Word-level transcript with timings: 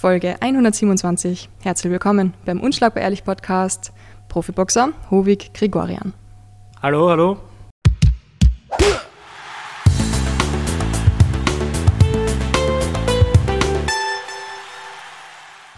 Folge 0.00 0.40
127. 0.40 1.50
Herzlich 1.60 1.92
willkommen 1.92 2.32
beim 2.46 2.58
Unschlagbar 2.60 3.02
Ehrlich 3.02 3.22
Podcast. 3.22 3.92
Profiboxer 4.30 4.94
Hovig 5.10 5.52
Gregorian. 5.52 6.14
Hallo, 6.80 7.10
hallo. 7.10 7.36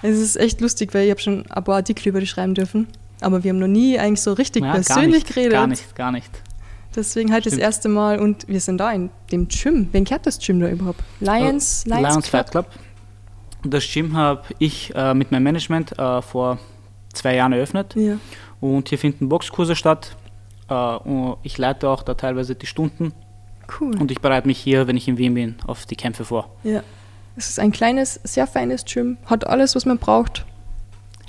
Es 0.03 0.19
ist 0.19 0.37
echt 0.37 0.61
lustig, 0.61 0.95
weil 0.95 1.05
ich 1.05 1.11
habe 1.11 1.21
schon 1.21 1.45
ein 1.51 1.65
paar 1.65 1.77
Artikel 1.77 2.09
über 2.09 2.21
dich 2.21 2.31
schreiben 2.31 2.55
dürfen. 2.55 2.89
Aber 3.21 3.45
wir 3.45 3.51
haben 3.51 3.59
noch 3.59 3.69
nie 3.69 3.99
eigentlich 3.99 4.21
so 4.21 4.33
richtig 4.33 4.65
Ja, 4.65 4.73
persönlich 4.73 4.87
gar 5.05 5.07
nicht, 5.09 5.27
geredet. 5.29 5.53
Gar 5.53 5.67
nicht, 5.69 5.97
gar 5.97 6.13
nicht. 6.13 6.31
Deswegen 6.95 7.33
halt 7.33 7.47
das 7.47 7.55
Stimmt. 7.55 7.63
erste 7.65 7.89
Mal 7.89 8.19
und 8.19 8.47
wir 8.49 8.61
sind 8.61 8.79
da 8.79 8.93
in 8.93 9.11
dem 9.31 9.49
Gym. 9.49 9.89
Wen 9.93 10.05
kennt 10.05 10.27
das 10.27 10.39
Gym 10.39 10.61
da 10.61 10.69
überhaupt? 10.69 11.01
Lions, 11.21 11.85
Äh, 11.87 12.01
Lions 12.01 12.29
Fight 12.29 12.51
Club. 12.51 12.67
Das 13.65 13.85
Gym 13.93 14.17
habe 14.17 14.43
ich 14.59 14.93
äh, 14.95 15.15
mit 15.15 15.31
meinem 15.31 15.45
Management 15.45 15.99
äh, 15.99 16.23
vor 16.23 16.59
zwei 17.13 17.37
Jahren 17.37 17.53
eröffnet. 17.53 17.95
Ja. 17.95 18.17
Und 18.61 18.89
hier 18.89 18.99
finden 18.99 19.29
Boxkurse 19.29 19.77
statt. 19.77 20.17
Äh, 20.69 20.75
und 20.75 21.37
ich 21.43 21.59
leite 21.59 21.89
auch 21.89 22.03
da 22.03 22.15
teilweise 22.15 22.55
die 22.55 22.67
Stunden. 22.67 23.13
Cool. 23.81 23.97
Und 23.99 24.11
ich 24.11 24.21
bereite 24.21 24.47
mich 24.47 24.59
hier, 24.59 24.87
wenn 24.87 24.97
ich 24.97 25.07
in 25.09 25.17
Wien 25.19 25.35
bin, 25.35 25.55
auf 25.67 25.87
die 25.87 25.97
Kämpfe 25.97 26.25
vor. 26.25 26.51
ja. 26.65 26.83
Es 27.35 27.49
ist 27.49 27.59
ein 27.59 27.73
kleines, 27.73 28.21
sehr 28.25 28.47
feines 28.47 28.85
Gym. 28.85 29.17
Hat 29.25 29.47
alles, 29.47 29.75
was 29.75 29.87
man 29.87 29.97
braucht. 29.97 30.45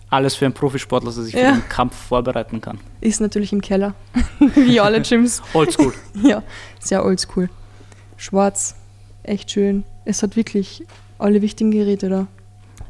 Alles 0.10 0.36
für 0.36 0.44
einen 0.44 0.54
Profisportler, 0.54 1.08
dass 1.10 1.16
er 1.18 1.24
sich 1.24 1.34
Ja. 1.34 1.54
für 1.54 1.62
den 1.62 1.70
Kampf 1.70 1.96
vorbereiten 1.96 2.60
kann. 2.60 2.77
Ist 3.00 3.22
natürlich 3.22 3.54
im 3.54 3.62
Keller. 3.62 3.94
Wie 4.40 4.82
alle 4.82 5.02
Gyms. 5.02 5.41
Oldschool. 5.54 5.94
Ja, 6.22 6.44
sehr 6.77 7.05
oldschool. 7.05 7.50
Schwarz, 8.18 8.76
echt 9.24 9.52
schön. 9.52 9.86
Es 10.04 10.22
hat 10.24 10.36
wirklich 10.36 10.84
alle 11.23 11.41
wichtigen 11.41 11.72
Geräte 11.72 12.09
da. 12.09 12.27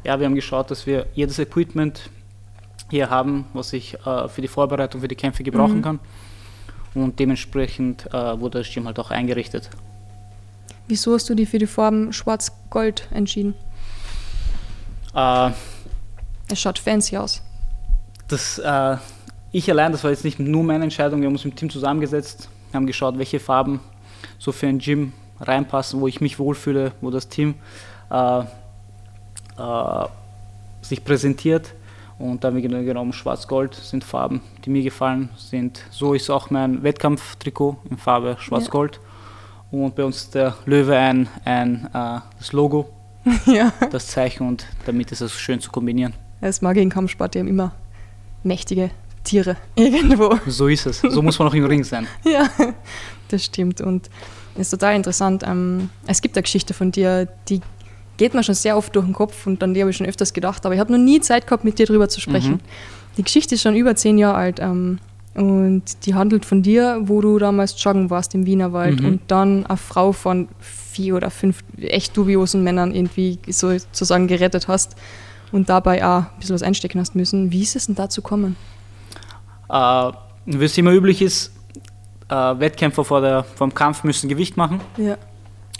ja, 0.04 0.18
wir 0.18 0.26
haben 0.26 0.34
geschaut, 0.34 0.70
dass 0.70 0.86
wir 0.86 1.06
jedes 1.14 1.38
Equipment 1.38 2.10
hier 2.90 3.08
haben, 3.10 3.46
was 3.54 3.72
ich 3.72 3.94
äh, 4.06 4.28
für 4.28 4.42
die 4.42 4.48
Vorbereitung 4.48 5.00
für 5.00 5.08
die 5.08 5.14
Kämpfe 5.16 5.42
gebrauchen 5.42 5.78
Mhm. 5.78 5.82
kann. 5.82 6.00
Und 6.94 7.18
dementsprechend 7.18 8.06
äh, 8.12 8.38
wurde 8.40 8.58
das 8.58 8.70
Gym 8.72 8.86
halt 8.86 8.98
auch 8.98 9.10
eingerichtet. 9.10 9.70
Wieso 10.86 11.14
hast 11.14 11.28
du 11.30 11.34
dich 11.34 11.48
für 11.48 11.58
die 11.58 11.66
Farben 11.66 12.12
Schwarz-Gold 12.12 13.08
entschieden? 13.10 13.54
Äh, 15.14 15.50
Es 16.48 16.60
schaut 16.60 16.78
fancy 16.78 17.16
aus. 17.16 17.42
Das, 18.28 18.58
äh, 18.58 18.96
ich 19.52 19.70
allein, 19.70 19.92
das 19.92 20.04
war 20.04 20.10
jetzt 20.10 20.24
nicht 20.24 20.38
nur 20.38 20.62
meine 20.62 20.84
Entscheidung, 20.84 21.20
wir 21.20 21.26
haben 21.26 21.34
uns 21.34 21.44
im 21.44 21.54
Team 21.56 21.70
zusammengesetzt, 21.70 22.48
haben 22.72 22.86
geschaut, 22.86 23.16
welche 23.18 23.40
Farben 23.40 23.80
so 24.38 24.52
für 24.52 24.66
ein 24.66 24.78
Gym 24.78 25.12
reinpassen, 25.40 26.00
wo 26.00 26.06
ich 26.08 26.20
mich 26.20 26.38
wohlfühle, 26.38 26.92
wo 27.00 27.10
das 27.10 27.28
Team 27.28 27.54
sich 30.82 31.04
präsentiert. 31.04 31.74
Und 32.18 32.44
da 32.44 32.48
haben 32.48 32.54
wir 32.54 32.62
genau 32.62 32.82
genommen, 32.82 33.12
Schwarz-Gold 33.12 33.74
sind 33.74 34.04
Farben, 34.04 34.40
die 34.64 34.70
mir 34.70 34.82
gefallen 34.82 35.30
sind. 35.36 35.82
So 35.90 36.14
ist 36.14 36.30
auch 36.30 36.48
mein 36.50 36.82
Wettkampftrikot 36.82 37.76
in 37.90 37.98
Farbe 37.98 38.36
Schwarz-Gold. 38.38 39.00
Und 39.70 39.96
bei 39.96 40.04
uns 40.04 40.18
ist 40.18 40.34
der 40.34 40.54
Löwe 40.66 40.96
ein, 40.96 41.28
ein 41.44 41.88
äh, 41.92 42.20
das 42.38 42.52
Logo, 42.52 42.88
ja. 43.46 43.72
das 43.90 44.06
Zeichen 44.06 44.46
und 44.46 44.66
damit 44.86 45.10
ist 45.10 45.20
es 45.20 45.32
schön 45.32 45.58
zu 45.58 45.72
kombinieren. 45.72 46.14
Das 46.40 46.62
mag 46.62 46.76
im 46.76 46.90
Kampfsport, 46.90 47.34
die 47.34 47.40
haben 47.40 47.48
immer 47.48 47.72
mächtige 48.44 48.90
Tiere 49.24 49.56
irgendwo. 49.74 50.38
So 50.46 50.68
ist 50.68 50.86
es. 50.86 51.00
So 51.00 51.22
muss 51.22 51.38
man 51.40 51.48
auch 51.48 51.54
im 51.54 51.64
Ring 51.64 51.82
sein. 51.82 52.06
Ja, 52.24 52.48
das 53.28 53.44
stimmt. 53.44 53.80
Und 53.80 54.08
es 54.54 54.60
ist 54.62 54.70
total 54.70 54.94
interessant. 54.94 55.42
Ähm, 55.44 55.90
es 56.06 56.22
gibt 56.22 56.36
eine 56.36 56.42
Geschichte 56.42 56.74
von 56.74 56.92
dir, 56.92 57.26
die 57.48 57.60
geht 58.16 58.34
mir 58.34 58.42
schon 58.42 58.54
sehr 58.54 58.76
oft 58.76 58.94
durch 58.94 59.04
den 59.04 59.14
Kopf 59.14 59.46
und 59.46 59.62
an 59.62 59.74
die 59.74 59.80
habe 59.80 59.90
ich 59.90 59.96
schon 59.96 60.06
öfters 60.06 60.32
gedacht, 60.32 60.64
aber 60.66 60.74
ich 60.74 60.80
habe 60.80 60.92
noch 60.92 60.98
nie 60.98 61.20
Zeit 61.20 61.46
gehabt, 61.46 61.64
mit 61.64 61.78
dir 61.78 61.86
drüber 61.86 62.08
zu 62.08 62.20
sprechen. 62.20 62.52
Mhm. 62.54 62.60
Die 63.16 63.22
Geschichte 63.24 63.54
ist 63.54 63.62
schon 63.62 63.74
über 63.76 63.94
zehn 63.96 64.18
Jahre 64.18 64.36
alt 64.36 64.60
ähm, 64.60 64.98
und 65.34 65.82
die 66.06 66.14
handelt 66.14 66.44
von 66.44 66.62
dir, 66.62 66.98
wo 67.02 67.20
du 67.20 67.38
damals 67.38 67.82
joggen 67.82 68.10
warst 68.10 68.34
im 68.34 68.46
Wienerwald 68.46 69.00
Mhm. 69.00 69.06
und 69.06 69.20
dann 69.28 69.66
eine 69.66 69.76
Frau 69.76 70.12
von 70.12 70.48
vier 70.60 71.16
oder 71.16 71.30
fünf 71.30 71.62
echt 71.80 72.16
dubiosen 72.16 72.62
Männern 72.62 72.94
irgendwie 72.94 73.38
sozusagen 73.48 74.28
gerettet 74.28 74.68
hast 74.68 74.94
und 75.50 75.68
dabei 75.68 76.04
auch 76.04 76.20
ein 76.22 76.26
bisschen 76.38 76.54
was 76.54 76.62
einstecken 76.62 77.00
hast 77.00 77.14
müssen. 77.16 77.50
Wie 77.50 77.62
ist 77.62 77.74
es 77.76 77.86
denn 77.86 77.94
dazu 77.96 78.22
gekommen? 78.22 78.56
Äh, 79.68 80.10
wie 80.46 80.64
es 80.64 80.76
immer 80.78 80.92
üblich 80.92 81.20
ist, 81.22 81.52
äh, 82.28 82.34
Wettkämpfer 82.34 83.04
vor, 83.04 83.20
der, 83.20 83.44
vor 83.44 83.66
dem 83.68 83.74
Kampf 83.74 84.04
müssen 84.04 84.28
Gewicht 84.28 84.56
machen. 84.56 84.80
Ja. 84.96 85.16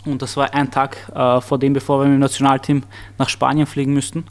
Und 0.05 0.21
das 0.21 0.37
war 0.37 0.53
ein 0.53 0.71
Tag 0.71 1.11
äh, 1.13 1.41
vor 1.41 1.57
dem, 1.57 1.73
bevor 1.73 1.99
wir 1.99 2.05
mit 2.05 2.15
dem 2.15 2.19
Nationalteam 2.19 2.83
nach 3.17 3.29
Spanien 3.29 3.65
fliegen 3.65 3.93
müssten. 3.93 4.25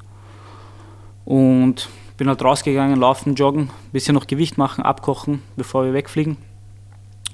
Und 1.25 1.89
bin 2.17 2.29
halt 2.29 2.43
rausgegangen, 2.43 3.01
laufen, 3.01 3.35
joggen, 3.35 3.71
bisschen 3.93 4.15
noch 4.15 4.27
Gewicht 4.27 4.57
machen, 4.57 4.85
abkochen, 4.85 5.43
bevor 5.57 5.85
wir 5.85 5.93
wegfliegen. 5.93 6.37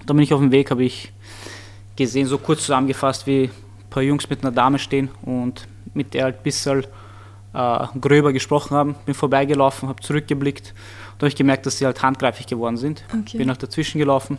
Dann 0.06 0.16
bin 0.16 0.24
ich 0.24 0.32
auf 0.32 0.40
dem 0.40 0.52
Weg, 0.52 0.70
habe 0.70 0.84
ich 0.84 1.12
gesehen, 1.96 2.26
so 2.26 2.38
kurz 2.38 2.60
zusammengefasst, 2.60 3.26
wie 3.26 3.44
ein 3.44 3.90
paar 3.90 4.02
Jungs 4.02 4.30
mit 4.30 4.42
einer 4.42 4.52
Dame 4.52 4.78
stehen 4.78 5.10
und 5.22 5.66
mit 5.92 6.14
der 6.14 6.24
halt 6.24 6.38
ein 6.38 6.42
bisschen 6.42 6.84
äh, 7.52 7.86
gröber 8.00 8.32
gesprochen 8.32 8.74
haben. 8.74 8.94
Bin 9.04 9.14
vorbeigelaufen, 9.14 9.88
habe 9.88 10.00
zurückgeblickt. 10.00 10.72
Da 11.18 11.24
habe 11.24 11.28
ich 11.28 11.36
gemerkt, 11.36 11.66
dass 11.66 11.76
sie 11.78 11.84
halt 11.84 12.02
handgreiflich 12.02 12.46
geworden 12.46 12.78
sind. 12.78 13.04
Okay. 13.12 13.36
Bin 13.36 13.48
halt 13.48 13.62
dazwischen 13.62 13.98
gelaufen, 13.98 14.38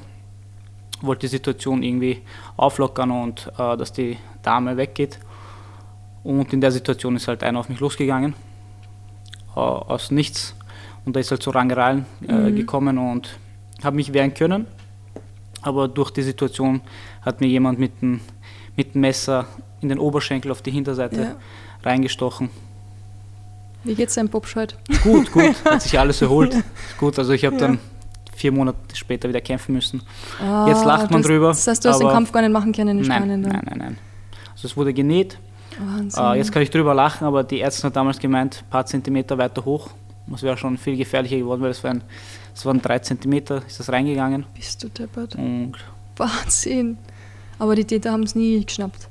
wollte 1.02 1.22
die 1.22 1.28
Situation 1.28 1.84
irgendwie 1.84 2.22
auflockern 2.58 3.12
und 3.12 3.52
äh, 3.58 3.78
dass 3.78 3.92
die 3.94 4.18
Dame 4.44 4.78
weggeht. 4.78 5.20
Und 6.24 6.54
in 6.54 6.62
der 6.62 6.72
Situation 6.72 7.16
ist 7.16 7.28
halt 7.28 7.44
einer 7.44 7.60
auf 7.60 7.70
mich 7.70 7.80
losgegangen, 7.80 8.34
äh, 9.56 9.60
aus 9.60 10.12
nichts. 10.12 10.56
Und 11.06 11.16
da 11.16 11.20
ist 11.20 11.32
halt 11.32 11.42
zu 11.42 11.50
Rangereien 11.50 12.06
äh, 12.28 12.32
Mhm. 12.34 12.56
gekommen 12.56 12.98
und 12.98 13.38
habe 13.84 13.96
mich 13.96 14.14
wehren 14.14 14.34
können. 14.34 14.68
Aber 15.64 15.88
durch 15.88 16.12
die 16.12 16.22
Situation 16.22 16.82
hat 17.24 17.42
mir 17.42 17.48
jemand 17.48 17.80
mit 17.80 18.02
dem, 18.02 18.20
mit 18.76 18.94
dem 18.96 19.02
Messer 19.02 19.48
in 19.82 19.90
den 19.90 19.98
Oberschenkel 20.00 20.52
auf 20.52 20.62
die 20.62 20.72
Hinterseite 20.72 21.22
Ja. 21.22 21.36
reingestochen. 21.84 22.50
Wie 23.84 23.96
geht's 23.96 24.14
deinem 24.14 24.30
Popscheid? 24.30 24.76
Gut, 25.04 25.32
gut, 25.32 25.56
hat 25.66 25.82
sich 25.82 25.98
alles 26.00 26.22
erholt. 26.22 26.56
Gut, 27.00 27.18
also 27.18 27.34
ich 27.34 27.46
habe 27.46 27.56
Ja. 27.56 27.62
dann 27.62 27.80
vier 28.42 28.52
Monate 28.52 28.78
später 28.96 29.30
wieder 29.30 29.42
kämpfen 29.42 29.74
müssen. 29.74 30.02
Ah, 30.42 30.68
Jetzt 30.68 30.84
lacht 30.84 31.12
man 31.12 31.22
das, 31.22 31.30
drüber, 31.30 31.48
Das 31.50 31.68
heißt, 31.68 31.86
du 31.86 31.90
hast 31.90 32.00
den 32.00 32.10
Kampf 32.10 32.32
gar 32.32 32.42
nicht 32.42 32.52
machen 32.52 32.72
können 32.74 32.98
in 33.00 33.08
Nein, 33.08 33.18
Spanien. 33.18 33.42
nein, 33.42 33.52
dann. 33.54 33.62
nein, 33.66 33.78
nein. 33.78 33.98
Also 34.52 34.68
es 34.68 34.76
wurde 34.76 34.94
genäht. 34.94 35.38
Wahnsinn. 35.80 36.24
Äh, 36.24 36.34
jetzt 36.38 36.52
kann 36.52 36.62
ich 36.64 36.70
drüber 36.70 36.94
lachen, 36.94 37.26
aber 37.26 37.44
die 37.44 37.62
Ärztin 37.62 37.86
hat 37.88 37.96
damals 37.96 38.20
gemeint, 38.20 38.64
ein 38.66 38.70
paar 38.70 38.86
Zentimeter 38.86 39.38
weiter 39.38 39.64
hoch. 39.64 39.90
Das 40.28 40.44
wäre 40.44 40.58
schon 40.58 40.78
viel 40.78 40.98
gefährlicher 40.98 41.38
geworden, 41.38 41.62
weil 41.62 41.72
es 41.72 41.84
waren, 41.84 42.04
es 42.56 42.66
waren 42.66 42.82
drei 42.82 43.00
Zentimeter, 43.00 43.62
ist 43.68 43.80
das 43.80 43.90
reingegangen. 43.90 44.46
Bist 44.56 44.84
du 44.84 44.90
deppert? 44.90 45.36
Und 45.36 45.74
Wahnsinn. 46.18 46.98
Aber 47.60 47.76
die 47.76 47.86
Täter 47.86 48.12
haben 48.12 48.24
es 48.24 48.36
nie 48.36 48.64
geschnappt. 48.66 49.08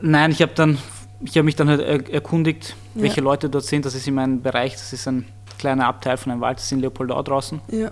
nein, 0.00 0.30
ich 0.30 0.42
habe 0.42 0.52
dann, 0.54 0.78
ich 1.22 1.32
habe 1.36 1.44
mich 1.44 1.56
dann 1.56 1.68
halt 1.68 1.80
er 1.80 2.12
erkundigt, 2.12 2.74
Ja. 2.94 3.02
welche 3.02 3.20
Leute 3.20 3.48
dort 3.48 3.64
sind. 3.64 3.84
Das 3.84 3.94
ist 3.94 4.06
in 4.06 4.14
meinem 4.14 4.42
Bereich, 4.42 4.72
das 4.72 4.92
ist 4.92 5.06
ein 5.08 5.24
kleiner 5.58 5.86
Abteil 5.86 6.16
von 6.16 6.32
einem 6.32 6.40
Wald, 6.40 6.58
das 6.58 6.64
ist 6.66 6.72
in 6.72 6.80
Leopoldau 6.80 7.22
draußen. 7.22 7.60
Ja. 7.70 7.90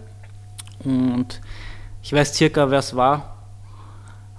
Und 0.84 1.40
ich 2.02 2.12
weiß 2.12 2.34
circa, 2.34 2.70
wer 2.70 2.78
es 2.80 2.94
war, 2.96 3.36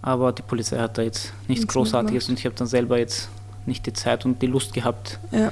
aber 0.01 0.31
die 0.33 0.41
Polizei 0.41 0.77
hat 0.79 0.97
da 0.97 1.01
jetzt 1.01 1.25
nichts 1.47 1.61
Nichts 1.61 1.67
Großartiges 1.73 2.29
und 2.29 2.37
ich 2.39 2.45
habe 2.45 2.55
dann 2.55 2.67
selber 2.67 2.97
jetzt 2.97 3.29
nicht 3.65 3.85
die 3.85 3.93
Zeit 3.93 4.25
und 4.25 4.41
die 4.41 4.47
Lust 4.47 4.73
gehabt, 4.73 5.19
Ja. 5.31 5.51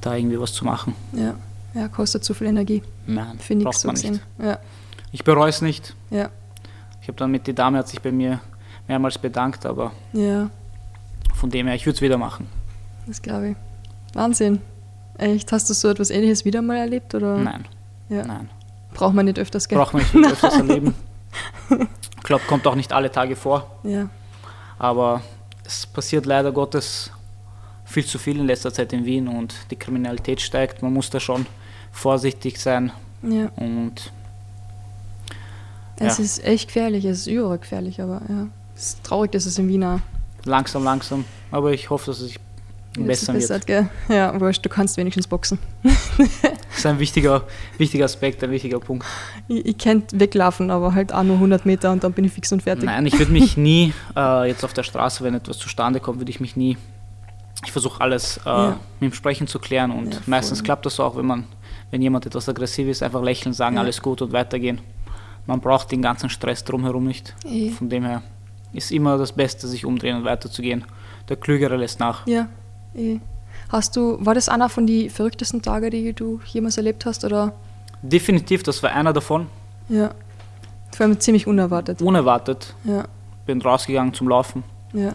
da 0.00 0.14
irgendwie 0.16 0.40
was 0.40 0.52
zu 0.54 0.64
machen. 0.64 0.94
Ja. 1.12 1.34
Ja, 1.74 1.88
kostet 1.88 2.24
zu 2.24 2.34
viel 2.34 2.46
Energie. 2.48 2.82
Nein, 3.06 3.38
Für 3.38 3.56
braucht 3.56 3.78
so 3.78 3.88
man 3.88 3.94
gesehen. 3.94 4.12
nicht. 4.12 4.22
Ja. 4.38 4.58
Ich 5.10 5.24
bereue 5.24 5.48
es 5.50 5.60
nicht. 5.62 5.94
Ja. 6.10 6.28
Ich 7.00 7.08
habe 7.08 7.16
dann 7.18 7.30
mit 7.30 7.46
die 7.46 7.54
Dame 7.54 7.78
hat 7.78 7.88
sich 7.88 8.00
bei 8.00 8.12
mir 8.12 8.40
mehrmals 8.88 9.18
bedankt, 9.18 9.66
aber 9.66 9.92
Ja. 10.12 10.50
von 11.34 11.50
dem 11.50 11.66
her, 11.66 11.74
ich 11.76 11.84
würde 11.86 11.96
es 11.96 12.02
wieder 12.02 12.16
machen. 12.18 12.46
Das 13.06 13.20
glaube 13.20 13.50
ich. 13.50 13.56
Wahnsinn. 14.14 14.60
Echt? 15.18 15.52
Hast 15.52 15.68
du 15.70 15.74
so 15.74 15.88
etwas 15.88 16.10
Ähnliches 16.10 16.44
wieder 16.44 16.62
mal 16.62 16.76
erlebt? 16.78 17.14
Oder? 17.14 17.36
Nein, 17.38 17.64
Ja. 18.08 18.24
nein. 18.24 18.48
Braucht 18.94 19.14
man 19.14 19.24
nicht 19.26 19.38
öfters, 19.38 19.68
gell? 19.68 19.78
Braucht 19.78 19.94
man 19.94 20.02
nicht 20.02 20.32
öfters 20.32 20.54
erleben. 20.58 20.94
Ich 21.70 22.22
glaube, 22.24 22.44
kommt 22.46 22.66
auch 22.66 22.74
nicht 22.74 22.92
alle 22.92 23.10
Tage 23.10 23.36
vor, 23.36 23.70
Ja. 23.82 24.08
aber 24.78 25.22
es 25.64 25.86
passiert 25.86 26.26
leider 26.26 26.52
Gottes 26.52 27.10
viel 27.84 28.04
zu 28.04 28.18
viel 28.18 28.38
in 28.38 28.46
letzter 28.46 28.72
Zeit 28.72 28.92
in 28.92 29.04
Wien 29.04 29.28
und 29.28 29.54
die 29.70 29.76
Kriminalität 29.76 30.40
steigt. 30.40 30.82
Man 30.82 30.92
muss 30.92 31.10
da 31.10 31.20
schon 31.20 31.46
vorsichtig 31.90 32.58
sein 32.60 32.92
Ja. 33.22 33.50
und 33.56 34.12
Es 35.96 36.18
Ja. 36.18 36.24
ist 36.24 36.44
echt 36.44 36.68
gefährlich. 36.68 37.04
Es 37.04 37.20
ist 37.20 37.26
übergefährlich, 37.28 38.00
aber 38.00 38.22
ja. 38.28 38.46
Es 38.74 38.86
ist 38.94 39.04
traurig, 39.04 39.30
dass 39.32 39.46
es 39.46 39.58
in 39.58 39.68
Wiener 39.68 40.00
langsam, 40.44 40.82
langsam. 40.84 41.24
Aber 41.50 41.72
ich 41.72 41.90
hoffe, 41.90 42.06
dass 42.06 42.18
es 42.20 42.28
sich 42.28 42.40
bessern 42.94 43.34
wird. 43.34 43.44
verbessert, 43.44 43.66
gell? 43.66 43.88
Ja, 44.08 44.38
wurscht, 44.40 44.64
du 44.64 44.68
kannst 44.68 44.96
wenigstens 44.96 45.26
boxen. 45.26 45.58
Das 45.82 46.78
ist 46.78 46.86
ein 46.86 46.98
wichtiger, 46.98 47.44
wichtiger 47.78 48.06
Aspekt, 48.06 48.42
ein 48.42 48.50
wichtiger 48.50 48.80
Punkt. 48.80 49.06
Ich, 49.46 49.66
ich 49.66 49.78
könnte 49.78 50.18
weglaufen, 50.18 50.70
aber 50.70 50.94
halt 50.94 51.12
auch 51.12 51.22
nur 51.22 51.36
100 51.36 51.66
Meter 51.66 51.92
und 51.92 52.02
dann 52.02 52.12
bin 52.12 52.24
ich 52.24 52.32
fix 52.32 52.50
und 52.50 52.62
fertig. 52.62 52.84
Nein, 52.84 53.04
ich 53.06 53.18
würde 53.18 53.30
mich 53.30 53.56
nie, 53.56 53.92
äh, 54.16 54.48
jetzt 54.48 54.64
auf 54.64 54.72
der 54.72 54.82
Straße, 54.82 55.22
wenn 55.22 55.34
etwas 55.34 55.58
zustande 55.58 56.00
kommt, 56.00 56.18
würde 56.18 56.30
ich 56.30 56.40
mich 56.40 56.56
nie 56.56 56.76
ich 57.64 57.72
versuche 57.72 58.00
alles 58.00 58.38
äh, 58.38 58.48
ja. 58.48 58.80
mit 59.00 59.12
dem 59.12 59.14
Sprechen 59.14 59.46
zu 59.46 59.58
klären 59.58 59.90
und 59.90 60.14
ja, 60.14 60.20
meistens 60.26 60.62
klappt 60.62 60.86
das 60.86 60.98
auch, 60.98 61.16
wenn 61.16 61.26
man, 61.26 61.44
wenn 61.90 62.02
jemand 62.02 62.26
etwas 62.26 62.48
aggressiv 62.48 62.88
ist, 62.88 63.02
einfach 63.02 63.22
lächeln, 63.22 63.52
sagen, 63.52 63.76
ja. 63.76 63.82
alles 63.82 64.02
gut 64.02 64.22
und 64.22 64.32
weitergehen. 64.32 64.80
Man 65.46 65.60
braucht 65.60 65.90
den 65.92 66.02
ganzen 66.02 66.30
Stress 66.30 66.64
drumherum 66.64 67.04
nicht. 67.04 67.34
E. 67.44 67.70
Von 67.70 67.88
dem 67.88 68.04
her 68.04 68.22
ist 68.72 68.90
immer 68.92 69.18
das 69.18 69.32
Beste, 69.32 69.66
sich 69.66 69.84
umdrehen 69.84 70.16
und 70.16 70.24
weiterzugehen. 70.24 70.84
Der 71.28 71.36
Klügere 71.36 71.76
lässt 71.76 72.00
nach. 72.00 72.26
Ja. 72.26 72.48
E. 72.94 73.18
Hast 73.68 73.96
du, 73.96 74.18
war 74.20 74.34
das 74.34 74.48
einer 74.48 74.68
von 74.68 74.86
den 74.86 75.08
verrücktesten 75.10 75.62
Tagen, 75.62 75.90
die 75.90 76.12
du 76.12 76.40
jemals 76.46 76.76
erlebt 76.76 77.06
hast? 77.06 77.24
Oder? 77.24 77.54
Definitiv, 78.02 78.62
das 78.62 78.82
war 78.82 78.90
einer 78.90 79.12
davon. 79.12 79.46
Ja. 79.88 80.10
Vor 80.94 81.06
allem 81.06 81.18
ziemlich 81.18 81.46
unerwartet. 81.46 82.02
Unerwartet. 82.02 82.74
Ja. 82.84 83.04
Bin 83.46 83.60
rausgegangen 83.62 84.12
zum 84.12 84.28
Laufen. 84.28 84.62
Ja. 84.92 85.14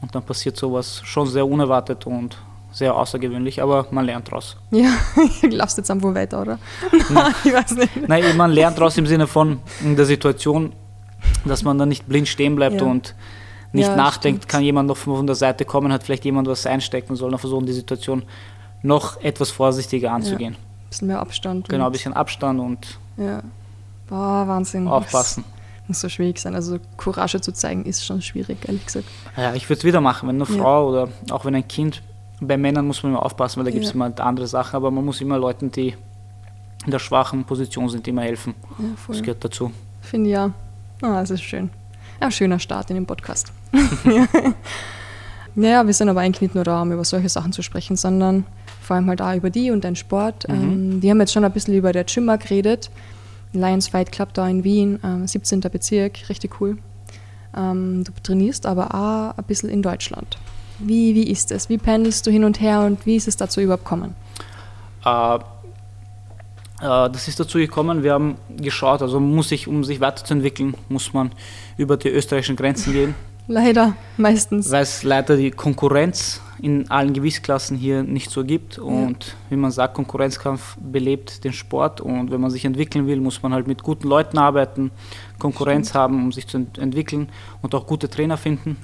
Und 0.00 0.14
dann 0.14 0.22
passiert 0.22 0.56
sowas 0.56 1.00
schon 1.04 1.26
sehr 1.26 1.46
unerwartet 1.46 2.06
und 2.06 2.36
sehr 2.72 2.94
außergewöhnlich, 2.94 3.62
aber 3.62 3.86
man 3.92 4.04
lernt 4.04 4.28
daraus. 4.28 4.56
Ja, 4.70 4.90
laufst 5.48 5.78
jetzt 5.78 5.90
einfach 5.90 6.12
weiter, 6.14 6.42
oder? 6.42 6.58
Nein, 7.10 7.34
ich 7.44 7.54
weiß 7.54 7.76
nicht. 7.76 8.08
Nein, 8.08 8.36
man 8.36 8.50
lernt 8.50 8.76
daraus 8.76 8.98
im 8.98 9.06
Sinne 9.06 9.28
von 9.28 9.60
in 9.82 9.94
der 9.94 10.04
Situation, 10.04 10.72
dass 11.44 11.62
man 11.62 11.78
dann 11.78 11.88
nicht 11.88 12.06
blind 12.06 12.26
stehen 12.26 12.56
bleibt 12.56 12.80
ja. 12.80 12.86
und 12.86 13.14
nicht 13.74 13.88
ja, 13.88 13.96
nachdenkt, 13.96 14.44
stimmt. 14.44 14.48
kann 14.48 14.62
jemand 14.62 14.88
noch 14.88 14.96
von 14.96 15.26
der 15.26 15.36
Seite 15.36 15.64
kommen, 15.64 15.92
hat 15.92 16.02
vielleicht 16.04 16.24
jemand 16.24 16.48
was 16.48 16.66
einstecken 16.66 17.16
soll, 17.16 17.30
dann 17.30 17.40
versuchen 17.40 17.66
die 17.66 17.72
Situation 17.72 18.22
noch 18.82 19.20
etwas 19.20 19.50
vorsichtiger 19.50 20.12
anzugehen. 20.12 20.52
Ja, 20.52 20.58
ein 20.58 20.88
bisschen 20.88 21.08
mehr 21.08 21.20
Abstand. 21.20 21.68
Genau, 21.68 21.86
ein 21.86 21.92
bisschen 21.92 22.12
Abstand 22.12 22.60
und 22.60 22.98
ja. 23.16 23.42
Boah, 24.08 24.44
Wahnsinn. 24.46 24.86
aufpassen 24.86 25.44
muss 25.88 26.00
so 26.00 26.08
schwierig 26.08 26.38
sein. 26.38 26.54
Also 26.54 26.78
Courage 26.96 27.40
zu 27.40 27.52
zeigen 27.52 27.84
ist 27.84 28.04
schon 28.04 28.22
schwierig, 28.22 28.58
ehrlich 28.66 28.86
gesagt. 28.86 29.06
Ja, 29.36 29.54
ich 29.54 29.68
würde 29.68 29.78
es 29.78 29.84
wieder 29.84 30.00
machen, 30.00 30.28
wenn 30.28 30.36
eine. 30.36 30.46
Frau 30.46 30.88
oder 30.88 31.08
auch 31.30 31.44
wenn 31.44 31.54
ein 31.54 31.66
Kind, 31.68 32.02
bei 32.40 32.56
Männern 32.56 32.86
muss 32.86 33.02
man 33.02 33.12
immer 33.12 33.24
aufpassen, 33.24 33.58
weil 33.58 33.64
da 33.64 33.70
gibt 33.70 33.84
es 33.84 33.92
immer 33.92 34.12
andere 34.20 34.46
Sachen, 34.46 34.76
aber 34.76 34.90
man 34.90 35.04
muss 35.04 35.20
immer 35.20 35.38
Leuten, 35.38 35.70
die 35.70 35.94
in 36.84 36.90
der 36.90 36.98
schwachen 36.98 37.44
Position 37.44 37.88
sind, 37.88 38.06
immer 38.08 38.22
helfen. 38.22 38.54
Das 39.08 39.20
gehört 39.20 39.44
dazu. 39.44 39.72
Finde 40.00 40.30
ja. 40.30 40.50
Ah, 41.00 41.20
das 41.20 41.30
ist 41.30 41.42
schön. 41.42 41.70
Ein 42.20 42.30
schöner 42.30 42.58
Start 42.58 42.90
in 42.90 42.96
den 42.96 43.06
Podcast. 43.06 43.52
Ja. 44.04 44.26
Naja, 45.56 45.86
wir 45.86 45.94
sind 45.94 46.08
aber 46.08 46.20
eigentlich 46.20 46.40
nicht 46.40 46.54
nur 46.54 46.64
da, 46.64 46.82
um 46.82 46.90
über 46.90 47.04
solche 47.04 47.28
Sachen 47.28 47.52
zu 47.52 47.62
sprechen, 47.62 47.96
sondern 47.96 48.44
vor 48.80 48.96
allem 48.96 49.08
halt 49.08 49.22
auch 49.22 49.34
über 49.34 49.50
die 49.50 49.70
und 49.70 49.84
deinen 49.84 49.96
Sport. 49.96 50.48
Mhm. 50.48 50.54
Ähm, 50.54 51.00
die 51.00 51.10
haben 51.10 51.20
jetzt 51.20 51.32
schon 51.32 51.44
ein 51.44 51.52
bisschen 51.52 51.74
über 51.74 51.92
der 51.92 52.04
Gymmer 52.04 52.38
geredet. 52.38 52.90
Lions 53.52 53.88
Fight 53.88 54.10
Club 54.10 54.34
da 54.34 54.48
in 54.48 54.64
Wien, 54.64 54.98
ähm, 55.04 55.26
17. 55.26 55.60
Bezirk, 55.60 56.28
richtig 56.28 56.60
cool. 56.60 56.78
Ähm, 57.56 58.02
du 58.02 58.12
trainierst 58.22 58.66
aber 58.66 58.94
auch 58.94 59.38
ein 59.38 59.44
bisschen 59.44 59.68
in 59.68 59.80
Deutschland. 59.80 60.38
Wie, 60.80 61.14
wie 61.14 61.30
ist 61.30 61.52
es? 61.52 61.68
Wie 61.68 61.78
pendelst 61.78 62.26
du 62.26 62.32
hin 62.32 62.42
und 62.42 62.60
her 62.60 62.80
und 62.80 63.06
wie 63.06 63.14
ist 63.14 63.28
es 63.28 63.36
dazu 63.36 63.60
überhaupt 63.60 63.84
gekommen? 63.84 64.16
Äh, 65.04 65.36
äh, 65.36 65.38
das 66.80 67.28
ist 67.28 67.38
dazu 67.38 67.58
gekommen, 67.58 68.02
wir 68.02 68.12
haben 68.12 68.36
geschaut, 68.56 69.02
also 69.02 69.20
muss 69.20 69.52
ich, 69.52 69.68
um 69.68 69.84
sich 69.84 70.00
weiterzuentwickeln, 70.00 70.74
muss 70.88 71.12
man 71.12 71.30
über 71.76 71.96
die 71.96 72.08
österreichischen 72.08 72.56
Grenzen 72.56 72.92
gehen. 72.92 73.14
Leider, 73.46 73.94
meistens. 74.16 74.70
Weil 74.70 74.82
es 74.82 75.02
leider 75.02 75.36
die 75.36 75.50
Konkurrenz 75.50 76.40
in 76.62 76.90
allen 76.90 77.12
Gewichtsklassen 77.12 77.76
hier 77.76 78.02
nicht 78.02 78.30
so 78.30 78.42
gibt. 78.42 78.78
Und 78.78 79.26
ja. 79.26 79.32
wie 79.50 79.56
man 79.56 79.70
sagt, 79.70 79.94
Konkurrenzkampf 79.94 80.76
belebt 80.80 81.44
den 81.44 81.52
Sport. 81.52 82.00
Und 82.00 82.30
wenn 82.30 82.40
man 82.40 82.50
sich 82.50 82.64
entwickeln 82.64 83.06
will, 83.06 83.20
muss 83.20 83.42
man 83.42 83.52
halt 83.52 83.66
mit 83.66 83.82
guten 83.82 84.08
Leuten 84.08 84.38
arbeiten, 84.38 84.90
Konkurrenz 85.38 85.88
Stimmt. 85.88 86.00
haben, 86.00 86.24
um 86.24 86.32
sich 86.32 86.46
zu 86.46 86.56
ent 86.56 86.78
entwickeln 86.78 87.28
und 87.60 87.74
auch 87.74 87.86
gute 87.86 88.08
Trainer 88.08 88.38
finden. 88.38 88.78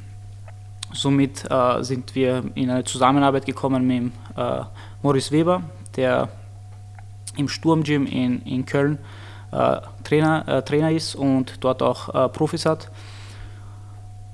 Somit 0.93 1.51
äh, 1.51 1.83
sind 1.83 2.15
wir 2.15 2.45
in 2.55 2.69
eine 2.69 2.85
Zusammenarbeit 2.85 3.47
gekommen 3.47 3.87
mit 3.87 4.13
äh, 4.37 4.63
Maurice 5.03 5.31
Weber, 5.31 5.63
der 5.97 6.29
im 7.37 7.49
Sturmgym 7.49 8.07
in, 8.07 8.43
in 8.43 8.67
Köln 8.67 8.99
äh, 9.53 9.81
Trainer, 10.05 10.47
äh, 10.49 10.63
Trainer 10.63 10.91
ist 10.91 11.15
und 11.15 11.65
dort 11.65 11.83
auch 11.83 12.15
äh, 12.15 12.29
Profis 12.29 12.67
hat. 12.67 12.91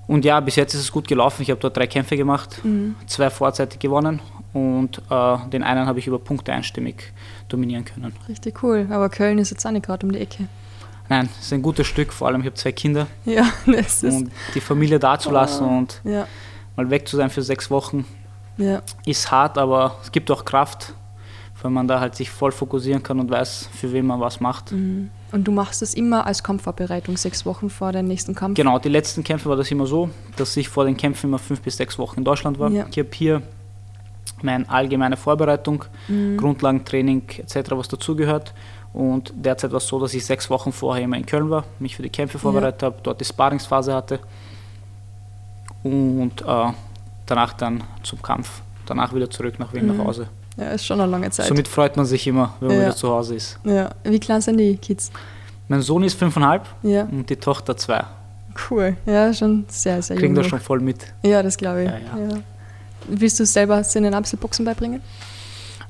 Und 0.07 0.25
ja, 0.25 0.39
bis 0.41 0.57
jetzt 0.57 0.75
ist 0.75 0.81
es 0.81 0.93
gut 0.93 1.09
gelaufen. 1.09 1.43
Ich 1.43 1.51
habe 1.51 1.61
dort 1.61 1.77
drei 1.77 1.87
Kämpfe 1.87 2.17
gemacht, 2.17 2.65
mhm. 2.65 2.95
zwei 3.07 3.29
vorzeitig 3.29 3.81
gewonnen 3.81 4.21
und 4.53 5.03
äh, 5.11 5.37
den 5.51 5.63
einen 5.63 5.87
habe 5.87 5.99
ich 5.99 6.07
über 6.07 6.19
Punkte 6.19 6.53
einstimmig 6.53 7.13
dominieren 7.49 7.85
können. 7.85 8.15
Richtig 8.29 8.63
cool. 8.63 8.87
Aber 8.91 9.09
Köln 9.09 9.39
ist 9.39 9.51
jetzt 9.51 9.67
auch 9.67 9.73
nicht 9.73 9.85
gerade 9.85 10.07
um 10.07 10.13
die 10.13 10.21
Ecke. 10.21 10.49
Nein, 11.09 11.29
es 11.39 11.47
ist 11.47 11.53
ein 11.53 11.63
gutes 11.63 11.87
Stück, 11.87 12.13
vor 12.13 12.29
allem 12.29 12.41
ich 12.41 12.47
habe 12.47 12.57
zwei 12.57 12.73
Kinder. 12.73 13.07
Ja, 13.25 13.47
das 13.67 14.03
ist. 14.03 14.15
Und 14.15 14.33
die 14.55 14.61
Familie 14.61 14.99
dazulassen 14.99 15.67
oh, 15.67 15.79
und 15.79 16.01
ja. 16.05 16.27
mal 16.77 16.89
weg 16.91 17.07
zu 17.07 17.17
sein 17.17 17.31
für 17.31 17.43
sechs 17.43 17.71
Wochen 17.71 18.05
ja. 18.57 18.83
ist 19.05 19.31
hart, 19.31 19.59
aber 19.59 19.99
es 20.03 20.11
gibt 20.11 20.31
auch 20.31 20.45
Kraft, 20.45 20.95
weil 21.63 21.71
man 21.71 21.87
da 21.87 22.01
halt 22.01 22.15
sich 22.15 22.31
voll 22.31 22.53
fokussieren 22.53 23.03
kann 23.03 23.21
und 23.21 23.31
weiß, 23.31 23.69
für 23.73 23.93
wen 23.93 24.07
man 24.07 24.21
was 24.21 24.41
macht. 24.41 24.73
Mhm. 24.73 25.11
Und 25.33 25.45
du 25.45 25.53
machst 25.53 25.83
das 25.83 25.95
immer 25.95 26.27
als 26.27 26.43
Kampfvorbereitung, 26.43 27.17
sechs 27.17 27.45
Wochen 27.45 27.69
vor 27.69 27.93
deinem 27.93 28.09
nächsten 28.09 28.35
Kampf? 28.35 28.57
Genau, 28.57 28.79
die 28.79 28.89
letzten 28.89 29.25
Kämpfe 29.25 29.49
war 29.49 29.57
das 29.57 29.71
immer 29.71 29.87
so, 29.87 30.11
dass 30.37 30.57
ich 30.57 30.69
vor 30.69 30.85
den 30.85 30.97
Kämpfen 30.97 31.27
immer 31.27 31.39
fünf 31.39 31.61
bis 31.61 31.77
sechs 31.77 31.99
Wochen 31.99 32.21
in 32.21 32.25
Deutschland 32.25 32.59
war. 32.59 32.71
Ja. 32.71 32.87
Ich 32.91 32.99
habe 32.99 33.09
hier 33.13 33.43
meine 34.43 34.69
allgemeine 34.69 35.17
Vorbereitung, 35.17 35.85
mhm. 36.09 36.37
Grundlagentraining 36.37 37.23
etc., 37.39 37.71
was 37.73 37.89
dazugehört. 37.89 38.55
Und 38.93 39.33
derzeit 39.37 39.73
war 39.73 39.79
es 39.79 39.87
so, 39.87 40.01
dass 40.01 40.15
ich 40.15 40.25
sechs 40.25 40.49
Wochen 40.49 40.73
vorher 40.73 41.05
immer 41.05 41.17
in 41.17 41.27
Köln 41.27 41.51
war, 41.51 41.65
mich 41.81 41.97
für 41.97 42.03
die 42.03 42.09
Kämpfe 42.09 42.39
vorbereitet 42.39 42.83
ja. 42.83 42.87
habe, 42.87 42.99
dort 43.03 43.21
die 43.21 43.25
Sparringsphase 43.25 43.93
hatte 43.93 44.21
und 45.83 46.43
äh, 46.47 46.73
danach 47.27 47.53
dann 47.53 47.85
zum 48.03 48.23
Kampf, 48.23 48.63
danach 48.87 49.15
wieder 49.15 49.29
zurück 49.29 49.59
nach 49.59 49.73
Wien 49.75 49.87
mhm. 49.87 49.99
nach 49.99 50.07
Hause. 50.07 50.29
Ja, 50.57 50.71
ist 50.71 50.87
schon 50.87 51.01
eine 51.01 51.11
lange 51.11 51.31
Zeit. 51.31 51.47
Somit 51.47 51.69
freut 51.69 51.97
man 51.97 52.07
sich 52.07 52.27
immer, 52.27 52.55
wenn 52.61 52.69
man 52.69 52.79
wieder 52.79 52.97
zu 52.97 53.11
Hause 53.11 53.35
ist. 53.35 53.59
Ja. 53.65 53.91
Wie 54.05 54.19
klein 54.19 54.41
sind 54.41 54.57
die 54.57 54.77
Kids? 54.77 55.11
Mein 55.69 55.83
Sohn 55.83 56.03
ist 56.05 56.19
fünfeinhalb 56.19 56.67
ja. 56.83 57.03
und 57.03 57.29
die 57.29 57.37
Tochter 57.37 57.77
zwei. 57.77 58.05
Cool, 58.71 58.97
ja, 59.05 59.35
schon 59.35 59.67
sehr, 59.69 60.01
sehr 60.01 60.17
Kriegen 60.17 60.35
das 60.35 60.47
schon 60.47 60.61
voll 60.61 60.81
mit. 60.81 61.13
Ja, 61.23 61.43
das 61.43 61.59
glaube 61.59 61.85
ich. 61.85 61.91
Ja, 61.91 61.99
ja. 61.99 62.39
Willst 63.09 63.39
du 63.39 63.45
selber 63.45 63.85
seinen 63.85 64.15
Amselboxen 64.15 64.65
beibringen? 64.65 65.03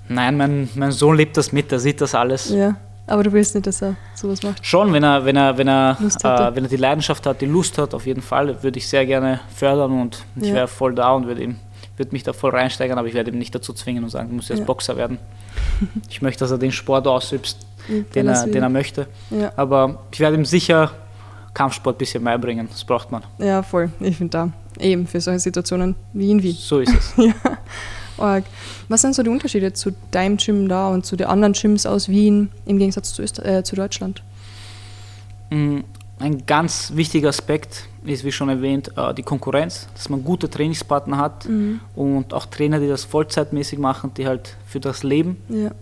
Nein, 0.08 0.36
mein, 0.36 0.68
mein 0.74 0.90
Sohn 0.92 1.16
lebt 1.16 1.36
das 1.36 1.52
mit, 1.52 1.70
er 1.70 1.78
sieht 1.78 2.00
das 2.00 2.14
alles. 2.14 2.50
Ja, 2.50 2.76
aber 3.06 3.22
du 3.22 3.32
willst 3.32 3.54
nicht, 3.54 3.66
dass 3.66 3.82
er 3.82 3.94
sowas 4.14 4.42
macht? 4.42 4.64
Schon, 4.66 4.92
wenn 4.92 5.04
er, 5.04 5.24
wenn 5.24 5.36
er, 5.36 5.56
wenn 5.56 5.68
er, 5.68 5.96
äh, 6.00 6.56
wenn 6.56 6.64
er 6.64 6.70
die 6.70 6.76
Leidenschaft 6.76 7.24
hat, 7.26 7.40
die 7.40 7.46
Lust 7.46 7.78
hat, 7.78 7.94
auf 7.94 8.06
jeden 8.06 8.22
Fall, 8.22 8.62
würde 8.62 8.78
ich 8.78 8.88
sehr 8.88 9.06
gerne 9.06 9.40
fördern 9.54 10.00
und 10.00 10.24
ich 10.36 10.52
wäre 10.52 10.68
voll 10.68 10.94
da 10.94 11.12
und 11.12 11.26
würde 11.26 11.42
ihm 11.42 11.56
würde 11.96 12.12
mich 12.12 12.22
da 12.22 12.32
voll 12.32 12.50
reinsteigern, 12.50 12.98
aber 12.98 13.08
ich 13.08 13.14
werde 13.14 13.31
ihn 13.31 13.38
nicht 13.38 13.54
dazu 13.54 13.72
zwingen 13.72 14.04
und 14.04 14.10
sagen, 14.10 14.28
du 14.28 14.34
musst 14.37 14.48
jetzt 14.48 14.60
ja. 14.60 14.64
Boxer 14.64 14.96
werden. 14.96 15.19
Ich 16.08 16.23
möchte, 16.23 16.40
dass 16.40 16.50
er 16.50 16.59
den 16.59 16.73
Sport 16.73 17.06
ausübt, 17.06 17.56
den, 18.14 18.28
er, 18.28 18.47
den 18.47 18.62
er 18.62 18.68
möchte. 18.68 19.06
Ja. 19.30 19.52
Aber 19.56 20.02
ich 20.11 20.20
werde 20.20 20.37
ihm 20.37 20.44
sicher 20.47 20.92
Kampfsport 21.52 21.97
ein 21.97 21.99
bisschen 21.99 22.25
beibringen. 22.25 22.68
Das 22.70 22.85
braucht 22.85 23.11
man. 23.11 23.23
Ja, 23.38 23.62
voll. 23.62 23.90
Ich 24.00 24.16
finde 24.16 24.30
da 24.30 24.52
eben 24.82 25.06
für 25.06 25.20
solche 25.20 25.40
Situationen 25.40 25.94
wie 26.12 26.30
in 26.30 26.42
Wien. 26.42 26.56
So 26.59 26.80
ist 26.80 26.94
es. 26.94 27.14
ja. 28.18 28.42
Was 28.88 29.02
sind 29.02 29.14
so 29.14 29.23
die 29.23 29.30
Unterschiede 29.30 29.73
zu 29.73 29.92
deinem 30.11 30.38
Gym 30.38 30.68
da 30.68 30.88
und 30.88 31.04
zu 31.04 31.16
den 31.16 31.26
anderen 31.26 31.52
Gyms 31.52 31.85
aus 31.85 32.09
Wien 32.09 32.50
im 32.64 32.78
Gegensatz 32.78 33.12
zu, 33.12 33.23
Öster 33.23 33.44
äh, 33.44 33.62
zu 33.62 33.76
Deutschland? 33.76 34.23
Ein 36.18 36.46
ganz 36.46 36.92
wichtiger 36.94 37.28
Aspekt 37.28 37.88
ist, 38.04 38.25
wie 38.25 38.32
schon 38.32 38.49
erwähnt, 38.49 38.92
äh, 38.96 39.12
die 39.12 39.23
Konkurrenz, 39.23 39.88
dass 39.94 40.08
man 40.08 40.25
gute 40.25 40.49
Trainingspartner 40.49 41.18
hat 41.18 41.46
mhm. 41.46 41.80
und 41.94 42.32
auch 42.32 42.46
Trainer, 42.46 42.80
die 42.80 42.88
das 42.88 43.04
vollzeitmäßig 43.04 43.78
machen, 43.78 44.12
die 44.16 44.26
halt 44.26 44.56
für 44.66 44.80
das 44.80 45.02
leben. 45.02 45.37
Ja. 45.49 45.73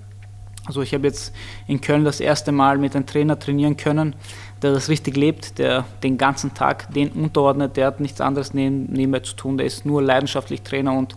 Also 0.66 0.80
ich 0.80 0.94
habe 0.94 1.06
jetzt 1.06 1.32
in 1.66 1.80
Köln 1.80 2.04
das 2.04 2.20
erste 2.20 2.50
Mal 2.50 2.78
mit 2.78 2.96
einem 2.96 3.06
Trainer 3.06 3.38
trainieren 3.38 3.76
können, 3.76 4.16
der 4.62 4.72
das 4.72 4.88
richtig 4.88 5.16
lebt, 5.16 5.58
der 5.58 5.84
den 6.02 6.16
ganzen 6.16 6.54
Tag 6.54 6.92
den 6.92 7.10
unterordnet, 7.10 7.76
der 7.76 7.86
hat 7.86 8.00
nichts 8.00 8.20
anderes 8.20 8.54
neben, 8.54 8.86
nebenbei 8.86 9.20
zu 9.20 9.36
tun, 9.36 9.58
der 9.58 9.66
ist 9.66 9.84
nur 9.84 10.02
leidenschaftlich 10.02 10.62
Trainer 10.62 10.94
und 10.94 11.16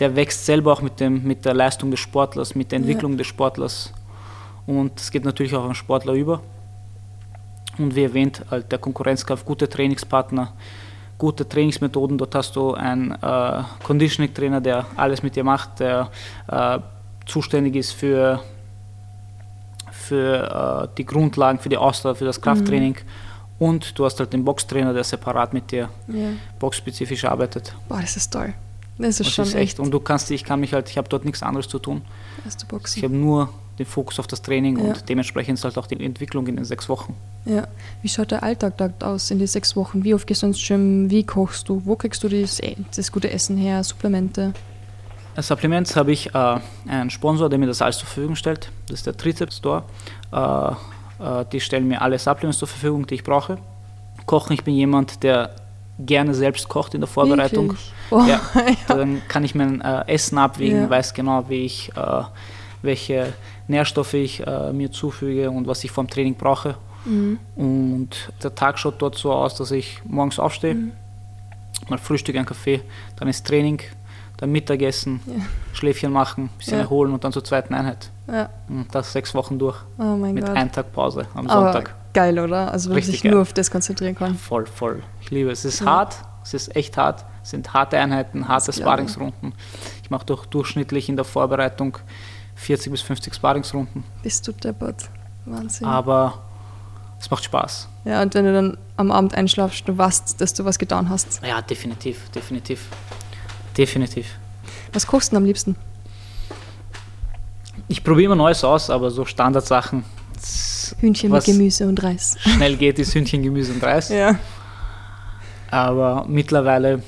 der 0.00 0.16
wächst 0.16 0.44
selber 0.44 0.72
auch 0.72 0.82
mit, 0.82 1.00
dem, 1.00 1.22
mit 1.24 1.44
der 1.46 1.54
Leistung 1.54 1.90
des 1.90 2.00
Sportlers, 2.00 2.54
mit 2.54 2.72
der 2.72 2.80
Entwicklung 2.80 3.12
ja. 3.12 3.18
des 3.18 3.26
Sportlers 3.26 3.92
und 4.66 5.00
es 5.00 5.10
geht 5.10 5.24
natürlich 5.24 5.54
auch 5.54 5.64
am 5.64 5.74
Sportler 5.74 6.12
über. 6.12 6.42
Und 7.78 7.94
wie 7.94 8.04
erwähnt, 8.04 8.42
halt 8.50 8.70
der 8.70 8.78
Konkurrenzkampf, 8.78 9.44
gute 9.44 9.68
Trainingspartner, 9.68 10.52
gute 11.18 11.48
Trainingsmethoden. 11.48 12.18
Dort 12.18 12.34
hast 12.34 12.56
du 12.56 12.74
einen 12.74 13.12
äh, 13.12 13.62
Conditioning-Trainer, 13.82 14.60
der 14.60 14.86
alles 14.96 15.22
mit 15.22 15.36
dir 15.36 15.44
macht, 15.44 15.80
der 15.80 16.10
äh, 16.48 16.78
zuständig 17.26 17.76
ist 17.76 17.92
für, 17.92 18.40
für 19.90 20.88
äh, 20.90 20.96
die 20.96 21.04
Grundlagen, 21.04 21.58
für 21.58 21.68
die 21.68 21.76
Ausdauer, 21.76 22.14
für 22.14 22.24
das 22.24 22.40
Krafttraining. 22.40 22.94
Mhm. 22.94 23.64
Und 23.66 23.98
du 23.98 24.04
hast 24.04 24.18
halt 24.18 24.32
den 24.32 24.44
Boxtrainer, 24.44 24.92
der 24.92 25.04
separat 25.04 25.54
mit 25.54 25.70
dir 25.70 25.88
ja. 26.08 26.30
boxspezifisch 26.58 27.24
arbeitet. 27.24 27.74
Boah, 27.88 28.00
das 28.00 28.16
ist 28.16 28.32
toll. 28.32 28.52
Das 28.98 29.08
ist 29.08 29.20
das 29.20 29.28
schon 29.30 29.44
ist 29.44 29.54
echt. 29.54 29.62
echt. 29.62 29.80
Und 29.80 29.90
du 29.90 30.00
kannst, 30.00 30.30
ich 30.30 30.44
kann 30.44 30.60
mich 30.60 30.72
halt, 30.72 30.88
ich 30.88 30.98
habe 30.98 31.08
dort 31.08 31.24
nichts 31.24 31.42
anderes 31.42 31.68
zu 31.68 31.78
tun. 31.78 32.02
Ich 32.94 33.02
habe 33.02 33.14
nur 33.14 33.48
den 33.78 33.86
Fokus 33.86 34.18
auf 34.18 34.26
das 34.26 34.42
Training 34.42 34.78
ja. 34.78 34.84
und 34.84 35.08
dementsprechend 35.08 35.62
halt 35.64 35.76
auch 35.78 35.86
die 35.86 36.02
Entwicklung 36.02 36.46
in 36.46 36.56
den 36.56 36.64
sechs 36.64 36.88
Wochen. 36.88 37.14
Ja, 37.44 37.66
wie 38.02 38.08
schaut 38.08 38.30
der 38.30 38.42
Alltag 38.42 38.74
da 38.78 38.90
aus 39.00 39.30
in 39.30 39.38
den 39.38 39.48
sechs 39.48 39.76
Wochen? 39.76 40.04
Wie 40.04 40.14
oft 40.14 40.26
gehst 40.26 40.42
du 40.42 40.46
ins 40.46 40.66
Gym? 40.66 41.10
Wie 41.10 41.24
kochst 41.24 41.68
du? 41.68 41.82
Wo 41.84 41.96
kriegst 41.96 42.22
du 42.22 42.28
das, 42.28 42.60
das 42.94 43.12
gute 43.12 43.30
Essen 43.30 43.56
her? 43.56 43.82
Supplemente? 43.82 44.52
Supplements 45.36 45.96
habe 45.96 46.12
ich 46.12 46.34
äh, 46.34 46.58
einen 46.86 47.10
Sponsor, 47.10 47.48
der 47.48 47.58
mir 47.58 47.66
das 47.66 47.82
alles 47.82 47.98
zur 47.98 48.06
Verfügung 48.06 48.36
stellt. 48.36 48.70
Das 48.86 49.00
ist 49.00 49.06
der 49.06 49.16
Trizeps 49.16 49.56
Store. 49.56 49.82
Äh, 50.32 50.70
äh, 51.24 51.44
die 51.50 51.60
stellen 51.60 51.88
mir 51.88 52.00
alle 52.00 52.18
Supplements 52.18 52.58
zur 52.58 52.68
Verfügung, 52.68 53.06
die 53.06 53.16
ich 53.16 53.24
brauche. 53.24 53.58
Kochen, 54.26 54.52
ich 54.52 54.64
bin 54.64 54.74
jemand, 54.74 55.22
der 55.22 55.50
gerne 55.98 56.34
selbst 56.34 56.68
kocht 56.68 56.94
in 56.94 57.00
der 57.00 57.08
Vorbereitung. 57.08 57.76
Oh, 58.10 58.20
ja, 58.20 58.40
ja. 58.54 58.74
Dann 58.88 59.22
kann 59.28 59.44
ich 59.44 59.54
mein 59.54 59.80
äh, 59.80 60.04
Essen 60.06 60.38
abwägen, 60.38 60.82
Ja. 60.82 60.90
weiß 60.90 61.14
genau, 61.14 61.48
wie 61.48 61.64
ich, 61.64 61.90
äh, 61.96 62.22
welche 62.84 63.32
Nährstoffe 63.68 64.14
ich 64.14 64.46
äh, 64.46 64.72
mir 64.72 64.90
zufüge 64.92 65.50
und 65.50 65.66
was 65.66 65.82
ich 65.84 65.90
vom 65.90 66.08
Training 66.08 66.34
brauche. 66.36 66.76
Mhm. 67.04 67.38
Und 67.56 68.10
der 68.42 68.54
Tag 68.54 68.78
schaut 68.78 69.00
dort 69.02 69.16
so 69.16 69.32
aus, 69.32 69.54
dass 69.56 69.70
ich 69.70 70.00
morgens 70.04 70.38
aufstehe, 70.38 70.74
Mhm. 70.74 70.92
mal 71.88 71.98
Frühstück, 71.98 72.36
ein 72.36 72.46
Kaffee, 72.46 72.80
dann 73.16 73.28
ist 73.28 73.46
Training, 73.46 73.80
dann 74.38 74.50
Mittagessen, 74.50 75.20
Ja. 75.26 75.34
Schläfchen 75.72 76.12
machen, 76.12 76.50
bisschen 76.58 76.78
Ja. 76.78 76.84
erholen 76.84 77.12
und 77.12 77.24
dann 77.24 77.32
zur 77.32 77.44
zweiten 77.44 77.74
Einheit. 77.74 78.10
Ja. 78.26 78.48
Und 78.68 78.94
das 78.94 79.12
sechs 79.12 79.34
Wochen 79.34 79.58
durch 79.58 79.76
Oh 79.98 80.16
mein 80.16 80.34
mit 80.34 80.46
Gott. 80.46 80.56
einem 80.56 80.72
Tag 80.72 80.92
Pause 80.92 81.26
am 81.34 81.46
Aber 81.46 81.72
Sonntag. 81.72 81.94
geil, 82.14 82.38
oder? 82.38 82.72
Also 82.72 82.88
wenn 82.90 82.96
man 82.96 83.02
sich 83.04 83.22
geil. 83.22 83.32
nur 83.32 83.42
auf 83.42 83.52
das 83.52 83.70
konzentrieren 83.70 84.14
kann. 84.14 84.34
Voll, 84.36 84.66
voll. 84.66 85.02
Ich 85.20 85.30
liebe 85.30 85.50
es. 85.50 85.64
Es 85.64 85.74
ist 85.80 85.86
hart, 85.86 86.16
es 86.42 86.54
ist 86.54 86.74
echt 86.74 86.96
hart. 86.96 87.24
Es 87.42 87.50
sind 87.50 87.74
harte 87.74 87.98
Einheiten, 87.98 88.48
harte. 88.48 88.72
Sparringsrunden. 88.72 89.52
Ich 90.02 90.08
mache 90.10 90.24
doch 90.24 90.46
durchschnittlich 90.46 91.10
in 91.10 91.16
der 91.16 91.26
Vorbereitung 91.26 91.98
40 92.56 92.90
bis 92.92 93.02
50 93.02 93.34
Sparringsrunden. 93.34 94.04
Bist 94.22 94.46
du 94.46 94.52
deppert. 94.52 95.08
Wahnsinn. 95.44 95.86
Aber 95.86 96.40
es 97.20 97.30
macht 97.30 97.44
Spaß. 97.44 97.88
Ja, 98.04 98.22
und 98.22 98.34
wenn 98.34 98.44
du 98.44 98.52
dann 98.52 98.78
am 98.96 99.10
Abend 99.10 99.34
einschlafst, 99.34 99.88
du 99.88 99.96
weißt, 99.96 100.40
dass 100.40 100.54
du 100.54 100.64
was 100.64 100.78
getan 100.78 101.08
hast. 101.08 101.40
Ja, 101.46 101.60
definitiv, 101.62 102.30
definitiv. 102.30 102.86
Definitiv. 103.76 104.26
Was 104.92 105.06
kochst 105.06 105.28
du 105.28 105.36
denn 105.36 105.42
am 105.42 105.46
liebsten? 105.46 105.76
Ich 107.88 108.04
probiere 108.04 108.26
immer 108.26 108.36
Neues 108.36 108.62
aus, 108.64 108.90
aber 108.90 109.10
so 109.10 109.24
Standardsachen. 109.24 110.04
Hühnchen 111.00 111.30
mit 111.30 111.44
Gemüse 111.44 111.88
und 111.88 112.02
Reis. 112.02 112.36
Schnell 112.40 112.76
geht 112.76 112.98
ist 112.98 113.14
Hühnchen, 113.14 113.42
Gemüse 113.42 113.72
und 113.72 113.82
Reis. 113.82 114.10
Ja. 114.10 114.38
Aber 115.70 116.24
mittlerweile 116.28 117.02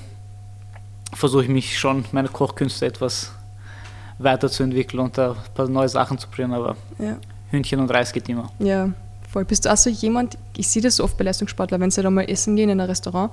versuche 1.12 1.44
ich 1.44 1.48
mich 1.48 1.78
schon, 1.78 2.04
meine 2.12 2.28
Kochkünste 2.28 2.86
etwas 2.86 3.32
weiterzuentwickeln 4.18 5.02
und 5.02 5.16
da 5.18 5.32
ein 5.32 5.36
paar 5.54 5.68
neue 5.68 5.88
Sachen 5.88 6.18
zu 6.18 6.28
probieren. 6.28 6.52
Aber 6.52 6.76
Ja. 6.98 7.16
Hühnchen 7.50 7.80
und 7.80 7.90
Reis 7.90 8.12
geht 8.12 8.28
immer. 8.28 8.50
Ja, 8.58 8.88
voll. 9.30 9.44
Bist 9.44 9.64
du 9.66 9.72
auch 9.72 9.76
so 9.76 9.88
jemand, 9.90 10.36
ich 10.56 10.68
sehe 10.68 10.82
das 10.82 10.96
so 10.96 11.04
oft 11.04 11.16
bei 11.16 11.24
Leistungssportlern, 11.24 11.80
wenn 11.80 11.90
sie 11.90 12.02
da 12.02 12.10
mal 12.10 12.22
essen 12.28 12.56
gehen 12.56 12.70
in 12.70 12.80
ein 12.80 12.86
Restaurant, 12.88 13.30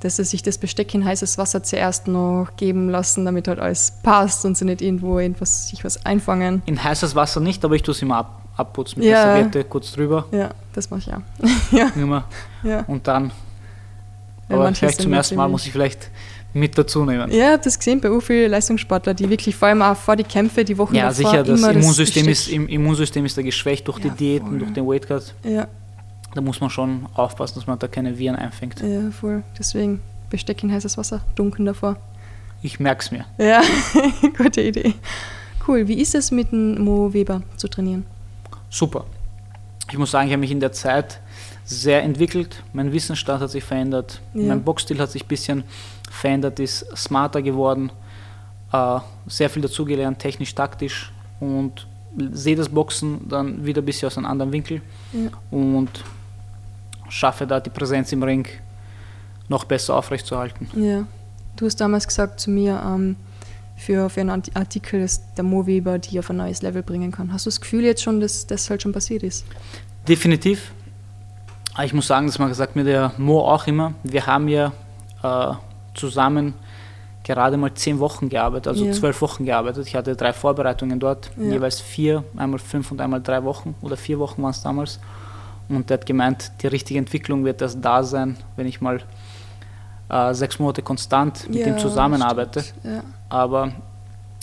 dass 0.00 0.16
sie 0.16 0.24
sich 0.24 0.42
das 0.42 0.58
Besteck 0.58 0.94
in 0.94 1.04
heißes 1.04 1.36
Wasser 1.38 1.62
zuerst 1.62 2.06
noch 2.06 2.48
geben 2.56 2.90
lassen, 2.90 3.24
damit 3.24 3.48
halt 3.48 3.58
alles 3.58 3.92
passt 4.02 4.44
und 4.44 4.56
sie 4.56 4.64
nicht 4.66 4.82
irgendwo 4.82 5.18
irgendwas, 5.18 5.68
sich 5.68 5.82
was 5.84 6.04
einfangen. 6.06 6.62
In 6.66 6.82
heißes 6.82 7.14
Wasser 7.16 7.40
nicht, 7.40 7.64
aber 7.64 7.74
ich 7.74 7.82
tue 7.82 7.92
es 7.92 8.02
immer 8.02 8.18
ab, 8.18 8.40
abputzen 8.56 9.00
mit 9.00 9.08
Ja. 9.10 9.24
der 9.24 9.34
Serviette, 9.36 9.64
kurz 9.64 9.90
drüber. 9.92 10.26
Ja, 10.30 10.50
das 10.74 10.90
mache 10.90 11.00
ich 11.00 11.12
auch. 11.12 11.20
ja, 11.72 11.88
Immer. 11.96 12.24
ja. 12.62 12.84
Und 12.86 13.08
dann, 13.08 13.32
aber 14.48 14.72
vielleicht 14.74 15.00
zum 15.00 15.12
ersten 15.12 15.34
Mal 15.34 15.48
muss 15.48 15.66
ich 15.66 15.72
vielleicht 15.72 16.08
mit 16.56 16.76
dazu 16.78 17.04
nehmen. 17.04 17.30
Ja, 17.30 17.36
ich 17.36 17.52
habe 17.52 17.62
das 17.62 17.78
gesehen 17.78 18.00
bei 18.00 18.08
so 18.08 18.20
vielen 18.20 18.50
Leistungssportler, 18.50 19.14
die 19.14 19.28
wirklich 19.28 19.54
vor 19.54 19.68
allem 19.68 19.82
auch 19.82 19.96
vor 19.96 20.16
die 20.16 20.24
Kämpfe, 20.24 20.64
die 20.64 20.76
Wochen 20.78 20.94
Ja, 20.94 21.08
davor 21.08 21.14
sicher, 21.30 21.42
das 21.42 21.60
immer 21.60 21.70
Immunsystem, 21.72 22.26
Besteck- 22.26 22.32
ist, 22.32 22.48
im 22.48 22.68
Immunsystem 22.68 23.24
ist 23.24 23.36
da 23.38 23.42
geschwächt 23.42 23.86
durch 23.86 23.98
Ja, 23.98 24.10
die 24.10 24.16
Diäten, 24.16 24.48
voll. 24.48 24.58
durch 24.58 24.72
den 24.72 24.86
Weightcut. 24.86 25.34
Ja, 25.44 25.68
Da 26.34 26.40
muss 26.40 26.60
man 26.60 26.70
schon 26.70 27.06
aufpassen, 27.14 27.54
dass 27.56 27.66
man 27.66 27.78
da 27.78 27.88
keine 27.88 28.18
Viren 28.18 28.36
einfängt. 28.36 28.80
ja, 28.80 29.10
voll. 29.10 29.42
Deswegen 29.58 30.00
Besteck 30.30 30.62
in 30.64 30.72
heißes 30.72 30.98
Wasser, 30.98 31.20
dunkeln 31.36 31.66
davor. 31.66 31.96
Ich 32.62 32.80
merke 32.80 33.02
es 33.02 33.10
mir. 33.12 33.24
Ja, 33.38 33.62
gute 34.38 34.60
Idee. 34.62 34.94
Cool. 35.68 35.86
Wie 35.88 36.00
ist 36.00 36.14
es 36.14 36.30
mit 36.30 36.52
dem 36.52 36.82
Mo 36.82 37.12
Weber 37.12 37.42
zu 37.56 37.68
trainieren? 37.68 38.04
Super. 38.70 39.04
Ich 39.90 39.98
muss 39.98 40.10
sagen, 40.10 40.26
ich 40.26 40.32
habe 40.32 40.40
mich 40.40 40.50
in 40.50 40.58
der 40.60 40.72
Zeit 40.72 41.20
sehr 41.64 42.02
entwickelt. 42.02 42.62
Mein 42.72 42.92
Wissensstand 42.92 43.40
hat 43.40 43.50
sich 43.50 43.62
verändert. 43.64 44.20
Ja. 44.34 44.42
Mein 44.48 44.62
Boxstil 44.62 44.98
hat 44.98 45.10
sich 45.10 45.24
ein 45.24 45.28
bisschen 45.28 45.64
verändert, 46.10 46.60
ist 46.60 46.86
smarter 46.96 47.42
geworden. 47.42 47.90
Äh, 48.72 48.98
sehr 49.26 49.50
viel 49.50 49.62
dazugelernt, 49.62 50.18
technisch, 50.18 50.54
taktisch. 50.54 51.12
Und 51.40 51.86
sehe 52.32 52.56
das 52.56 52.68
Boxen 52.68 53.28
dann 53.28 53.64
wieder 53.64 53.82
ein 53.82 53.84
bisschen 53.84 54.06
aus 54.06 54.16
einem 54.16 54.26
anderen 54.26 54.52
Winkel. 54.52 54.80
Ja. 55.12 55.30
Und 55.50 56.04
schaffe 57.08 57.46
da 57.46 57.60
die 57.60 57.70
Präsenz 57.70 58.12
im 58.12 58.22
Ring 58.22 58.46
noch 59.48 59.64
besser 59.64 59.94
aufrechtzuerhalten. 59.94 60.68
Ja. 60.74 61.06
Du 61.56 61.66
hast 61.66 61.76
damals 61.76 62.06
gesagt 62.06 62.40
zu 62.40 62.50
mir, 62.50 62.82
ähm, 62.84 63.16
für, 63.76 64.08
für 64.08 64.22
einen 64.22 64.30
Art- 64.30 64.50
Artikel, 64.54 65.00
dass 65.00 65.34
der 65.34 65.44
Mo 65.44 65.66
Weber 65.66 65.98
die 65.98 66.18
auf 66.18 66.30
ein 66.30 66.36
neues 66.36 66.62
Level 66.62 66.82
bringen 66.82 67.12
kann. 67.12 67.32
Hast 67.32 67.46
du 67.46 67.50
das 67.50 67.60
Gefühl 67.60 67.84
jetzt 67.84 68.02
schon, 68.02 68.20
dass 68.20 68.46
das 68.46 68.68
halt 68.70 68.82
schon 68.82 68.92
passiert 68.92 69.22
ist? 69.22 69.44
Definitiv. 70.08 70.72
Ich 71.84 71.92
muss 71.92 72.06
sagen, 72.06 72.26
das 72.26 72.38
gesagt 72.38 72.74
mir 72.74 72.84
der 72.84 73.12
Mo 73.18 73.40
auch 73.40 73.66
immer. 73.66 73.92
Wir 74.02 74.26
haben 74.26 74.48
ja 74.48 74.72
äh, 75.22 75.54
zusammen 75.96 76.54
gerade 77.24 77.56
mal 77.56 77.74
zehn 77.74 77.98
Wochen 77.98 78.28
gearbeitet, 78.28 78.68
also 78.68 78.84
Ja. 78.84 78.92
zwölf 78.92 79.20
Wochen 79.20 79.44
gearbeitet. 79.44 79.86
Ich 79.88 79.96
hatte 79.96 80.14
drei 80.14 80.32
Vorbereitungen 80.32 81.00
dort, 81.00 81.30
Ja. 81.36 81.50
jeweils 81.54 81.80
vier, 81.80 82.22
einmal 82.36 82.60
fünf 82.60 82.92
und 82.92 83.00
einmal 83.00 83.20
drei 83.20 83.42
Wochen 83.42 83.74
oder 83.82 83.96
vier 83.96 84.18
Wochen 84.20 84.42
waren 84.42 84.52
es 84.52 84.62
damals. 84.62 85.00
Und 85.68 85.90
der 85.90 85.98
hat 85.98 86.06
gemeint, 86.06 86.52
die 86.62 86.68
richtige 86.68 87.00
Entwicklung 87.00 87.44
wird 87.44 87.60
erst 87.60 87.84
da 87.84 88.04
sein, 88.04 88.36
wenn 88.54 88.66
ich 88.68 88.80
mal 88.80 89.00
äh, 90.08 90.32
sechs 90.34 90.60
Monate 90.60 90.82
konstant 90.82 91.48
mit 91.48 91.66
ihm 91.66 91.78
zusammenarbeite. 91.78 92.62
Ja. 92.84 93.02
Aber 93.28 93.72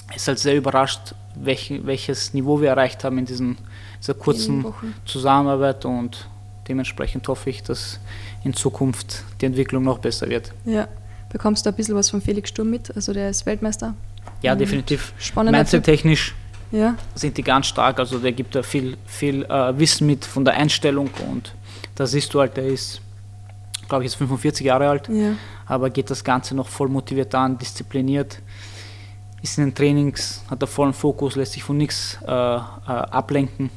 er 0.10 0.16
ist 0.18 0.28
halt 0.28 0.40
sehr 0.40 0.58
überrascht, 0.58 1.16
welch, 1.36 1.74
welches 1.86 2.34
Niveau 2.34 2.60
wir 2.60 2.68
erreicht 2.72 3.06
haben 3.06 3.18
in 3.18 3.24
diesen, 3.26 3.58
dieser 4.02 4.14
kurzen. 4.14 4.66
Zusammenarbeit 5.06 5.86
und 5.86 6.28
dementsprechend 6.68 7.26
hoffe 7.30 7.50
ich, 7.50 7.64
dass 7.64 8.02
in 8.44 8.54
Zukunft 8.54 9.24
die 9.40 9.46
Entwicklung 9.46 9.84
noch 9.86 10.00
besser 10.00 10.28
wird. 10.28 10.52
ja. 10.66 10.88
Bekommst 11.34 11.66
du 11.66 11.72
ein 11.72 11.76
bisschen 11.76 11.96
was 11.96 12.10
von 12.10 12.22
Felix 12.22 12.52
Sturm 12.52 12.70
mit? 12.70 12.96
Also 12.96 13.12
der 13.12 13.30
ist 13.32 13.46
Weltmeister. 13.46 13.96
Ja, 14.44 14.56
definitiv. 14.56 15.14
Spannender 15.18 15.60
Typ. 15.66 15.74
Mindset-technisch 15.74 16.36
Ja, 16.72 16.96
sind 17.16 17.38
die 17.38 17.44
ganz 17.44 17.66
stark, 17.68 18.00
also 18.00 18.20
der 18.20 18.32
gibt 18.32 18.56
da 18.56 18.64
viel, 18.64 18.98
viel 19.06 19.44
äh, 19.46 19.78
Wissen 19.78 20.08
mit 20.08 20.26
von 20.26 20.46
der 20.46 20.54
Einstellung 20.54 21.10
und 21.30 21.54
da 21.96 22.06
siehst 22.06 22.34
du 22.34 22.40
halt, 22.40 22.56
der 22.58 22.66
ist, 22.66 23.02
glaube 23.90 24.04
ich, 24.04 24.12
jetzt 24.12 24.18
45 24.18 24.66
Jahre 24.66 24.90
alt, 24.90 25.10
ja, 25.10 25.34
aber 25.66 25.90
geht 25.90 26.10
das 26.10 26.24
Ganze 26.24 26.56
noch 26.56 26.68
voll 26.68 26.88
motiviert 26.88 27.34
an, 27.36 27.58
diszipliniert, 27.58 28.40
ist 29.42 29.58
in 29.58 29.66
den 29.66 29.76
Trainings, 29.76 30.44
hat 30.50 30.62
da 30.62 30.66
vollen 30.66 30.94
Fokus, 30.94 31.36
lässt 31.36 31.54
sich 31.54 31.64
von 31.64 31.78
nichts 31.78 32.18
äh, 32.26 32.32
äh, 32.32 32.60
ablenken. 32.88 33.70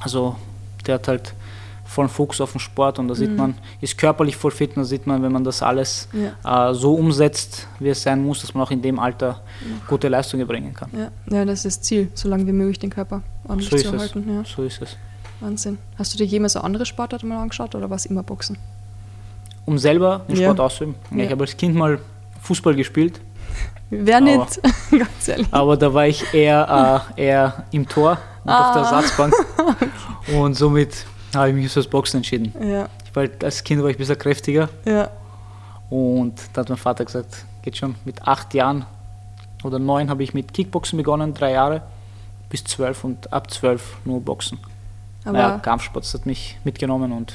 Also 0.00 0.36
der 0.86 0.94
hat 0.96 1.08
halt 1.08 1.34
vollen 1.88 2.08
Fokus 2.10 2.40
auf 2.40 2.52
den 2.52 2.60
Sport 2.60 2.98
und 2.98 3.08
da 3.08 3.14
sieht 3.14 3.30
Mhm. 3.30 3.36
man, 3.36 3.54
ist 3.80 3.96
körperlich 3.96 4.36
voll 4.36 4.50
fit 4.50 4.70
und 4.76 4.82
da 4.82 4.84
sieht 4.84 5.06
man, 5.06 5.22
wenn 5.22 5.32
man 5.32 5.42
das 5.42 5.62
alles 5.62 6.06
ja, 6.44 6.70
äh, 6.70 6.74
so 6.74 6.94
umsetzt, 6.94 7.66
wie 7.80 7.88
es 7.88 8.02
sein 8.02 8.22
muss, 8.22 8.42
dass 8.42 8.52
man 8.52 8.62
auch 8.62 8.70
in 8.70 8.82
dem 8.82 8.98
Alter 8.98 9.40
gute 9.88 10.08
Leistungen 10.08 10.46
bringen 10.46 10.74
kann. 10.74 10.90
ja. 10.92 11.10
Ja, 11.34 11.44
das 11.46 11.64
ist 11.64 11.66
das 11.78 11.80
Ziel, 11.82 12.10
so 12.14 12.28
lange 12.28 12.46
wie 12.46 12.52
möglich 12.52 12.78
den 12.78 12.90
Körper 12.90 13.22
ordentlich 13.48 13.70
So 13.70 13.76
ist 13.76 13.82
zu 13.82 13.88
es. 13.88 13.94
erhalten. 13.94 14.34
Ja. 14.34 14.42
So 14.44 14.62
ist 14.64 14.82
es. 14.82 14.96
Wahnsinn. 15.40 15.78
Hast 15.98 16.12
du 16.12 16.18
dir 16.18 16.24
jemals 16.26 16.52
so 16.54 16.60
andere 16.60 16.84
Sportarten 16.84 17.28
mal 17.28 17.40
angeschaut 17.40 17.74
oder 17.74 17.88
war 17.88 17.96
es 17.96 18.04
immer 18.06 18.22
Boxen? 18.22 18.58
Um 19.64 19.78
selber 19.78 20.22
den. 20.28 20.36
Sport 20.36 20.60
auszuüben. 20.60 20.94
Ich 21.16 21.30
habe 21.30 21.44
als 21.44 21.56
Kind 21.56 21.74
mal 21.74 21.98
Fußball 22.42 22.74
gespielt, 22.74 23.20
Wer 23.90 24.18
Aber- 24.18 24.26
nicht? 24.26 24.60
Ganz 24.90 25.28
ehrlich. 25.28 25.46
aber 25.50 25.74
da 25.78 25.94
war 25.94 26.06
ich 26.06 26.34
eher, 26.34 27.02
äh, 27.16 27.22
eher 27.24 27.64
im 27.70 27.88
Tor 27.88 28.18
und 28.44 28.50
auf 28.50 28.72
der 28.74 28.82
Ah. 28.82 28.96
Ersatzbank. 28.96 29.32
Und 30.38 30.54
somit 30.54 31.06
habe 31.34 31.48
ich 31.50 31.54
mich 31.54 31.68
für 31.72 31.80
das 31.80 31.88
Boxen 31.88 32.18
entschieden. 32.18 32.52
Ja, 32.60 32.88
Ich 33.04 33.14
war, 33.14 33.22
halt- 33.24 33.42
als 33.44 33.62
Kind 33.64 33.82
war 33.82 33.88
ich 33.90 33.96
ein 33.96 33.98
bisschen 33.98 34.18
kräftiger 34.18 34.68
ja, 34.84 35.10
und 35.90 36.34
da 36.52 36.60
hat 36.62 36.68
mein 36.68 36.78
Vater 36.78 37.04
gesagt, 37.04 37.44
geht 37.62 37.76
schon 37.76 37.94
mit 38.04 38.22
acht 38.26 38.54
Jahren 38.54 38.84
oder 39.64 39.78
neun 39.78 40.08
habe 40.10 40.22
ich 40.22 40.34
mit 40.34 40.52
Kickboxen 40.54 40.96
begonnen, 40.96 41.34
drei 41.34 41.52
Jahre 41.52 41.82
bis 42.50 42.64
zwölf 42.64 43.04
und 43.04 43.32
ab 43.32 43.50
zwölf 43.50 43.96
nur 44.04 44.20
Boxen. 44.20 44.58
aber 45.24 45.38
ja, 45.38 45.58
Kampfsport 45.58 46.04
hat 46.12 46.26
mich 46.26 46.58
mitgenommen 46.64 47.12
und 47.12 47.34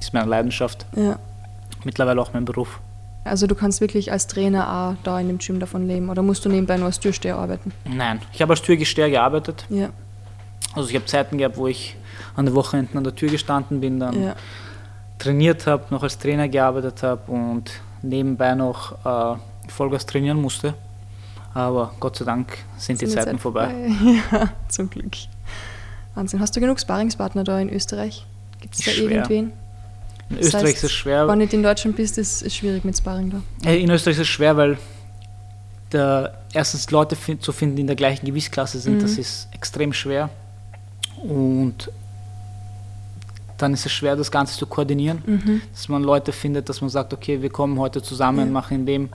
ist 0.00 0.12
meine 0.12 0.28
Leidenschaft. 0.28 0.86
ja. 0.96 1.18
Mittlerweile 1.84 2.20
auch 2.20 2.32
mein 2.32 2.44
Beruf. 2.44 2.80
Also 3.22 3.46
du 3.46 3.54
kannst 3.54 3.80
wirklich 3.80 4.10
als 4.10 4.26
Trainer 4.26 4.68
auch 4.72 4.94
da 5.04 5.20
in 5.20 5.28
dem 5.28 5.38
Gym 5.38 5.60
davon 5.60 5.86
leben 5.86 6.08
oder 6.10 6.20
musst 6.22 6.44
du 6.44 6.48
nebenbei 6.48 6.76
nur 6.76 6.86
als 6.86 6.98
Türsteher 6.98 7.36
arbeiten? 7.36 7.72
Nein, 7.84 8.20
ich 8.32 8.42
habe 8.42 8.52
als 8.52 8.62
Türgesteher 8.62 9.08
gearbeitet. 9.08 9.64
Ja, 9.68 9.90
Also 10.74 10.88
ich 10.88 10.94
habe 10.96 11.04
Zeiten 11.06 11.38
gehabt, 11.38 11.56
wo 11.56 11.68
ich 11.68 11.96
an 12.36 12.46
den 12.46 12.54
Wochenenden 12.54 12.98
an 12.98 13.04
der 13.04 13.14
Tür 13.14 13.28
gestanden 13.30 13.80
bin, 13.80 13.98
dann 13.98 14.20
ja, 14.22 14.36
trainiert 15.18 15.66
habe, 15.66 15.84
noch 15.90 16.02
als 16.02 16.18
Trainer 16.18 16.48
gearbeitet 16.48 17.02
habe 17.02 17.30
und 17.32 17.70
nebenbei 18.02 18.54
noch 18.54 18.92
äh, 19.04 19.38
Vollgas 19.68 20.06
trainieren 20.06 20.40
musste. 20.40 20.74
Aber 21.54 21.92
Gott 22.00 22.16
sei 22.16 22.24
Dank 22.26 22.58
sind 22.76 23.00
die 23.00 23.06
Sind 23.06 23.16
Zeiten 23.18 23.30
Zeit 23.32 23.40
vorbei. 23.40 23.72
Ja, 24.32 24.50
zum 24.68 24.90
Glück. 24.90 25.12
Wahnsinn. 26.14 26.40
Hast 26.40 26.54
du 26.54 26.60
genug 26.60 26.78
Sparringspartner 26.78 27.44
da 27.44 27.58
in 27.58 27.70
Österreich? 27.72 28.26
Gibt 28.60 28.74
es 28.74 28.84
da 28.84 28.90
Schwer. 28.90 29.10
irgendwen? 29.10 29.52
In 30.28 30.36
Das 30.36 30.46
Österreich 30.46 30.64
heißt, 30.64 30.76
ist 30.78 30.84
es 30.84 30.92
schwer. 30.92 31.22
Wenn 31.28 31.38
du 31.38 31.44
nicht 31.44 31.54
in 31.54 31.62
Deutschland 31.62 31.96
bist, 31.96 32.18
ist 32.18 32.42
es 32.42 32.54
schwierig 32.54 32.84
mit 32.84 32.96
Sparring 32.98 33.30
da. 33.30 33.68
Äh, 33.70 33.80
In 33.82 33.90
Österreich 33.90 34.16
ist 34.16 34.22
es 34.22 34.28
schwer, 34.28 34.56
weil 34.56 34.76
der, 35.92 36.34
erstens 36.52 36.90
Leute 36.90 37.16
zu 37.38 37.52
finden, 37.52 37.76
die 37.76 37.80
in 37.82 37.86
der 37.86 37.96
gleichen 37.96 38.26
Gewichtsklasse 38.26 38.78
sind, 38.78 38.96
Mhm. 38.96 39.00
das 39.00 39.12
ist 39.18 39.48
extrem 39.52 39.92
schwer. 39.92 40.28
Und 41.22 41.90
dann 43.58 43.72
ist 43.72 43.86
es 43.86 43.92
schwer, 43.92 44.16
das 44.16 44.30
Ganze 44.30 44.56
zu 44.58 44.66
koordinieren, 44.66 45.22
Mhm. 45.26 45.62
dass 45.72 45.88
man 45.88 46.02
Leute 46.02 46.32
findet, 46.32 46.68
dass 46.68 46.80
man 46.80 46.90
sagt, 46.90 47.12
okay, 47.12 47.40
wir 47.42 47.50
kommen 47.50 47.78
heute 47.78 48.02
zusammen, 48.02 48.46
Ja. 48.46 48.52
machen 48.52 48.74
in 48.78 48.86
dem 48.86 49.08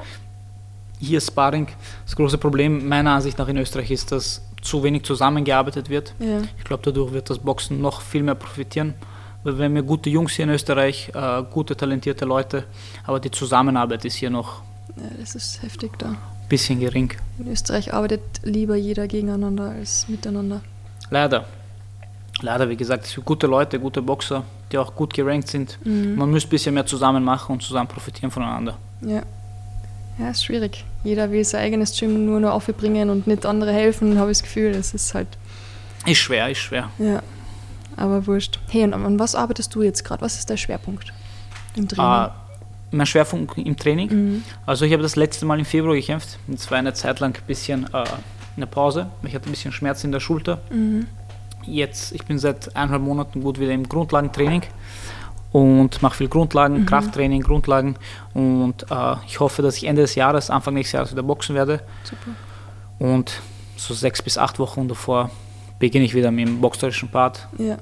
hier 0.99 1.19
Sparring. 1.21 1.67
Das 2.05 2.15
große 2.15 2.37
Problem 2.37 2.87
meiner 2.87 3.11
Ansicht 3.11 3.37
nach 3.37 3.47
in 3.47 3.57
Österreich 3.57 3.89
ist, 3.91 4.11
dass 4.11 4.41
zu 4.61 4.83
wenig 4.83 5.03
zusammengearbeitet 5.03 5.89
wird. 5.89 6.13
Ja. 6.19 6.41
Ich 6.57 6.63
glaube, 6.63 6.83
dadurch 6.85 7.11
wird 7.13 7.29
das 7.29 7.39
Boxen 7.39 7.81
noch 7.81 8.01
viel 8.01 8.21
mehr 8.23 8.35
profitieren. 8.35 8.93
Weil 9.43 9.57
wir 9.57 9.65
haben 9.65 9.75
ja 9.75 9.81
gute 9.81 10.11
Jungs 10.11 10.33
hier 10.33 10.43
in 10.45 10.51
Österreich, 10.51 11.11
äh, 11.15 11.41
gute, 11.49 11.75
talentierte 11.75 12.25
Leute, 12.25 12.65
aber 13.07 13.19
die 13.19 13.31
Zusammenarbeit 13.31 14.05
ist 14.05 14.13
hier 14.15 14.29
noch 14.29 14.61
ja, 14.95 15.03
das 15.19 15.33
ist 15.33 15.63
heftig 15.63 15.97
da. 15.97 16.09
ein 16.09 16.17
bisschen 16.47 16.79
gering. 16.79 17.11
In 17.39 17.47
Österreich 17.51 17.91
arbeitet 17.91 18.21
lieber 18.43 18.75
jeder 18.75 19.07
gegeneinander 19.07 19.71
als 19.71 20.07
miteinander. 20.07 20.61
Leider. 21.09 21.45
Leider, 22.41 22.69
wie 22.69 22.75
gesagt, 22.77 23.05
es 23.05 23.11
sind 23.11 23.23
gute 23.25 23.47
Leute, 23.47 23.79
gute 23.79 24.01
Boxer, 24.01 24.43
die 24.71 24.77
auch 24.77 24.95
gut 24.95 25.13
gerankt 25.13 25.47
sind. 25.47 25.77
Mhm. 25.85 26.15
Man 26.15 26.31
müsste 26.31 26.47
ein 26.47 26.51
bisschen 26.51 26.73
mehr 26.73 26.85
zusammen 26.85 27.23
machen 27.23 27.53
und 27.53 27.61
zusammen 27.61 27.87
profitieren 27.87 28.31
voneinander. 28.31 28.77
Ja. 29.01 29.21
Ja, 30.19 30.29
ist 30.29 30.43
schwierig. 30.45 30.83
Jeder 31.03 31.31
will 31.31 31.43
sein 31.43 31.61
eigenes 31.61 31.97
Gym 31.97 32.25
nur 32.25 32.39
noch 32.39 32.51
aufbringen 32.51 33.09
und 33.09 33.27
nicht 33.27 33.45
andere 33.45 33.71
helfen, 33.71 34.17
habe 34.19 34.31
ich 34.31 34.37
das 34.39 34.43
Gefühl. 34.43 34.73
Das 34.73 34.93
ist 34.93 35.13
halt, 35.13 35.27
Ist 36.05 36.17
schwer, 36.19 36.49
ist 36.49 36.59
schwer. 36.59 36.89
ja. 36.99 37.21
Aber 37.97 38.25
wurscht. 38.25 38.59
Hey, 38.69 38.83
und 38.85 38.93
an 38.93 39.19
was 39.19 39.35
arbeitest 39.35 39.75
du 39.75 39.83
jetzt 39.83 40.03
gerade? 40.05 40.21
Was 40.21 40.37
ist 40.39 40.49
der 40.49 40.57
Schwerpunkt 40.57 41.11
im 41.75 41.83
Äh, 41.83 41.87
Training? 41.87 42.29
mein 42.91 43.05
Schwerpunkt 43.05 43.57
im 43.57 43.77
Training. 43.77 44.09
Mhm. 44.09 44.43
Also 44.65 44.85
ich 44.85 44.93
habe 44.93 45.03
das 45.03 45.15
letzte 45.15 45.45
Mal 45.45 45.59
im 45.59 45.65
Februar 45.65 45.93
gekämpft. 45.95 46.39
Und 46.47 46.55
es 46.59 46.69
war 46.71 46.77
eine 46.77 46.93
Zeit 46.93 47.19
lang 47.19 47.35
ein 47.35 47.43
bisschen 47.47 47.85
äh, 47.93 48.03
eine 48.57 48.65
Pause. 48.67 49.07
Ich 49.23 49.35
hatte 49.35 49.49
ein 49.49 49.51
bisschen 49.51 49.71
Schmerz 49.71 50.03
in 50.03 50.11
der 50.11 50.19
Schulter. 50.21 50.59
Mhm. 50.71 51.07
Jetzt, 51.65 52.11
ich 52.13 52.25
bin 52.25 52.37
seit 52.39 52.75
eineinhalb 52.75 53.01
Monaten 53.01 53.41
gut 53.41 53.59
wieder 53.59 53.71
im 53.71 53.87
Grundlagentraining 53.87 54.63
und 55.51 56.01
mache 56.01 56.15
viel 56.17 56.27
Grundlagen, 56.29 56.81
Mhm. 56.81 56.85
Krafttraining, 56.85 57.41
Grundlagen. 57.41 57.95
Und 58.33 58.85
äh, 58.89 59.15
ich 59.27 59.39
hoffe, 59.39 59.61
dass 59.61 59.77
ich 59.77 59.85
Ende 59.85 60.01
des 60.01 60.15
Jahres, 60.15 60.49
Anfang 60.49 60.73
nächstes 60.73 60.93
Jahres 60.93 61.11
wieder 61.11 61.23
boxen 61.23 61.55
werde. 61.55 61.81
Super. 62.03 62.31
Und 62.99 63.41
so 63.77 63.93
sechs 63.93 64.21
bis 64.21 64.37
acht 64.37 64.59
Wochen 64.59 64.87
davor 64.87 65.29
beginne 65.79 66.05
ich 66.05 66.13
wieder 66.13 66.31
mit 66.31 66.47
dem 66.47 66.61
boxerischen 66.61 67.09
Part, 67.09 67.47
Ja. 67.57 67.77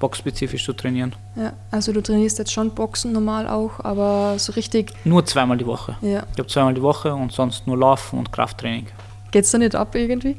boxspezifisch 0.00 0.64
zu 0.64 0.72
trainieren. 0.72 1.14
ja. 1.36 1.52
Also 1.70 1.92
du 1.92 2.02
trainierst 2.02 2.38
jetzt 2.38 2.50
schon 2.52 2.70
Boxen 2.70 3.12
normal 3.12 3.46
auch, 3.46 3.78
aber 3.84 4.38
so 4.38 4.52
richtig, 4.52 4.92
Nur 5.04 5.24
zweimal 5.26 5.58
die 5.58 5.66
Woche. 5.66 5.96
ja. 6.00 6.22
Ich 6.32 6.38
habe 6.38 6.48
zweimal 6.48 6.74
die 6.74 6.82
Woche 6.82 7.14
und 7.14 7.30
sonst 7.32 7.66
nur 7.66 7.76
Laufen 7.78 8.18
und 8.18 8.32
Krafttraining. 8.32 8.86
Geht's 9.30 9.50
da 9.50 9.58
nicht 9.58 9.74
ab 9.76 9.94
irgendwie? 9.94 10.36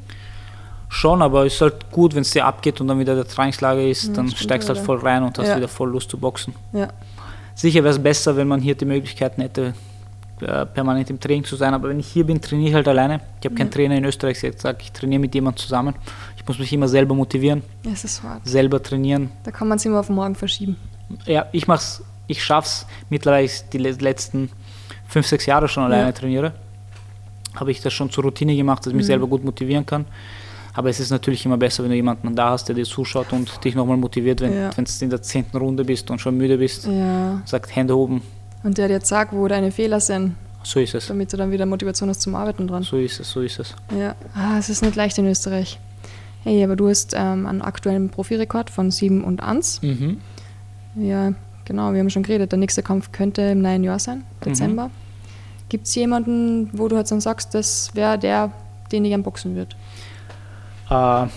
Schon, 0.93 1.21
aber 1.23 1.45
es 1.45 1.55
ist 1.55 1.61
halt 1.61 1.91
gut, 1.91 2.13
wenn 2.13 2.21
es 2.21 2.29
dir 2.31 2.45
abgeht 2.45 2.79
und 2.79 2.87
dann 2.87 2.99
wieder 2.99 3.15
der 3.15 3.27
Trainingslager 3.27 3.81
ist, 3.81 4.03
Ja, 4.09 4.13
dann 4.13 4.27
stimmt 4.27 4.43
steigst 4.43 4.69
du 4.69 4.75
halt 4.75 4.85
voll 4.85 4.97
rein 4.99 5.23
und 5.23 5.37
hast 5.39 5.47
Ja. 5.47 5.57
wieder 5.57 5.67
voll 5.67 5.89
Lust 5.89 6.09
zu 6.11 6.17
boxen. 6.19 6.53
Ja. 6.71 6.89
Sicher 7.55 7.83
wäre 7.83 7.93
es 7.95 8.01
besser, 8.01 8.35
wenn 8.37 8.47
man 8.47 8.61
hier 8.61 8.75
die 8.75 8.85
Möglichkeiten 8.85 9.41
hätte, 9.41 9.73
äh, 10.41 10.65
permanent 10.67 11.09
im 11.09 11.19
Training 11.19 11.43
zu 11.45 11.55
sein, 11.55 11.73
aber 11.73 11.89
wenn 11.89 11.99
ich 11.99 12.07
hier 12.07 12.23
bin, 12.25 12.39
trainiere 12.39 12.69
ich 12.69 12.75
halt 12.75 12.87
alleine. 12.87 13.21
Ich 13.39 13.45
habe 13.45 13.55
keinen. 13.55 13.71
Trainer 13.71 13.95
in 13.97 14.05
Österreich, 14.05 14.39
der 14.41 14.53
sagt, 14.57 14.81
ich 14.83 14.91
trainiere 14.91 15.19
mit 15.19 15.33
jemandem 15.33 15.57
zusammen. 15.57 15.95
Ich 16.37 16.47
muss 16.47 16.59
mich 16.59 16.71
immer 16.73 16.87
selber 16.87 17.15
motivieren, 17.15 17.63
Es 17.91 18.03
ist 18.03 18.21
hart. 18.21 18.41
selber 18.45 18.81
trainieren. 18.83 19.31
Da 19.43 19.51
kann 19.51 19.67
man 19.67 19.77
es 19.77 19.85
immer 19.85 19.99
auf 19.99 20.09
morgen 20.09 20.35
verschieben. 20.35 20.75
Ja, 21.25 21.47
ich 21.53 21.67
mach's, 21.67 22.03
ich 22.27 22.43
schaff's 22.43 22.85
mittlerweile 23.09 23.49
die 23.71 23.77
le- 23.79 23.91
letzten 23.91 24.49
fünf, 25.07 25.25
sechs 25.25 25.45
Jahre 25.47 25.67
schon 25.67 25.83
alleine 25.83 26.13
trainiere. 26.13 26.53
Habe 27.55 27.71
ich 27.71 27.81
das 27.81 27.93
schon 27.93 28.09
zur 28.11 28.23
Routine 28.25 28.55
gemacht, 28.55 28.79
dass 28.81 28.87
ich 28.87 28.93
mich 28.95 29.05
Mhm. 29.05 29.07
selber 29.07 29.27
gut 29.27 29.43
motivieren 29.43 29.85
kann. 29.85 30.05
Aber 30.75 30.89
es 30.89 30.99
ist 30.99 31.11
natürlich 31.11 31.45
immer 31.45 31.57
besser, 31.57 31.83
wenn 31.83 31.91
du 31.91 31.95
jemanden 31.95 32.35
da 32.35 32.49
hast, 32.51 32.67
der 32.67 32.75
dir 32.75 32.85
zuschaut 32.85 33.31
und 33.31 33.63
dich 33.63 33.75
nochmal 33.75 33.97
motiviert, 33.97 34.41
wenn 34.41 34.53
Ja. 34.55 34.69
du 34.71 34.83
in 35.01 35.09
der 35.09 35.21
zehnten 35.21 35.57
Runde 35.57 35.85
bist 35.85 36.09
und 36.09 36.19
schon 36.19 36.35
müde 36.35 36.57
bist. 36.57 36.87
Ja. 36.87 37.41
Sagt 37.45 37.75
Hände 37.75 37.95
oben. 37.97 38.21
Und 38.63 38.77
der 38.77 38.87
dir 38.87 38.95
jetzt 38.95 39.07
sagt, 39.07 39.33
wo 39.33 39.47
deine 39.47 39.71
Fehler 39.71 39.99
sind, 39.99 40.35
So 40.63 40.79
ist 40.79 40.95
es. 40.95 41.07
damit 41.07 41.31
du 41.31 41.37
dann 41.37 41.51
wieder 41.51 41.65
Motivation 41.65 42.09
hast 42.09 42.21
zum 42.21 42.33
Arbeiten 42.35 42.67
dran. 42.67 42.81
So 42.83 42.97
ist 42.97 43.19
es, 43.19 43.29
so 43.29 43.41
ist 43.41 43.59
es. 43.59 43.75
Ja, 43.97 44.15
ah, 44.33 44.57
es 44.57 44.69
ist 44.69 44.81
nicht 44.81 44.95
leicht 44.95 45.17
in 45.17 45.27
Österreich. 45.27 45.79
Hey, 46.43 46.63
aber 46.63 46.75
du 46.75 46.89
hast 46.89 47.13
ähm, 47.15 47.45
einen 47.45 47.61
aktuellen 47.61 48.09
Profirekord 48.09 48.69
von 48.69 48.89
7 48.89 49.23
und 49.23 49.43
1. 49.43 49.81
Mhm. 49.83 50.17
Ja, 50.95 51.33
genau, 51.65 51.93
wir 51.93 51.99
haben 51.99 52.09
schon 52.09 52.23
geredet. 52.23 52.51
Der 52.51 52.59
nächste 52.59 52.83
Kampf 52.83 53.11
könnte 53.11 53.41
im 53.43 53.61
neuen 53.61 53.83
Jahr 53.83 53.99
sein, 53.99 54.17
Mhm. 54.39 54.49
Dezember. 54.49 54.89
Gibt 55.69 55.87
es 55.87 55.95
jemanden, 55.95 56.69
wo 56.73 56.87
du 56.87 56.95
jetzt 56.97 57.11
dann 57.11 57.21
sagst, 57.21 57.53
das 57.53 57.91
wäre 57.95 58.17
der, 58.19 58.51
den 58.91 59.05
ich 59.05 59.11
gern 59.11 59.23
boxen 59.23 59.55
würde? 59.55 59.75
Äh, 60.93 61.27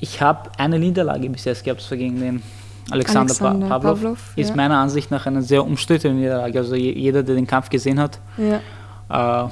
ich 0.00 0.20
habe 0.20 0.50
eine 0.58 0.78
Niederlage 0.78 1.28
bis 1.30 1.44
jetzt 1.44 1.64
gehabt, 1.64 1.86
gegen 1.90 2.20
den 2.20 2.42
Alexander, 2.90 3.32
Alexander 3.32 3.66
pa 3.68 3.78
Pavlov. 3.78 4.00
Pavlov, 4.00 4.18
Ist 4.36 4.50
ja. 4.50 4.56
meiner 4.56 4.78
Ansicht 4.78 5.10
nach 5.10 5.26
eine 5.26 5.42
sehr 5.42 5.64
umstrittene 5.64 6.14
Niederlage. 6.14 6.58
Also 6.58 6.74
je, 6.74 6.92
jeder, 6.92 7.22
der 7.22 7.34
den 7.34 7.46
Kampf 7.46 7.70
gesehen 7.70 7.98
hat, 7.98 8.18
Ja, 8.36 9.46
äh, 9.46 9.48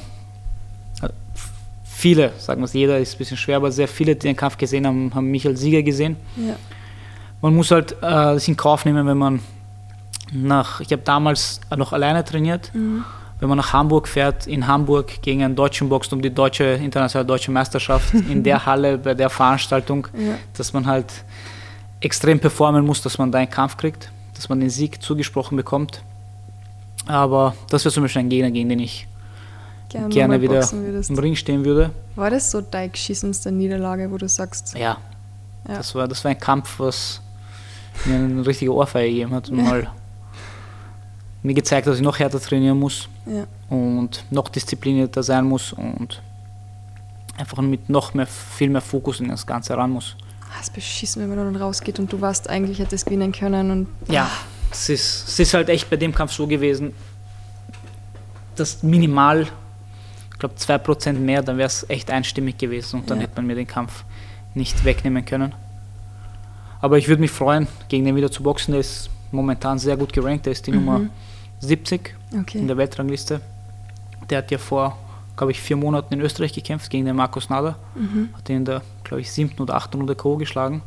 viele, 1.85 2.33
sagen 2.39 2.61
wir 2.61 2.65
es, 2.67 2.73
jeder 2.73 2.99
ist 2.99 3.15
ein 3.15 3.19
bisschen 3.19 3.37
schwer, 3.37 3.57
aber 3.57 3.71
sehr 3.73 3.89
viele, 3.89 4.15
die 4.15 4.27
den 4.27 4.37
Kampf 4.37 4.59
gesehen 4.59 4.87
haben, 4.87 5.15
haben 5.15 5.31
mich 5.31 5.47
als 5.47 5.61
Sieger 5.61 5.83
gesehen. 5.83 6.17
ja, 6.37 6.57
Man 7.41 7.55
muss 7.55 7.71
halt 7.71 7.93
äh, 7.93 7.97
das 8.01 8.47
in 8.49 8.57
Kauf 8.57 8.85
nehmen, 8.85 9.07
wenn 9.07 9.19
man 9.19 9.41
nach, 10.33 10.81
ich 10.81 10.91
habe 10.93 11.03
damals 11.03 11.61
noch 11.75 11.93
alleine 11.93 12.25
trainiert, 12.25 12.71
mhm. 12.75 13.05
Wenn 13.43 13.49
man 13.49 13.59
nach 13.59 13.73
Hamburg 13.73 14.07
fährt, 14.07 14.47
in 14.47 14.69
Hamburg 14.69 15.21
gegen 15.21 15.43
einen 15.43 15.57
Deutschen 15.57 15.89
boxt 15.89 16.13
um 16.13 16.23
die 16.23 16.33
deutsche, 16.33 16.63
internationale 16.63 17.27
deutsche 17.27 17.51
Meisterschaft, 17.51 18.15
in 18.31 18.45
der 18.45 18.67
Halle, 18.67 18.99
bei 18.99 19.15
der 19.15 19.31
Veranstaltung, 19.31 20.07
ja, 20.17 20.37
dass 20.57 20.73
man 20.73 20.87
halt 20.87 21.25
extrem 21.99 22.39
performen 22.39 22.87
muss, 22.87 23.03
dass 23.03 23.19
man 23.19 23.33
da 23.33 23.39
einen 23.39 23.51
Kampf 23.51 23.77
kriegt, 23.77 24.13
dass 24.37 24.49
man 24.49 24.61
den 24.61 24.71
Sieg 24.71 25.03
zugesprochen 25.03 25.57
bekommt. 25.57 26.05
Aber 27.07 27.57
das 27.69 27.85
wäre 27.85 27.93
zum 27.93 28.05
Beispiel 28.05 28.21
ein 28.21 28.29
Gegner, 28.29 28.53
gegen 28.53 28.69
den 28.69 28.79
ich 28.79 29.09
Gern 29.89 30.09
gerne 30.09 30.39
nochmal 30.39 30.65
wieder 30.65 31.03
im 31.09 31.19
Ring 31.19 31.35
stehen 31.35 31.65
würde. 31.65 31.91
War 32.15 32.31
das 32.31 32.49
so 32.49 32.61
deine 32.61 32.91
geschissenste 32.91 33.51
Niederlage, 33.51 34.09
wo 34.13 34.19
du 34.19 34.29
sagst, 34.29 34.75
Ja, 34.79 34.99
Ja. 35.67 35.79
Das, 35.79 35.97
war, 35.97 36.07
das 36.07 36.23
war 36.23 36.31
ein 36.31 36.39
Kampf, 36.39 36.79
was 36.79 37.21
mir 38.05 38.15
eine 38.15 38.47
richtige 38.47 38.73
Ohrfeige 38.73 39.09
gegeben 39.13 39.35
hat 39.35 39.49
und 39.49 39.57
Ja. 39.65 39.65
mal 39.65 39.91
mir 41.43 41.55
gezeigt, 41.55 41.87
dass 41.87 41.97
ich 41.97 42.03
noch 42.03 42.19
härter 42.19 42.41
trainieren 42.41 42.79
muss 42.79 43.09
ja, 43.27 43.47
und 43.69 44.25
noch 44.31 44.49
disziplinierter 44.49 45.23
sein 45.23 45.45
muss 45.45 45.73
und 45.73 46.21
einfach 47.37 47.61
mit 47.63 47.89
noch 47.89 48.15
mehr, 48.15 48.27
viel 48.27 48.71
mehr 48.71 48.81
Fokus 48.81 49.21
in 49.21 49.29
das 49.29 49.47
Ganze 49.47 49.77
ran 49.77 49.91
muss. 49.91 50.17
ah, 50.43 50.55
es 50.61 50.69
ist 50.69 50.75
beschissen, 50.75 51.23
wenn 51.23 51.29
man 51.35 51.39
dann 51.53 51.57
rausgeht 51.63 51.99
und 51.99 52.13
du 52.13 52.21
warst 52.21 52.49
eigentlich, 52.49 52.79
hättest 52.79 53.07
gewinnen 53.07 53.33
können 53.33 53.71
und 53.71 53.89
Ja, 54.09 54.31
es 54.71 54.89
ist, 54.89 55.29
es 55.29 55.39
ist 55.39 55.55
halt 55.55 55.69
echt 55.69 55.91
bei 55.91 55.97
dem 55.97 56.15
Kampf 56.15 56.33
so 56.33 56.47
gewesen, 56.47 56.93
dass 58.57 58.83
minimal, 58.83 59.49
ich 60.33 60.39
glaube 60.39 60.55
2% 60.57 61.15
mehr, 61.15 61.43
dann 61.43 61.57
wäre 61.59 61.67
es 61.69 61.89
echt 61.89 62.11
einstimmig 62.11 62.59
gewesen 62.59 63.01
und 63.01 63.11
dann 63.11 63.19
Ja. 63.19 63.25
hätte 63.25 63.37
man 63.37 63.47
mir 63.47 63.55
den 63.55 63.67
Kampf 63.67 64.05
nicht 64.55 64.85
wegnehmen 64.85 65.25
können. 65.25 65.55
Aber 66.81 66.99
ich 66.99 67.09
würde 67.09 67.23
mich 67.23 67.31
freuen, 67.31 67.67
gegen 67.89 68.05
den 68.05 68.17
wieder 68.17 68.31
zu 68.31 68.43
boxen. 68.43 68.73
Der 68.73 68.81
ist 68.81 69.09
momentan 69.31 69.79
sehr 69.79 69.97
gut 69.97 70.13
gerankt, 70.13 70.47
der 70.47 70.53
ist 70.53 70.67
die 70.67 70.73
Mhm. 70.73 70.77
Nummer 70.85 71.01
70 71.63 72.15
in 72.33 72.41
okay. 72.41 72.67
der 72.67 72.77
Weltrangliste. 72.77 73.41
Der 74.31 74.39
hat 74.39 74.51
ja 74.51 74.59
vor, 74.59 74.99
glaube 75.37 75.53
ich, 75.53 75.61
vier 75.61 75.77
Monaten 75.77 76.15
in 76.15 76.21
Österreich 76.21 76.53
gekämpft 76.53 76.91
gegen 76.91 77.05
den 77.07 77.17
Markus 77.17 77.49
Nader. 77.49 77.77
Mhm. 77.95 78.29
Hat 78.37 78.49
ihn 78.49 78.57
in 78.59 78.65
der, 78.65 78.83
glaube 79.05 79.21
ich, 79.21 79.33
siebten 79.33 79.63
oder 79.63 79.75
achten 79.75 79.97
Runde 79.99 80.15
K.O. 80.15 80.37
geschlagen. 80.37 80.83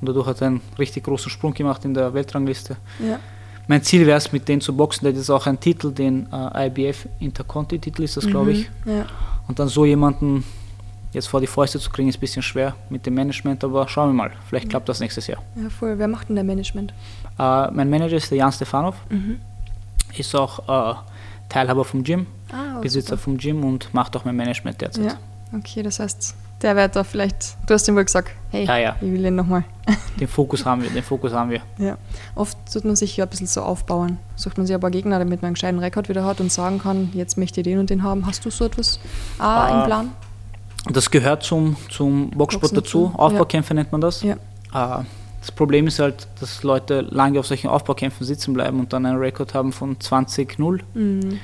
Und 0.00 0.08
dadurch 0.08 0.26
hat 0.26 0.40
er 0.42 0.48
einen 0.48 0.60
richtig 0.78 1.04
großen 1.04 1.30
Sprung 1.30 1.54
gemacht 1.54 1.84
in 1.84 1.94
der 1.94 2.12
Weltrangliste. 2.12 2.76
Ja, 2.98 3.18
Mein 3.66 3.82
Ziel 3.82 4.06
wäre 4.06 4.18
es, 4.18 4.30
mit 4.32 4.46
denen 4.48 4.60
zu 4.60 4.76
boxen. 4.76 5.04
Der 5.04 5.12
hat 5.12 5.16
jetzt 5.18 5.30
auch 5.30 5.46
einen 5.46 5.58
Titel, 5.58 5.90
den 5.92 6.28
äh, 6.32 6.66
IBF 6.66 7.08
Interconti-Titel 7.20 8.02
ist 8.02 8.16
das, 8.16 8.26
glaube 8.26 8.52
ich. 8.52 8.70
Mhm. 8.84 8.92
Ja, 8.92 9.06
Und 9.48 9.58
dann 9.58 9.68
so 9.68 9.84
jemanden 9.86 10.44
jetzt 11.12 11.28
vor 11.28 11.40
die 11.40 11.46
Fäuste 11.46 11.78
zu 11.80 11.88
kriegen, 11.90 12.08
ist 12.10 12.18
ein 12.18 12.20
bisschen 12.20 12.42
schwer 12.42 12.74
mit 12.90 13.06
dem 13.06 13.14
Management, 13.14 13.64
aber 13.64 13.88
schauen 13.88 14.10
wir 14.10 14.14
mal. 14.14 14.32
Vielleicht 14.48 14.68
klappt 14.68 14.88
das 14.88 15.00
nächstes 15.00 15.26
Jahr. 15.28 15.42
ja, 15.60 15.70
voll. 15.70 15.98
Wer 15.98 16.08
macht 16.08 16.28
denn 16.28 16.34
der 16.36 16.44
Management? 16.44 16.92
Äh, 17.38 17.70
mein 17.70 17.88
Manager 17.88 18.16
ist 18.16 18.30
der 18.30 18.38
Jan 18.38 18.52
Stefanov, 18.52 18.96
Mhm. 19.08 19.38
Ist 20.20 20.34
auch 20.34 20.92
äh, 20.92 20.94
Teilhaber 21.48 21.84
vom 21.84 22.02
Gym, 22.04 22.26
Ah, 22.52 22.76
oh, 22.78 22.80
Besitzer 22.80 23.18
vom 23.18 23.36
Gym 23.38 23.64
und 23.64 23.92
macht 23.92 24.16
auch 24.16 24.24
mein 24.24 24.36
Management 24.36 24.80
derzeit. 24.80 25.04
Ja, 25.04 25.14
okay, 25.56 25.82
das 25.82 25.98
heißt, 25.98 26.34
der 26.62 26.76
wird 26.76 26.94
da 26.96 27.04
vielleicht, 27.04 27.56
du 27.66 27.74
hast 27.74 27.86
ihm 27.88 27.96
wohl 27.96 28.04
gesagt, 28.04 28.30
hey, 28.50 28.64
Ja, 28.64 28.76
ja. 28.78 28.96
ich 29.00 29.10
will 29.12 29.24
ihn 29.24 29.34
nochmal. 29.34 29.64
Den 30.20 30.28
Fokus 30.28 30.64
haben 30.64 30.82
wir, 30.82 30.88
den 30.90 31.02
Fokus 31.02 31.32
haben 31.32 31.50
wir. 31.50 31.60
Ja, 31.78 31.98
oft 32.34 32.56
tut 32.72 32.84
man 32.86 32.96
sich 32.96 33.16
ja 33.18 33.24
ein 33.26 33.28
bisschen 33.28 33.46
so 33.46 33.60
aufbauen. 33.62 34.18
Sucht 34.34 34.56
man 34.56 34.66
sich 34.66 34.74
aber 34.74 34.90
Gegner, 34.90 35.18
damit 35.18 35.42
man 35.42 35.48
einen 35.48 35.54
gescheiten 35.54 35.78
Rekord 35.78 36.08
wieder 36.08 36.24
hat 36.24 36.40
und 36.40 36.50
sagen 36.50 36.78
kann, 36.78 37.10
jetzt 37.12 37.36
möchte 37.36 37.60
ich 37.60 37.64
den 37.64 37.78
und 37.78 37.90
den 37.90 38.02
haben. 38.02 38.26
Hast 38.26 38.44
du 38.44 38.50
so 38.50 38.64
etwas 38.64 38.98
ah, 39.38 39.64
Ah, 39.66 39.80
im 39.80 39.86
Plan? 39.86 40.12
Das 40.90 41.10
gehört 41.10 41.42
zum, 41.42 41.76
zum 41.90 42.30
Boxsport 42.30 42.72
Boxen 42.72 42.76
dazu. 42.76 43.12
Aufbaukämpfe 43.14 43.74
nennt 43.74 43.92
man 43.92 44.00
das. 44.00 44.22
Ja. 44.22 44.36
Äh, 44.72 45.04
das 45.46 45.52
Problem 45.54 45.86
ist 45.86 46.00
halt, 46.00 46.26
dass 46.40 46.64
Leute 46.64 47.02
lange 47.02 47.38
auf 47.38 47.46
solchen 47.46 47.68
Aufbaukämpfen 47.68 48.26
sitzen 48.26 48.52
bleiben 48.52 48.80
und 48.80 48.92
dann 48.92 49.06
einen 49.06 49.18
Rekord 49.18 49.54
haben 49.54 49.72
von 49.72 49.96
20-0. 49.96 50.80
Mhm. 50.94 51.38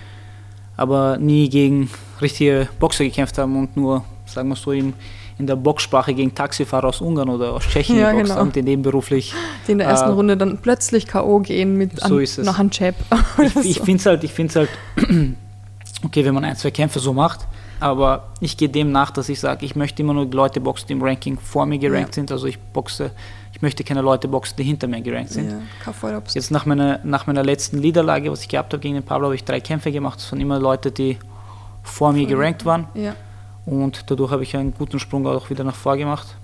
aber 0.76 1.18
nie 1.18 1.48
gegen 1.48 1.88
richtige 2.20 2.68
Boxer 2.80 3.04
gekämpft 3.04 3.38
haben 3.38 3.56
und 3.56 3.76
nur, 3.76 4.04
sagen 4.26 4.48
wir 4.48 4.56
so, 4.56 4.72
im, 4.72 4.94
in 5.38 5.46
der 5.46 5.54
Boxsprache 5.56 6.14
gegen 6.14 6.34
Taxifahrer 6.34 6.88
aus 6.88 7.00
Ungarn 7.00 7.28
oder 7.28 7.52
aus 7.52 7.62
Tschechien 7.64 7.98
Ja, 7.98 8.10
geboxt 8.10 8.30
genau. 8.30 8.40
haben, 8.40 8.52
die 8.52 8.62
nebenberuflich. 8.62 9.34
Die 9.68 9.72
in 9.72 9.78
der 9.78 9.86
ersten 9.88 10.10
Äh, 10.10 10.12
Runde 10.14 10.36
dann 10.36 10.58
plötzlich 10.58 11.06
K.O. 11.06 11.38
gehen 11.40 11.76
mit 11.76 12.00
so 12.00 12.16
an, 12.16 12.44
nach 12.44 12.58
einem 12.58 12.70
Jab. 12.72 12.94
Ich, 13.38 13.56
ich 13.70 13.80
finde 13.80 13.96
es 14.00 14.06
halt, 14.06 14.24
ich 14.24 14.32
find's 14.32 14.56
halt 14.56 14.68
okay, 16.04 16.24
wenn 16.24 16.34
man 16.34 16.44
ein, 16.44 16.56
zwei 16.56 16.70
Kämpfe 16.70 16.98
so 16.98 17.12
macht, 17.12 17.40
aber 17.80 18.28
ich 18.40 18.56
gehe 18.56 18.68
dem 18.68 18.92
nach, 18.92 19.10
dass 19.10 19.28
ich 19.28 19.40
sage, 19.40 19.64
ich 19.64 19.74
möchte 19.76 20.02
immer 20.02 20.14
nur 20.14 20.26
Leute 20.26 20.60
boxen, 20.60 20.86
die 20.88 20.92
im 20.94 21.02
Ranking 21.02 21.38
vor 21.38 21.66
mir 21.66 21.78
gerankt 21.78 22.08
Ja. 22.10 22.14
sind. 22.14 22.30
Also 22.32 22.46
ich 22.46 22.58
boxe, 22.58 23.10
möchte 23.62 23.84
keine 23.84 24.00
Leute 24.02 24.28
boxen, 24.28 24.56
die 24.56 24.64
hinter 24.64 24.88
mir 24.88 25.00
gerankt 25.00 25.30
sind. 25.30 25.50
ja. 25.50 25.58
Jetzt 26.34 26.50
nach 26.50 26.66
meiner, 26.66 26.98
nach 27.04 27.26
meiner 27.26 27.42
letzten 27.42 27.78
Niederlage, 27.78 28.30
was 28.30 28.42
ich 28.42 28.48
gehabt 28.48 28.72
habe 28.72 28.80
gegen 28.80 28.94
den 28.94 29.04
Pablo, 29.04 29.26
habe 29.26 29.34
ich 29.34 29.44
drei 29.44 29.60
Kämpfe 29.60 29.90
gemacht. 29.92 30.18
Das 30.18 30.30
waren 30.32 30.40
immer 30.40 30.58
Leute, 30.58 30.90
die 30.90 31.18
vor 31.82 32.12
mir 32.12 32.26
gerankt 32.26 32.64
waren. 32.64 32.86
Ja, 32.94 33.14
Und 33.64 34.10
dadurch 34.10 34.30
habe 34.32 34.42
ich 34.42 34.56
einen 34.56 34.74
guten 34.74 34.98
Sprung 34.98 35.26
auch 35.26 35.48
wieder 35.50 35.64
nach 35.64 35.74
vor 35.76 35.96
gemacht. 35.96 36.36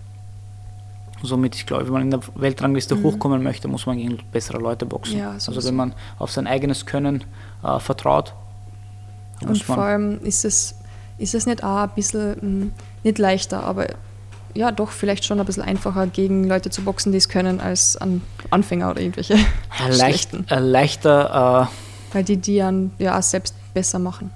Somit, 1.22 1.56
ich 1.56 1.66
glaube, 1.66 1.84
wenn 1.86 1.92
man 1.92 2.02
in 2.02 2.10
der 2.12 2.20
Weltrangliste 2.36 2.94
Mhm. 2.94 3.02
hochkommen 3.02 3.42
möchte, 3.42 3.66
muss 3.66 3.86
man 3.86 3.96
gegen 3.98 4.18
bessere 4.30 4.58
Leute 4.58 4.86
boxen. 4.86 5.18
Ja, 5.18 5.32
also 5.32 5.64
wenn 5.64 5.74
man 5.74 5.92
auf 6.20 6.30
sein 6.30 6.46
eigenes 6.46 6.86
Können 6.86 7.24
äh, 7.64 7.80
vertraut, 7.80 8.34
und 9.40 9.62
vor 9.62 9.78
allem 9.78 10.20
ist 10.24 10.44
es, 10.44 10.74
ist 11.16 11.34
es 11.34 11.46
nicht 11.46 11.62
auch 11.62 11.76
ein 11.84 11.90
bisschen, 11.94 12.36
mh, 12.40 12.66
nicht 13.04 13.18
leichter, 13.18 13.62
aber 13.64 13.86
ja, 14.58 14.72
doch 14.72 14.90
vielleicht 14.90 15.24
schon 15.24 15.38
ein 15.38 15.46
bisschen 15.46 15.62
einfacher, 15.62 16.06
gegen 16.08 16.44
Leute 16.44 16.68
zu 16.70 16.82
boxen, 16.82 17.12
die 17.12 17.18
es 17.18 17.28
können, 17.28 17.60
als 17.60 17.96
an 17.96 18.22
Anfänger 18.50 18.90
oder 18.90 19.00
irgendwelche 19.00 19.36
leicht, 19.88 20.30
äh, 20.50 20.58
leichter, 20.58 21.68
äh, 21.70 22.14
Weil 22.14 22.24
die 22.24 22.36
die 22.36 22.58
dann 22.58 22.90
ja 22.98 23.16
auch 23.18 23.22
selbst 23.22 23.54
besser 23.72 23.98
machen. 23.98 24.30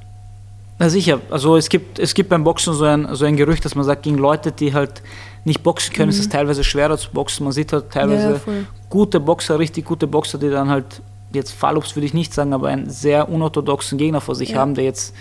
na 0.79 0.89
sicher, 0.89 1.21
also 1.31 1.57
es 1.57 1.69
gibt, 1.69 1.99
es 1.99 2.15
gibt 2.15 2.29
beim 2.31 2.45
Boxen 2.45 2.73
so 2.75 2.85
ein, 2.85 3.09
so 3.15 3.25
ein 3.25 3.37
Gerücht, 3.37 3.65
dass 3.65 3.75
man 3.75 3.85
sagt, 3.85 4.03
gegen 4.05 4.19
Leute, 4.19 4.53
die 4.53 4.73
halt 4.73 5.03
nicht 5.45 5.63
boxen 5.65 5.93
können, 5.93 6.11
ist 6.11 6.21
es 6.21 6.29
teilweise 6.29 6.63
schwerer 6.63 6.97
zu 6.97 7.11
boxen. 7.11 7.43
Man 7.45 7.53
sieht 7.53 7.73
halt 7.73 7.91
teilweise 7.91 8.41
Mhm. 8.47 8.53
Ja, 8.53 8.65
gute 8.89 9.19
Boxer, 9.19 9.59
richtig 9.59 9.85
gute 9.87 10.07
Boxer, 10.07 10.39
die 10.39 10.51
dann 10.51 10.69
halt, 10.71 11.03
jetzt 11.33 11.51
Fallobst 11.53 11.97
würde 11.97 12.07
ich 12.07 12.15
nicht 12.15 12.33
sagen, 12.33 12.53
aber 12.53 12.69
einen 12.69 12.89
sehr 12.89 13.29
unorthodoxen 13.29 13.99
Gegner 13.99 14.21
vor 14.21 14.37
sich 14.37 14.51
Ja. 14.51 14.59
haben, 14.61 14.75
der 14.75 14.85
jetzt 14.85 15.15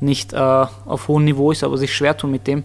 nicht 0.00 0.32
äh, 0.34 0.36
auf 0.36 1.08
hohem 1.08 1.24
Niveau 1.24 1.52
ist, 1.52 1.64
aber 1.64 1.78
sich 1.78 1.94
schwer 1.94 2.14
tun 2.16 2.30
mit 2.32 2.46
dem, 2.46 2.64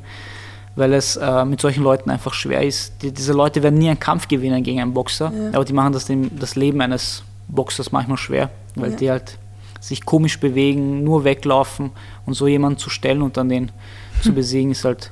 weil 0.78 0.94
es 0.94 1.18
äh, 1.18 1.44
mit 1.44 1.60
solchen 1.60 1.84
Leuten 1.84 2.10
einfach 2.10 2.34
schwer 2.34 2.63
ist. 2.63 2.94
Die, 3.02 3.12
diese 3.12 3.34
Leute 3.34 3.62
werden 3.63 3.78
nie 3.78 3.90
einen 3.90 4.00
Kampf 4.00 4.28
gewinnen 4.30 4.63
gegen 4.63 4.80
einen 4.80 4.94
Boxer, 4.94 5.32
Ja. 5.36 5.50
aber 5.54 5.66
die 5.66 5.74
machen 5.74 5.92
das, 5.92 6.06
dem, 6.06 6.40
das 6.40 6.56
Leben 6.56 6.80
eines 6.82 7.24
Boxers 7.50 7.92
manchmal 7.92 8.18
schwer, 8.18 8.50
weil 8.76 8.92
Ja. 8.92 8.96
die 8.98 9.12
halt 9.12 9.38
sich 9.82 10.06
komisch 10.06 10.40
bewegen, 10.40 11.04
nur 11.04 11.24
weglaufen 11.24 11.92
und 12.26 12.34
so 12.36 12.48
jemanden 12.48 12.78
zu 12.80 12.90
stellen 12.90 13.22
und 13.22 13.36
dann 13.38 13.50
den 13.50 13.72
zu 14.24 14.32
besiegen, 14.34 14.72
ist 14.72 14.86
halt 14.86 15.12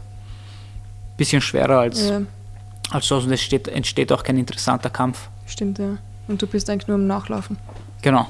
ein 1.12 1.18
bisschen 1.18 1.42
schwerer 1.42 1.80
als, 1.80 2.10
Ja, 2.10 2.22
als 2.92 3.08
so. 3.08 3.18
Und 3.18 3.32
es 3.32 3.42
steht, 3.42 3.68
entsteht 3.68 4.12
auch 4.12 4.24
kein 4.24 4.38
interessanter 4.38 4.90
Kampf. 4.90 5.30
stimmt, 5.46 5.80
ja. 5.80 5.98
Und 6.28 6.42
du 6.42 6.48
bist 6.48 6.70
eigentlich 6.70 6.88
nur 6.88 6.98
im 6.98 7.06
Nachlaufen. 7.06 7.58
Genau. 8.02 8.28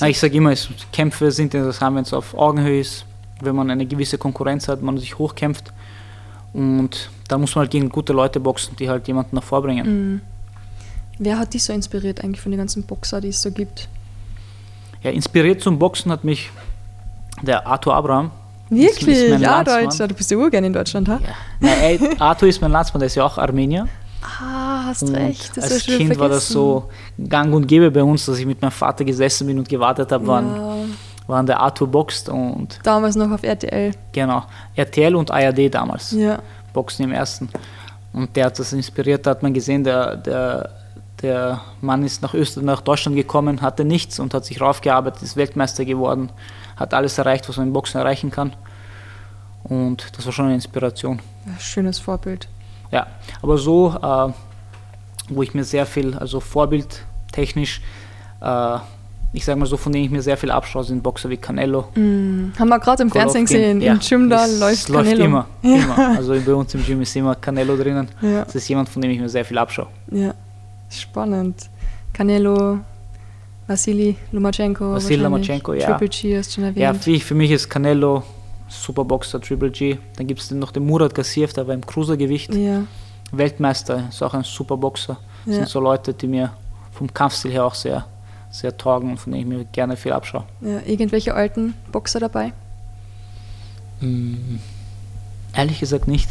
Na, 0.00 0.08
ich 0.08 0.18
sage 0.18 0.34
immer, 0.36 0.52
es, 0.52 0.68
Kämpfe 0.92 1.30
sind 1.30 1.54
interessant, 1.54 1.96
wenn 1.96 2.02
es 2.02 2.12
auf 2.12 2.34
Augenhöhe 2.34 2.80
ist, 2.80 3.04
wenn 3.40 3.54
man 3.56 3.70
eine 3.70 3.86
gewisse 3.86 4.18
Konkurrenz 4.18 4.68
hat, 4.68 4.82
man 4.82 4.96
sich 4.98 5.18
hochkämpft. 5.18 5.72
Und 6.52 7.10
da 7.28 7.38
muss 7.38 7.54
man 7.54 7.62
halt 7.62 7.70
gegen 7.70 7.88
gute 7.88 8.12
Leute 8.12 8.40
boxen, 8.40 8.74
die 8.76 8.88
halt 8.88 9.06
jemanden 9.08 9.36
nach 9.36 9.42
vorbringen. 9.44 9.86
Mhm. 10.14 10.20
Wer 11.18 11.38
hat 11.38 11.54
dich 11.54 11.62
so 11.64 11.72
inspiriert 11.72 12.24
eigentlich 12.24 12.40
von 12.40 12.50
den 12.50 12.58
ganzen 12.58 12.82
Boxer, 12.82 13.20
die 13.20 13.28
es 13.28 13.42
so 13.42 13.50
gibt? 13.50 13.88
Ja, 15.02 15.10
inspiriert 15.10 15.60
zum 15.62 15.78
Boxen 15.78 16.10
hat 16.10 16.24
mich 16.24 16.50
der 17.42 17.66
Arthur 17.66 17.94
Abraham. 17.94 18.30
Ist- 18.70 18.98
ist 18.98 19.06
Wirklich? 19.06 19.30
mein 19.30 19.40
Ja. 19.42 19.64
Deutscher. 19.64 20.08
Du 20.08 20.14
bist 20.14 20.30
ja 20.30 20.36
urgern 20.36 20.64
in 20.64 20.72
Deutschland, 20.72 21.08
ha? 21.08 21.18
Ja. 21.22 21.28
Na, 21.60 21.70
ey, 21.82 21.98
Arthur 22.18 22.48
ist 22.48 22.60
mein 22.60 22.70
Landsmann, 22.72 23.00
der 23.00 23.06
ist 23.06 23.14
ja 23.16 23.24
auch 23.24 23.36
Armenier. 23.38 23.86
Ah, 24.22 24.84
hast 24.86 25.02
Und 25.02 25.14
recht. 25.14 25.56
Das 25.56 25.72
als 25.72 25.84
Kind 25.84 26.18
war 26.18 26.28
das 26.28 26.46
vergessen. 26.46 26.52
so 26.52 26.88
gang 27.28 27.52
und 27.54 27.66
gäbe 27.66 27.90
bei 27.90 28.02
uns, 28.02 28.26
dass 28.26 28.38
ich 28.38 28.46
mit 28.46 28.60
meinem 28.60 28.70
Vater 28.70 29.04
gesessen 29.04 29.46
bin 29.46 29.58
und 29.58 29.68
gewartet 29.68 30.12
habe, 30.12 30.26
wann, 30.26 30.69
Wann 31.30 31.46
der 31.46 31.60
Arthur 31.60 31.86
boxt. 31.86 32.28
Und 32.28 32.80
damals 32.82 33.14
noch 33.14 33.30
auf 33.30 33.44
RTL. 33.44 33.92
genau, 34.10 34.42
RTL 34.74 35.14
und 35.14 35.30
ARD 35.30 35.72
damals. 35.72 36.10
Ja. 36.10 36.40
Boxen 36.72 37.04
im 37.04 37.12
ersten. 37.12 37.48
Und 38.12 38.34
der 38.34 38.46
hat 38.46 38.58
das 38.58 38.72
inspiriert, 38.72 39.24
da 39.24 39.30
hat 39.30 39.42
man 39.44 39.54
gesehen, 39.54 39.84
der, 39.84 40.16
der, 40.16 40.70
der 41.22 41.60
Mann 41.80 42.02
ist 42.02 42.20
nach 42.22 42.34
Österreich, 42.34 42.66
nach 42.66 42.80
Deutschland 42.80 43.16
gekommen, 43.16 43.60
hatte 43.60 43.84
nichts 43.84 44.18
und 44.18 44.34
hat 44.34 44.44
sich 44.44 44.60
raufgearbeitet, 44.60 45.22
ist 45.22 45.36
Weltmeister 45.36 45.84
geworden, 45.84 46.30
hat 46.74 46.94
alles 46.94 47.16
erreicht, 47.16 47.48
was 47.48 47.58
man 47.58 47.68
im 47.68 47.72
Boxen 47.72 48.00
erreichen 48.00 48.32
kann. 48.32 48.56
Und 49.62 50.16
das 50.16 50.26
war 50.26 50.32
schon 50.32 50.46
eine 50.46 50.54
Inspiration. 50.54 51.20
Schönes 51.60 52.00
Vorbild. 52.00 52.48
Ja, 52.90 53.06
aber 53.40 53.56
so, 53.56 53.94
äh, 54.02 54.32
wo 55.28 55.42
ich 55.44 55.54
mir 55.54 55.62
sehr 55.62 55.86
viel, 55.86 56.16
also 56.16 56.40
vorbildtechnisch, 56.40 57.82
äh, 58.40 58.78
ich 59.32 59.44
sage 59.44 59.58
mal 59.58 59.66
so, 59.66 59.76
von 59.76 59.92
denen 59.92 60.04
ich 60.06 60.10
mir 60.10 60.22
sehr 60.22 60.36
viel 60.36 60.50
abschaue, 60.50 60.82
sind 60.84 61.02
Boxer 61.02 61.30
wie 61.30 61.36
Canelo. 61.36 61.88
Mhm. 61.94 62.52
Haben 62.58 62.68
wir 62.68 62.78
gerade 62.80 63.02
im 63.02 63.10
Fernsehen 63.10 63.44
gesehen. 63.44 63.80
Ja, 63.80 63.92
Im 63.92 64.00
Gym 64.00 64.28
da 64.28 64.44
es 64.44 64.58
läuft 64.58 64.88
läuft 64.88 65.08
Canelo. 65.10 65.24
immer, 65.24 65.46
Ja. 65.62 65.76
immer. 65.76 66.08
Also 66.16 66.34
bei 66.44 66.54
uns 66.54 66.74
im 66.74 66.84
Gym 66.84 67.00
ist 67.02 67.14
immer 67.14 67.34
Canelo 67.36 67.76
drinnen. 67.76 68.08
Ja. 68.22 68.44
Das 68.44 68.54
ist 68.56 68.68
jemand, 68.68 68.88
von 68.88 69.00
dem 69.02 69.10
ich 69.12 69.20
mir 69.20 69.28
sehr 69.28 69.44
viel 69.44 69.58
abschaue. 69.58 69.86
ja. 70.10 70.34
Spannend. 70.92 71.70
Canelo, 72.12 72.78
Vasili 73.68 74.16
Lomachenko. 74.32 74.92
Vasil 74.94 75.22
wahrscheinlich. 75.22 75.22
Lomachenko, 75.22 75.72
ja. 75.74 75.86
Triple 75.86 76.08
G 76.08 76.36
hast 76.38 76.50
du 76.56 76.60
schon 76.62 76.74
Ja, 76.76 76.88
erwähnt. 76.88 77.04
für, 77.04 77.20
für 77.20 77.34
mich 77.36 77.52
ist 77.52 77.68
Canelo 77.70 78.24
Superboxer, 78.68 79.40
Triple 79.40 79.70
G. 79.70 79.98
Dann 80.16 80.26
gibt 80.26 80.40
es 80.40 80.50
noch 80.50 80.72
den 80.72 80.84
Murat 80.86 81.14
Gassiev, 81.14 81.52
der 81.52 81.66
war 81.68 81.74
im 81.74 81.86
Cruisergewicht. 81.86 82.52
Ja. 82.54 82.82
Weltmeister, 83.30 84.06
ist 84.08 84.20
auch 84.22 84.34
ein 84.34 84.42
Superboxer. 84.42 85.18
Das 85.46 85.54
Ja. 85.54 85.60
sind 85.60 85.68
so 85.68 85.78
Leute, 85.80 86.12
die 86.12 86.26
mir 86.26 86.52
vom 86.92 87.12
Kampfstil 87.14 87.52
her 87.52 87.64
auch 87.64 87.74
sehr, 87.74 88.04
sehr 88.50 88.76
taugen 88.76 89.10
und 89.10 89.18
von 89.18 89.32
denen 89.32 89.42
ich 89.50 89.58
mir 89.58 89.64
gerne 89.64 89.96
viel 89.96 90.12
abschaue. 90.12 90.44
ja. 90.60 90.80
Irgendwelche 90.86 91.34
alten 91.34 91.74
Boxer 91.92 92.20
dabei? 92.20 92.52
Mm, 94.00 94.58
Ehrlich 95.54 95.80
gesagt 95.80 96.08
nicht. 96.08 96.28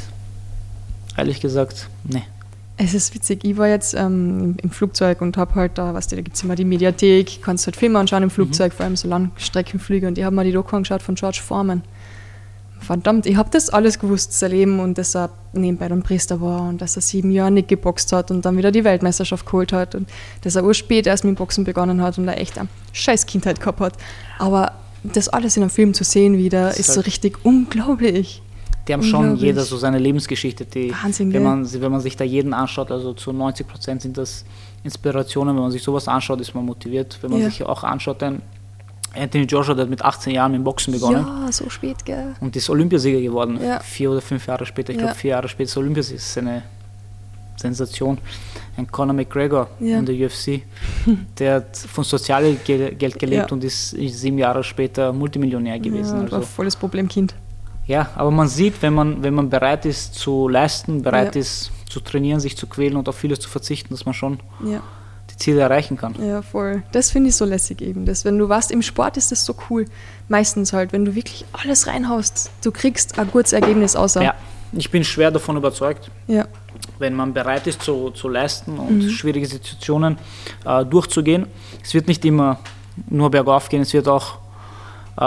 Ehrlich 1.17 1.41
gesagt, 1.41 1.89
nee. 2.03 2.23
Es 2.77 2.93
ist 2.93 3.13
witzig, 3.13 3.43
ich 3.43 3.57
war 3.57 3.67
jetzt 3.67 3.93
ähm, 3.93 4.55
im, 4.61 4.69
Flugzeug 4.69 5.19
und 5.19 5.35
habe 5.35 5.55
halt 5.55 5.77
da, 5.77 5.93
weißt 5.93 6.11
du, 6.11 6.15
da 6.15 6.21
gibt 6.21 6.37
es 6.37 6.43
immer 6.43 6.55
die 6.55 6.63
Mediathek, 6.63 7.41
kannst 7.41 7.65
halt 7.65 7.75
Filme 7.75 7.99
anschauen 7.99 8.23
im 8.23 8.29
Flugzeug, 8.29 8.71
vor 8.71 8.85
allem 8.85 8.95
so 8.95 9.09
Langstreckenflüge 9.09 10.07
und 10.07 10.17
ich 10.17 10.23
habe 10.23 10.33
mal 10.33 10.45
die 10.45 10.53
Doku 10.53 10.77
angeschaut 10.77 11.01
von 11.01 11.15
George 11.15 11.41
Foreman. 11.45 11.81
Verdammt, 12.79 13.25
ich 13.25 13.35
habe 13.35 13.49
das 13.51 13.69
alles 13.69 13.99
gewusst, 13.99 14.33
sein 14.33 14.51
Leben 14.51 14.79
und 14.79 14.97
dass 14.97 15.15
er 15.15 15.29
nebenbei 15.53 15.87
dann 15.89 16.01
Priester 16.01 16.39
war 16.41 16.67
und 16.69 16.79
dass 16.81 16.95
er 16.95 17.01
sieben 17.01 17.29
Jahre 17.31 17.51
nicht 17.51 17.67
geboxt 17.67 18.11
hat 18.13 18.31
und 18.31 18.45
dann 18.45 18.57
wieder 18.57 18.71
die 18.71 18.83
Weltmeisterschaft 18.83 19.45
geholt 19.45 19.73
hat 19.73 19.95
und 19.95 20.09
dass 20.41 20.55
er 20.55 20.63
urspät 20.63 21.05
erst 21.05 21.23
mit 21.23 21.35
dem 21.35 21.37
Boxen 21.37 21.65
begonnen 21.65 22.01
hat 22.01 22.17
und 22.17 22.27
er 22.27 22.39
echt 22.39 22.57
eine 22.57 22.69
scheiß 22.93 23.25
Kindheit 23.25 23.59
gehabt 23.59 23.79
hat. 23.81 23.93
Aber 24.37 24.71
das 25.03 25.27
alles 25.29 25.57
in 25.57 25.63
einem 25.63 25.69
Film 25.69 25.93
zu 25.93 26.03
sehen 26.03 26.37
wieder, 26.37 26.71
ist 26.71 26.79
ist 26.79 26.87
so 26.87 26.95
halt- 26.97 27.07
richtig 27.07 27.43
unglaublich. 27.45 28.41
Die 28.87 28.93
haben 28.93 29.03
schon 29.03 29.35
jeder 29.35 29.61
so 29.63 29.77
seine 29.77 29.99
Lebensgeschichte, 29.99 30.65
die, 30.65 30.91
Wahnsinn, 31.03 31.31
wenn 31.31 31.43
man, 31.43 31.71
wenn 31.81 31.91
man 31.91 32.01
sich 32.01 32.17
da 32.17 32.23
jeden 32.23 32.53
anschaut, 32.55 32.89
also 32.91 33.13
zu 33.13 33.31
90 33.31 33.67
Prozent 33.67 34.01
sind 34.01 34.17
das 34.17 34.45
Inspirationen, 34.83 35.53
wenn 35.55 35.61
man 35.61 35.71
sich 35.71 35.83
sowas 35.83 36.07
anschaut, 36.07 36.41
ist 36.41 36.55
man 36.55 36.65
motiviert. 36.65 37.19
Wenn 37.21 37.29
man 37.31 37.41
Ja. 37.41 37.49
sich 37.49 37.61
auch 37.63 37.83
anschaut, 37.83 38.21
dann 38.23 38.41
Anthony 39.15 39.45
Joshua, 39.45 39.73
der 39.73 39.83
hat 39.83 39.89
mit 39.89 40.01
18 40.03 40.33
Jahren 40.33 40.51
mit 40.51 40.59
dem 40.59 40.63
Boxen 40.63 40.93
begonnen 40.93 41.25
Ja, 41.45 41.51
so 41.51 41.69
spät, 41.69 42.05
gell? 42.05 42.35
und 42.41 42.55
ist 42.55 42.69
Olympiasieger 42.69 43.19
geworden. 43.21 43.59
Ja. 43.63 43.79
Vier 43.79 44.11
oder 44.11 44.21
fünf 44.21 44.45
Jahre 44.47 44.65
später, 44.65 44.91
ich 44.91 44.97
Ja. 44.97 45.05
glaube 45.05 45.17
vier 45.19 45.31
Jahre 45.31 45.47
später 45.49 45.65
ist 45.69 45.75
er 45.75 45.79
Olympiasieger. 45.81 46.17
Das 46.17 46.27
ist 46.27 46.37
eine 46.37 46.63
Sensation. 47.57 48.17
Ein 48.77 48.87
Conor 48.89 49.13
McGregor 49.13 49.67
Ja. 49.79 49.97
in 49.99 50.05
der 50.05 50.15
UFC, 50.15 50.63
der 51.39 51.55
hat 51.55 51.75
von 51.77 52.03
Sozialgeld 52.03 52.65
gelebt 52.99 53.31
Ja. 53.31 53.47
und 53.51 53.63
ist 53.63 53.89
sieben 53.91 54.37
Jahre 54.37 54.63
später 54.63 55.11
Multimillionär 55.11 55.79
gewesen. 55.79 56.15
Ja, 56.17 56.23
also. 56.23 56.35
war 56.37 56.41
volles 56.43 56.75
Problemkind. 56.75 57.33
Ja, 57.87 58.09
aber 58.15 58.29
man 58.31 58.47
sieht, 58.47 58.81
wenn 58.81 58.93
man, 58.93 59.23
wenn 59.23 59.33
man 59.33 59.49
bereit 59.49 59.85
ist 59.85 60.13
zu 60.15 60.47
leisten, 60.47 61.01
bereit 61.01 61.35
ist 61.35 61.71
zu 61.89 61.99
trainieren, 61.99 62.39
sich 62.39 62.55
zu 62.55 62.67
quälen 62.67 62.95
und 62.95 63.09
auf 63.09 63.15
vieles 63.17 63.39
zu 63.39 63.49
verzichten, 63.49 63.93
dass 63.95 64.05
man 64.05 64.13
schon 64.13 64.39
Ziele 65.39 65.61
erreichen 65.61 65.97
kann. 65.97 66.13
Ja, 66.21 66.41
voll. 66.41 66.83
Das 66.91 67.11
finde 67.11 67.29
ich 67.29 67.35
so 67.35 67.45
lässig 67.45 67.81
eben. 67.81 68.05
Das, 68.05 68.25
wenn 68.25 68.37
du 68.37 68.49
warst 68.49 68.71
im 68.71 68.81
Sport, 68.81 69.17
ist 69.17 69.31
das 69.31 69.45
so 69.45 69.55
cool. 69.69 69.85
Meistens 70.27 70.73
halt, 70.73 70.91
wenn 70.93 71.05
du 71.05 71.15
wirklich 71.15 71.45
alles 71.53 71.87
reinhaust, 71.87 72.51
du 72.63 72.71
kriegst 72.71 73.17
ein 73.17 73.31
gutes 73.31 73.53
Ergebnis 73.53 73.95
außer. 73.95 74.21
Ja, 74.21 74.35
ich 74.73 74.91
bin 74.91 75.03
schwer 75.03 75.31
davon 75.31 75.55
überzeugt, 75.57 76.11
Ja. 76.27 76.45
wenn 76.99 77.13
man 77.15 77.33
bereit 77.33 77.65
ist 77.67 77.81
zu, 77.81 78.11
zu 78.11 78.27
leisten 78.27 78.77
und 78.77 78.97
Mhm. 79.05 79.09
schwierige 79.09 79.47
Situationen 79.47 80.17
äh, 80.65 80.85
durchzugehen. 80.85 81.47
Es 81.83 81.93
wird 81.93 82.07
nicht 82.07 82.23
immer 82.25 82.59
nur 83.09 83.31
bergauf 83.31 83.69
gehen, 83.69 83.81
es 83.81 83.93
wird 83.93 84.07
auch, 84.09 84.35
äh, 85.17 85.21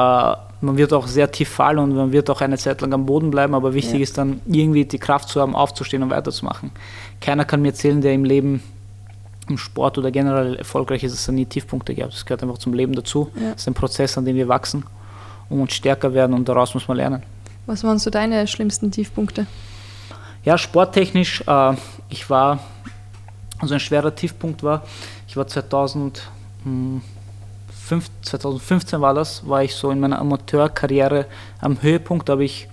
man 0.65 0.77
wird 0.77 0.93
auch 0.93 1.07
sehr 1.07 1.31
tief 1.33 1.49
fallen 1.49 1.79
und 1.79 1.97
man 1.97 2.13
wird 2.13 2.31
auch 2.31 2.41
eine 2.41 2.57
Zeit 2.59 2.81
lang 2.83 2.93
am 2.93 3.07
Boden 3.07 3.31
bleiben, 3.31 3.55
aber 3.55 3.75
wichtig 3.75 3.95
Ja. 3.95 4.01
ist 4.03 4.19
dann 4.19 4.41
irgendwie 4.47 4.85
die 4.85 4.99
Kraft 4.99 5.29
zu 5.31 5.41
haben, 5.41 5.57
aufzustehen 5.57 6.03
und 6.03 6.11
weiterzumachen. 6.11 6.71
Keiner 7.21 7.45
kann 7.45 7.63
mir 7.63 7.69
erzählen, 7.69 8.01
der 8.01 8.13
im 8.13 8.25
Leben 8.25 8.63
im 9.53 9.59
Sport 9.59 9.99
oder 9.99 10.11
generell 10.11 10.57
erfolgreich 10.57 11.05
ist, 11.05 11.13
dass 11.13 11.29
er 11.29 11.35
nie 11.35 11.47
Tiefpunkte 11.47 11.95
gehabt. 11.95 12.13
Das 12.13 12.25
gehört 12.25 12.43
einfach 12.43 12.59
zum 12.59 12.75
Leben 12.75 12.95
dazu. 12.95 13.31
Ja. 13.35 13.53
Das 13.53 13.63
ist 13.63 13.69
ein 13.69 13.75
Prozess, 13.75 14.19
an 14.19 14.25
dem 14.25 14.37
wir 14.37 14.49
wachsen. 14.49 14.85
und 15.49 15.71
stärker 15.71 16.15
werden 16.15 16.35
und 16.35 16.49
daraus 16.49 16.75
muss 16.75 16.89
man 16.89 16.97
lernen. 16.97 17.23
Was 17.67 17.85
waren 17.85 17.99
so 17.99 18.11
deine 18.11 18.47
schlimmsten 18.47 18.91
Tiefpunkte? 18.91 19.47
Ja, 20.45 20.59
sporttechnisch, 20.59 21.45
äh, 21.47 21.75
ich 22.09 22.29
war, 22.29 22.59
also 23.59 23.75
ein 23.75 23.81
schwerer 23.81 24.15
Tiefpunkt 24.15 24.63
war, 24.63 24.83
ich 25.29 25.37
war 25.37 25.47
2000, 25.47 26.23
2015 28.23 29.01
war 29.01 29.15
das, 29.15 29.47
war 29.47 29.63
ich 29.63 29.75
so 29.75 29.91
in 29.91 30.01
meiner 30.01 30.19
Amateurkarriere 30.19 31.27
am 31.61 31.81
Höhepunkt, 31.81 32.29
da 32.29 32.33
habe 32.33 32.45
ich 32.45 32.69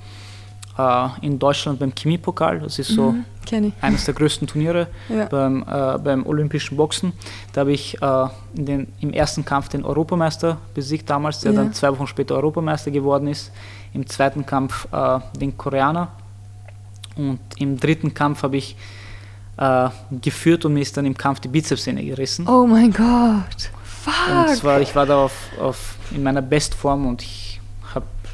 in 1.22 1.38
Deutschland 1.40 1.80
beim 1.80 1.92
Chemiepokal, 1.94 2.60
das 2.60 2.80
ist 2.80 2.90
so 2.90 3.12
mhm, 3.12 3.74
eines 3.82 4.06
der 4.06 4.14
größten 4.14 4.48
Turniere 4.48 4.88
ja. 5.10 5.26
beim, 5.26 5.64
äh, 5.64 5.98
beim 5.98 6.26
olympischen 6.26 6.78
Boxen, 6.78 7.12
da 7.52 7.62
habe 7.62 7.74
ich 7.74 8.02
äh, 8.02 8.28
den, 8.54 8.88
im 9.02 9.12
ersten 9.12 9.44
Kampf 9.44 9.70
den 9.70 9.84
Europameister 9.84 10.58
besiegt 10.74 11.10
damals, 11.10 11.42
der 11.42 11.52
ja. 11.52 11.58
dann 11.62 11.74
zwei 11.74 11.92
Wochen 11.92 12.08
später 12.08 12.36
Europameister 12.36 12.92
geworden 12.92 13.28
ist, 13.28 13.52
im 13.94 14.08
zweiten 14.08 14.46
Kampf 14.46 14.88
äh, 14.92 15.20
den 15.38 15.58
Koreaner 15.58 16.10
und 17.16 17.40
im 17.58 17.78
dritten 17.78 18.14
Kampf 18.14 18.44
habe 18.44 18.58
ich 18.58 18.78
äh, 19.58 19.90
geführt 20.22 20.64
und 20.64 20.74
mir 20.74 20.82
ist 20.82 20.96
dann 20.96 21.06
im 21.06 21.18
Kampf 21.18 21.42
die 21.42 21.50
Bizepssehne 21.50 22.04
gerissen. 22.04 22.48
Oh 22.48 22.66
mein 22.66 22.94
Gott! 22.94 23.72
Fuck. 23.84 24.48
Und 24.48 24.56
zwar, 24.56 24.80
ich 24.80 24.96
war 24.96 25.06
da 25.06 25.26
auf, 25.26 25.34
auf, 25.60 25.96
in 26.12 26.24
meiner 26.24 26.42
Bestform 26.42 27.06
und 27.06 27.22
ich 27.22 27.49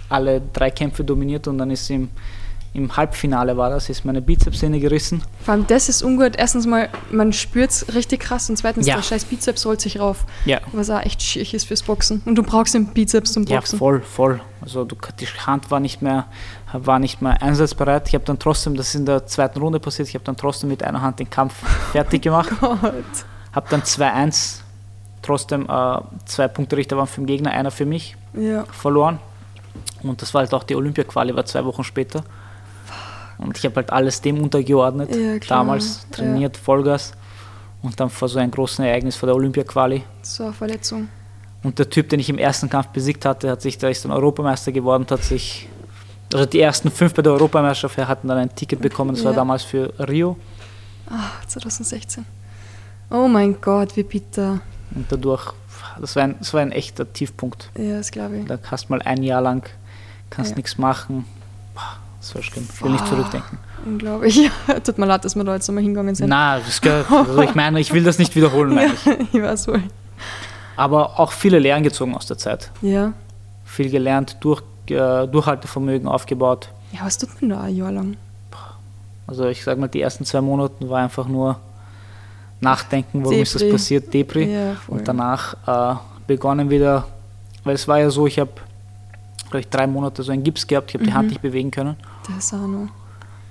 alle 0.10 0.42
drei 0.54 0.72
Kämpfe 0.72 1.04
dominiert 1.04 1.48
und 1.48 1.58
dann 1.58 1.72
ist 1.72 1.90
im, 1.90 2.10
im 2.74 2.96
Halbfinale 2.96 3.56
war 3.56 3.70
das, 3.70 3.90
ist 3.90 4.06
meine 4.06 4.22
Bizepssehne 4.22 4.80
gerissen. 4.80 5.22
Vor 5.44 5.54
allem 5.54 5.68
das 5.68 5.88
ist 5.90 6.04
ungut. 6.04 6.36
Erstens 6.36 6.68
mal, 6.68 6.90
man 7.10 7.32
spürt 7.34 7.72
es 7.72 7.96
richtig 7.96 8.22
krass 8.22 8.50
und 8.50 8.58
zweitens, 8.58 8.86
ja. 8.86 8.96
der 8.96 9.04
scheiß 9.04 9.26
Bizeps 9.26 9.66
rollt 9.66 9.82
sich 9.82 10.00
rauf. 10.00 10.26
Ja. 10.46 10.60
Was 10.74 10.90
auch 10.90 11.02
echt 11.02 11.22
schick 11.22 11.54
ist 11.54 11.68
fürs 11.68 11.84
Boxen. 11.84 12.22
Und 12.26 12.36
du 12.36 12.44
brauchst 12.44 12.74
den 12.74 12.88
Bizeps 12.88 13.34
zum 13.34 13.46
Boxen. 13.46 13.76
Ja, 13.76 13.80
voll, 13.80 14.02
voll. 14.02 14.42
Also 14.62 14.84
du, 14.84 14.96
die 15.20 15.26
Hand 15.26 15.72
war 15.72 15.80
nicht 15.80 16.02
mehr, 16.02 16.26
war 16.74 17.00
nicht 17.00 17.22
mehr 17.22 17.42
einsatzbereit. 17.42 18.08
Ich 18.10 18.16
habe 18.16 18.26
dann 18.26 18.40
trotzdem, 18.40 18.76
das 18.76 18.90
ist 18.90 18.96
in 18.96 19.06
der 19.06 19.26
zweiten 19.26 19.60
Runde 19.60 19.80
passiert, 19.80 20.10
ich 20.10 20.16
habe 20.16 20.26
dann 20.26 20.36
trotzdem 20.36 20.70
mit 20.70 20.84
einer 20.84 21.02
Hand 21.02 21.20
den 21.20 21.30
Kampf 21.30 21.54
fertig 21.92 22.24
gemacht. 22.24 22.52
oh 22.62 22.76
Gott. 22.82 22.94
Habe 23.54 23.68
dann 23.70 23.84
2-1 23.84 24.66
trotzdem 25.26 25.68
äh, 25.70 25.98
zwei 26.26 26.48
Punkte 26.48 26.78
Richter 26.78 26.98
waren 26.98 27.08
für 27.08 27.22
den 27.22 27.26
Gegner, 27.26 27.52
einer 27.52 27.72
für 27.72 27.86
mich 27.86 28.16
ja. 28.34 28.66
verloren. 28.66 29.20
Und 30.04 30.22
das 30.22 30.34
war 30.34 30.42
halt 30.42 30.54
auch 30.54 30.64
die 30.64 30.76
Olympia-Quali, 30.76 31.36
war 31.36 31.46
zwei 31.46 31.66
Wochen 31.66 31.84
später. 31.84 32.24
Und 33.38 33.58
ich 33.58 33.66
habe 33.66 33.76
halt 33.76 33.92
alles 33.92 34.22
dem 34.22 34.42
untergeordnet, 34.42 35.14
ja, 35.14 35.40
damals 35.40 36.08
trainiert, 36.12 36.58
ja. 36.58 36.64
Vollgas. 36.64 37.14
Und 37.82 38.00
dann 38.00 38.10
vor 38.10 38.30
so 38.30 38.40
einem 38.40 38.52
großen 38.52 38.84
Ereignis 38.86 39.16
vor 39.16 39.28
der 39.28 39.36
Olympia-Quali. 39.36 40.04
So 40.22 40.46
eine 40.46 40.54
Verletzung. 40.54 41.10
Und 41.64 41.80
der 41.80 41.90
Typ, 41.90 42.10
den 42.10 42.20
ich 42.20 42.30
im 42.30 42.38
ersten 42.38 42.70
Kampf 42.70 42.88
besiegt 42.88 43.26
hatte, 43.26 43.50
hat 43.50 43.62
sich, 43.62 43.78
der 43.78 43.90
ist 43.90 44.06
dann 44.06 44.12
Europameister 44.12 44.72
geworden, 44.72 45.06
hat 45.10 45.24
sich, 45.24 45.68
also 46.32 46.46
die 46.46 46.60
ersten 46.62 46.92
fünf 46.92 47.14
bei 47.14 47.22
der 47.22 47.34
Europameisterschaft 47.34 47.98
hatten 48.08 48.28
dann 48.28 48.38
ein 48.38 48.56
Ticket 48.56 48.82
bekommen, 48.82 49.16
das 49.16 49.24
ja. 49.24 49.30
war 49.30 49.34
damals 49.34 49.64
für 49.64 49.92
Rio. 50.08 50.38
Ah, 51.10 51.32
2016. 51.48 52.26
Oh 53.10 53.28
mein 53.28 53.60
Gott, 53.62 53.96
wie 53.96 54.04
bitter. 54.04 54.62
Und 54.94 55.12
dadurch, 55.12 55.54
das 56.00 56.16
war 56.16 56.24
ein, 56.24 56.36
das 56.40 56.54
war 56.54 56.62
ein 56.62 56.72
echter 56.72 57.12
Tiefpunkt. 57.12 57.70
Ja, 57.78 57.98
das 57.98 58.12
glaube 58.12 58.38
ich. 58.38 58.46
Da 58.46 58.60
hast 58.70 58.86
du 58.86 58.94
mal 58.94 59.02
ein 59.02 59.24
Jahr 59.24 59.42
lang, 59.42 59.68
kannst 60.30 60.52
ja. 60.52 60.58
nichts 60.58 60.78
machen. 60.78 61.26
Das 62.20 62.34
war 62.34 62.42
schlimm. 62.42 62.68
Ich 62.74 62.82
will 62.82 62.92
nicht 62.92 63.08
zurückdenken. 63.08 63.60
Unglaublich. 63.86 64.50
Tut 64.84 64.98
mir 64.98 65.06
leid, 65.06 65.26
dass 65.26 65.36
wir 65.36 65.44
da 65.44 65.54
jetzt 65.54 65.68
nochmal 65.68 65.84
hingegangen 65.84 66.16
sind. 66.16 66.30
Nein, 66.30 66.62
das 66.66 66.82
gehört, 66.82 67.12
also 67.12 67.42
ich 67.42 67.54
meine, 67.54 67.80
ich 67.80 67.94
will 67.94 68.04
das 68.04 68.18
nicht 68.18 68.36
wiederholen, 68.36 68.74
meine 68.74 68.94
ich. 68.94 69.06
ich 69.34 69.42
weiß 69.42 69.68
wohl. 69.68 69.84
Aber 70.76 71.20
auch 71.20 71.32
viele 71.32 71.60
Lehren 71.60 71.84
gezogen 71.84 72.16
aus 72.16 72.26
der 72.26 72.38
Zeit. 72.38 72.72
Ja. 72.82 73.14
Viel 73.64 73.90
gelernt, 73.90 74.38
durch, 74.40 74.64
äh, 74.90 75.28
Durchhaltevermögen 75.28 76.08
aufgebaut. 76.08 76.70
Ja, 76.92 77.02
was 77.04 77.18
tut 77.18 77.42
man 77.42 77.52
da 77.52 77.62
ein 77.62 77.76
Jahr 77.76 77.92
lang? 77.92 78.18
Also 79.28 79.48
ich 79.48 79.64
sage 79.64 79.80
mal, 79.80 79.88
die 79.88 80.02
ersten 80.02 80.26
zwei 80.26 80.42
Monate 80.42 80.90
war 80.90 81.04
einfach 81.04 81.28
nur 81.28 81.60
nachdenken, 82.60 83.20
warum 83.20 83.32
Depri. 83.32 83.42
ist 83.42 83.56
das 83.56 83.70
passiert, 83.70 84.14
Depri. 84.14 84.52
Ja, 84.52 84.78
und 84.88 85.08
danach 85.08 85.56
äh, 85.68 86.00
begonnen 86.28 86.70
wieder, 86.70 87.08
weil 87.64 87.76
es 87.76 87.88
war 87.88 88.00
ja 88.00 88.10
so, 88.10 88.28
ich 88.28 88.40
habe, 88.40 88.52
glaube 89.46 89.60
ich, 89.60 89.70
drei 89.70 89.88
Monate 89.88 90.24
so 90.24 90.32
einen 90.32 90.44
Gips 90.44 90.66
gehabt, 90.66 90.90
ich 90.90 90.96
habe 90.96 91.04
mhm. 91.04 91.08
die 91.08 91.14
Hand 91.14 91.26
mhm. 91.26 91.30
nicht 91.30 91.42
bewegen 91.42 91.72
können. 91.72 91.96
Das 92.28 92.54
auch 92.54 92.68
noch. 92.68 92.90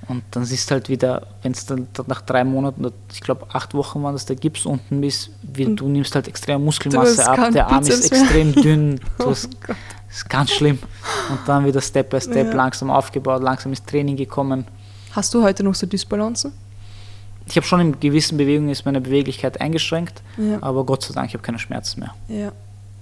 Und 0.09 0.23
dann 0.33 0.45
siehst 0.45 0.71
du 0.71 0.75
halt 0.75 0.88
wieder, 0.88 1.27
wenn 1.43 1.53
es 1.53 1.64
dann 1.64 1.88
nach 2.07 2.21
drei 2.21 2.45
Monaten, 2.45 2.87
ich 3.12 3.21
glaube 3.21 3.47
acht 3.53 3.73
Wochen 3.75 4.03
waren 4.03 4.12
das 4.12 4.27
der 4.27 4.37
Gips 4.37 4.67
unten 4.67 5.03
ist, 5.03 5.31
wie, 5.43 5.75
du 5.75 5.88
nimmst 5.88 6.14
halt 6.14 6.29
extrem 6.29 6.62
Muskelmasse 6.62 7.27
ab, 7.27 7.53
der 7.53 7.69
Arm 7.69 7.83
ist 7.83 8.12
extrem 8.12 8.53
dünn, 8.62 9.01
du 9.19 9.25
oh 9.25 9.31
hast, 9.31 9.49
ist 10.11 10.29
ganz 10.29 10.51
schlimm. 10.51 10.79
Und 11.31 11.40
dann 11.47 11.64
wieder 11.64 11.81
Step 11.81 12.11
by 12.11 12.21
Step 12.21 12.49
ja. 12.49 12.55
langsam 12.55 12.90
aufgebaut, 12.90 13.43
langsam 13.43 13.73
ins 13.73 13.83
Training 13.83 14.17
gekommen. 14.17 14.67
Hast 15.12 15.33
du 15.33 15.43
heute 15.43 15.62
noch 15.64 15.75
so 15.75 15.87
Dysbalancen? 15.87 16.53
Ich 17.55 17.57
habe 17.57 17.67
schon 17.69 17.81
in 17.81 18.01
gewissen 18.01 18.37
Bewegungen 18.37 18.71
ist 18.71 18.85
meine 18.85 19.01
Beweglichkeit 19.01 19.61
eingeschränkt, 19.61 20.23
ja. 20.37 20.61
aber 20.61 20.85
Gott 20.85 21.05
sei 21.05 21.14
Dank, 21.14 21.29
ich 21.29 21.35
habe 21.35 21.45
keine 21.45 21.61
Schmerzen 21.61 22.01
mehr. 22.01 22.12
Ja. 22.27 22.51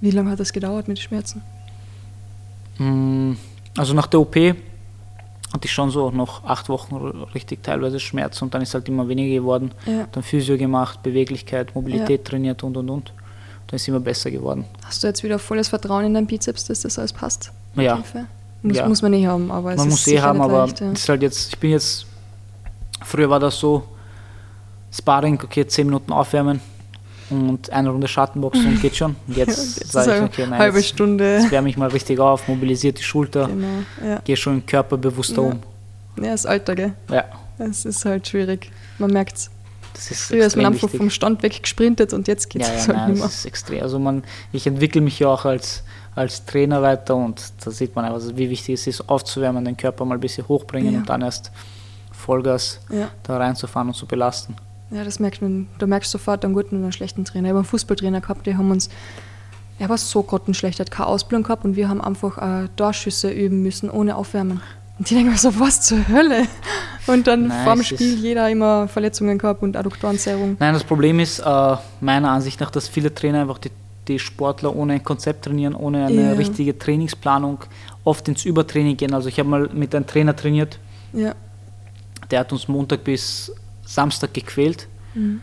Wie 0.03 0.11
lange 0.11 0.31
hat 0.31 0.41
das 0.41 0.53
gedauert 0.53 0.89
mit 0.89 0.99
den 0.99 1.03
Schmerzen? 1.03 1.41
Mm, 2.77 3.33
also 3.79 3.95
nach 3.95 4.07
der 4.09 4.21
OP 4.21 4.37
hatte 4.37 5.65
ich 5.65 5.73
schon 5.73 5.91
so 5.91 6.11
noch 6.11 6.45
acht 6.45 6.69
Wochen 6.69 6.95
richtig 7.35 7.63
teilweise 7.63 7.99
Schmerz 7.99 8.43
und 8.43 8.53
dann 8.53 8.61
ist 8.61 8.75
halt 8.75 8.87
immer 8.91 9.09
weniger 9.09 9.37
geworden. 9.37 9.71
Ja. 9.87 10.07
Dann 10.13 10.23
Physio 10.23 10.59
gemacht, 10.59 11.03
Beweglichkeit, 11.03 11.75
Mobilität 11.75 12.21
ja. 12.21 12.31
trainiert 12.31 12.63
und 12.63 12.77
und 12.77 12.91
und. 12.91 13.15
Dann 13.69 13.77
ist 13.77 13.83
es 13.83 13.89
immer 13.89 14.01
besser 14.01 14.31
geworden. 14.31 14.67
Hast 14.85 15.03
du 15.03 15.07
jetzt 15.07 15.23
wieder 15.23 15.39
volles 15.39 15.69
Vertrauen 15.69 16.05
in 16.05 16.13
deinen 16.13 16.27
Bizeps, 16.27 16.67
dass 16.67 16.81
das 16.81 16.99
alles 16.99 17.15
passt? 17.15 17.53
Ja. 17.75 18.05
Muss, 18.63 18.77
ja. 18.77 18.87
muss 18.87 19.01
man 19.01 19.15
eh 19.15 19.27
haben, 19.27 19.51
aber 19.51 19.75
man 19.77 19.89
muss 19.89 20.07
eh 20.09 20.21
haben, 20.21 20.43
aber 20.43 20.67
leicht, 20.67 20.81
ja. 20.81 20.93
ist 20.93 21.09
halt 21.09 21.23
jetzt, 21.23 21.55
ich 21.55 21.59
bin 21.59 21.71
jetzt, 21.71 22.05
früher 23.03 23.31
war 23.31 23.41
das 23.41 23.59
so, 23.59 23.83
Sparring, 24.93 25.41
okay, 25.43 25.67
10 25.67 25.87
Minuten 25.87 26.13
aufwärmen 26.13 26.61
und 27.31 27.71
eine 27.71 27.89
Runde 27.89 28.09
Schattenboxen 28.09 28.67
und 28.67 28.83
geht 28.83 28.97
schon. 28.97 29.17
Und 29.27 29.37
jetzt, 29.37 29.81
jetzt 29.81 29.93
sage 29.93 30.17
ich, 30.17 30.23
okay, 30.23 30.47
nein, 30.49 30.59
halbe 30.59 30.79
jetzt, 30.79 30.89
Stunde. 30.89 31.39
Jetzt 31.39 31.51
wärme 31.51 31.69
ich 31.69 31.77
mal 31.77 31.89
richtig 31.89 32.21
auf, 32.21 32.47
mobilisiert 32.49 32.99
die 32.99 33.03
Schulter, 33.03 33.47
genau, 33.47 33.67
ja. 34.07 34.21
gehe 34.25 34.37
schon 34.37 34.65
körperbewusster 34.67 35.43
ja. 35.43 35.49
um. 35.49 35.61
Ja, 36.23 36.33
das 36.33 36.47
Alter, 36.47 36.75
gell? 36.75 36.93
Ja. 37.11 37.25
Es 37.59 37.85
ist 37.85 38.05
halt 38.05 38.27
schwierig. 38.29 38.71
Man 38.99 39.11
merkt 39.13 39.37
es. 39.37 39.51
Das 39.95 40.11
ist 40.11 40.23
Früher 40.25 40.47
ist 40.47 40.57
man 40.57 40.67
einfach 40.67 40.89
vom 40.89 41.11
Stand 41.11 41.43
weg 41.43 41.63
gesprintet 41.63 42.13
und 42.13 42.27
jetzt 42.27 42.49
geht 42.49 42.63
es 42.63 42.69
ja, 42.69 42.75
ja, 42.75 42.81
halt 42.81 42.97
nein, 42.97 43.11
nicht 43.11 43.19
mehr. 43.19 43.27
Das 43.27 43.37
ist 43.37 43.45
extrem. 43.45 43.83
Also 43.83 43.99
man, 43.99 44.25
ich 44.53 44.67
entwickle 44.67 45.01
mich 45.01 45.19
ja 45.19 45.29
auch 45.29 45.45
als, 45.45 45.83
als 46.15 46.45
Trainer 46.47 46.81
weiter 46.83 47.15
und 47.15 47.53
da 47.63 47.71
sieht 47.71 47.95
man 47.95 48.07
einfach, 48.07 48.21
wie 48.35 48.49
wichtig 48.49 48.75
es 48.75 48.87
ist, 48.87 49.09
aufzuwärmen, 49.09 49.65
den 49.65 49.77
Körper 49.77 50.05
mal 50.05 50.15
ein 50.15 50.21
bisschen 50.21 50.49
hochbringen 50.49 50.95
ja. 50.95 50.99
und 51.01 51.09
dann 51.09 51.21
erst 51.23 51.53
Vollgas 52.11 52.81
da 53.23 53.37
reinzufahren 53.37 53.89
und 53.89 53.95
zu 53.95 54.07
belasten. 54.07 54.57
Ja, 54.93 55.05
das 55.05 55.19
merkt 55.19 55.41
man. 55.41 55.69
Du 55.79 55.87
merkst 55.87 56.11
sofort 56.11 56.45
einen 56.45 56.55
guten 56.55 56.77
und 56.77 56.83
einen 56.83 56.93
schlechten 56.93 57.25
Trainer. 57.25 57.47
Ich 57.47 57.51
habe 57.51 57.61
einen 57.61 57.67
Fußballtrainer 57.67 58.21
gehabt, 58.21 58.47
die 58.47 58.57
haben 58.57 58.71
uns, 58.71 58.91
er 59.79 59.89
war 59.89 59.97
so 59.97 60.23
grottenschlecht, 60.23 60.81
hat 60.81 60.91
keine 60.91 61.07
Ausbildung 61.09 61.45
gehabt 61.45 61.65
und 61.65 61.77
wir 61.77 61.89
haben 61.89 62.01
einfach 62.01 62.39
äh, 62.39 62.69
Torschüsse 62.77 63.31
üben 63.31 63.63
müssen, 63.63 63.91
ohne 63.91 64.17
Aufwärmen. 64.17 64.61
Und 64.99 65.09
die 65.09 65.15
denken 65.15 65.37
so, 65.37 65.59
was 65.59 65.81
zur 65.81 66.07
Hölle? 66.09 66.47
Und 67.07 67.27
dann 67.27 67.49
Nein, 67.49 67.65
vor 67.65 67.75
dem 67.75 67.83
Spiel 67.83 68.15
jeder 68.19 68.49
immer 68.51 68.87
Verletzungen 68.87 69.39
gehabt 69.39 69.63
und 69.63 69.77
Adduktorenserrung. 69.77 70.57
Nein, 70.61 70.75
das 70.75 70.85
Problem 70.85 71.19
ist 71.19 71.41
äh, 71.41 71.77
meiner 72.01 72.31
Ansicht 72.31 72.61
nach, 72.61 72.71
dass 72.71 72.87
viele 72.87 73.13
Trainer 73.13 73.41
einfach 73.41 73.59
die, 73.59 73.71
die 74.07 74.19
Sportler 74.19 74.77
ohne 74.77 74.93
ein 74.93 75.03
Konzept 75.03 75.47
trainieren, 75.47 75.75
ohne 75.75 76.07
eine 76.07 76.23
ja. 76.27 76.33
richtige 76.33 76.79
Trainingsplanung, 76.79 77.59
oft 78.05 78.29
ins 78.29 78.45
Übertraining 78.45 78.97
gehen. 78.97 79.15
Also 79.15 79.29
ich 79.29 79.39
habe 79.39 79.49
mal 79.49 79.71
mit 79.73 79.95
einem 79.95 80.07
Trainer 80.07 80.37
trainiert, 80.37 80.79
ja. 81.15 81.35
der 82.31 82.41
hat 82.41 82.53
uns 82.53 82.69
Montag 82.69 83.03
bis 83.03 83.51
Samstag 83.93 84.33
gequält. 84.33 84.89
Mhm. 85.15 85.41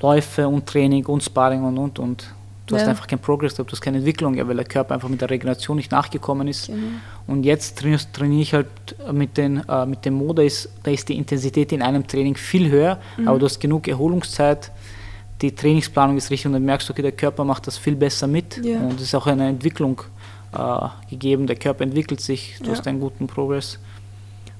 Läufe 0.00 0.48
und 0.48 0.66
Training 0.66 1.04
und 1.06 1.22
Sparring 1.22 1.62
und 1.64 1.78
und 1.78 1.98
und. 1.98 2.34
Du 2.66 2.76
ja. 2.76 2.80
hast 2.80 2.88
einfach 2.88 3.06
keinen 3.08 3.18
Progress 3.18 3.54
gehabt, 3.54 3.70
du 3.70 3.72
hast 3.72 3.80
keine 3.80 3.98
Entwicklung, 3.98 4.36
weil 4.36 4.56
der 4.56 4.64
Körper 4.64 4.94
einfach 4.94 5.08
mit 5.08 5.20
der 5.20 5.28
Regeneration 5.28 5.76
nicht 5.76 5.90
nachgekommen 5.90 6.46
ist. 6.46 6.68
Genau. 6.68 6.78
Und 7.26 7.44
jetzt 7.44 7.78
trainiere 7.78 8.42
ich 8.42 8.54
halt 8.54 8.68
mit, 9.12 9.36
den, 9.36 9.62
äh, 9.68 9.84
mit 9.84 10.04
dem 10.04 10.14
Mode, 10.14 10.44
ist, 10.44 10.68
da 10.84 10.90
ist 10.92 11.08
die 11.08 11.16
Intensität 11.16 11.72
in 11.72 11.82
einem 11.82 12.06
Training 12.06 12.36
viel 12.36 12.70
höher, 12.70 12.98
mhm. 13.16 13.28
aber 13.28 13.38
du 13.40 13.46
hast 13.46 13.60
genug 13.60 13.88
Erholungszeit, 13.88 14.70
die 15.40 15.52
Trainingsplanung 15.52 16.16
ist 16.16 16.30
richtig 16.30 16.46
und 16.46 16.52
dann 16.52 16.64
merkst 16.64 16.88
du, 16.88 16.92
okay, 16.92 17.02
der 17.02 17.12
Körper 17.12 17.44
macht 17.44 17.66
das 17.66 17.76
viel 17.76 17.96
besser 17.96 18.28
mit 18.28 18.64
ja. 18.64 18.78
und 18.78 18.94
es 18.94 19.02
ist 19.02 19.14
auch 19.16 19.26
eine 19.26 19.48
Entwicklung 19.48 20.00
äh, 20.56 20.88
gegeben, 21.10 21.48
der 21.48 21.56
Körper 21.56 21.82
entwickelt 21.82 22.20
sich, 22.20 22.56
du 22.60 22.66
ja. 22.66 22.72
hast 22.72 22.86
einen 22.86 23.00
guten 23.00 23.26
Progress. 23.26 23.80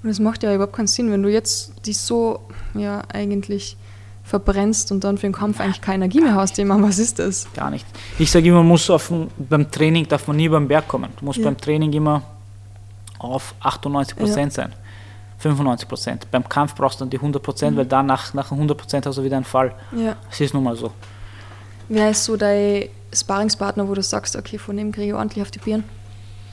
Und 0.02 0.10
es 0.10 0.18
macht 0.18 0.42
ja 0.42 0.54
überhaupt 0.54 0.74
keinen 0.74 0.88
Sinn, 0.88 1.10
wenn 1.10 1.22
du 1.22 1.30
jetzt 1.30 1.86
dich 1.86 1.98
so 1.98 2.40
ja 2.74 3.02
eigentlich 3.12 3.76
verbrennst 4.24 4.92
und 4.92 5.04
dann 5.04 5.18
für 5.18 5.26
den 5.26 5.32
Kampf 5.32 5.60
eigentlich 5.60 5.80
keine 5.80 6.04
Energie 6.04 6.20
mehr 6.20 6.34
hast. 6.34 6.58
Immer, 6.58 6.80
was 6.82 6.98
ist 6.98 7.18
das? 7.18 7.46
Gar 7.54 7.70
nicht. 7.70 7.86
Ich 8.18 8.30
sage 8.30 8.48
immer, 8.48 8.58
man 8.58 8.68
muss 8.68 8.88
auf, 8.88 9.12
beim 9.36 9.70
Training 9.70 10.08
darf 10.08 10.26
man 10.26 10.36
nie 10.36 10.48
beim 10.48 10.68
Berg 10.68 10.88
kommen. 10.88 11.10
Du 11.18 11.24
musst 11.24 11.38
ja. 11.38 11.44
beim 11.44 11.56
Training 11.56 11.92
immer 11.92 12.22
auf 13.18 13.54
98 13.60 14.16
Prozent 14.16 14.56
ja. 14.56 14.64
sein. 14.64 14.74
95 15.38 15.88
Prozent. 15.88 16.30
Beim 16.30 16.48
Kampf 16.48 16.74
brauchst 16.74 17.00
du 17.00 17.04
dann 17.04 17.10
die 17.10 17.16
100 17.16 17.42
Prozent, 17.42 17.74
mhm. 17.74 17.80
weil 17.80 17.86
dann 17.86 18.06
nach, 18.06 18.32
nach 18.32 18.50
100 18.52 18.78
Prozent 18.78 19.06
hast 19.06 19.18
du 19.18 19.24
wieder 19.24 19.36
einen 19.36 19.44
Fall. 19.44 19.74
Ja. 19.96 20.16
Es 20.30 20.40
ist 20.40 20.54
nun 20.54 20.64
mal 20.64 20.76
so. 20.76 20.92
Wer 21.88 22.10
ist 22.10 22.24
so 22.24 22.36
dein 22.36 22.88
Sparringspartner, 23.12 23.88
wo 23.88 23.94
du 23.94 24.02
sagst, 24.02 24.36
okay, 24.36 24.56
von 24.58 24.76
dem 24.76 24.92
kriege 24.92 25.08
ich 25.08 25.14
ordentlich 25.14 25.42
auf 25.42 25.50
die 25.50 25.58
Birnen? 25.58 25.84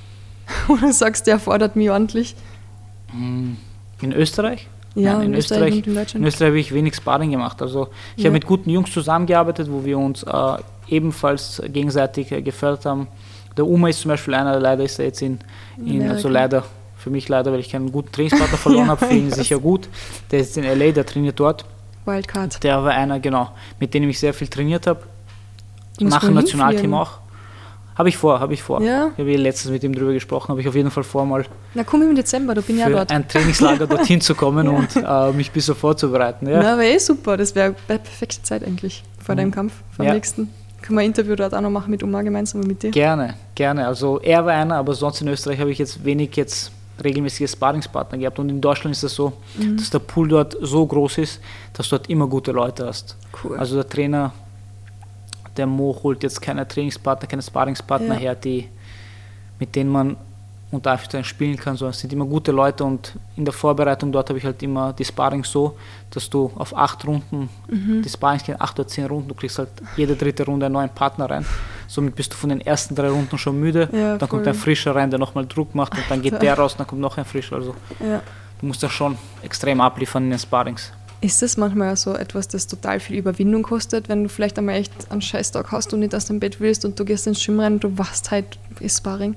du 0.67 0.91
sagst, 0.91 1.27
der 1.27 1.39
fordert 1.39 1.75
mich 1.75 1.91
ordentlich? 1.91 2.35
Hm, 3.11 3.57
in 4.01 4.13
Österreich? 4.13 4.67
Ja, 4.95 5.17
Nein, 5.17 5.27
in, 5.27 5.33
Österreich, 5.35 5.73
und 5.73 5.87
in 5.87 5.95
Deutschland. 5.95 6.15
in 6.23 6.27
Österreich 6.27 6.47
habe 6.49 6.59
ich 6.59 6.73
wenig 6.73 6.95
Sparring 6.95 7.31
gemacht. 7.31 7.61
Also 7.61 7.89
ich 8.17 8.23
Ja. 8.23 8.27
habe 8.29 8.33
mit 8.33 8.45
guten 8.45 8.69
Jungs 8.69 8.91
zusammengearbeitet, 8.91 9.69
wo 9.71 9.85
wir 9.85 9.97
uns 9.97 10.23
äh, 10.23 10.57
ebenfalls 10.87 11.61
gegenseitig 11.67 12.31
äh, 12.31 12.41
gefördert 12.41 12.85
haben. 12.85 13.07
Der 13.55 13.65
Uma 13.67 13.89
ist 13.89 14.01
zum 14.01 14.09
Beispiel 14.09 14.33
einer, 14.33 14.59
leider 14.59 14.83
ist 14.83 14.97
er 14.99 15.05
jetzt 15.05 15.21
in, 15.21 15.39
in 15.77 16.01
Ja, 16.01 16.11
also 16.11 16.27
okay. 16.27 16.33
leider, 16.33 16.63
für 16.97 17.09
mich 17.09 17.29
leider, 17.29 17.51
weil 17.51 17.59
ich 17.59 17.69
keinen 17.69 17.91
guten 17.91 18.11
Trainingspartner 18.11 18.57
verloren 18.65 18.85
Ja, 18.85 18.91
habe, 18.91 19.05
für 19.05 19.13
ihn 19.13 19.31
sicher 19.31 19.59
gut. 19.59 19.87
Der 20.31 20.39
ist 20.39 20.57
in 20.57 20.63
LA, 20.63 20.91
der 20.91 21.05
trainiert 21.05 21.39
dort. 21.39 21.65
Wildcard. 22.05 22.63
Der 22.63 22.83
war 22.83 22.91
einer, 22.91 23.19
genau, 23.19 23.49
mit 23.79 23.93
dem 23.93 24.09
ich 24.09 24.17
sehr 24.19 24.33
viel 24.33 24.47
trainiert 24.47 24.87
habe. 24.87 25.01
Muss 25.99 26.11
Nach 26.13 26.21
dem 26.21 26.33
man 26.33 26.43
Nationalteam 26.43 26.93
auch. 26.93 27.19
Habe 27.99 28.09
ich 28.09 28.17
vor, 28.17 28.39
habe 28.39 28.53
ich 28.53 28.63
vor. 28.63 28.81
Ja? 28.81 29.09
Ich 29.13 29.19
habe 29.19 29.29
eh 29.31 29.35
letztens 29.35 29.71
mit 29.71 29.83
ihm 29.83 29.93
drüber 29.93 30.13
gesprochen, 30.13 30.47
habe 30.49 30.61
ich 30.61 30.67
auf 30.69 30.73
jeden 30.75 30.89
Fall 30.89 31.03
vor, 31.03 31.25
mal 31.25 31.45
Na 31.73 31.83
komm 31.83 32.01
im 32.01 32.15
Dezember, 32.15 32.55
da 32.55 32.61
bin 32.61 32.77
ich 32.77 32.81
ja 32.81 32.89
dort. 32.89 33.11
ein 33.11 33.27
Trainingslager 33.27 33.85
dorthin 33.93 34.21
zu 34.21 34.33
kommen 34.35 34.65
Ja. 34.65 34.71
und 34.71 34.95
äh, 34.95 35.35
mich 35.37 35.49
ein 35.49 35.53
bisschen 35.53 35.75
vorzubereiten. 35.75 36.47
Ja. 36.49 36.63
Na, 36.63 36.77
wäre 36.77 36.93
eh 36.93 36.97
super. 36.97 37.35
Das 37.35 37.53
wäre 37.55 37.75
perfekte 37.87 38.41
Zeit 38.41 38.63
eigentlich 38.65 39.03
vor 39.23 39.35
deinem 39.35 39.51
Kampf, 39.51 39.73
vor 39.91 40.05
dem 40.05 40.07
Ja. 40.07 40.13
nächsten. 40.15 40.49
Können 40.81 40.97
wir 40.97 41.01
ein 41.01 41.07
Interview 41.07 41.35
dort 41.35 41.53
auch 41.53 41.59
noch 41.59 41.69
machen 41.69 41.91
mit 41.91 42.01
Oma 42.01 42.21
gemeinsam 42.21 42.61
mit 42.61 42.81
dir? 42.81 42.91
Gerne, 42.91 43.33
gerne. 43.53 43.85
Also 43.85 44.19
er 44.21 44.45
war 44.45 44.53
einer, 44.53 44.77
aber 44.77 44.93
sonst 44.93 45.19
in 45.21 45.27
Österreich 45.27 45.59
habe 45.59 45.69
ich 45.71 45.77
jetzt 45.77 46.03
wenig 46.05 46.33
jetzt 46.37 46.71
regelmäßige 47.03 47.51
Sparringspartner 47.51 48.17
gehabt. 48.17 48.39
Und 48.39 48.47
in 48.47 48.61
Deutschland 48.61 48.95
ist 48.95 49.03
es 49.03 49.13
so, 49.13 49.33
Mhm. 49.57 49.75
dass 49.75 49.89
der 49.89 49.99
Pool 49.99 50.29
dort 50.29 50.55
so 50.61 50.85
groß 50.85 51.17
ist, 51.17 51.41
dass 51.73 51.89
du 51.89 51.97
dort 51.97 52.09
immer 52.09 52.27
gute 52.27 52.53
Leute 52.53 52.85
hast. 52.87 53.17
Cool. 53.43 53.57
Also 53.57 53.75
der 53.75 53.89
Trainer, 53.89 54.31
der 55.59 55.67
Mo 55.67 55.95
holt 56.01 56.23
jetzt 56.23 56.41
keine 56.41 56.67
Trainingspartner, 56.67 57.27
keine 57.27 57.41
Sparringspartner 57.43 58.15
Ja. 58.15 58.19
her, 58.19 58.35
die, 58.35 58.67
mit 59.59 59.75
denen 59.75 59.91
man 59.91 60.17
unter 60.71 60.91
Anführungszeichen 60.91 61.25
spielen 61.25 61.57
kann, 61.57 61.75
sondern 61.75 61.91
es 61.93 61.99
sind 61.99 62.13
immer 62.13 62.25
gute 62.25 62.51
Leute 62.51 62.83
und 62.85 63.13
in 63.35 63.43
der 63.43 63.53
Vorbereitung 63.53 64.11
dort 64.11 64.29
habe 64.29 64.37
ich 64.37 64.45
halt 64.45 64.61
immer 64.61 64.93
die 64.93 65.03
Sparrings 65.03 65.49
so, 65.51 65.75
dass 66.11 66.29
du 66.29 66.51
auf 66.55 66.77
acht 66.77 67.05
Runden, 67.07 67.49
Mhm. 67.67 68.03
die 68.03 68.09
Sparrings 68.09 68.43
gehen 68.43 68.55
acht 68.59 68.79
oder 68.79 68.87
zehn 68.87 69.05
Runden, 69.07 69.29
du 69.29 69.33
kriegst 69.33 69.57
halt 69.57 69.69
jede 69.97 70.15
dritte 70.15 70.45
Runde 70.45 70.67
einen 70.67 70.73
neuen 70.73 70.89
Partner 70.91 71.27
rein. 71.29 71.43
Somit 71.87 72.15
bist 72.15 72.31
du 72.33 72.37
von 72.37 72.49
den 72.49 72.61
ersten 72.61 72.93
drei 72.93 73.09
Runden 73.09 73.35
schon 73.39 73.59
müde, 73.59 73.89
Ja, 73.91 74.17
dann 74.19 74.29
kommt 74.29 74.43
voll. 74.43 74.53
ein 74.53 74.59
frischer 74.59 74.95
rein, 74.95 75.09
der 75.09 75.17
nochmal 75.19 75.47
Druck 75.47 75.73
macht 75.73 75.93
und 75.95 76.03
dann 76.07 76.21
geht 76.21 76.39
der 76.41 76.53
raus, 76.55 76.75
dann 76.77 76.85
kommt 76.85 77.01
noch 77.01 77.17
ein 77.17 77.25
frischer. 77.25 77.55
Also 77.55 77.73
ja. 77.99 78.21
du 78.61 78.65
musst 78.67 78.83
da 78.83 78.89
schon 78.91 79.17
extrem 79.41 79.81
abliefern 79.81 80.23
in 80.25 80.29
den 80.29 80.39
Sparrings. 80.39 80.91
Ist 81.21 81.41
das 81.41 81.57
manchmal 81.57 81.97
so 81.97 82.13
etwas, 82.15 82.47
das 82.47 82.65
total 82.67 82.99
viel 83.01 83.17
Überwindung 83.17 83.61
kostet, 83.63 84.07
wenn 84.07 84.23
du 84.23 84.29
vielleicht 84.29 84.57
einmal 84.57 84.75
echt 84.75 84.91
einen 85.11 85.21
Scheißtag 85.21 85.69
hast 85.71 85.93
und 85.93 85.99
nicht 85.99 86.15
aus 86.15 86.25
dem 86.25 86.39
Bett 86.39 86.61
willst 86.61 86.85
und 86.85 86.97
du 86.97 87.03
gehst 87.03 87.27
ins 87.27 87.43
Gym 87.45 87.59
rein 87.59 87.73
und 87.73 87.83
du 87.83 87.97
wachst 87.97 88.31
halt, 88.31 88.57
ist 88.79 88.99
Sparring? 88.99 89.35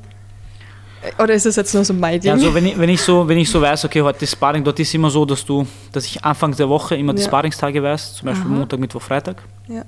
Äh, 1.02 1.20
Oder 1.20 1.34
ist 1.34 1.44
das 1.44 1.56
jetzt 1.56 1.74
nur 1.74 1.84
so 1.84 1.92
mein 1.92 2.20
Ding? 2.20 2.28
Ja, 2.28 2.34
also 2.34 2.54
wenn 2.54 2.66
ich, 2.66 2.78
wenn, 2.78 2.88
ich 2.88 3.00
so, 3.00 3.26
wenn 3.26 3.36
ich 3.38 3.50
so 3.50 3.60
weiß, 3.60 3.84
okay, 3.84 4.00
heute 4.00 4.22
ist 4.24 4.30
Sparring, 4.30 4.62
dort 4.62 4.78
ist 4.78 4.94
immer 4.94 5.10
so, 5.10 5.24
dass 5.24 5.44
du, 5.44 5.66
dass 5.90 6.04
ich 6.06 6.24
Anfang 6.24 6.54
der 6.54 6.68
Woche 6.68 6.94
immer 6.94 7.14
die 7.14 7.22
Ja. 7.22 7.26
Sparringstage 7.28 7.82
weiß, 7.82 8.14
zum 8.14 8.26
Beispiel 8.26 8.46
Aha. 8.48 8.54
Montag, 8.58 8.78
Mittwoch, 8.78 9.02
Freitag. 9.02 9.42
Ja. 9.66 9.84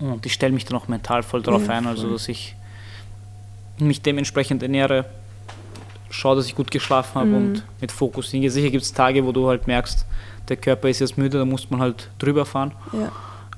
Und 0.00 0.26
ich 0.26 0.32
stelle 0.32 0.52
mich 0.52 0.64
dann 0.64 0.76
auch 0.76 0.88
mental 0.88 1.22
voll 1.22 1.42
drauf 1.42 1.66
Ja, 1.68 1.74
ein, 1.74 1.86
also 1.86 2.02
voll. 2.02 2.12
dass 2.14 2.26
ich 2.28 2.56
mich 3.78 4.02
dementsprechend 4.02 4.60
ernähre, 4.64 5.04
schaue, 6.10 6.34
dass 6.34 6.46
ich 6.46 6.56
gut 6.56 6.72
geschlafen 6.72 7.14
habe 7.14 7.26
Mhm. 7.28 7.34
und 7.36 7.62
mit 7.80 7.92
Fokus 7.92 8.28
hingehe. 8.30 8.50
Sicher 8.50 8.70
gibt 8.70 8.82
es 8.82 8.92
Tage, 8.92 9.24
wo 9.24 9.30
du 9.30 9.46
halt 9.48 9.68
merkst, 9.68 10.04
der 10.48 10.56
Körper 10.56 10.88
ist 10.88 11.00
jetzt 11.00 11.16
müde, 11.18 11.38
da 11.38 11.44
muss 11.44 11.70
man 11.70 11.80
halt 11.80 12.08
drüber 12.18 12.44
fahren. 12.46 12.72
ja, 12.92 13.10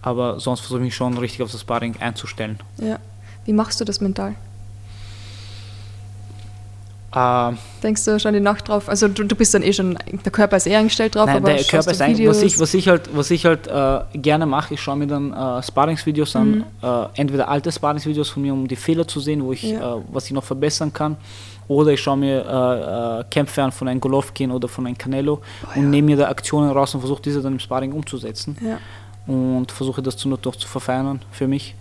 Aber 0.03 0.40
sonst 0.40 0.61
versuche 0.61 0.79
ich 0.81 0.85
mich 0.87 0.94
schon 0.96 1.16
richtig 1.18 1.42
auf 1.42 1.50
das 1.53 1.61
Sparring 1.61 1.96
einzustellen. 2.00 2.59
ja. 2.79 2.98
Wie 3.46 3.55
machst 3.55 3.81
du 3.81 3.85
das 3.87 4.00
mental? 4.03 4.35
Äh, 7.12 7.53
Denkst 7.83 8.05
du 8.05 8.20
schon 8.20 8.35
die 8.35 8.40
Nacht 8.40 8.68
drauf? 8.68 8.88
Also 8.88 9.09
du, 9.09 9.24
du 9.24 9.35
bist 9.35 9.53
dann 9.55 9.62
eh 9.62 9.72
schon, 9.72 9.98
der 10.24 10.31
Körper 10.31 10.57
ist 10.59 10.66
eh 10.68 10.76
eingestellt 10.76 11.16
drauf, 11.16 11.26
Nein, 11.26 11.38
aber 11.38 11.55
der 11.55 11.64
Körper 11.64 11.90
ist 11.90 12.00
eigentlich, 12.00 12.29
was 12.29 12.42
ich, 12.42 12.61
was 12.61 12.72
ich 12.74 12.87
halt, 12.87 13.11
was 13.16 13.31
ich 13.33 13.46
halt 13.46 13.66
äh, 13.66 14.00
gerne 14.18 14.46
mache, 14.46 14.74
ich 14.74 14.81
schaue 14.81 14.96
mir 14.96 15.09
dann 15.09 15.33
äh, 15.33 15.62
Sparringsvideos 15.62 16.37
an, 16.37 16.50
Mhm. 16.50 16.64
äh, 16.83 17.07
entweder 17.14 17.48
alte 17.48 17.72
Sparringsvideos 17.72 18.29
von 18.29 18.42
mir, 18.42 18.53
um 18.53 18.68
die 18.68 18.76
Fehler 18.76 19.09
zu 19.09 19.18
sehen, 19.18 19.42
wo 19.42 19.53
ich, 19.53 19.62
Ja. 19.64 19.96
äh, 19.96 20.00
was 20.12 20.26
ich 20.26 20.33
noch 20.33 20.44
verbessern 20.44 20.92
kann, 20.92 21.16
oder 21.70 21.92
ich 21.92 22.00
schaue 22.00 22.16
mir 22.16 22.44
äh, 22.44 23.20
äh, 23.20 23.24
Kämpfe 23.30 23.62
an 23.62 23.70
von 23.70 23.87
einem 23.87 24.00
Golovkin 24.00 24.50
oder 24.50 24.66
von 24.66 24.88
einem 24.88 24.98
Canelo 24.98 25.40
und 25.76 25.88
nehme 25.88 26.06
mir 26.06 26.16
da 26.16 26.28
Aktionen 26.28 26.68
raus 26.68 26.92
und 26.96 27.00
versuche 27.00 27.22
diese 27.22 27.40
dann 27.40 27.52
im 27.52 27.59
Sparring 27.61 27.92
umzusetzen 27.92 28.56
ja. 28.61 28.78
und 29.33 29.70
versuche 29.70 30.02
das 30.02 30.16
zu, 30.16 30.28
noch 30.28 30.40
zu 30.40 30.66
verfeinern 30.66 31.22
für 31.30 31.46
mich. 31.46 31.76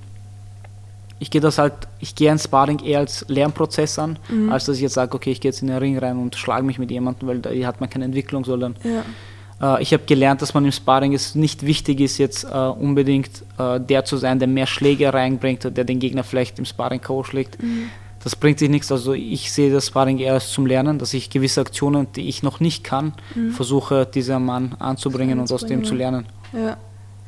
Ich 1.17 1.32
gehe 1.32 1.41
das 1.41 1.58
halt, 1.58 1.73
ich 1.99 2.13
gehe 2.13 2.32
ein 2.32 2.38
Sparring 2.38 2.80
eher 2.86 2.99
als 2.99 3.25
Lernprozess 3.30 3.97
an, 3.97 4.19
Mhm. 4.30 4.52
als 4.52 4.65
dass 4.65 4.75
ich 4.75 4.84
jetzt 4.84 4.93
sage, 4.93 5.15
okay, 5.15 5.32
ich 5.32 5.41
gehe 5.41 5.49
jetzt 5.49 5.63
in 5.63 5.69
den 5.69 5.78
Ring 5.78 5.97
rein 5.97 6.19
und 6.19 6.36
schlage 6.36 6.63
mich 6.63 6.78
mit 6.78 6.91
jemandem, 6.91 7.28
weil 7.28 7.39
da 7.39 7.49
hat 7.65 7.82
man 7.82 7.89
keine 7.89 8.06
Entwicklung, 8.06 8.45
sondern 8.45 8.75
ja. 8.84 9.78
äh, 9.78 9.82
ich 9.82 9.91
habe 9.91 10.04
gelernt, 10.06 10.43
dass 10.43 10.54
man 10.54 10.65
im 10.65 10.71
Sparring 10.71 11.15
es 11.15 11.34
nicht 11.34 11.65
wichtig 11.65 11.99
ist, 11.99 12.19
jetzt 12.19 12.43
äh, 12.43 12.56
unbedingt 12.56 13.43
äh, 13.58 13.80
der 13.80 14.06
zu 14.06 14.17
sein, 14.17 14.38
der 14.38 14.47
mehr 14.47 14.67
Schläge 14.67 15.12
reinbringt, 15.12 15.63
der 15.63 15.84
den 15.84 15.97
Gegner 15.97 16.23
vielleicht 16.23 16.60
im 16.60 16.65
Sparring 16.65 17.02
K.O. 17.02 17.23
schlägt. 17.23 17.62
Mhm. 17.62 17.89
Das 18.23 18.36
bringt 18.36 18.60
sich 18.60 18.69
nichts. 18.69 18.91
Also 18.91 19.13
ich 19.13 19.51
sehe 19.51 19.71
das 19.71 19.88
Sparring 19.88 20.19
eher 20.19 20.34
als 20.34 20.49
zum 20.49 20.65
Lernen, 20.65 20.99
dass 20.99 21.13
ich 21.13 21.29
gewisse 21.29 21.62
Aktionen, 21.62 22.08
die 22.13 22.27
ich 22.27 22.43
noch 22.43 22.60
nicht 22.60 22.84
kann, 22.84 23.13
versuche, 23.51 24.05
dieser 24.05 24.39
Mann 24.39 24.75
anzubringen 24.79 25.39
und 25.39 25.51
aus 25.51 25.65
dem 25.65 25.84
zu 25.84 25.95
lernen. 25.95 26.25
Ja. 26.53 26.77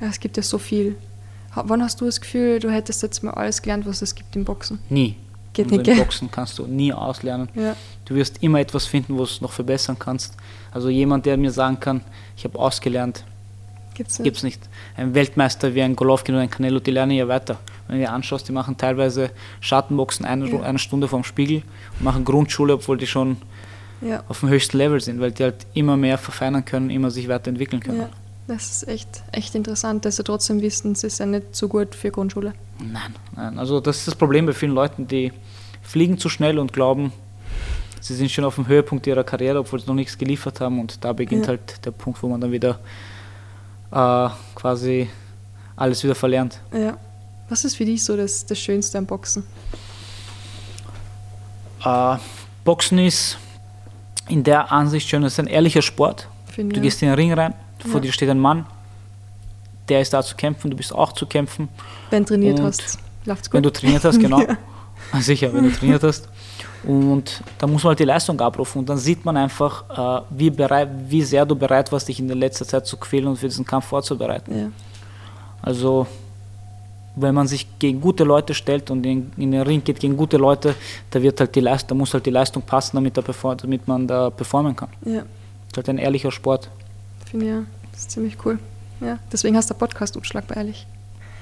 ja, 0.02 0.08
es 0.08 0.20
gibt 0.20 0.38
ja 0.38 0.44
so 0.44 0.58
viel. 0.58 0.96
Wann 1.54 1.84
hast 1.84 2.00
du 2.00 2.06
das 2.06 2.22
Gefühl, 2.22 2.60
du 2.60 2.70
hättest 2.70 3.04
jetzt 3.04 3.24
mal 3.24 3.32
alles 3.32 3.62
gelernt, 3.62 3.86
was 3.86 4.02
es 4.02 4.16
gibt 4.16 4.36
im 4.36 4.46
Boxen? 4.46 4.80
Nie. 4.90 5.16
Geht 5.54 5.66
also 5.66 5.78
nicht, 5.78 5.88
im? 5.88 5.98
Boxen 5.98 6.32
kannst 6.32 6.58
du 6.60 6.66
nie 6.66 6.94
auslernen. 6.94 7.50
Ja. 7.56 7.76
Du 8.06 8.16
wirst 8.16 8.42
immer 8.42 8.60
etwas 8.60 8.86
finden, 8.86 9.14
wo 9.14 9.20
du 9.20 9.24
es 9.24 9.42
noch 9.42 9.52
verbessern 9.52 9.98
kannst. 10.00 10.36
Also 10.72 10.90
jemand, 10.90 11.26
der 11.26 11.36
mir 11.38 11.52
sagen 11.52 11.80
kann, 11.80 12.02
ich 12.38 12.46
habe 12.46 12.58
ausgelernt, 12.58 13.26
Gibt's 13.94 14.24
gibt 14.24 14.38
es 14.38 14.44
nicht. 14.44 14.62
Ein 14.96 15.14
Weltmeister 15.14 15.76
wie 15.76 15.82
ein 15.82 15.96
Golovkin 15.96 16.36
oder 16.36 16.44
ein 16.44 16.50
Canelo, 16.50 16.80
die 16.80 16.92
lernen 16.92 17.12
ja 17.12 17.28
weiter. 17.28 17.60
Wenn 17.92 18.00
du 18.00 18.06
dir 18.06 18.14
anschaust, 18.14 18.48
die 18.48 18.54
machen 18.54 18.78
teilweise 18.78 19.32
Schattenboxen 19.60 20.26
eine, 20.26 20.48
Ja. 20.50 20.62
eine 20.62 20.80
Stunde 20.80 21.10
vorm 21.10 21.26
Spiegel 21.26 21.64
und 22.00 22.06
machen 22.06 22.24
Grundschule, 22.24 22.76
obwohl 22.76 22.98
die 22.98 23.06
schon 23.06 23.36
Ja. 24.00 24.24
auf 24.30 24.40
dem 24.40 24.48
höchsten 24.48 24.78
Level 24.78 25.02
sind, 25.02 25.20
weil 25.20 25.34
die 25.34 25.44
halt 25.44 25.68
immer 25.74 25.98
mehr 25.98 26.18
verfeinern 26.18 26.64
können, 26.64 26.90
immer 26.90 27.12
sich 27.12 27.28
weiterentwickeln 27.28 27.82
können. 27.82 28.00
ja. 28.00 28.10
Das 28.48 28.72
ist 28.72 28.88
echt, 28.88 29.24
echt 29.34 29.56
interessant, 29.56 30.06
dass 30.06 30.16
sie 30.16 30.24
trotzdem 30.24 30.62
wissen, 30.62 30.94
es 30.94 31.04
ist 31.04 31.20
ja 31.20 31.26
nicht 31.26 31.54
so 31.54 31.68
gut 31.68 31.94
für 31.94 32.12
Grundschule. 32.12 32.54
Nein, 32.80 33.14
nein, 33.36 33.60
also 33.60 33.82
das 33.82 33.98
ist 33.98 34.08
das 34.08 34.16
Problem 34.16 34.46
bei 34.46 34.54
vielen 34.54 34.72
Leuten, 34.74 35.06
die 35.06 35.34
fliegen 35.82 36.18
zu 36.18 36.30
schnell 36.30 36.60
und 36.60 36.72
glauben, 36.72 37.12
sie 38.00 38.16
sind 38.16 38.32
schon 38.32 38.46
auf 38.46 38.56
dem 38.56 38.68
Höhepunkt 38.68 39.06
ihrer 39.06 39.26
Karriere, 39.26 39.60
obwohl 39.60 39.80
sie 39.82 39.88
noch 39.88 39.96
nichts 39.96 40.18
geliefert 40.18 40.62
haben 40.62 40.80
und 40.80 41.04
da 41.04 41.12
beginnt 41.12 41.44
Ja. 41.44 41.50
halt 41.50 41.86
der 41.86 41.92
Punkt, 41.92 42.24
wo 42.24 42.30
man 42.30 42.40
dann 42.40 42.54
wieder 42.54 42.80
äh, 43.92 44.30
quasi 44.56 45.10
alles 45.76 46.04
wieder 46.04 46.16
verlernt. 46.16 46.62
Ja. 46.74 46.98
Was 47.52 47.66
ist 47.66 47.76
für 47.76 47.84
dich 47.84 48.02
so 48.02 48.16
das, 48.16 48.46
das 48.46 48.58
Schönste 48.58 48.98
am 48.98 49.06
Boxen? 49.06 49.44
Äh, 51.84 52.16
Boxen 52.64 52.98
ist 52.98 53.38
in 54.30 54.42
der 54.46 54.72
Ansicht 54.72 55.10
schön, 55.10 55.22
es 55.26 55.34
ist 55.34 55.40
ein 55.40 55.48
ehrlicher 55.48 55.82
Sport. 55.82 56.30
Finde 56.46 56.76
Du 56.76 56.82
gehst 56.82 57.02
in 57.02 57.10
den 57.10 57.16
Ring 57.16 57.34
rein, 57.34 57.54
vor 57.80 57.96
Ja. 57.96 58.00
dir 58.00 58.14
steht 58.14 58.30
ein 58.30 58.40
Mann, 58.40 58.66
der 59.90 60.00
ist 60.00 60.14
da 60.14 60.24
zu 60.24 60.38
kämpfen, 60.38 60.72
du 60.72 60.78
bist 60.78 60.96
auch 60.96 61.12
zu 61.12 61.26
kämpfen. 61.26 61.68
Wenn 62.10 62.24
du 62.24 62.30
trainiert 62.30 62.58
und 62.62 62.68
hast, 62.68 63.00
läuft's 63.26 63.50
gut. 63.50 63.56
Wenn 63.58 63.64
du 63.64 63.70
trainiert 63.74 64.06
hast, 64.06 64.20
genau. 64.20 64.42
Ja. 65.14 65.20
Sicher, 65.20 65.54
wenn 65.54 65.66
du 65.66 65.72
trainiert 65.74 66.04
hast. 66.04 66.30
Und 66.86 67.44
da 67.58 67.68
muss 67.68 67.84
man 67.84 67.90
halt 67.90 68.00
die 68.00 68.06
Leistung 68.06 68.40
abrufen 68.40 68.80
und 68.80 68.88
dann 68.88 68.98
sieht 68.98 69.26
man 69.26 69.36
einfach, 69.36 70.22
äh, 70.22 70.26
wie, 70.30 70.52
bereit, 70.52 70.88
wie 71.10 71.22
sehr 71.22 71.46
du 71.46 71.54
bereit 71.58 71.92
warst, 71.92 72.08
dich 72.08 72.18
in 72.20 72.28
der 72.30 72.38
letzten 72.38 72.64
Zeit 72.64 72.88
zu 72.88 72.96
quälen 72.96 73.28
und 73.28 73.36
für 73.36 73.50
diesen 73.50 73.66
Kampf 73.66 73.88
vorzubereiten. 73.88 74.58
Ja. 74.58 74.68
Also, 75.62 76.08
wenn 77.16 77.36
man 77.36 77.48
sich 77.48 77.68
gegen 77.80 78.00
gute 78.02 78.24
Leute 78.24 78.54
stellt 78.54 78.90
und 78.90 79.06
in, 79.06 79.32
in 79.38 79.52
den 79.52 79.62
Ring 79.62 79.84
geht 79.84 80.00
gegen 80.00 80.16
gute 80.16 80.38
Leute, 80.38 80.76
da 81.10 81.22
wird 81.22 81.40
halt 81.40 81.54
die 81.56 81.60
Leistung, 81.60 81.90
da 81.90 81.96
muss 81.96 82.14
halt 82.14 82.26
die 82.26 82.30
Leistung 82.32 82.62
passen, 82.64 82.96
damit, 82.98 83.18
damit 83.18 83.88
man 83.88 84.08
da 84.08 84.30
performen 84.30 84.76
kann. 84.76 84.90
ja, 85.06 85.20
Das 85.20 85.24
ist 85.72 85.78
halt 85.78 85.90
ein 85.90 85.98
ehrlicher 85.98 86.32
Sport. 86.32 86.70
finde 87.30 87.46
ich 87.46 87.52
ja. 87.52 87.64
Das 87.92 88.02
ist 88.02 88.12
ziemlich 88.12 88.38
cool. 88.46 88.60
Ja. 89.02 89.20
Deswegen 89.32 89.58
hast 89.58 89.70
du 89.70 89.74
Podcast 89.74 90.16
unschlagbar 90.16 90.58
ehrlich. 90.58 90.88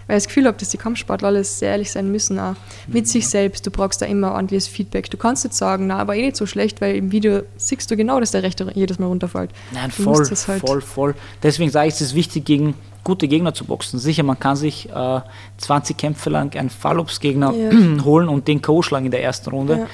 Weil 0.07 0.17
ich 0.17 0.23
das 0.23 0.27
Gefühl 0.29 0.47
habe, 0.47 0.57
dass 0.57 0.69
die 0.69 0.77
Kampfsportler 0.77 1.27
alles 1.27 1.59
sehr 1.59 1.69
ehrlich 1.69 1.91
sein 1.91 2.11
müssen, 2.11 2.39
auch 2.39 2.55
mit 2.87 3.07
sich 3.07 3.27
selbst. 3.27 3.67
Du 3.67 3.69
brauchst 3.69 4.01
da 4.01 4.07
immer 4.07 4.31
ordentliches 4.31 4.67
Feedback. 4.67 5.11
Du 5.11 5.17
kannst 5.17 5.43
jetzt 5.43 5.57
sagen, 5.57 5.85
na, 5.85 5.99
aber 5.99 6.15
eh 6.15 6.23
nicht 6.23 6.35
so 6.35 6.47
schlecht, 6.47 6.81
weil 6.81 6.95
im 6.95 7.11
Video 7.11 7.43
siehst 7.57 7.91
du 7.91 7.95
genau, 7.95 8.19
dass 8.19 8.31
der 8.31 8.41
Rechte 8.41 8.71
jedes 8.73 8.97
Mal 8.97 9.05
runterfällt. 9.05 9.51
Nein, 9.71 9.91
voll, 9.91 10.25
halt- 10.25 10.61
voll, 10.65 10.81
voll. 10.81 11.15
Deswegen 11.43 11.69
sage 11.69 11.89
ich, 11.89 11.93
es 11.93 12.01
ist 12.01 12.15
wichtig, 12.15 12.43
gegen 12.45 12.73
gute 13.09 13.27
Gegner 13.27 13.53
zu 13.53 13.65
boxen. 13.65 13.99
Sicher, 13.99 14.23
man 14.23 14.39
kann 14.39 14.55
sich 14.55 14.89
äh, 14.89 15.21
20 15.57 15.97
Kämpfe 15.97 16.29
lang 16.29 16.55
einen 16.55 16.69
Fallops-Gegner 16.69 17.53
Ja. 17.53 18.03
holen 18.05 18.29
und 18.29 18.47
den 18.47 18.61
K.O. 18.61 18.81
schlagen 18.81 19.05
in 19.05 19.11
der 19.11 19.23
ersten 19.23 19.49
Runde. 19.49 19.73
Ja. 19.79 19.87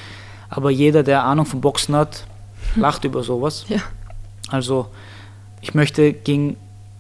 Aber 0.49 0.70
jeder, 0.70 1.01
der 1.03 1.24
Ahnung 1.24 1.45
vom 1.45 1.61
Boxen 1.61 1.95
hat, 1.95 2.26
lacht 2.76 3.03
über 3.05 3.24
sowas. 3.24 3.66
Ja. 3.68 3.80
Also, 4.49 4.88
ich 5.61 5.74
möchte 5.74 6.13
gegen 6.13 6.57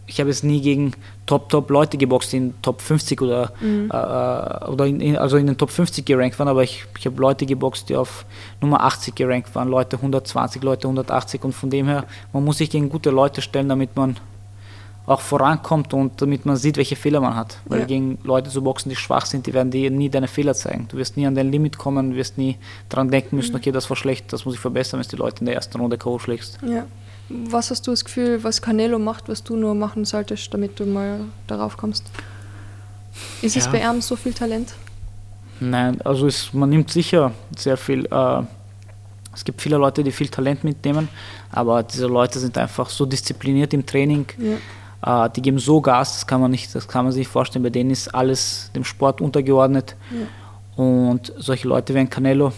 ich 0.07 0.19
habe 0.19 0.29
jetzt 0.29 0.43
nie 0.43 0.61
gegen 0.61 0.91
Top-Top-Leute 1.25 1.97
geboxt, 1.97 2.31
die 2.31 2.37
in 2.37 2.53
Top 2.61 2.79
50 2.81 3.19
oder, 3.23 3.51
Mhm. 3.59 3.89
äh, 3.91 4.65
oder 4.69 4.85
in, 4.85 5.01
in, 5.01 5.17
also 5.17 5.37
in 5.37 5.47
den 5.47 5.57
Top 5.57 5.71
50 5.71 6.05
gerankt 6.05 6.37
waren, 6.37 6.47
aber 6.47 6.61
ich, 6.61 6.85
ich 6.99 7.07
habe 7.07 7.19
Leute 7.19 7.47
geboxt, 7.47 7.89
die 7.89 7.95
auf 7.95 8.23
Nummer 8.61 8.83
80 8.83 9.15
gerankt 9.15 9.55
waren, 9.55 9.67
Leute 9.67 9.95
120, 9.97 10.61
Leute 10.61 10.87
180 10.87 11.43
und 11.43 11.53
von 11.53 11.71
dem 11.71 11.87
her, 11.87 12.03
man 12.33 12.45
muss 12.45 12.59
sich 12.59 12.69
gegen 12.69 12.87
gute 12.89 13.09
Leute 13.09 13.41
stellen, 13.41 13.67
damit 13.67 13.95
man 13.95 14.17
auch 15.07 15.21
vorankommt 15.21 15.93
und 15.93 16.19
damit 16.21 16.45
man 16.45 16.55
sieht, 16.57 16.77
welche 16.77 16.95
Fehler 16.95 17.21
man 17.21 17.35
hat. 17.35 17.59
Weil 17.65 17.81
Ja. 17.81 17.85
gegen 17.85 18.17
Leute 18.23 18.49
zu 18.49 18.63
boxen, 18.63 18.89
die 18.89 18.95
schwach 18.95 19.25
sind, 19.27 19.45
die 19.45 19.53
werden 19.53 19.69
dir 19.71 19.91
nie 19.91 20.09
deine 20.09 20.27
Fehler 20.27 20.53
zeigen. 20.55 20.87
Du 20.89 20.97
wirst 20.97 21.15
nie 21.15 21.27
an 21.27 21.35
dein 21.35 21.51
Limit 21.51 21.77
kommen, 21.77 22.11
du 22.11 22.15
wirst 22.17 22.37
nie 22.39 22.57
dran 22.89 23.09
denken 23.09 23.35
müssen, 23.35 23.55
okay, 23.55 23.71
das 23.71 23.87
war 23.89 23.97
schlecht, 23.97 24.33
das 24.33 24.45
muss 24.45 24.55
ich 24.55 24.59
verbessern, 24.59 24.99
wenn 24.99 25.03
du 25.07 25.15
die 25.15 25.21
Leute 25.21 25.41
in 25.41 25.45
der 25.45 25.55
ersten 25.55 25.79
Runde 25.79 25.97
K.O. 25.97 26.17
schlägst. 26.19 26.57
Ja. 26.67 26.85
Was 27.29 27.71
hast 27.71 27.85
du 27.87 27.91
das 27.91 28.03
Gefühl, 28.05 28.43
was 28.43 28.61
Canelo 28.61 28.99
macht, 28.99 29.29
was 29.29 29.43
du 29.43 29.55
nur 29.55 29.73
machen 29.75 30.05
solltest, 30.05 30.53
damit 30.53 30.79
du 30.79 30.85
mal 30.85 31.19
darauf 31.47 31.75
kommst? 31.77 32.05
Ist 33.41 33.55
es 33.57 33.65
Ja. 33.65 33.71
bei 33.71 33.79
ihm 33.81 34.01
so 34.01 34.15
viel 34.15 34.33
Talent? 34.33 34.73
Nein, 35.59 36.01
also 36.01 36.27
es, 36.27 36.53
man 36.53 36.69
nimmt 36.69 36.91
sicher 36.91 37.31
sehr 37.57 37.77
viel. 37.77 38.05
Äh, 38.11 38.41
es 39.33 39.43
gibt 39.45 39.61
viele 39.61 39.77
Leute, 39.77 40.03
die 40.03 40.11
viel 40.11 40.27
Talent 40.29 40.63
mitnehmen, 40.63 41.07
aber 41.51 41.81
diese 41.83 42.07
Leute 42.07 42.39
sind 42.39 42.57
einfach 42.57 42.89
so 42.89 43.05
diszipliniert 43.05 43.73
im 43.73 43.85
Training. 43.85 44.25
Ja. 44.37 44.57
Äh, 45.05 45.29
die 45.35 45.41
geben 45.41 45.59
so 45.59 45.81
Gas, 45.81 46.13
das 46.13 46.27
kann 46.27 46.41
man 46.41 46.51
nicht, 46.51 46.73
das 46.73 46.87
kann 46.87 47.05
man 47.05 47.11
sich 47.11 47.19
nicht 47.21 47.31
vorstellen. 47.31 47.63
Bei 47.63 47.69
denen 47.69 47.91
ist 47.91 48.13
alles 48.13 48.71
dem 48.75 48.83
Sport 48.83 49.21
untergeordnet. 49.21 49.95
Und 50.75 51.31
solche 51.37 51.67
Leute 51.67 51.93
wie 51.93 51.99
ein 51.99 52.09
Canelo, 52.09 52.51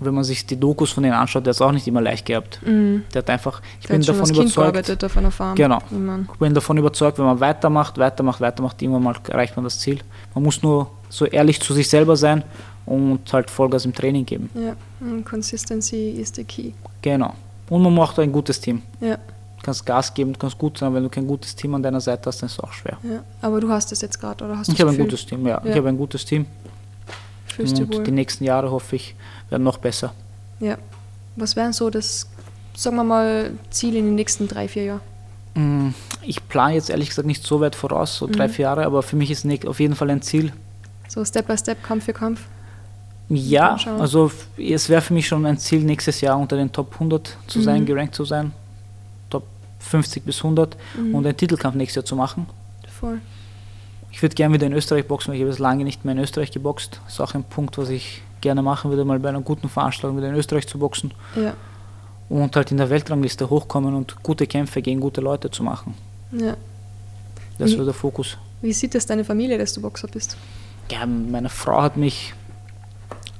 wenn 0.00 0.12
man 0.12 0.24
sich 0.24 0.44
die 0.44 0.60
Dokus 0.60 0.90
von 0.90 1.02
denen 1.04 1.14
anschaut, 1.14 1.46
der 1.46 1.52
hat 1.52 1.56
es 1.56 1.62
auch 1.62 1.72
nicht 1.72 1.86
immer 1.86 2.02
leicht 2.02 2.26
gehabt. 2.26 2.60
Mhm. 2.66 3.04
Der 3.14 3.22
hat 3.22 3.30
einfach, 3.30 3.62
ich 3.80 3.86
Der 3.86 3.94
bin 3.94 4.02
davon 4.02 4.28
überzeugt, 4.28 5.04
auf 5.04 5.16
einer 5.16 5.30
Farm. 5.30 5.54
Genau. 5.54 5.78
Ich 6.32 6.38
bin 6.38 6.52
davon 6.52 6.76
überzeugt, 6.76 7.18
wenn 7.18 7.24
man 7.24 7.40
weitermacht, 7.40 7.96
weitermacht, 7.96 8.40
weitermacht, 8.40 8.82
irgendwann 8.82 9.04
mal 9.04 9.16
erreicht 9.28 9.56
man 9.56 9.64
das 9.64 9.78
Ziel. 9.78 10.00
Man 10.34 10.44
muss 10.44 10.62
nur 10.62 10.90
so 11.08 11.24
ehrlich 11.24 11.60
zu 11.60 11.72
sich 11.72 11.88
selber 11.88 12.16
sein 12.16 12.44
und 12.84 13.32
halt 13.32 13.48
Vollgas 13.50 13.86
im 13.86 13.94
Training 13.94 14.26
geben. 14.26 14.50
ja. 14.54 14.74
Und 15.00 15.24
Consistency 15.24 16.10
is 16.10 16.32
the 16.34 16.44
key. 16.44 16.72
Genau. 17.02 17.34
Und 17.70 17.82
man 17.82 17.94
macht 17.94 18.18
ein 18.18 18.32
gutes 18.32 18.60
Team. 18.60 18.82
Ja. 19.00 19.16
Du 19.58 19.62
kannst 19.62 19.84
Gas 19.86 20.12
geben, 20.14 20.32
du 20.34 20.38
kannst 20.38 20.58
gut 20.58 20.78
sein, 20.78 20.88
aber 20.88 20.96
wenn 20.96 21.02
du 21.04 21.08
kein 21.10 21.26
gutes 21.26 21.56
Team 21.56 21.74
an 21.74 21.82
deiner 21.82 22.00
Seite 22.00 22.28
hast, 22.28 22.40
dann 22.42 22.46
ist 22.46 22.52
es 22.54 22.60
auch 22.60 22.72
schwer. 22.72 22.98
ja. 23.02 23.22
Aber 23.42 23.60
du 23.60 23.68
hast 23.70 23.90
es 23.92 24.00
jetzt 24.02 24.20
gerade, 24.20 24.44
oder 24.44 24.58
hast 24.58 24.68
du 24.68 24.72
Ich 24.72 24.80
habe 24.80 24.90
ein 24.90 24.98
gutes 24.98 25.24
Team, 25.26 25.46
ja. 25.46 25.60
Ja. 25.64 25.70
Ich 25.70 25.76
habe 25.76 25.88
ein 25.88 25.96
gutes 25.98 26.24
Team 26.24 26.46
fühlst 27.46 27.78
du 27.78 27.88
wohl? 27.88 27.96
und 27.96 28.06
die 28.06 28.10
nächsten 28.12 28.44
Jahre 28.44 28.70
hoffe 28.70 28.96
ich 28.96 29.14
werden 29.48 29.62
noch 29.62 29.78
besser. 29.78 30.12
Ja. 30.60 30.76
Was 31.36 31.56
wären 31.56 31.72
so 31.72 31.90
das, 31.90 32.28
sagen 32.76 32.96
wir 32.96 33.04
mal, 33.04 33.50
Ziel 33.70 33.96
in 33.96 34.04
den 34.06 34.14
nächsten 34.14 34.46
drei, 34.48 34.68
vier 34.68 34.84
Jahren? 34.84 35.00
Mm, 35.54 35.94
Ich 36.22 36.46
plane 36.48 36.74
jetzt 36.74 36.90
ehrlich 36.90 37.08
gesagt 37.08 37.26
nicht 37.26 37.42
so 37.44 37.60
weit 37.60 37.74
voraus, 37.74 38.18
so 38.18 38.26
Mhm. 38.26 38.32
drei, 38.32 38.48
vier 38.48 38.64
Jahre, 38.64 38.84
aber 38.84 39.02
für 39.02 39.16
mich 39.16 39.30
ist 39.30 39.44
ne- 39.44 39.58
auf 39.66 39.80
jeden 39.80 39.94
Fall 39.94 40.10
ein 40.10 40.20
Ziel. 40.22 40.52
So 41.08 41.24
Step 41.24 41.46
by 41.46 41.56
Step, 41.56 41.82
Kampf 41.82 42.04
für 42.04 42.12
Kampf? 42.12 42.40
Ja, 43.28 43.76
also 43.98 44.30
es 44.58 44.88
wäre 44.88 45.00
für 45.02 45.12
mich 45.14 45.26
schon 45.26 45.44
ein 45.46 45.58
Ziel, 45.58 45.80
nächstes 45.82 46.20
Jahr 46.20 46.38
unter 46.38 46.56
den 46.56 46.70
Top 46.70 46.94
100 47.00 47.36
zu 47.48 47.60
sein, 47.60 47.82
Mhm. 47.82 47.86
gerankt 47.86 48.14
zu 48.14 48.24
sein. 48.24 48.52
Top 49.86 50.02
50 50.02 50.24
bis 50.24 50.42
100 50.42 50.76
Mhm. 50.96 51.14
und 51.14 51.26
einen 51.26 51.36
Titelkampf 51.36 51.76
nächstes 51.76 51.96
Jahr 51.96 52.04
zu 52.04 52.16
machen. 52.16 52.46
Voll. 53.00 53.20
Ich 54.10 54.22
würde 54.22 54.34
gerne 54.34 54.54
wieder 54.54 54.66
in 54.66 54.72
Österreich 54.72 55.06
boxen, 55.06 55.28
weil 55.30 55.36
ich 55.36 55.42
habe 55.42 55.50
jetzt 55.50 55.58
lange 55.58 55.84
nicht 55.84 56.04
mehr 56.04 56.12
in 56.12 56.20
Österreich 56.20 56.50
geboxt. 56.50 57.00
Das 57.04 57.14
ist 57.14 57.20
auch 57.20 57.34
ein 57.34 57.44
Punkt, 57.44 57.76
was 57.78 57.88
ich 57.90 58.22
gerne 58.40 58.62
machen 58.62 58.90
würde, 58.90 59.04
mal 59.04 59.18
bei 59.18 59.28
einer 59.28 59.40
guten 59.40 59.68
Veranstaltung 59.68 60.16
wieder 60.16 60.28
in 60.28 60.34
Österreich 60.34 60.66
zu 60.66 60.78
boxen 60.78 61.12
Ja. 61.34 61.54
und 62.28 62.54
halt 62.56 62.70
in 62.70 62.78
der 62.78 62.90
Weltrangliste 62.90 63.48
hochkommen 63.50 63.94
und 63.94 64.22
gute 64.22 64.46
Kämpfe 64.46 64.80
gegen 64.82 65.00
gute 65.00 65.20
Leute 65.20 65.50
zu 65.50 65.62
machen. 65.62 65.94
ja. 66.32 66.56
Das 67.58 67.70
Wie- 67.70 67.74
wäre 67.76 67.86
der 67.86 67.94
Fokus. 67.94 68.36
Wie 68.60 68.72
sieht 68.74 68.94
das 68.94 69.06
deine 69.06 69.24
Familie, 69.24 69.56
dass 69.56 69.72
du 69.72 69.80
Boxer 69.80 70.08
bist? 70.08 70.36
Ja, 70.90 71.06
meine 71.06 71.48
Frau 71.48 71.80
hat 71.80 71.96
mich, 71.96 72.34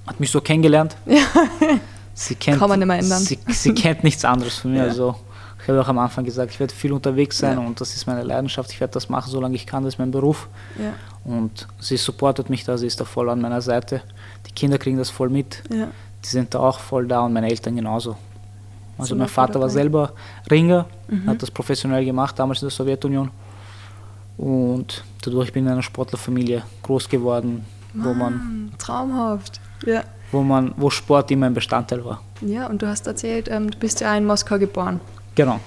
hat 0.07 0.21
mich 0.21 0.31
so 0.31 0.41
kennengelernt. 0.41 0.97
Ja. 1.05 1.19
Sie 2.15 2.35
kennt, 2.35 2.59
Kann 2.61 2.71
man 2.71 2.81
mehr 2.81 2.99
ändern. 2.99 3.21
Sie, 3.23 3.39
sie 3.49 3.75
kennt 3.75 4.03
nichts 4.03 4.25
anderes 4.25 4.55
von 4.57 4.73
mir. 4.73 4.79
Ja. 4.79 4.85
Also 4.85 5.17
ich 5.67 5.71
habe 5.71 5.81
auch 5.83 5.89
am 5.89 5.99
Anfang 5.99 6.25
gesagt, 6.25 6.53
ich 6.53 6.61
werde 6.61 6.73
viel 6.73 6.93
unterwegs 6.93 7.39
sein 7.39 7.59
Ja. 7.59 7.67
und 7.67 7.81
das 7.81 7.97
ist 7.97 8.07
meine 8.07 8.23
Leidenschaft. 8.23 8.71
Ich 8.71 8.79
werde 8.79 8.93
das 8.95 9.09
machen, 9.09 9.29
solange 9.33 9.57
ich 9.57 9.67
kann. 9.67 9.83
Das 9.83 9.95
ist 9.95 9.99
mein 9.99 10.13
Beruf. 10.13 10.49
Ja. 10.79 10.93
Und 11.25 11.67
sie 11.81 11.97
supportet 11.97 12.49
mich 12.51 12.63
da, 12.63 12.79
sie 12.79 12.87
ist 12.87 13.01
da 13.01 13.05
voll 13.05 13.29
an 13.31 13.41
meiner 13.41 13.61
Seite. 13.61 14.01
Die 14.47 14.53
Kinder 14.53 14.79
kriegen 14.79 14.97
das 14.97 15.11
voll 15.11 15.29
mit. 15.29 15.65
Ja. 15.75 15.89
Die 16.25 16.29
sind 16.29 16.55
da 16.55 16.61
auch 16.61 16.79
voll 16.79 17.09
da 17.09 17.23
und 17.23 17.33
meine 17.33 17.51
Eltern 17.51 17.75
genauso. 17.75 18.17
Also 18.97 19.17
mein 19.17 19.27
Vater 19.27 19.61
war 19.61 19.69
selber 19.69 20.13
Ringer, 20.49 20.87
Mhm. 21.09 21.27
hat 21.27 21.43
das 21.43 21.51
professionell 21.51 22.05
gemacht, 22.05 22.39
damals 22.39 22.63
in 22.63 22.69
der 22.69 22.71
Sowjetunion. 22.71 23.31
Und 24.37 25.03
dadurch 25.25 25.53
bin 25.53 25.65
ich 25.65 25.67
in 25.69 25.73
einer 25.73 25.83
Sportlerfamilie 25.83 26.63
groß 26.83 27.09
geworden, 27.09 27.65
wo 27.93 28.15
man, 28.15 28.19
Mann, 28.19 28.73
traumhaft. 28.79 29.61
Ja. 29.85 30.05
wo 30.33 30.43
man, 30.43 30.73
wo 30.77 30.91
Sport 30.91 31.31
immer 31.31 31.47
ein 31.47 31.55
Bestandteil 31.55 32.05
war. 32.05 32.21
Ja, 32.41 32.67
und 32.67 32.83
du 32.83 32.87
hast 32.87 33.07
erzählt, 33.07 33.49
ähm, 33.51 33.71
du 33.71 33.79
bist 33.79 34.01
ja 34.01 34.15
in 34.17 34.27
Moskau 34.27 34.59
geboren. 34.59 35.01
Genau. 35.37 35.61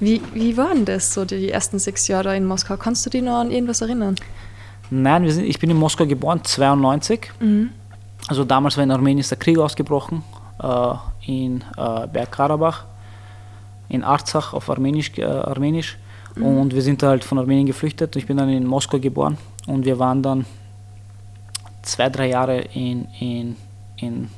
Wie, 0.00 0.20
wie 0.32 0.56
waren 0.56 0.84
das 0.84 1.14
so 1.14 1.24
die 1.24 1.50
ersten 1.50 1.78
sechs 1.78 2.08
Jahre 2.08 2.36
in 2.36 2.46
Moskau? 2.46 2.76
Kannst 2.76 3.06
du 3.06 3.10
dich 3.10 3.22
noch 3.22 3.38
an 3.38 3.50
irgendwas 3.50 3.82
erinnern? 3.82 4.16
Nein, 4.90 5.22
wir 5.22 5.32
sind, 5.32 5.44
ich 5.44 5.60
bin 5.60 5.70
in 5.70 5.76
Moskau 5.76 6.06
geboren, 6.06 6.40
92. 6.42 7.30
Mhm. 7.38 7.70
Also 8.26 8.44
damals 8.44 8.76
war 8.76 8.84
in 8.84 8.90
Armenien 8.90 9.24
der 9.28 9.38
Krieg 9.38 9.58
ausgebrochen, 9.58 10.24
äh, 10.60 10.94
in 11.26 11.62
äh, 11.76 12.06
Bergkarabach, 12.08 12.86
in 13.88 14.02
Arzach 14.02 14.54
auf 14.54 14.68
Armenisch. 14.68 15.12
Äh, 15.16 15.24
Armenisch. 15.24 15.96
Und 16.36 16.74
wir 16.74 16.80
sind 16.80 17.02
halt 17.02 17.24
von 17.24 17.38
Armenien 17.38 17.66
geflüchtet. 17.66 18.16
Ich 18.16 18.26
bin 18.26 18.36
dann 18.36 18.48
in 18.48 18.64
Moskau 18.64 18.98
geboren 18.98 19.36
und 19.66 19.84
wir 19.84 19.98
waren 19.98 20.22
dann 20.22 20.46
zwei, 21.82 22.08
drei 22.08 22.28
Jahre 22.28 22.60
in, 22.60 23.06
in, 23.18 23.56
in 23.96 24.30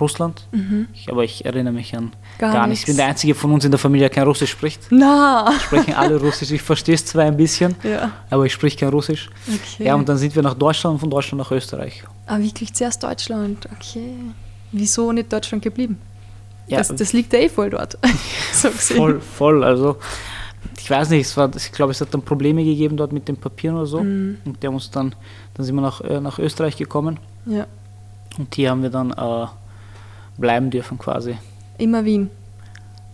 Russland. 0.00 0.46
Ich, 0.94 1.10
aber 1.10 1.24
ich 1.24 1.44
erinnere 1.44 1.72
mich 1.74 1.96
an 1.96 2.04
Mhm. 2.04 2.10
Gar 2.38 2.52
gar, 2.52 2.66
nichts. 2.68 2.82
Ich 2.82 2.86
bin 2.86 2.96
der 2.96 3.06
Einzige 3.06 3.34
von 3.34 3.50
uns 3.52 3.64
in 3.64 3.70
der 3.72 3.78
Familie, 3.78 4.08
der 4.08 4.14
kein 4.14 4.24
Russisch 4.24 4.50
spricht. 4.50 4.82
Na! 4.90 5.50
Sprechen 5.60 5.94
alle 5.94 6.16
Russisch. 6.20 6.50
Ich 6.52 6.62
verstehe 6.62 6.94
es 6.94 7.04
zwar 7.04 7.24
ein 7.24 7.36
bisschen, 7.36 7.74
Ja. 7.82 8.12
aber 8.30 8.46
ich 8.46 8.52
spreche 8.52 8.76
kein 8.76 8.90
Russisch. 8.90 9.28
Okay. 9.48 9.86
Ja, 9.86 9.94
und 9.96 10.08
dann 10.08 10.16
sind 10.18 10.34
wir 10.36 10.42
nach 10.42 10.54
Deutschland 10.54 10.94
und 10.94 11.00
von 11.00 11.10
Deutschland 11.10 11.38
nach 11.42 11.50
Österreich. 11.50 12.04
ah, 12.26 12.38
wirklich 12.38 12.72
zuerst 12.74 13.02
Deutschland. 13.02 13.68
Okay. 13.76 14.12
Wieso 14.70 15.10
nicht 15.12 15.32
Deutschland 15.32 15.64
geblieben? 15.64 15.98
Ja, 16.68 16.78
das, 16.78 16.94
das 16.94 17.12
liegt 17.12 17.32
ja 17.32 17.38
eh 17.40 17.48
voll 17.48 17.70
dort. 17.70 17.96
so 18.52 18.70
voll, 18.70 19.20
voll. 19.20 19.64
Also, 19.64 19.96
ich 20.78 20.88
weiß 20.90 21.08
nicht, 21.10 21.22
es 21.26 21.36
war, 21.36 21.50
ich 21.56 21.72
glaube, 21.72 21.92
es 21.92 22.00
hat 22.00 22.12
dann 22.12 22.22
Probleme 22.22 22.62
gegeben 22.62 22.96
dort 22.96 23.12
mit 23.12 23.26
den 23.26 23.36
Papieren 23.36 23.76
oder 23.76 23.86
so. 23.86 24.02
Mhm. 24.02 24.36
Und 24.44 24.62
der 24.62 24.70
uns 24.70 24.90
dann, 24.90 25.14
dann 25.54 25.64
sind 25.66 25.74
wir 25.74 25.80
nach, 25.82 26.00
äh, 26.02 26.20
nach 26.20 26.38
Österreich 26.38 26.76
gekommen 26.76 27.18
Ja. 27.46 27.66
und 28.38 28.54
hier 28.54 28.70
haben 28.70 28.82
wir 28.82 28.90
dann 28.90 29.10
äh, 29.12 29.46
bleiben 30.38 30.70
dürfen 30.70 30.98
quasi. 30.98 31.36
Immer 31.76 32.04
Wien. 32.04 32.30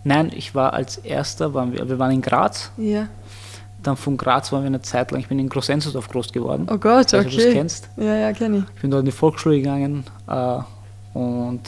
Nein, 0.05 0.31
ich 0.35 0.55
war 0.55 0.75
als 0.75 0.99
erster, 0.99 1.55
waren 1.55 1.73
wir, 1.73 1.89
wir 1.89 1.99
waren 1.99 2.13
in 2.13 2.21
Graz, 2.23 2.71
Ja. 2.77 3.09
dann 3.83 3.97
von 3.97 4.17
Graz 4.17 4.53
waren 4.53 4.63
wir 4.63 4.67
eine 4.67 4.83
Zeit 4.83 5.11
lang, 5.11 5.21
ich 5.21 5.29
bin 5.29 5.39
in 5.39 5.49
Großenzersdorf 5.49 6.09
groß 6.09 6.33
geworden. 6.33 6.67
Oh 6.71 6.77
Gott, 6.79 7.13
ob 7.15 7.23
du 7.23 7.29
okay. 7.29 7.53
kennst. 7.55 7.89
Ja, 7.97 8.15
ja, 8.15 8.33
kenne 8.33 8.59
ich. 8.59 8.65
Ich 8.77 8.83
bin 8.83 8.91
dort 8.91 9.01
in 9.01 9.07
die 9.07 9.13
Volksschule 9.13 9.57
gegangen 9.57 10.05
äh, 10.29 10.59
und 11.19 11.63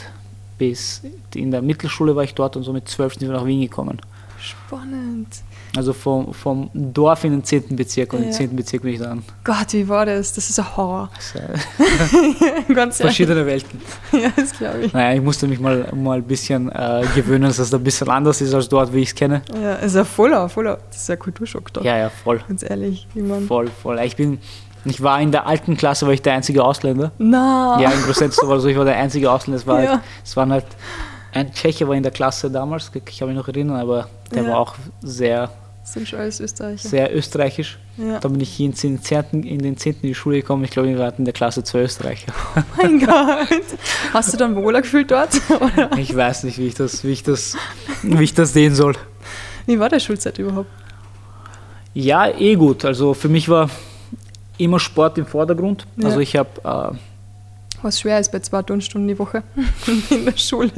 bis 0.59 1.03
in 1.35 1.51
der 1.51 1.63
Mittelschule 1.63 2.15
war 2.15 2.25
ich 2.25 2.35
dort 2.35 2.57
und 2.57 2.63
so 2.63 2.73
mit 2.73 2.89
zwölf 2.89 3.15
sind 3.15 3.29
wir 3.29 3.37
nach 3.37 3.47
Wien 3.47 3.61
gekommen. 3.63 4.01
Spannend. 4.39 5.29
Also 5.77 5.93
vom, 5.93 6.33
vom 6.33 6.71
Dorf 6.73 7.25
in 7.25 7.33
den 7.33 7.45
10. 7.45 7.77
Bezirk 7.77 8.13
und 8.15 8.21
Ja. 8.21 8.27
im 8.27 8.33
10. 8.33 8.57
Bezirk 8.57 8.83
bin 8.83 8.95
ich 8.95 9.01
dann. 9.01 9.23
Gott, 9.45 9.73
wie 9.73 9.87
war 9.89 10.07
das? 10.07 10.33
Das 10.33 10.49
ist 10.49 10.59
ein 10.59 10.77
Horror. 10.77 11.11
Äh, 11.35 12.73
Ganz 12.75 12.99
ehrlich. 13.01 13.17
verschiedene 13.17 13.45
Welten. 13.47 13.81
Ja, 14.13 14.31
das 14.35 14.53
glaube 14.53 14.81
ich. 14.85 14.93
Naja, 14.93 15.15
ich 15.17 15.23
musste 15.23 15.47
mich 15.47 15.61
mal, 15.61 15.89
mal 15.95 16.19
ein 16.19 16.23
bisschen 16.25 16.71
äh, 16.71 17.05
gewöhnen, 17.15 17.45
dass 17.45 17.57
das 17.59 17.73
ein 17.75 17.85
bisschen 17.85 18.09
anders 18.09 18.41
ist 18.41 18.55
als 18.55 18.69
dort, 18.69 18.93
wie 18.93 19.01
ich 19.01 19.09
es 19.11 19.15
kenne. 19.15 19.43
Ja, 19.61 19.75
ist 19.75 19.95
ja 19.95 20.05
voller, 20.05 20.49
voller. 20.49 20.79
Das 20.89 21.03
ist 21.03 21.09
ja 21.09 21.17
Kulturschock 21.17 21.73
dort. 21.73 21.85
Ja, 21.85 21.97
ja, 21.99 22.09
voll. 22.11 22.41
Ganz 22.49 22.63
ehrlich, 22.69 23.07
wie 23.15 23.21
man. 23.23 23.47
Voll, 23.47 23.69
voll. 23.69 23.99
Ich 24.05 24.17
bin, 24.17 24.39
ich 24.85 25.03
war 25.03 25.21
in 25.21 25.33
der 25.33 25.47
alten 25.47 25.77
Klasse, 25.77 26.07
war 26.07 26.15
ich 26.15 26.23
der 26.23 26.35
einzige 26.35 26.65
Ausländer. 26.65 27.13
Na! 27.19 27.79
Ja, 27.81 27.91
in 27.91 28.01
Großenzdorf 28.03 28.49
war 28.49 28.61
so, 28.61 28.69
ich 28.69 28.77
war 28.79 28.85
der 28.85 28.97
einzige 28.97 29.31
Ausländer. 29.31 29.59
Es, 29.61 29.67
war 29.67 29.83
Ja. 29.83 29.91
halt, 29.91 30.01
es 30.25 30.37
waren 30.37 30.53
halt, 30.53 30.65
ein 31.35 31.53
Tscheche 31.53 31.87
war 31.87 31.95
in 31.95 32.03
der 32.03 32.13
Klasse 32.13 32.51
damals, 32.51 32.91
ich 32.95 33.19
kann 33.19 33.29
mich 33.29 33.37
noch 33.37 33.49
erinnern, 33.49 33.77
aber 33.77 34.09
der 34.35 34.43
Ja. 34.45 34.49
war 34.51 34.59
auch 34.61 34.75
sehr, 35.03 35.51
sind 35.93 36.09
schon 36.09 36.19
alles 36.19 36.41
Österreicher. 36.41 36.89
sehr 36.89 37.15
österreichisch. 37.17 37.79
Ja. 37.97 38.19
Dann 38.19 38.33
bin 38.33 38.41
ich 38.41 38.51
hier 38.51 38.67
in 38.67 38.73
den 38.75 39.01
10. 39.01 39.43
in 39.45 39.61
den 39.61 39.77
10. 39.77 39.95
in 40.03 40.09
die 40.09 40.15
Schule 40.15 40.37
gekommen. 40.37 40.65
Ich 40.65 40.71
glaube, 40.71 40.89
wir 40.89 41.05
hatten 41.05 41.23
in 41.23 41.25
der 41.25 41.33
Klasse 41.35 41.63
zwei 41.65 41.83
Österreicher. 41.83 42.33
mein 42.77 42.99
Gott. 43.07 43.49
Hast 44.13 44.33
du 44.33 44.37
dann 44.37 44.55
wohler 44.57 44.83
gefühlt 44.83 45.11
dort? 45.11 45.31
Oder? 45.51 45.97
Ich 45.97 46.15
weiß 46.15 46.45
nicht, 46.45 46.59
wie 46.59 46.67
ich 46.67 46.75
das, 46.75 47.05
wie 47.05 47.13
ich 47.13 47.23
das, 47.23 47.57
wie 48.03 48.23
ich 48.25 48.35
das 48.35 48.53
sehen 48.53 48.75
soll. 48.75 48.95
Wie 49.67 49.79
war 49.79 49.89
der 49.89 50.01
Schulzeit 50.01 50.39
überhaupt? 50.39 50.69
Ja, 51.95 52.29
eh 52.29 52.55
gut. 52.57 52.85
Also 52.85 53.15
für 53.15 53.29
mich 53.29 53.49
war 53.49 53.71
immer 54.59 54.79
Sport 54.79 55.19
im 55.19 55.27
Vordergrund. 55.27 55.87
Ja. 55.97 56.07
Also 56.09 56.21
ich 56.21 56.37
habe 56.37 56.93
äh, 56.93 56.97
Was 57.87 58.01
schwer 58.01 58.19
ist 58.19 58.33
bei 58.33 58.41
zwei 58.41 58.63
Turnstunden 58.63 59.07
die 59.07 59.17
Woche 59.19 59.43
in 60.11 60.25
der 60.25 60.37
Schule. 60.37 60.73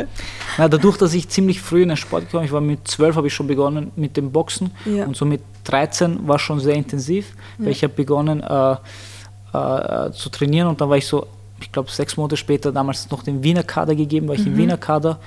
Na, 0.58 0.68
dadurch, 0.68 0.98
dass 0.98 1.14
ich 1.14 1.26
ziemlich 1.28 1.60
früh 1.60 1.82
in 1.82 1.88
den 1.88 1.96
Sport 1.96 2.24
gekommen 2.26 2.44
ich 2.44 2.52
war 2.52 2.60
mit 2.60 2.86
zwölf 2.86 3.16
habe 3.16 3.26
ich 3.28 3.34
schon 3.34 3.46
begonnen 3.46 3.90
mit 3.96 4.16
dem 4.18 4.30
Boxen 4.30 4.70
Ja. 4.84 5.06
und 5.06 5.16
so 5.16 5.24
mit 5.24 5.40
13 5.64 6.28
war 6.28 6.38
schon 6.38 6.60
sehr 6.60 6.74
intensiv, 6.74 7.32
weil 7.56 7.66
Ja. 7.68 7.72
ich 7.72 7.82
habe 7.82 7.94
begonnen 7.94 8.42
äh, 8.42 8.72
äh, 9.52 10.12
zu 10.12 10.28
trainieren 10.28 10.68
und 10.68 10.80
dann 10.80 10.90
war 10.90 10.96
ich 10.98 11.06
so, 11.06 11.26
ich 11.60 11.72
glaube 11.72 11.90
sechs 11.90 12.16
Monate 12.16 12.36
später 12.36 12.72
damals 12.72 13.10
noch 13.10 13.22
den 13.22 13.42
Wiener 13.42 13.62
Kader 13.62 13.94
gegeben, 13.94 14.28
war 14.28 14.34
ich 14.34 14.46
im 14.46 14.52
Mhm. 14.52 14.58
Wiener 14.58 14.76
Kader 14.76 15.18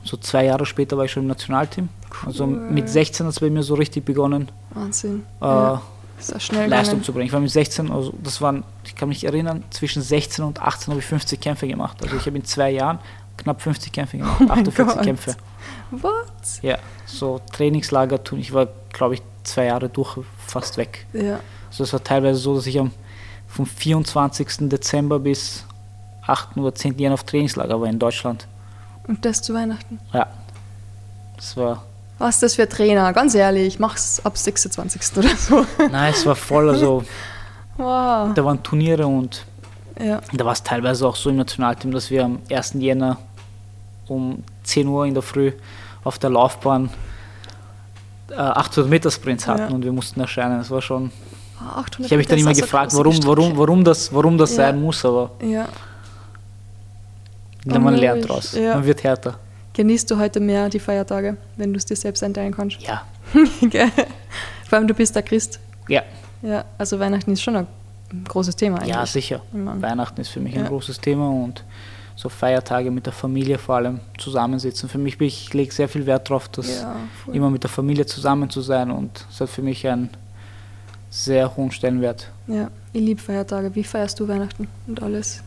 und 0.00 0.08
so 0.08 0.16
zwei 0.16 0.46
Jahre 0.46 0.64
später 0.64 0.96
war 0.96 1.04
ich 1.04 1.12
schon 1.12 1.24
im 1.24 1.28
Nationalteam. 1.28 1.88
Also 2.24 2.44
Cool. 2.44 2.70
mit 2.70 2.88
16 2.88 3.26
hat 3.26 3.32
es 3.34 3.40
bei 3.40 3.50
mir 3.50 3.62
so 3.62 3.74
richtig 3.74 4.04
begonnen, 4.04 4.48
Wahnsinn. 4.70 5.24
äh, 5.42 5.44
ja. 5.44 5.82
Leistung 6.18 6.68
gegangen. 6.68 7.02
zu 7.02 7.12
bringen. 7.12 7.26
Ich 7.26 7.32
war 7.32 7.40
mit 7.40 7.50
16, 7.50 7.90
also 7.90 8.12
das 8.22 8.40
waren, 8.40 8.64
ich 8.84 8.94
kann 8.94 9.08
mich 9.08 9.24
erinnern, 9.24 9.64
zwischen 9.70 10.02
16 10.02 10.44
und 10.44 10.60
18 10.60 10.92
habe 10.92 11.00
ich 11.00 11.06
50 11.06 11.40
Kämpfe 11.40 11.66
gemacht. 11.68 11.98
Also 12.02 12.16
ich 12.16 12.26
habe 12.26 12.36
in 12.36 12.44
zwei 12.44 12.70
Jahren 12.70 12.98
knapp 13.36 13.60
50 13.62 13.92
Kämpfe 13.92 14.18
gemacht, 14.18 14.36
Oh 14.40 14.44
mein 14.44 14.58
48 14.58 14.94
Gott. 14.94 15.04
Kämpfe. 15.04 15.36
What? 15.90 16.12
Ja, 16.62 16.78
so 17.06 17.40
Trainingslager 17.52 18.22
tun. 18.22 18.40
Ich 18.40 18.52
war, 18.52 18.68
glaube 18.92 19.14
ich, 19.14 19.22
zwei 19.44 19.66
Jahre 19.66 19.88
durch 19.88 20.18
fast 20.46 20.76
weg. 20.76 21.06
Ja. 21.12 21.40
Also 21.70 21.84
es 21.84 21.92
war 21.92 22.02
teilweise 22.02 22.38
so, 22.40 22.54
dass 22.54 22.66
ich 22.66 22.78
am 22.78 22.90
vom 23.46 23.64
24. 23.66 24.68
Dezember 24.68 25.18
bis 25.18 25.64
8. 26.26 26.56
oder 26.58 26.74
10. 26.74 26.98
Januar 26.98 27.14
auf 27.14 27.24
Trainingslager 27.24 27.80
war 27.80 27.88
in 27.88 27.98
Deutschland. 27.98 28.46
Und 29.06 29.24
das 29.24 29.40
zu 29.40 29.54
Weihnachten. 29.54 29.98
Ja, 30.12 30.26
das 31.36 31.56
war, 31.56 31.84
Was 32.18 32.36
ist 32.36 32.42
das 32.42 32.54
für 32.56 32.68
Trainer? 32.68 33.12
Ganz 33.12 33.34
ehrlich, 33.34 33.78
mach's 33.78 34.20
ab 34.24 34.36
26. 34.36 35.16
oder 35.18 35.28
so. 35.36 35.64
nein, 35.90 36.12
es 36.12 36.26
war 36.26 36.34
voll, 36.36 36.68
also 36.68 37.04
Wow. 37.76 38.34
da 38.34 38.44
waren 38.44 38.60
Turniere 38.62 39.06
und 39.06 39.44
Ja. 40.00 40.20
da 40.32 40.44
war 40.44 40.52
es 40.52 40.62
teilweise 40.62 41.06
auch 41.06 41.14
so 41.16 41.30
im 41.30 41.36
Nationalteam, 41.36 41.92
dass 41.92 42.10
wir 42.10 42.24
am 42.24 42.40
1. 42.50 42.74
Jänner 42.74 43.18
um 44.08 44.42
10 44.64 44.88
Uhr 44.88 45.06
in 45.06 45.14
der 45.14 45.22
Früh 45.22 45.52
auf 46.02 46.18
der 46.18 46.30
Laufbahn 46.30 46.90
äh, 48.30 48.34
800 48.34 48.90
Meter 48.90 49.10
Sprints 49.10 49.46
hatten 49.46 49.60
Ja. 49.62 49.68
und 49.68 49.84
wir 49.84 49.92
mussten 49.92 50.20
erscheinen. 50.20 50.58
Das 50.58 50.70
war 50.70 50.82
schon. 50.82 51.12
Ah, 51.60 51.80
800 51.80 52.00
Ich 52.00 52.04
habe 52.12 52.16
mich 52.18 52.26
dann 52.26 52.38
immer 52.38 52.48
also 52.50 52.62
gefragt, 52.62 52.92
warum, 52.94 53.16
warum, 53.26 53.56
warum 53.58 53.84
das, 53.84 54.12
warum 54.12 54.36
das 54.38 54.50
Ja. 54.50 54.56
sein 54.56 54.80
muss, 54.82 55.04
aber 55.04 55.30
Ja. 55.42 55.68
man 57.64 57.94
lernt 57.94 58.28
draus. 58.28 58.54
Man 58.56 58.84
wird 58.84 59.02
härter. 59.04 59.34
Genießt 59.78 60.10
du 60.10 60.18
heute 60.18 60.40
mehr 60.40 60.68
die 60.68 60.80
Feiertage, 60.80 61.36
wenn 61.56 61.72
du 61.72 61.76
es 61.76 61.84
dir 61.86 61.94
selbst 61.94 62.20
einteilen 62.24 62.52
kannst? 62.52 62.80
Ja? 62.82 63.02
Vor 64.68 64.76
allem 64.78 64.88
du 64.88 64.92
bist 64.94 65.14
der 65.14 65.22
Christ. 65.22 65.60
ja, 65.88 66.02
Ja, 66.42 66.64
also 66.76 66.98
Weihnachten 66.98 67.30
ist 67.30 67.42
schon 67.42 67.54
ein 67.54 67.66
großes 68.26 68.56
Thema 68.56 68.78
eigentlich. 68.78 68.94
ja, 68.96 69.06
sicher. 69.06 69.40
Weihnachten 69.52 70.20
ist 70.20 70.30
für 70.30 70.40
mich 70.40 70.56
ein 70.56 70.62
Ja. 70.64 70.68
großes 70.68 70.98
Thema 71.00 71.28
und 71.30 71.62
so 72.16 72.28
Feiertage 72.28 72.90
mit 72.90 73.06
der 73.06 73.12
Familie 73.12 73.56
vor 73.56 73.76
allem 73.76 74.00
zusammensitzen. 74.18 74.88
Für 74.88 74.98
mich, 74.98 75.20
ich 75.20 75.54
lege 75.54 75.72
sehr 75.72 75.88
viel 75.88 76.06
Wert 76.06 76.28
darauf, 76.28 76.48
dass 76.48 76.80
ja, 76.80 76.96
immer 77.32 77.48
mit 77.48 77.62
der 77.62 77.70
Familie 77.70 78.04
zusammen 78.04 78.50
zu 78.50 78.60
sein 78.62 78.90
und 78.90 79.26
es 79.30 79.40
hat 79.40 79.48
für 79.48 79.62
mich 79.62 79.86
einen 79.86 80.10
sehr 81.08 81.56
hohen 81.56 81.70
Stellenwert. 81.70 82.32
ja, 82.48 82.68
ich 82.92 83.00
liebe 83.00 83.20
Feiertage. 83.22 83.72
Wie 83.76 83.84
feierst 83.84 84.18
du 84.18 84.26
Weihnachten 84.26 84.66
und 84.88 85.00
alles? 85.00 85.44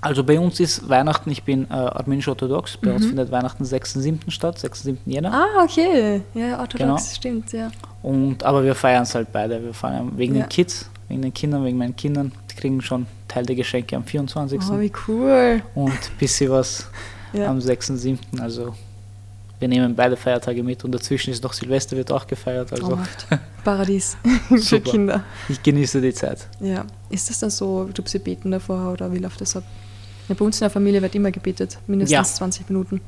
Also 0.00 0.22
bei 0.22 0.38
uns 0.38 0.60
ist 0.60 0.88
Weihnachten, 0.88 1.30
ich 1.30 1.42
bin 1.42 1.64
äh, 1.70 1.72
armenisch-orthodox, 1.74 2.76
bei 2.76 2.92
uns 2.92 3.04
Mhm. 3.04 3.08
findet 3.08 3.30
Weihnachten 3.30 3.64
6.7. 3.64 4.30
statt, 4.30 4.58
6.7. 4.58 4.98
Jänner. 5.06 5.32
Ah, 5.32 5.64
okay. 5.64 6.22
Ja, 6.34 6.60
orthodox, 6.60 6.78
Genau. 6.78 6.98
stimmt, 6.98 7.52
ja. 7.52 7.70
Und, 8.02 8.44
aber 8.44 8.62
wir 8.62 8.74
feiern 8.74 9.02
es 9.02 9.14
halt 9.14 9.32
beide. 9.32 9.60
Wir 9.62 9.74
feiern 9.74 10.12
wegen 10.16 10.34
Ja. 10.36 10.42
den 10.44 10.48
Kids, 10.48 10.88
wegen 11.08 11.22
den 11.22 11.34
Kindern, 11.34 11.64
wegen 11.64 11.78
meinen 11.78 11.96
Kindern. 11.96 12.30
Die 12.50 12.54
kriegen 12.54 12.80
schon 12.82 13.06
Teil 13.26 13.44
der 13.46 13.56
Geschenke 13.56 13.96
am 13.96 14.04
24. 14.04 14.60
Oh, 14.70 14.78
wie 14.78 14.92
cool. 15.08 15.62
und 15.74 15.90
ein 15.90 15.98
bisschen 16.18 16.50
was 16.50 16.86
Ja. 17.32 17.48
am 17.48 17.58
6.7. 17.60 18.18
Also 18.40 18.74
wir 19.58 19.68
nehmen 19.68 19.94
beide 19.96 20.16
Feiertage 20.16 20.62
mit 20.62 20.84
und 20.84 20.92
dazwischen 20.92 21.30
ist 21.32 21.42
noch 21.42 21.54
Silvester, 21.54 21.96
wird 21.96 22.12
auch 22.12 22.26
gefeiert. 22.26 22.70
Also 22.72 22.88
Traumhaft. 22.88 23.26
Paradies 23.64 24.16
für. 24.62 24.80
Kinder. 24.80 25.24
ich 25.48 25.60
genieße 25.62 26.00
die 26.00 26.12
Zeit. 26.14 26.46
Ja. 26.60 26.84
Ist 27.10 27.28
das 27.30 27.40
dann 27.40 27.50
so, 27.50 27.88
du 27.92 28.02
sie 28.04 28.18
beten 28.18 28.50
davor 28.50 28.92
oder 28.92 29.10
wie 29.12 29.18
läuft 29.18 29.40
das 29.40 29.56
ab? 29.56 29.64
Ja, 30.28 30.34
bei 30.38 30.44
uns 30.44 30.56
in 30.56 30.60
der 30.64 30.70
Familie 30.70 31.00
wird 31.02 31.14
immer 31.14 31.30
gebetet, 31.30 31.78
mindestens 31.86 32.12
Ja. 32.12 32.22
20 32.24 32.68
Minuten 32.68 33.00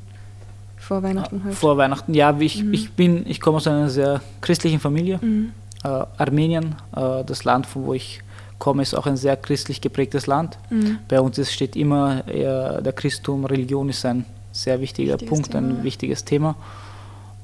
vor 0.77 1.03
Weihnachten 1.03 1.43
halt. 1.45 1.55
Vor 1.55 1.77
Weihnachten, 1.77 2.15
ja, 2.15 2.37
ich, 2.39 2.63
Mhm. 2.63 2.73
ich 2.75 2.93
bin, 2.93 3.27
ich 3.29 3.41
komme 3.41 3.57
aus 3.57 3.67
einer 3.67 3.91
sehr 3.91 4.21
christlichen 4.41 4.79
Familie. 4.81 5.19
Mhm. 5.21 5.53
Äh, 5.85 5.89
Armenien, 6.17 6.75
äh, 6.95 7.25
das 7.25 7.45
Land, 7.45 7.67
von 7.67 7.85
wo 7.87 7.95
ich 7.95 8.21
komme, 8.59 8.83
ist 8.83 8.95
auch 8.95 9.07
ein 9.07 9.17
sehr 9.17 9.37
christlich 9.37 9.81
geprägtes 9.81 10.27
Land. 10.27 10.59
Mhm. 10.71 10.99
Bei 11.09 11.21
uns 11.21 11.39
ist, 11.39 11.53
steht 11.53 11.77
immer, 11.77 12.27
äh, 12.29 12.83
der 12.83 12.93
Christentum, 12.93 13.45
Religion 13.45 13.89
ist 13.89 14.05
ein 14.05 14.25
sehr 14.53 14.81
wichtiger 14.81 15.13
Wichtiges 15.15 15.29
Punkt, 15.31 15.55
ein 15.55 15.69
Thema. 15.69 15.83
wichtiges 15.85 16.25
Thema. 16.25 16.57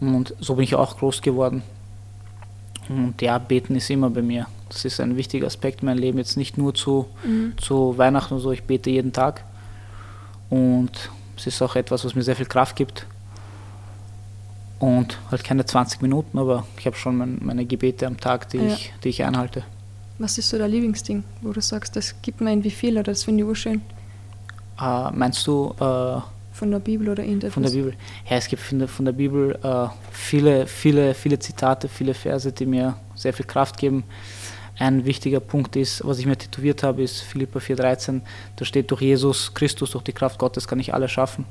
Und 0.01 0.35
so 0.41 0.55
bin 0.57 0.65
ich 0.65 0.75
auch 0.75 0.97
groß 0.99 1.23
geworden. 1.23 1.63
Und 2.89 3.23
ja, 3.23 3.39
beten 3.39 3.77
ist 3.77 3.89
immer 3.91 4.11
bei 4.11 4.21
mir. 4.23 4.47
Das 4.69 4.85
ist 4.85 5.01
ein 5.01 5.17
wichtiger 5.17 5.47
Aspekt 5.47 5.81
in 5.83 5.87
meinem 5.87 5.99
Leben. 5.99 6.19
Jetzt 6.19 6.37
nicht 6.37 6.59
nur 6.59 6.75
zu, 6.75 7.07
Mhm. 7.25 7.55
zu 7.57 7.97
Weihnachten 7.97 8.35
und 8.35 8.41
so, 8.41 8.51
ich 8.53 8.63
bete 8.65 8.91
jeden 8.91 9.13
Tag. 9.13 9.43
Und 10.51 11.11
es 11.37 11.47
ist 11.47 11.61
auch 11.63 11.77
etwas, 11.77 12.05
was 12.05 12.15
mir 12.15 12.23
sehr 12.23 12.37
viel 12.37 12.47
Kraft 12.47 12.77
gibt. 12.77 13.07
Und 14.79 15.19
halt 15.31 15.45
keine 15.45 15.65
20 15.65 16.03
Minuten, 16.03 16.39
aber 16.39 16.67
ich 16.79 16.87
habe 16.87 16.97
schon 16.97 17.17
mein, 17.17 17.39
meine 17.43 17.65
Gebete 17.65 18.07
am 18.07 18.19
Tag, 18.19 18.49
die, 18.51 18.59
Ja. 18.59 18.65
ich, 18.67 18.93
die 19.03 19.09
ich 19.09 19.25
einhalte. 19.25 19.63
Was 20.19 20.37
ist 20.39 20.49
so 20.51 20.59
dein 20.59 20.71
Lieblingsding, 20.71 21.25
wo 21.43 21.53
du 21.53 21.61
sagst, 21.61 21.97
das 21.97 22.15
gibt 22.23 22.41
mir 22.41 22.51
irgendwie 22.51 22.71
viel 22.71 22.95
oder 22.95 23.05
das 23.05 23.25
finde 23.25 23.43
ich 23.43 23.49
urschön 23.49 23.81
Äh, 24.81 25.11
meinst 25.13 25.47
du 25.47 25.75
äh, 25.81 26.21
von 26.53 26.71
der 26.71 26.79
Bibel 26.81 27.09
oder 27.09 27.23
irgendetwas? 27.25 27.55
von 27.55 27.63
der 27.63 27.71
Bibel? 27.71 27.95
Ja, 28.29 28.37
es 28.37 28.47
gibt 28.47 28.63
von 28.63 28.79
der, 28.81 28.89
von 28.89 29.05
der 29.07 29.13
Bibel 29.13 29.59
äh, 29.63 29.87
viele, 30.13 30.67
viele, 30.67 31.15
viele 31.15 31.39
Zitate, 31.39 31.89
viele 31.89 32.15
Verse, 32.15 32.53
die 32.53 32.67
mir 32.67 32.97
sehr 33.15 33.33
viel 33.33 33.47
Kraft 33.47 33.77
geben. 33.79 34.05
Ein 34.79 35.05
wichtiger 35.05 35.41
Punkt 35.41 35.77
ist, 35.77 36.05
was 36.05 36.19
ich 36.19 36.27
mir 36.27 36.37
tätowiert 36.37 36.83
habe, 36.83 37.03
ist 37.03 37.21
Philippa 37.21 37.61
4,13. 37.61 38.21
Da 38.57 38.65
steht, 38.65 38.91
durch 38.91 39.03
Jesus 39.03 39.55
Christus, 39.55 39.93
durch 39.93 40.03
die 40.05 40.13
Kraft 40.13 40.39
Gottes 40.39 40.67
kann 40.67 40.81
ich 40.81 40.93
alles 40.93 41.13
schaffen. 41.13 41.45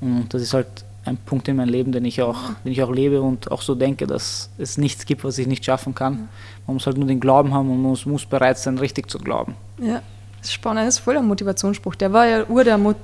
Und 0.00 0.32
das 0.34 0.42
ist 0.42 0.52
halt 0.54 0.66
ein 1.04 1.16
Punkt 1.16 1.46
in 1.48 1.56
meinem 1.56 1.68
Leben, 1.68 1.92
den 1.92 2.04
ich 2.04 2.20
auch, 2.22 2.36
den 2.64 2.72
ich 2.72 2.82
auch 2.82 2.90
lebe 2.90 3.22
und 3.22 3.50
auch 3.52 3.62
so 3.62 3.74
denke, 3.74 4.06
dass 4.06 4.50
es 4.58 4.78
nichts 4.78 5.06
gibt, 5.06 5.22
was 5.24 5.38
ich 5.38 5.46
nicht 5.46 5.64
schaffen 5.64 5.94
kann. 5.94 6.28
Man 6.66 6.74
muss 6.74 6.86
halt 6.86 6.96
nur 6.98 7.06
den 7.06 7.20
Glauben 7.20 7.54
haben 7.54 7.70
und 7.70 7.80
man 7.80 7.90
muss, 7.90 8.04
muss 8.04 8.26
bereit 8.26 8.58
sein, 8.58 8.78
richtig 8.78 9.08
zu 9.10 9.18
glauben. 9.18 9.54
Ja, 9.80 10.02
das 10.40 10.48
ist 10.48 10.52
spannend, 10.54 10.86
das 10.86 10.94
ist 10.96 11.00
voll 11.00 11.16
ein 11.16 11.26
Motivationsspruch. 11.26 11.94
Der 11.94 12.12
war 12.12 12.26
ja 12.26 12.44
ur 12.48 12.64
der 12.64 12.76
Mot 12.78 12.96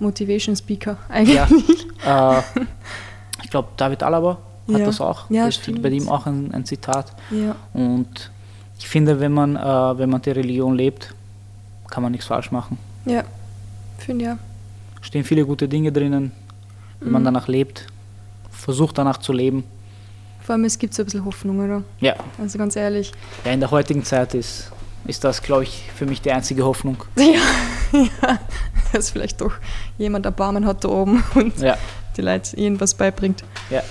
Motivation 0.00 0.54
Speaker 0.56 0.96
eigentlich. 1.08 1.86
Ja. 2.04 2.38
äh, 2.38 2.42
ich 3.42 3.50
glaube, 3.50 3.68
David 3.76 4.02
Alaba 4.02 4.38
hat 4.72 4.78
Ja. 4.78 4.86
das 4.86 5.00
auch. 5.00 5.28
Ja, 5.30 5.46
das 5.46 5.56
steht 5.56 5.82
bei 5.82 5.88
ihm 5.88 6.08
auch 6.08 6.26
ein, 6.26 6.52
ein 6.52 6.64
Zitat. 6.64 7.12
Ja, 7.30 7.56
Und 7.72 8.30
ich 8.78 8.88
finde, 8.88 9.20
wenn 9.20 9.32
man, 9.32 9.56
äh, 9.56 9.98
wenn 9.98 10.08
man 10.10 10.22
die 10.22 10.30
Religion 10.30 10.74
lebt, 10.76 11.14
kann 11.90 12.02
man 12.02 12.12
nichts 12.12 12.26
falsch 12.26 12.50
machen. 12.50 12.78
ja, 13.04 13.22
finde 13.98 14.24
ja. 14.24 14.38
Stehen 15.00 15.24
viele 15.24 15.44
gute 15.46 15.68
Dinge 15.68 15.92
drinnen, 15.92 16.32
wenn 17.00 17.12
man 17.12 17.22
Mhm. 17.22 17.26
danach 17.26 17.48
lebt, 17.48 17.86
versucht 18.50 18.98
danach 18.98 19.18
zu 19.18 19.32
leben. 19.32 19.64
Vor 20.40 20.54
allem, 20.54 20.64
es 20.64 20.78
gibt 20.78 20.92
so 20.94 21.02
ein 21.02 21.04
bisschen 21.06 21.24
Hoffnung, 21.24 21.60
oder? 21.64 21.82
Ja, 22.00 22.14
Also 22.38 22.58
ganz 22.58 22.74
ehrlich. 22.76 23.12
ja 23.44 23.52
in 23.52 23.60
der 23.60 23.70
heutigen 23.70 24.04
Zeit 24.04 24.34
ist, 24.34 24.70
ist 25.06 25.22
das, 25.24 25.40
glaube 25.42 25.62
ich, 25.64 25.84
für 25.94 26.06
mich 26.06 26.20
die 26.22 26.32
einzige 26.32 26.64
Hoffnung. 26.64 26.96
Ja, 27.92 28.00
ja, 28.22 28.38
dass 28.92 29.10
vielleicht 29.10 29.40
doch 29.40 29.52
jemand 29.96 30.26
Erbarmen 30.26 30.66
hat 30.66 30.84
da 30.84 30.88
oben 30.88 31.22
und 31.34 31.58
Ja, 31.58 31.76
die 32.16 32.20
Leute 32.22 32.56
irgendwas 32.56 32.92
beibringt. 32.94 33.42
ja. 33.70 33.82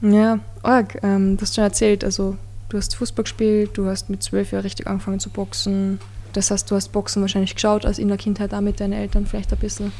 Ja, 0.00 0.38
arg. 0.62 0.98
Ähm, 1.02 1.36
du 1.36 1.42
hast 1.42 1.54
schon 1.54 1.64
erzählt, 1.64 2.02
also 2.04 2.36
du 2.74 2.78
hast 2.78 2.96
Fußball 2.96 3.22
gespielt, 3.22 3.70
du 3.74 3.86
hast 3.86 4.10
mit 4.10 4.20
zwölf 4.24 4.50
Jahren 4.50 4.62
richtig 4.62 4.88
angefangen 4.88 5.20
zu 5.20 5.30
boxen. 5.30 6.00
Das 6.32 6.50
heißt, 6.50 6.68
du 6.68 6.74
hast 6.74 6.90
Boxen 6.90 7.22
wahrscheinlich 7.22 7.54
geschaut, 7.54 7.86
als 7.86 8.00
in 8.00 8.08
der 8.08 8.16
Kindheit 8.16 8.52
auch 8.52 8.60
mit 8.60 8.80
deinen 8.80 8.92
Eltern 8.94 9.26
vielleicht 9.26 9.52
ein 9.52 9.58
bisschen. 9.60 9.92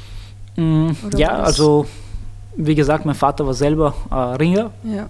Mm, 0.56 0.90
ja, 1.16 1.30
also 1.38 1.86
wie 2.56 2.74
gesagt, 2.74 3.06
mein 3.06 3.14
Vater 3.14 3.46
war 3.46 3.54
selber 3.54 3.94
äh, 4.10 4.14
Ringer. 4.14 4.72
Ja. 4.82 5.08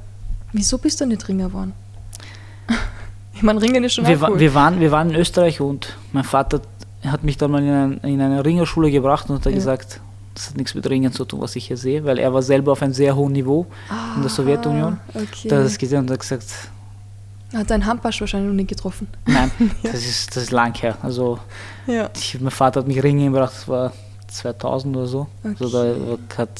Wieso 0.53 0.77
bist 0.77 1.01
du 1.01 1.07
nicht 1.07 1.27
Ringer 1.27 1.47
geworden? 1.49 1.73
ich 3.35 3.43
meine, 3.43 3.62
Ringen 3.62 3.83
ist 3.85 3.95
schon 3.95 4.07
Wir, 4.07 4.21
cool. 4.23 4.39
wir, 4.39 4.53
waren, 4.55 4.81
wir 4.81 4.91
waren 4.93 5.09
in 5.11 5.17
Österreich 5.17 5.62
und 5.62 5.97
mein 6.12 6.25
Vater 6.25 6.61
hat 7.07 7.25
mich 7.25 7.39
dann 7.39 7.51
mal 7.51 7.62
in, 7.62 7.71
ein, 7.71 7.99
in 8.03 8.21
eine 8.21 8.45
Ringerschule 8.45 8.91
gebracht 8.91 9.31
und 9.31 9.37
hat 9.37 9.47
Ja. 9.47 9.53
gesagt, 9.53 10.01
das 10.35 10.51
hat 10.51 10.57
nichts 10.59 10.75
mit 10.75 10.89
Ringen 10.91 11.12
zu 11.12 11.25
tun, 11.25 11.41
was 11.41 11.57
ich 11.57 11.67
hier 11.69 11.77
sehe, 11.79 12.05
weil 12.05 12.19
er 12.19 12.35
war 12.35 12.43
selber 12.43 12.73
auf 12.73 12.83
einem 12.83 12.93
sehr 12.93 13.17
hohen 13.17 13.33
Niveau 13.33 13.67
in 14.17 14.21
der 14.23 14.31
Sowjetunion. 14.31 14.99
Ah, 15.09 15.19
Okay. 15.19 15.49
Da 15.49 15.57
hat 15.57 15.62
er 15.62 15.67
es 15.67 15.79
gesehen 15.79 16.01
und 16.01 16.11
hat 16.11 16.21
gesagt, 16.21 16.45
hat 17.55 17.71
dein 17.71 17.85
Handbasch 17.87 18.21
wahrscheinlich 18.21 18.49
noch 18.49 18.57
nie 18.57 18.67
getroffen. 18.67 19.09
nein, 19.27 19.51
Ja. 19.83 19.93
das, 19.93 20.05
ist, 20.05 20.35
das 20.37 20.45
ist 20.45 20.51
lang 20.53 20.75
her. 20.81 20.97
Also 21.03 21.39
Ja. 21.87 22.11
ich, 22.17 22.41
mein 22.41 22.51
Vater 22.51 22.81
hat 22.81 22.89
mich 22.89 23.03
Ringen 23.03 23.33
gebracht, 23.33 23.53
das 23.55 23.69
war 23.69 23.93
2000 24.29 24.97
oder 24.97 25.07
so. 25.07 25.27
Also 25.43 25.69
da 25.69 25.91
Okay. 26.13 26.19
hat, 26.39 26.51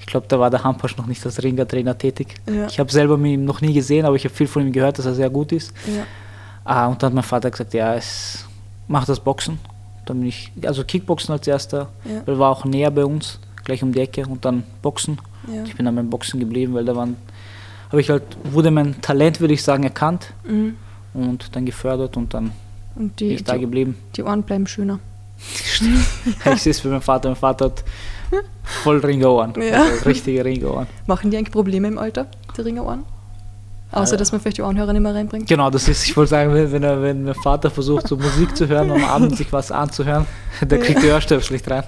ich 0.00 0.06
glaube, 0.06 0.26
da 0.28 0.38
war 0.40 0.50
der 0.50 0.64
Hampasch 0.64 0.96
noch 0.96 1.06
nicht 1.06 1.24
als 1.24 1.42
Ringertrainer 1.42 1.96
tätig. 1.96 2.34
Ja. 2.48 2.66
Ich 2.66 2.78
habe 2.80 2.90
selber 2.90 3.16
mit 3.16 3.32
ihm 3.32 3.44
noch 3.44 3.60
nie 3.60 3.72
gesehen, 3.72 4.04
aber 4.06 4.16
ich 4.16 4.24
habe 4.24 4.34
viel 4.34 4.46
von 4.48 4.62
ihm 4.66 4.72
gehört, 4.72 4.98
dass 4.98 5.06
er 5.06 5.14
sehr 5.14 5.30
gut 5.30 5.52
ist. 5.52 5.72
ja. 5.86 6.04
Ah, 6.64 6.86
und 6.86 7.02
dann 7.02 7.08
hat 7.08 7.14
mein 7.14 7.24
Vater 7.24 7.50
gesagt, 7.50 7.72
ja, 7.72 7.94
es, 7.94 8.44
mach 8.88 9.06
das 9.06 9.20
Boxen. 9.20 9.58
Dann 10.04 10.18
bin 10.20 10.28
ich, 10.28 10.52
also 10.66 10.84
Kickboxen 10.84 11.32
als 11.32 11.46
erster, 11.46 11.88
weil 12.26 12.38
war 12.38 12.50
auch 12.50 12.66
näher 12.66 12.90
bei 12.90 13.06
uns, 13.06 13.38
gleich 13.64 13.82
um 13.82 13.90
die 13.92 14.00
Ecke 14.00 14.26
und 14.26 14.44
dann 14.44 14.64
Boxen. 14.82 15.18
Ja. 15.50 15.62
Ich 15.64 15.74
bin 15.76 15.86
dann 15.86 15.94
beim 15.96 16.10
Boxen 16.10 16.38
geblieben, 16.40 16.74
weil 16.74 16.84
da 16.84 16.94
waren, 16.94 17.16
habe 17.88 18.00
ich 18.00 18.10
halt, 18.10 18.22
wurde 18.44 18.70
mein 18.70 19.00
Talent, 19.00 19.40
würde 19.40 19.54
ich 19.54 19.62
sagen, 19.62 19.82
erkannt 19.84 20.32
Mhm. 20.44 20.76
und 21.14 21.54
dann 21.56 21.64
gefördert 21.66 22.16
und 22.16 22.34
dann 22.34 22.52
Und 22.94 23.16
bin 23.16 23.28
die, 23.28 23.34
ich 23.34 23.44
da 23.44 23.54
die, 23.54 23.60
geblieben. 23.60 23.96
die 24.16 24.22
Ohren 24.22 24.42
bleiben 24.42 24.66
schöner. 24.66 24.98
ich 26.54 26.62
sehe 26.62 26.70
es 26.72 26.80
für 26.80 26.88
meinen 26.88 27.00
Vater. 27.00 27.28
Mein 27.28 27.36
Vater 27.36 27.66
hat 27.66 27.84
voll 28.82 28.98
Ringerohren. 28.98 29.54
Ja. 29.60 29.82
Also 29.84 30.04
richtige 30.04 30.44
Ringerohren. 30.44 30.86
Machen 31.06 31.30
die 31.30 31.36
eigentlich 31.36 31.52
Probleme 31.52 31.88
im 31.88 31.98
Alter, 31.98 32.26
die 32.56 32.60
Ringerohren? 32.62 33.04
Außer, 33.92 34.14
Äh. 34.14 34.18
dass 34.18 34.32
man 34.32 34.40
vielleicht 34.40 34.58
die 34.58 34.62
Ohrenhörer 34.62 34.92
nicht 34.92 35.00
mehr 35.02 35.14
reinbringt. 35.14 35.48
Genau, 35.48 35.70
das 35.70 35.88
ist, 35.88 36.04
ich 36.06 36.16
wollte 36.16 36.30
sagen, 36.30 36.52
wenn, 36.52 36.82
er, 36.82 37.00
wenn 37.00 37.24
mein 37.24 37.34
Vater 37.36 37.70
versucht, 37.70 38.06
so 38.08 38.16
Musik 38.16 38.54
zu 38.56 38.68
hören, 38.68 38.90
am 38.90 39.02
Abend 39.04 39.36
sich 39.36 39.50
was 39.52 39.70
anzuhören, 39.72 40.26
dann 40.68 40.80
kriegt 40.80 41.02
er 41.04 41.14
Ohrstöpsel 41.14 41.54
nicht 41.54 41.70
rein. 41.70 41.84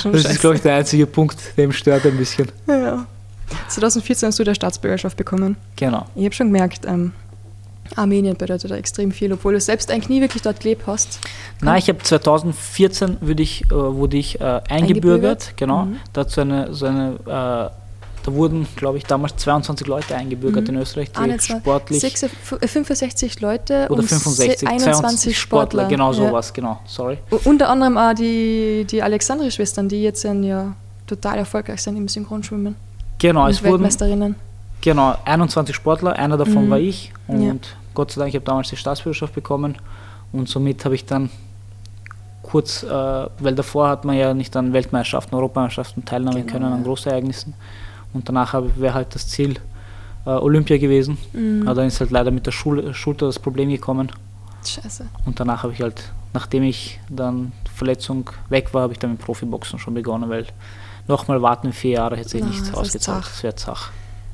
Schon 0.00 0.12
Das 0.12 0.24
ist, 0.24 0.40
glaube 0.40 0.56
ich, 0.56 0.62
der 0.62 0.74
einzige 0.76 1.06
Punkt, 1.06 1.38
der 1.56 1.64
ihm 1.64 1.72
stört 1.72 2.04
ein 2.06 2.16
bisschen. 2.16 2.48
Ja. 2.66 3.06
2014 3.74 4.28
hast 4.28 4.38
du 4.38 4.44
der 4.44 4.54
Staatsbürgerschaft 4.54 5.16
bekommen. 5.16 5.56
Genau. 5.76 6.06
Ich 6.14 6.24
habe 6.24 6.34
schon 6.34 6.48
gemerkt, 6.52 6.84
ähm, 6.86 7.12
Armenien 7.96 8.36
bedeutet 8.36 8.70
da 8.70 8.76
extrem 8.76 9.12
viel, 9.12 9.32
obwohl 9.32 9.52
du 9.54 9.60
selbst 9.60 9.90
eigentlich 9.90 10.08
nie 10.08 10.20
wirklich 10.20 10.42
dort 10.42 10.60
gelebt 10.60 10.84
hast. 10.86 11.18
Nein, 11.60 11.78
ich 11.78 11.88
habe 11.88 11.98
2014 11.98 13.18
würde 13.20 13.42
ich, 13.42 13.64
äh, 13.66 13.70
wurde 13.72 14.16
ich 14.16 14.40
äh, 14.40 14.44
eingebürgert, 14.44 14.70
Eingebürgert? 14.70 15.52
genau. 15.56 15.84
Mhm. 15.86 15.96
Dazu 16.12 16.40
eine, 16.40 16.72
so 16.72 16.86
eine, 16.86 17.14
äh, 17.26 17.70
da 18.24 18.32
wurden, 18.34 18.66
glaube 18.76 18.98
ich, 18.98 19.04
damals 19.04 19.36
22 19.36 19.86
Leute 19.88 20.14
eingebürgert 20.14 20.68
Mhm. 20.68 20.76
in 20.76 20.82
Österreich, 20.82 21.10
die 21.10 21.18
Ah, 21.18 21.38
sportlich 21.38 22.00
sechs- 22.00 22.22
f- 22.22 22.56
äh, 22.60 22.68
65 22.68 23.40
Leute 23.40 23.86
oder 23.90 23.98
und 24.00 24.08
65, 24.08 24.60
se- 24.60 24.66
21 24.68 25.36
Sportler. 25.38 25.86
genau 25.88 26.12
Ja. 26.12 26.28
sowas, 26.28 26.52
genau, 26.52 26.78
sorry. 26.86 27.18
Unter 27.44 27.68
anderem 27.68 27.98
auch 27.98 28.14
die, 28.14 28.86
die 28.88 29.02
Alexandri-Schwestern, 29.02 29.88
die 29.88 30.02
jetzt 30.02 30.22
ja 30.22 30.72
total 31.08 31.38
erfolgreich 31.38 31.82
sind 31.82 31.96
im 31.96 32.06
Synchronschwimmen. 32.08 32.76
Genau, 33.22 33.44
und 33.44 33.50
es 33.50 33.60
wurden 33.62 33.72
Weltmeisterinnen. 33.84 34.34
genau 34.80 35.16
21 35.24 35.74
Sportler, 35.74 36.14
einer 36.18 36.36
davon 36.36 36.66
Mhm. 36.66 36.70
war 36.70 36.78
ich 36.78 37.12
und 37.28 37.42
Ja. 37.42 37.54
Gott 37.94 38.10
sei 38.10 38.18
Dank, 38.20 38.28
ich 38.30 38.34
habe 38.34 38.44
damals 38.44 38.68
die 38.68 38.76
Staatsbürgerschaft 38.76 39.34
bekommen 39.34 39.76
und 40.32 40.48
somit 40.48 40.84
habe 40.84 40.94
ich 40.94 41.04
dann 41.06 41.30
kurz, 42.42 42.82
äh, 42.82 42.88
weil 42.90 43.54
davor 43.54 43.88
hat 43.88 44.04
man 44.04 44.16
ja 44.16 44.34
nicht 44.34 44.54
an 44.56 44.72
Weltmeisterschaften, 44.72 45.34
Europameisterschaften 45.36 46.04
teilnehmen 46.04 46.40
Genau, 46.46 46.52
können, 46.52 46.64
an 46.72 46.78
ja. 46.80 46.84
Großereignissen 46.84 47.54
und 48.12 48.28
danach 48.28 48.54
wäre 48.76 48.94
halt 48.94 49.14
das 49.14 49.28
Ziel 49.28 49.56
äh, 50.26 50.30
Olympia 50.30 50.78
gewesen, 50.78 51.18
Mhm. 51.32 51.62
aber 51.66 51.76
dann 51.76 51.86
ist 51.86 52.00
halt 52.00 52.10
leider 52.10 52.30
mit 52.30 52.46
der 52.46 52.52
Schul 52.52 52.92
Schulter 52.94 53.26
das 53.26 53.38
Problem 53.38 53.68
gekommen 53.70 54.10
Scheiße. 54.64 55.06
und 55.26 55.38
danach 55.40 55.62
habe 55.64 55.72
ich 55.72 55.80
halt, 55.80 56.12
nachdem 56.32 56.62
ich 56.64 57.00
dann 57.08 57.52
Verletzung 57.74 58.30
weg 58.48 58.72
war, 58.74 58.82
habe 58.82 58.92
ich 58.92 58.98
dann 58.98 59.12
mit 59.12 59.20
Profiboxen 59.20 59.78
schon 59.78 59.94
begonnen, 59.94 60.28
weil 60.30 60.46
nochmal 61.08 61.42
warten 61.42 61.72
vier 61.72 61.92
Jahre 61.92 62.16
hätte 62.16 62.28
sich 62.30 62.40
Na, 62.42 62.48
nicht 62.48 62.60
das 62.60 62.68
ist 62.68 62.74
ausgezahlt, 62.74 63.24
zach. 63.24 63.30
das 63.32 63.42
wäre 63.42 63.54
zach. 63.56 63.90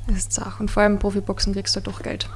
Das 0.06 0.16
ist 0.16 0.32
Sache. 0.32 0.62
Und 0.62 0.70
vor 0.70 0.82
allem 0.82 0.98
Profiboxen 0.98 1.52
kriegst 1.52 1.74
du 1.76 1.80
halt 1.80 1.86
doch 1.86 2.02
Geld. 2.02 2.28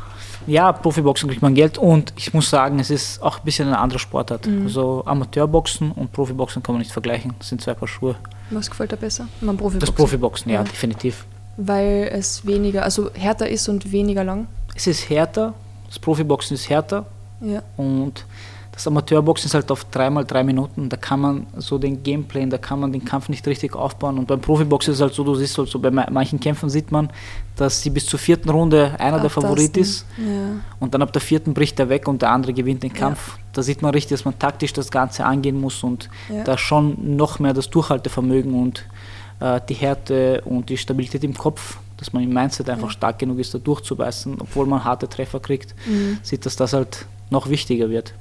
Ja, 0.46 0.72
Profiboxen 0.72 1.28
kriegt 1.30 1.40
man 1.40 1.54
Geld 1.54 1.78
und 1.78 2.12
ich 2.16 2.34
muss 2.34 2.50
sagen, 2.50 2.78
es 2.80 2.90
ist 2.90 3.22
auch 3.22 3.38
ein 3.38 3.44
bisschen 3.44 3.68
eine 3.68 3.78
andere 3.78 3.98
Sportart. 3.98 4.46
Mhm. 4.46 4.64
Also 4.64 5.02
Amateurboxen 5.06 5.90
und 5.92 6.12
Profiboxen 6.12 6.62
kann 6.62 6.74
man 6.74 6.80
nicht 6.80 6.92
vergleichen. 6.92 7.32
Das 7.38 7.48
sind 7.48 7.62
zwei 7.62 7.72
Paar 7.74 7.88
Schuhe. 7.88 8.16
Was 8.50 8.68
gefällt 8.68 8.92
dir 8.92 8.96
besser? 8.98 9.26
Man 9.40 9.56
Profiboxen. 9.56 9.80
Das 9.80 9.90
Profiboxen, 9.92 10.50
ja, 10.50 10.58
Ja. 10.58 10.64
definitiv. 10.64 11.24
Weil 11.56 12.10
es 12.12 12.44
weniger, 12.46 12.82
also 12.82 13.10
härter 13.14 13.48
ist 13.48 13.68
und 13.68 13.90
weniger 13.92 14.24
lang. 14.24 14.48
Es 14.74 14.86
ist 14.86 15.08
härter, 15.08 15.54
das 15.86 15.98
Profiboxen 15.98 16.54
ist 16.54 16.68
härter 16.68 17.06
Ja. 17.40 17.62
und 17.78 18.26
das 18.74 18.86
Amateurboxen 18.86 19.46
ist 19.48 19.54
halt 19.54 19.70
auf 19.70 19.84
dreimal 19.84 20.24
drei 20.24 20.42
Minuten. 20.42 20.88
Da 20.88 20.96
kann 20.96 21.20
man 21.20 21.46
so 21.58 21.76
den 21.78 22.02
Gameplay, 22.02 22.46
da 22.48 22.56
kann 22.56 22.80
man 22.80 22.90
den 22.90 23.04
Kampf 23.04 23.28
nicht 23.28 23.46
richtig 23.46 23.76
aufbauen. 23.76 24.18
Und 24.18 24.26
beim 24.26 24.40
Profiboxen 24.40 24.92
ist 24.92 24.98
es 24.98 25.02
halt 25.02 25.12
so, 25.12 25.22
du 25.24 25.34
siehst 25.34 25.58
halt 25.58 25.68
so, 25.68 25.78
bei 25.78 25.90
ma- 25.90 26.08
manchen 26.10 26.40
Kämpfen 26.40 26.70
sieht 26.70 26.90
man, 26.90 27.10
dass 27.56 27.82
sie 27.82 27.90
bis 27.90 28.06
zur 28.06 28.18
vierten 28.18 28.48
Runde 28.48 28.86
einer 28.98 29.18
der 29.18 29.26
Abtasten. 29.26 29.42
Favorit 29.42 29.76
ist. 29.76 30.06
Ja. 30.16 30.24
Und 30.80 30.94
dann 30.94 31.02
ab 31.02 31.12
der 31.12 31.20
vierten 31.20 31.52
bricht 31.52 31.78
er 31.80 31.90
weg 31.90 32.08
und 32.08 32.22
der 32.22 32.30
andere 32.30 32.54
gewinnt 32.54 32.82
den 32.82 32.92
Kampf. 32.94 33.36
Da 33.52 33.62
sieht 33.62 33.82
man 33.82 33.90
richtig, 33.92 34.16
dass 34.16 34.24
man 34.24 34.38
taktisch 34.38 34.72
das 34.72 34.90
Ganze 34.90 35.26
angehen 35.26 35.60
muss 35.60 35.84
und 35.84 36.08
Ja. 36.34 36.42
da 36.42 36.56
schon 36.56 37.16
noch 37.16 37.38
mehr 37.38 37.52
das 37.52 37.68
Durchhaltevermögen 37.68 38.54
und 38.54 38.86
äh, 39.40 39.60
die 39.68 39.74
Härte 39.74 40.40
und 40.46 40.70
die 40.70 40.78
Stabilität 40.78 41.22
im 41.24 41.34
Kopf, 41.36 41.76
dass 41.98 42.14
man 42.14 42.22
im 42.22 42.32
Mindset 42.32 42.70
einfach 42.70 42.88
Ja. 42.88 42.92
stark 42.92 43.18
genug 43.18 43.38
ist, 43.38 43.52
da 43.52 43.58
durchzubeißen, 43.58 44.36
obwohl 44.40 44.64
man 44.66 44.82
harte 44.82 45.08
Treffer 45.10 45.40
kriegt, 45.40 45.74
Mhm. 45.86 46.18
sieht, 46.22 46.46
dass 46.46 46.56
das 46.56 46.72
halt 46.72 47.04
noch 47.28 47.50
wichtiger 47.50 47.90
wird. 47.90 48.14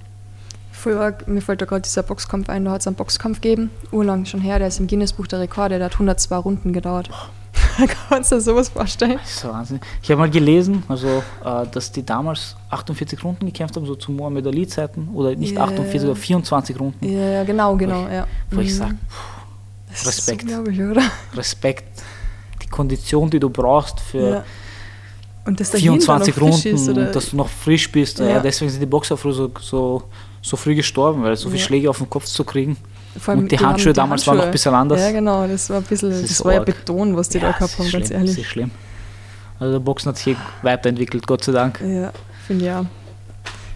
Arg. 0.89 1.27
Mir 1.27 1.41
fällt 1.41 1.61
da 1.61 1.65
gerade 1.65 1.81
dieser 1.81 2.03
Boxkampf 2.03 2.49
ein, 2.49 2.65
da 2.65 2.71
hat 2.71 2.81
es 2.81 2.87
einen 2.87 2.95
Boxkampf 2.95 3.41
gegeben, 3.41 3.69
urlang 3.91 4.25
schon 4.25 4.41
her, 4.41 4.59
der 4.59 4.67
ist 4.69 4.79
im 4.79 4.87
Guinness-Buch 4.87 5.27
der 5.27 5.39
Rekorde, 5.39 5.77
der 5.77 5.85
hat 5.85 5.93
102 5.93 6.35
Runden 6.37 6.73
gedauert. 6.73 7.09
Kannst 8.09 8.31
du 8.31 8.35
dir 8.35 8.41
sowas 8.41 8.69
vorstellen? 8.69 9.17
Das 9.21 9.29
ist 9.29 9.39
so 9.39 9.49
Wahnsinn. 9.49 9.79
Ich 10.01 10.09
habe 10.11 10.19
mal 10.19 10.29
gelesen, 10.29 10.83
also, 10.89 11.07
äh, 11.43 11.65
dass 11.71 11.91
die 11.91 12.05
damals 12.05 12.55
48 12.69 13.23
Runden 13.23 13.45
gekämpft 13.45 13.75
haben, 13.75 13.85
so 13.85 13.95
zu 13.95 14.11
Muhammad 14.11 14.45
Ali-Zeiten, 14.45 15.09
oder 15.13 15.35
nicht 15.35 15.53
Ja, 15.55 15.63
48, 15.63 16.01
ja. 16.01 16.07
oder 16.09 16.15
24 16.15 16.79
Runden, 16.79 17.05
Ja, 17.07 17.19
ja, 17.29 17.43
genau, 17.43 17.75
genau, 17.77 18.07
ja. 18.09 18.27
wo 18.51 18.59
ich 18.61 18.71
Mhm. 18.71 18.75
sage, 18.77 18.95
Das 19.89 20.01
ist 20.01 20.07
Respekt. 20.07 20.43
unglaublich, 20.43 20.81
oder? 20.81 21.03
Respekt, 21.35 22.01
die 22.61 22.67
Kondition, 22.67 23.29
die 23.29 23.39
du 23.39 23.49
brauchst 23.49 23.99
für 23.99 24.29
Ja. 24.29 24.43
Und 25.43 25.59
das 25.59 25.71
dahin 25.71 25.83
24 25.99 26.35
dann 26.35 26.43
noch 26.43 26.53
frisch 26.53 26.65
Runden 26.73 26.99
ist, 27.07 27.15
dass 27.15 27.29
du 27.31 27.35
noch 27.37 27.49
frisch 27.49 27.91
bist. 27.91 28.19
Ja. 28.19 28.27
Ja. 28.27 28.39
deswegen 28.41 28.69
sind 28.69 28.79
die 28.79 28.85
Boxer 28.85 29.17
früher 29.17 29.33
so, 29.33 29.51
so, 29.59 30.03
so 30.41 30.57
früh 30.57 30.75
gestorben, 30.75 31.23
weil 31.23 31.35
so 31.35 31.49
viele 31.49 31.59
Ja. 31.59 31.65
Schläge 31.65 31.89
auf 31.89 31.97
den 31.99 32.09
Kopf 32.09 32.25
zu 32.25 32.43
kriegen. 32.43 32.77
Vor 33.19 33.33
allem, 33.33 33.43
und 33.43 33.51
die 33.51 33.59
Handschuhe 33.59 33.93
damals 33.93 34.25
waren 34.25 34.37
noch 34.37 34.45
ein 34.45 34.51
bisschen 34.51 34.73
anders. 34.73 34.99
Ja, 35.01 35.11
genau, 35.11 35.45
das 35.47 35.69
war 35.69 35.77
ein 35.77 35.83
bisschen, 35.83 36.09
Das 36.09 36.21
das, 36.21 36.45
war 36.45 36.53
ja. 36.53 36.59
Beton, 36.63 37.15
was 37.15 37.29
die 37.29 37.39
da 37.39 37.47
Ja, 37.47 37.51
gehabt 37.51 37.73
das 37.73 37.79
haben, 37.79 37.91
ganz 37.91 38.07
schlimm, 38.07 38.17
ehrlich. 38.19 38.35
Das 38.35 38.43
ist 38.45 38.49
schlimm. 38.49 38.71
Also 39.59 39.73
der 39.73 39.79
Boxen 39.79 40.09
hat 40.09 40.17
sich 40.17 40.35
weiterentwickelt, 40.63 41.27
Gott 41.27 41.43
sei 41.43 41.51
Dank. 41.51 41.79
Ja, 41.81 42.11
finde 42.47 42.65
ich 42.65 42.71
auch 42.71 42.85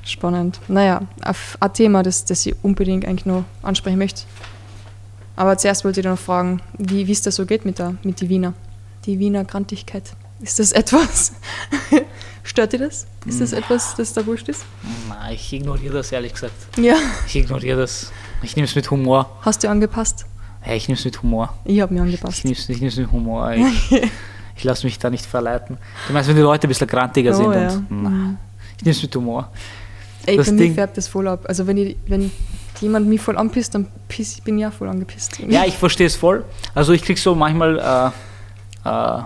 spannend. 0.03 0.59
Naja, 0.68 1.01
ein 1.59 1.74
Thema, 1.74 2.01
das, 2.03 2.26
das 2.26 2.45
ich 2.45 2.55
unbedingt 2.63 3.05
eigentlich 3.05 3.26
noch 3.26 3.43
ansprechen 3.61 3.97
möchte. 3.97 4.24
Aber 5.36 5.57
zuerst 5.57 5.84
wollte 5.84 5.99
ich 5.99 6.03
dir 6.05 6.09
noch 6.11 6.20
fragen, 6.20 6.61
wie 6.78 7.07
wie 7.07 7.11
es 7.11 7.22
da 7.22 7.32
so 7.32 7.45
geht 7.45 7.66
mit 7.66 7.80
der 7.80 7.95
mit 8.03 8.22
die 8.22 8.30
Wiener. 8.30 8.53
Die 9.05 9.20
Wiener 9.20 9.43
Grantigkeit. 9.43 10.13
Ist 10.42 10.60
das 10.60 10.72
etwas? 10.72 11.34
Stört 12.44 12.74
dir 12.74 12.80
das? 12.80 13.08
Ist 13.26 13.42
das 13.42 13.54
etwas, 13.54 13.96
das 13.96 14.14
da 14.14 14.26
wurscht 14.26 14.48
ist? 14.50 14.64
Nein, 15.10 15.34
ich 15.34 15.52
ignoriere 15.52 15.96
das 15.96 16.12
ehrlich 16.12 16.34
gesagt. 16.34 16.54
Ja. 16.78 16.96
Ich 17.26 17.36
ignoriere 17.36 17.80
das. 17.82 18.12
Ich 18.44 18.56
nehme 18.56 18.66
es 18.68 18.76
mit 18.76 18.90
Humor. 18.92 19.30
Hast 19.42 19.64
du 19.64 19.70
angepasst? 19.70 20.26
Ja, 20.66 20.74
ich 20.74 20.88
nehme 20.88 20.98
es 21.00 21.06
mit 21.06 21.22
Humor. 21.24 21.54
Ich 21.66 21.80
habe 21.82 21.94
mir 21.94 22.02
Ich 22.02 22.06
angepasst. 22.06 22.44
nehme 22.46 22.56
es 22.56 22.70
ich 22.70 22.80
nehm's 22.82 22.98
mit 22.98 23.12
Humor. 23.12 23.52
Ich, 23.54 23.92
ich 24.58 24.64
lasse 24.64 24.86
mich 24.86 25.00
da 25.00 25.10
nicht 25.10 25.26
verleiten. 25.26 25.78
Du 26.08 26.14
meinst, 26.14 26.30
wenn 26.30 26.36
die 26.36 26.42
Leute 26.44 26.68
ein 26.68 26.70
bisschen 26.70 26.88
grantiger 26.88 27.32
Oh, 27.32 27.52
sind? 27.52 27.54
ja. 27.54 27.68
Und, 27.74 27.92
nein, 28.04 28.14
Mhm. 28.14 28.38
ich 28.78 28.84
nehme 28.86 28.92
es 28.96 29.02
mit 29.02 29.16
Humor. 29.16 29.52
Ey, 30.28 30.38
Das 30.38 30.48
bei 30.48 30.52
mir 30.54 30.60
Ding- 30.60 30.76
färbt 30.76 30.98
das 30.98 31.08
voll 31.08 31.28
ab. 31.28 31.46
Also 31.48 31.66
wenn, 31.66 31.78
ich, 31.78 31.98
wenn 32.08 32.32
jemand 32.82 33.08
mich 33.08 33.22
voll 33.22 33.38
anpisst, 33.38 33.74
dann 33.74 33.88
piss, 34.08 34.40
bin 34.42 34.60
ich 34.60 34.66
auch 34.68 34.74
voll 34.74 34.90
angepisst. 34.90 35.40
Ja, 35.48 35.66
ich 35.66 35.76
verstehe 35.76 36.08
es 36.08 36.16
voll. 36.16 36.44
Also 36.76 36.94
ich 36.94 37.02
kriege 37.04 37.20
so 37.20 37.34
manchmal 37.36 37.80
äh, 38.86 38.90
äh, 38.90 39.24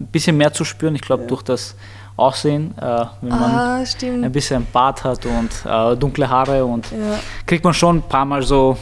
ein 0.00 0.06
bisschen 0.06 0.36
mehr 0.36 0.52
zu 0.52 0.64
spüren. 0.64 0.94
Ich 0.94 1.02
glaube, 1.02 1.24
durch 1.26 1.42
das 1.42 1.74
Aussehen, 2.16 2.76
äh, 2.78 3.04
wenn 3.22 3.28
man 3.28 3.50
Ah, 3.58 3.86
stimmt. 3.86 4.24
ein 4.24 4.32
bisschen 4.32 4.66
Bart 4.72 5.02
hat 5.04 5.24
und 5.26 5.50
äh, 5.66 5.96
dunkle 5.96 6.28
Haare 6.28 6.64
und 6.64 6.90
Ja. 6.90 7.18
kriegt 7.46 7.64
man 7.64 7.74
schon 7.74 7.98
ein 7.98 8.02
paar 8.02 8.24
Mal 8.24 8.42
so, 8.42 8.76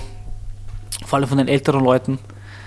vor 1.06 1.18
allem 1.18 1.28
von 1.28 1.38
den 1.38 1.48
älteren 1.48 1.82
Leuten, 1.82 2.18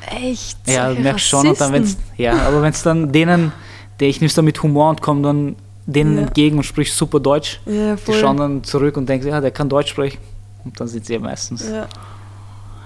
Echt? 0.10 0.58
ja, 0.68 0.88
solche 0.88 1.02
merkst 1.02 1.26
schon. 1.28 1.48
Und 1.48 1.62
dann, 1.62 1.72
wenn's, 1.74 1.98
ja, 2.18 2.34
aber 2.48 2.62
wenn 2.62 2.72
es 2.72 2.82
dann 2.84 3.12
denen, 3.12 3.52
der 4.00 4.08
ich 4.10 4.18
nehme 4.22 4.28
es 4.28 4.34
dann 4.36 4.46
mit 4.46 4.62
Humor 4.62 4.90
und 4.90 5.02
komme 5.02 5.22
dann 5.22 5.56
denen 5.86 6.16
Ja. 6.18 6.24
entgegen 6.24 6.58
und 6.58 6.64
sprich 6.64 6.92
super 6.94 7.20
Deutsch, 7.20 7.60
Ja, 7.68 7.96
die 7.96 8.14
schauen 8.14 8.38
dann 8.38 8.64
zurück 8.64 8.98
und 8.98 9.08
denken, 9.08 9.28
ja, 9.28 9.40
der 9.42 9.52
kann 9.52 9.70
Deutsch 9.70 9.92
sprechen. 9.92 10.18
Und 10.64 10.80
dann 10.80 10.88
sind 10.88 11.06
sie 11.06 11.14
ja 11.14 11.20
meistens. 11.20 11.68
Ja. 11.70 11.88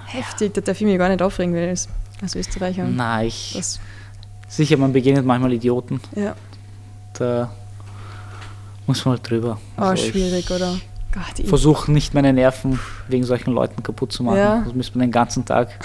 Heftig, 0.05 0.53
da 0.53 0.61
darf 0.61 0.79
ich 0.81 0.85
mich 0.87 0.97
gar 0.97 1.07
nicht 1.07 1.21
aufregen, 1.21 1.53
weil 1.55 1.69
als, 1.69 1.87
Österreicher. 2.35 2.83
Na, 2.89 3.23
ich, 3.23 3.53
Das, 3.55 3.79
sicher, 4.49 4.77
man 4.77 4.91
begegnet 4.91 5.25
manchmal 5.25 5.53
Idioten. 5.53 6.01
ja, 6.15 6.35
Da 7.13 7.49
muss 8.87 9.05
man 9.05 9.15
halt 9.15 9.29
drüber. 9.29 9.59
oh, 9.77 9.81
Also 9.81 10.09
schwierig, 10.09 10.49
oder? 10.51 10.75
Gott, 11.11 11.47
Versuche 11.47 11.91
nicht 11.91 12.13
meine 12.13 12.33
Nerven 12.33 12.79
wegen 13.07 13.23
solchen 13.23 13.51
Leuten 13.51 13.81
kaputt 13.81 14.11
zu 14.11 14.23
machen. 14.23 14.37
Ja. 14.37 14.61
Das 14.63 14.75
müsste 14.75 14.97
man 14.97 15.07
den 15.07 15.11
ganzen 15.11 15.43
Tag. 15.45 15.69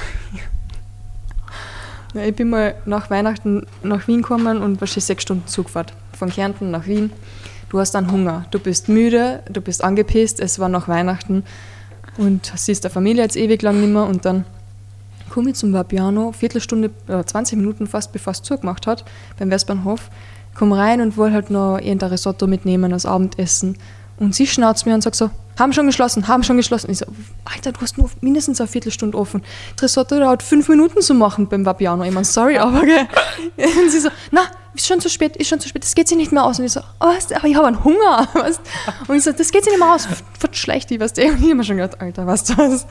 ja, 2.14 2.22
ich 2.24 2.36
bin 2.36 2.50
mal 2.50 2.74
nach 2.84 3.10
Weihnachten 3.10 3.66
nach 3.82 4.06
Wien 4.06 4.22
gekommen 4.22 4.62
und 4.62 4.80
war 4.80 4.88
schon 4.88 5.00
sechs 5.00 5.22
Stunden 5.22 5.46
Zugfahrt. 5.46 5.92
Von 6.12 6.30
Kärnten 6.30 6.70
nach 6.70 6.86
Wien. 6.86 7.10
Du 7.70 7.80
hast 7.80 7.92
dann 7.92 8.12
Hunger, 8.12 8.44
du 8.50 8.60
bist 8.60 8.88
müde, 8.88 9.42
du 9.50 9.60
bist 9.60 9.82
angepisst, 9.82 10.38
es 10.40 10.58
war 10.58 10.68
nach 10.68 10.86
Weihnachten 10.86 11.42
und 12.18 12.52
siehst 12.54 12.84
der 12.84 12.90
Familie 12.90 13.24
jetzt 13.24 13.36
ewig 13.36 13.62
lang 13.62 13.80
nicht 13.80 13.92
mehr 13.92 14.04
und 14.04 14.24
dann 14.24 14.44
ich 15.50 15.54
zum 15.54 15.72
Vapiano, 15.72 16.32
Viertelstunde, 16.32 16.90
äh, 17.08 17.24
20 17.24 17.58
Minuten 17.58 17.86
fast 17.86 18.12
bevor 18.12 18.32
es 18.32 18.42
zugemacht 18.42 18.86
hat, 18.86 19.04
beim 19.38 19.50
Westbahnhof, 19.50 20.10
komme 20.54 20.76
rein 20.76 21.00
und 21.00 21.16
wollte 21.16 21.34
halt 21.34 21.50
noch 21.50 21.78
irgendein 21.78 22.10
Risotto 22.10 22.46
mitnehmen 22.46 22.92
als 22.92 23.06
Abendessen. 23.06 23.76
Und 24.16 24.34
sie 24.34 24.46
schnauzt 24.46 24.86
mir 24.86 24.94
und 24.94 25.02
sagt 25.02 25.16
so, 25.16 25.30
haben 25.58 25.72
schon 25.72 25.86
geschlossen, 25.86 26.28
haben 26.28 26.42
schon 26.42 26.56
geschlossen. 26.56 26.90
Ich 26.90 26.98
so, 26.98 27.06
Alter, 27.44 27.72
du 27.72 27.80
hast 27.80 27.98
nur 27.98 28.10
mindestens 28.20 28.60
eine 28.60 28.68
Viertelstunde 28.68 29.16
offen. 29.16 29.42
Tresotto 29.76 30.18
dauert 30.18 30.42
fünf 30.42 30.68
Minuten 30.68 31.00
zu 31.00 31.14
machen 31.14 31.48
beim 31.48 31.64
Vapiano. 31.64 32.04
Ich 32.04 32.12
meine, 32.12 32.24
sorry, 32.24 32.58
aber 32.58 32.82
gell. 32.82 33.06
Und 33.56 33.90
sie 33.90 34.00
so, 34.00 34.08
na, 34.30 34.42
ist 34.74 34.86
schon 34.86 35.00
zu 35.00 35.08
spät, 35.08 35.36
ist 35.36 35.48
schon 35.48 35.60
zu 35.60 35.68
spät, 35.68 35.84
das 35.84 35.94
geht 35.94 36.08
sich 36.08 36.16
nicht 36.16 36.32
mehr 36.32 36.44
aus. 36.44 36.58
Und 36.58 36.64
ich 36.64 36.72
so, 36.72 36.80
oh, 37.00 37.06
aber 37.34 37.46
ich 37.46 37.54
habe 37.54 37.66
einen 37.66 37.84
Hunger. 37.84 38.28
Was? 38.34 38.60
Und 39.06 39.16
ich 39.16 39.22
so, 39.22 39.32
das 39.32 39.50
geht 39.50 39.64
sich 39.64 39.72
nicht 39.72 39.80
mehr 39.80 39.94
aus, 39.94 40.08
wird 40.40 40.56
schlecht, 40.56 40.90
ich 40.90 41.00
weißt 41.00 41.16
du. 41.16 41.22
Und 41.22 41.36
ich 41.36 41.42
habe 41.42 41.54
mir 41.54 41.64
schon 41.64 41.76
gedacht, 41.76 42.00
Alter, 42.00 42.26
was 42.26 42.44
das? 42.44 42.56
was? 42.58 42.86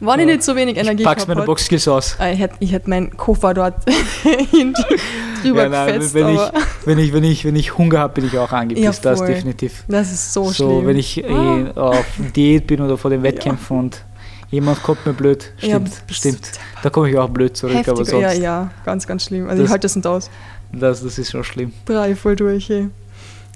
Wann 0.00 0.20
ich 0.20 0.26
nicht 0.26 0.42
so 0.42 0.56
wenig 0.56 0.76
Energie 0.76 1.02
ich 1.02 1.06
pack's 1.06 1.26
meine 1.26 1.42
Boxskills 1.42 1.88
aus. 1.88 2.16
Ich 2.32 2.38
hätte 2.38 2.56
ich 2.60 2.72
hätt 2.72 2.88
meinen 2.88 3.16
Koffer 3.16 3.52
dort 3.52 3.74
drüber 5.42 5.62
ja, 5.64 5.68
nein, 5.68 5.86
gefetzt. 5.94 6.14
Wenn 6.14 6.28
ich, 6.28 6.40
wenn, 6.84 6.98
ich, 6.98 7.12
wenn, 7.12 7.24
ich, 7.24 7.44
wenn 7.44 7.56
ich 7.56 7.78
Hunger 7.78 7.98
habe, 7.98 8.14
bin 8.14 8.26
ich 8.26 8.38
auch 8.38 8.52
angepisst, 8.52 9.04
ja, 9.04 9.10
das 9.10 9.24
definitiv. 9.24 9.84
Das 9.88 10.12
ist 10.12 10.32
so, 10.32 10.44
so 10.44 10.52
schlimm. 10.52 10.86
Wenn 10.86 10.96
ich 10.96 11.24
ah. 11.28 12.03
Auf 12.04 12.32
Diät 12.32 12.66
bin 12.66 12.80
oder 12.80 12.96
vor 12.96 13.10
den 13.10 13.22
Wettkämpfen 13.22 13.76
ja. 13.76 13.82
und 13.82 14.04
jemand 14.50 14.82
kommt 14.82 15.04
mir 15.06 15.12
blöd, 15.12 15.52
stimmt, 15.58 15.88
ja, 15.88 16.14
stimmt. 16.14 16.50
Da 16.82 16.90
komme 16.90 17.10
ich 17.10 17.18
auch 17.18 17.28
blöd 17.28 17.56
zurück, 17.56 17.76
Heftig, 17.76 17.92
aber 17.92 18.04
sonst. 18.04 18.22
Ja, 18.22 18.32
ja, 18.32 18.70
ganz, 18.84 19.06
ganz 19.06 19.24
schlimm. 19.24 19.48
Also 19.48 19.62
das, 19.62 19.68
ich 19.68 19.72
halte 19.72 19.84
das 19.84 19.96
nicht 19.96 20.06
aus. 20.06 20.30
Das, 20.72 21.02
das 21.02 21.18
ist 21.18 21.30
schon 21.30 21.44
schlimm. 21.44 21.72
Drei 21.84 22.14
voll 22.14 22.36
durch. 22.36 22.70
Ey. 22.70 22.88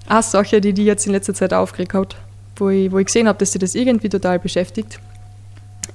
Eine 0.07 0.23
Sache, 0.23 0.61
die 0.61 0.73
die 0.73 0.85
jetzt 0.85 1.07
in 1.07 1.13
letzter 1.13 1.35
Zeit 1.35 1.53
aufgeregt 1.53 1.95
hat, 1.95 2.17
wo 2.57 2.69
ich, 2.69 2.91
wo 2.91 2.99
ich 2.99 3.07
gesehen 3.07 3.29
habe, 3.29 3.39
dass 3.39 3.53
sie 3.53 3.59
das 3.59 3.75
irgendwie 3.75 4.09
total 4.09 4.39
beschäftigt, 4.39 4.99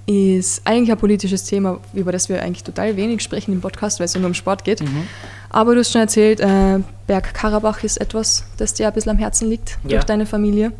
ist 0.05 0.61
eigentlich 0.65 0.91
ein 0.91 0.97
politisches 0.97 1.45
Thema, 1.45 1.79
über 1.93 2.11
das 2.11 2.27
wir 2.27 2.41
eigentlich 2.41 2.63
total 2.63 2.95
wenig 2.97 3.21
sprechen 3.21 3.53
im 3.53 3.61
Podcast, 3.61 3.99
weil 3.99 4.05
es 4.05 4.13
ja 4.13 4.19
nur 4.19 4.27
um 4.27 4.33
Sport 4.33 4.63
geht. 4.63 4.81
Mhm. 4.81 5.07
Aber 5.49 5.73
du 5.73 5.79
hast 5.79 5.91
schon 5.91 6.01
erzählt, 6.01 6.39
äh, 6.39 6.79
Bergkarabach 7.07 7.83
ist 7.83 8.01
etwas, 8.01 8.45
das 8.57 8.73
dir 8.73 8.87
ein 8.87 8.93
bisschen 8.93 9.11
am 9.11 9.17
Herzen 9.17 9.49
liegt 9.49 9.77
ja. 9.83 9.91
durch 9.91 10.03
deine 10.03 10.25
Familie. 10.25 10.73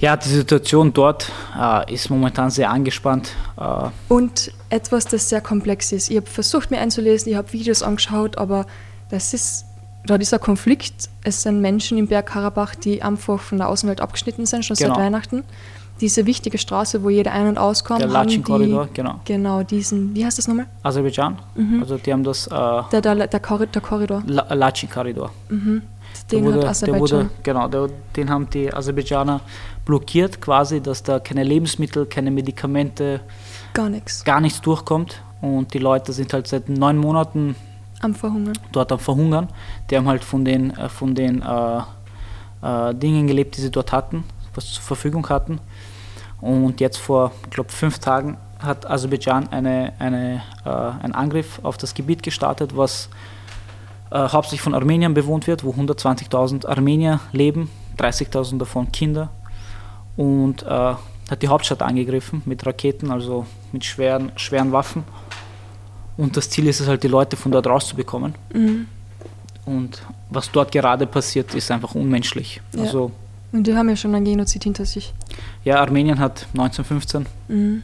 Ja, 0.00 0.16
die 0.16 0.28
Situation 0.28 0.92
dort 0.92 1.32
äh, 1.58 1.92
ist 1.92 2.08
momentan 2.08 2.50
sehr 2.50 2.70
angespannt. 2.70 3.32
Äh 3.56 3.88
und 4.08 4.52
etwas, 4.70 5.06
das 5.06 5.28
sehr 5.28 5.40
komplex 5.40 5.90
ist. 5.90 6.08
Ich 6.08 6.16
habe 6.16 6.26
versucht, 6.26 6.70
mir 6.70 6.78
einzulesen, 6.78 7.32
ich 7.32 7.36
habe 7.36 7.52
Videos 7.52 7.82
angeschaut, 7.82 8.38
aber 8.38 8.66
das 9.10 9.34
ist, 9.34 9.64
da 10.06 10.16
dieser 10.16 10.38
Konflikt, 10.38 11.08
es 11.24 11.42
sind 11.42 11.60
Menschen 11.60 11.98
im 11.98 12.06
Bergkarabach, 12.06 12.76
die 12.76 13.02
einfach 13.02 13.40
von 13.40 13.58
der 13.58 13.68
Außenwelt 13.68 14.00
abgeschnitten 14.00 14.46
sind, 14.46 14.64
schon 14.64 14.76
genau. 14.76 14.94
seit 14.94 15.02
Weihnachten. 15.02 15.42
Diese 16.00 16.26
wichtige 16.26 16.58
Straße, 16.58 17.02
wo 17.02 17.10
jeder 17.10 17.32
ein- 17.32 17.48
und 17.48 17.58
auskommt. 17.58 18.00
Der 18.00 18.08
Latschen-Korridor, 18.08 18.88
genau. 18.94 19.20
Genau, 19.24 19.64
diesen, 19.64 20.14
wie 20.14 20.24
heißt 20.24 20.38
das 20.38 20.46
nochmal? 20.46 20.66
Aserbaidschan. 20.84 21.38
Mhm. 21.56 21.82
Also 21.82 21.98
die 21.98 22.12
haben 22.12 22.22
das... 22.22 22.46
Äh, 22.46 22.50
der, 22.92 23.00
der, 23.00 23.26
der, 23.26 23.40
Korridor. 23.40 24.22
Latschen-Korridor. 24.24 25.32
Mhm. 25.48 25.82
Den 26.30 26.44
wurde, 26.44 26.58
hat 26.58 26.66
Aserbaidschan. 26.66 27.18
Wurde, 27.18 27.30
genau, 27.42 27.68
der, 27.68 27.88
den 28.14 28.30
haben 28.30 28.48
die 28.50 28.72
Aserbaidschaner 28.72 29.40
blockiert 29.88 30.42
quasi, 30.42 30.82
dass 30.82 31.02
da 31.02 31.18
keine 31.18 31.42
Lebensmittel, 31.42 32.04
keine 32.04 32.30
Medikamente, 32.30 33.20
gar 33.72 33.88
nichts, 33.88 34.22
gar 34.22 34.38
nichts 34.38 34.60
durchkommt. 34.60 35.22
Und 35.40 35.72
die 35.72 35.78
Leute 35.78 36.12
sind 36.12 36.32
halt 36.34 36.46
seit 36.46 36.68
neun 36.68 36.98
Monaten 36.98 37.56
am 38.02 38.14
Verhungern. 38.14 38.52
dort 38.70 38.92
am 38.92 38.98
Verhungern. 38.98 39.48
Die 39.90 39.96
haben 39.96 40.06
halt 40.06 40.22
von 40.22 40.44
den, 40.44 40.76
äh, 40.76 40.90
von 40.90 41.14
den 41.14 41.40
äh, 41.40 41.78
äh, 42.62 42.94
Dingen 42.94 43.26
gelebt, 43.26 43.56
die 43.56 43.62
sie 43.62 43.70
dort 43.70 43.90
hatten, 43.90 44.24
was 44.54 44.66
sie 44.66 44.74
zur 44.74 44.82
Verfügung 44.82 45.26
hatten. 45.30 45.58
Und 46.42 46.80
jetzt 46.80 46.98
vor, 46.98 47.32
ich 47.44 47.50
glaube, 47.50 47.72
fünf 47.72 47.98
Tagen 47.98 48.36
hat 48.58 48.88
Aserbaidschan 48.90 49.48
eine, 49.48 49.94
eine, 49.98 50.42
äh, 50.66 50.68
einen 50.68 51.14
Angriff 51.14 51.60
auf 51.62 51.78
das 51.78 51.94
Gebiet 51.94 52.22
gestartet, 52.22 52.76
was 52.76 53.08
äh, 54.10 54.18
hauptsächlich 54.18 54.60
von 54.60 54.74
Armeniern 54.74 55.14
bewohnt 55.14 55.46
wird, 55.46 55.64
wo 55.64 55.70
120.000 55.70 56.66
Armenier 56.66 57.20
leben, 57.32 57.70
30.000 57.96 58.58
davon 58.58 58.92
Kinder 58.92 59.30
und 60.18 60.64
äh, 60.64 60.66
hat 60.66 61.42
die 61.42 61.48
Hauptstadt 61.48 61.80
angegriffen 61.80 62.42
mit 62.44 62.66
Raketen, 62.66 63.10
also 63.10 63.46
mit 63.72 63.84
schweren, 63.84 64.32
schweren 64.36 64.72
Waffen. 64.72 65.04
Und 66.16 66.36
das 66.36 66.50
Ziel 66.50 66.66
ist 66.66 66.80
es 66.80 66.88
halt, 66.88 67.04
die 67.04 67.08
Leute 67.08 67.36
von 67.36 67.52
dort 67.52 67.68
rauszubekommen. 67.68 68.34
Mhm. 68.52 68.86
Und 69.64 70.02
was 70.28 70.50
dort 70.50 70.72
gerade 70.72 71.06
passiert, 71.06 71.54
ist 71.54 71.70
einfach 71.70 71.94
unmenschlich. 71.94 72.60
Ja. 72.74 72.82
Also, 72.82 73.12
und 73.52 73.66
die 73.66 73.74
haben 73.74 73.88
ja 73.88 73.94
schon 73.94 74.12
einen 74.14 74.24
Genozid 74.24 74.64
hinter 74.64 74.84
sich. 74.84 75.14
Ja, 75.64 75.80
Armenien 75.80 76.18
hat 76.18 76.48
1915. 76.52 77.26
Mhm. 77.46 77.82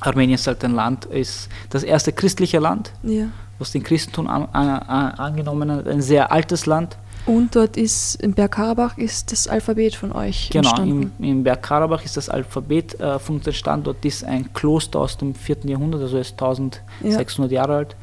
Armenien 0.00 0.34
ist 0.34 0.46
halt 0.48 0.64
ein 0.64 0.74
Land, 0.74 1.04
ist 1.04 1.48
das 1.70 1.84
erste 1.84 2.12
christliche 2.12 2.58
Land, 2.58 2.92
ja. 3.04 3.28
was 3.60 3.70
den 3.70 3.84
Christentum 3.84 4.26
an, 4.26 4.48
an, 4.52 4.68
an, 4.68 5.10
angenommen 5.12 5.70
hat. 5.70 5.86
Ein 5.86 6.02
sehr 6.02 6.32
altes 6.32 6.66
Land. 6.66 6.98
Und 7.26 7.56
dort 7.56 7.76
ist 7.76 8.14
im 8.22 8.32
Bergkarabach 8.32 8.96
ist 8.98 9.32
das 9.32 9.48
Alphabet 9.48 9.96
von 9.96 10.12
euch 10.12 10.48
genau, 10.50 10.68
entstanden. 10.68 11.00
Genau, 11.00 11.12
im, 11.18 11.38
im 11.38 11.42
Bergkarabach 11.42 12.04
ist 12.04 12.16
das 12.16 12.28
Alphabet 12.28 12.98
äh, 13.00 13.18
von 13.18 13.36
uns 13.36 13.46
entstanden. 13.46 13.84
Dort 13.84 14.04
ist 14.04 14.24
ein 14.24 14.52
Kloster 14.52 15.00
aus 15.00 15.18
dem 15.18 15.34
4. 15.34 15.58
Jahrhundert, 15.64 16.02
also 16.02 16.18
ist 16.18 16.32
1600 16.32 17.50
ja. 17.50 17.62
Jahre 17.62 17.74
alt. 17.74 17.96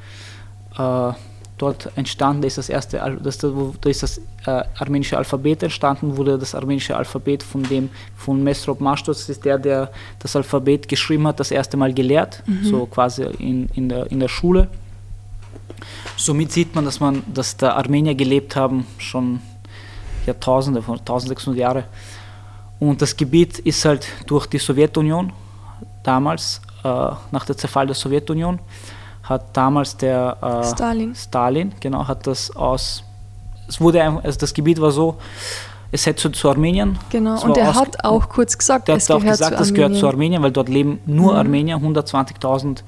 Äh, 0.77 1.17
dort 1.57 1.89
entstanden 1.95 2.43
ist 2.43 2.57
das 2.57 2.67
erste, 2.67 2.97
das, 3.23 3.37
da 3.37 3.89
ist 3.89 4.03
das 4.03 4.17
äh, 4.45 4.63
armenische 4.77 5.17
Alphabet 5.17 5.63
entstanden, 5.63 6.17
wurde 6.17 6.37
das 6.37 6.53
armenische 6.53 6.95
Alphabet 6.97 7.43
von 7.43 7.63
dem, 7.63 7.89
von 8.17 8.43
Mesrop 8.43 8.81
Mashtos, 8.81 9.19
das 9.19 9.29
ist 9.29 9.45
der, 9.45 9.57
der 9.57 9.89
das 10.19 10.35
Alphabet 10.35 10.89
geschrieben 10.89 11.25
hat, 11.27 11.39
das 11.39 11.51
erste 11.51 11.77
Mal 11.77 11.93
gelehrt, 11.93 12.43
mhm. 12.45 12.65
so 12.65 12.85
quasi 12.87 13.23
in, 13.39 13.69
in, 13.73 13.87
der, 13.87 14.11
in 14.11 14.19
der 14.19 14.27
Schule. 14.27 14.67
Somit 16.17 16.51
sieht 16.51 16.75
man, 16.75 16.85
dass, 16.85 16.99
man, 16.99 17.23
dass 17.33 17.57
da 17.57 17.73
Armenier 17.73 18.15
gelebt 18.15 18.55
haben, 18.55 18.85
schon 18.97 19.39
Jahrtausende, 20.25 20.79
1600 20.79 21.59
Jahre. 21.59 21.83
Und 22.79 23.01
das 23.01 23.15
Gebiet 23.15 23.59
ist 23.59 23.85
halt 23.85 24.07
durch 24.27 24.45
die 24.47 24.59
Sowjetunion 24.59 25.31
damals, 26.03 26.61
äh, 26.83 26.87
nach 27.31 27.45
der 27.45 27.57
Zerfall 27.57 27.87
der 27.87 27.95
Sowjetunion, 27.95 28.59
hat 29.23 29.55
damals 29.55 29.95
der 29.95 30.37
äh, 30.41 30.67
Stalin. 30.67 31.15
Stalin, 31.15 31.73
genau, 31.79 32.07
hat 32.07 32.27
das 32.27 32.53
aus, 32.55 33.03
es 33.67 33.79
wurde 33.79 34.03
also 34.03 34.37
das 34.37 34.53
Gebiet 34.53 34.81
war 34.81 34.91
so, 34.91 35.17
es 35.91 36.05
hätte 36.05 36.31
zu, 36.31 36.49
Armenien. 36.49 36.97
Genau, 37.09 37.41
und 37.43 37.55
er 37.55 37.75
hat 37.75 38.03
auch 38.03 38.27
kurz 38.27 38.57
gesagt, 38.57 38.89
er 38.89 38.95
hat 38.95 39.11
auch 39.11 39.21
gesagt, 39.21 39.59
es 39.59 39.73
gehört 39.73 39.95
zu 39.95 40.07
Armenien, 40.07 40.41
weil 40.41 40.51
dort 40.51 40.67
leben 40.67 40.99
nur 41.05 41.33
mhm. 41.33 41.39
Armenier, 41.39 41.77
120.000 41.77 42.79
äh, 42.79 42.83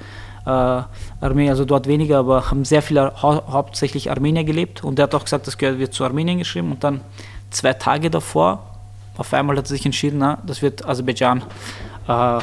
Armenier, 0.46 1.52
also 1.52 1.66
dort 1.66 1.88
weniger, 1.88 2.20
aber 2.20 2.52
haben 2.52 2.66
sehr 2.66 2.82
viele 2.82 3.22
hau 3.22 3.44
hauptsächlich 3.52 4.12
Armenier 4.12 4.44
gelebt 4.44 4.84
und 4.84 5.00
er 5.00 5.04
hat 5.04 5.16
auch 5.16 5.24
gesagt, 5.24 5.48
das 5.48 5.58
gehört, 5.58 5.80
wird 5.80 5.94
zu 5.94 6.04
Armenien 6.04 6.38
geschrieben 6.38 6.72
und 6.72 6.84
dann 6.84 7.02
zwei 7.50 7.74
Tage 7.74 8.10
davor, 8.10 8.64
auf 9.18 9.34
einmal 9.34 9.58
hat 9.58 9.66
er 9.66 9.70
sich 9.70 9.86
entschieden, 9.86 10.20
na, 10.20 10.38
das 10.46 10.62
wird 10.62 10.88
Aserbaidschan 10.88 11.44
äh, 12.08 12.40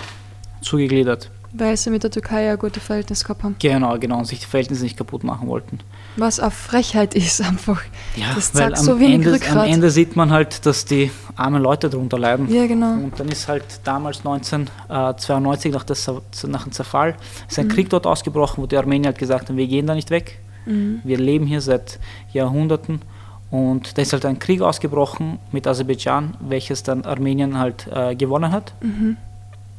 zugegliedert. 0.62 1.30
Weil 1.55 1.76
sie 1.76 1.90
mit 1.90 2.03
der 2.03 2.11
Türkei 2.11 2.44
ja 2.44 2.57
gute 2.57 2.80
Verhältnisse 2.80 3.24
gehabt 3.24 3.42
haben. 3.42 3.57
Genau, 3.59 3.98
genau, 3.98 4.18
und 4.18 4.24
sich 4.24 4.40
die 4.40 4.46
Verhältnisse 4.46 4.84
nicht 4.84 4.96
kaputt 4.96 5.22
machen 5.22 5.48
wollten. 5.48 5.80
Was 6.16 6.40
eine 6.40 6.50
Frechheit 6.50 7.14
ist 7.14 7.42
einfach. 7.42 7.82
Ja, 8.16 8.34
das 8.34 8.53
zeigt 8.53 8.78
so 8.78 8.98
wenig 8.98 9.16
Ende, 9.16 9.32
Rückgrat. 9.34 9.57
Am 9.57 9.72
Ende 9.72 9.90
sieht 9.90 10.16
man 10.16 10.30
halt, 10.30 10.64
dass 10.64 10.86
die 10.86 11.11
armen 11.36 11.62
Leute 11.62 11.90
darunter 11.90 12.18
leiden. 12.18 12.53
Ja, 12.53 12.66
genau. 12.66 12.94
Und 12.94 13.20
dann 13.20 13.28
ist 13.28 13.48
halt 13.48 13.64
damals 13.84 14.18
1992 14.18 15.72
nach, 15.72 15.84
des, 15.84 16.11
nach 16.46 16.62
dem 16.64 16.72
Zerfall 16.72 17.16
ist 17.48 17.59
ein 17.59 17.66
mhm. 17.66 17.70
Krieg 17.70 17.90
dort 17.90 18.07
ausgebrochen, 18.07 18.62
wo 18.62 18.66
die 18.66 18.76
Armenier 18.76 19.09
halt 19.09 19.18
gesagt 19.18 19.48
haben, 19.48 19.57
wir 19.57 19.66
gehen 19.66 19.86
da 19.86 19.94
nicht 19.94 20.11
weg. 20.11 20.38
Mhm. 20.64 21.00
Wir 21.05 21.18
leben 21.18 21.46
hier 21.46 21.61
seit 21.61 21.98
Jahrhunderten. 22.32 23.03
Und 23.50 23.98
da 23.98 24.03
ist 24.03 24.14
halt 24.14 24.24
ein 24.24 24.38
Krieg 24.38 24.62
ausgebrochen 24.62 25.38
mit 25.53 25.66
Aserbaidschan, 25.66 26.34
welches 26.40 26.82
dann 26.82 27.05
Armenien 27.05 27.59
halt 27.59 27.86
äh, 27.92 28.14
gewonnen 28.16 28.50
hat. 28.50 28.72
Mhm. 28.80 29.18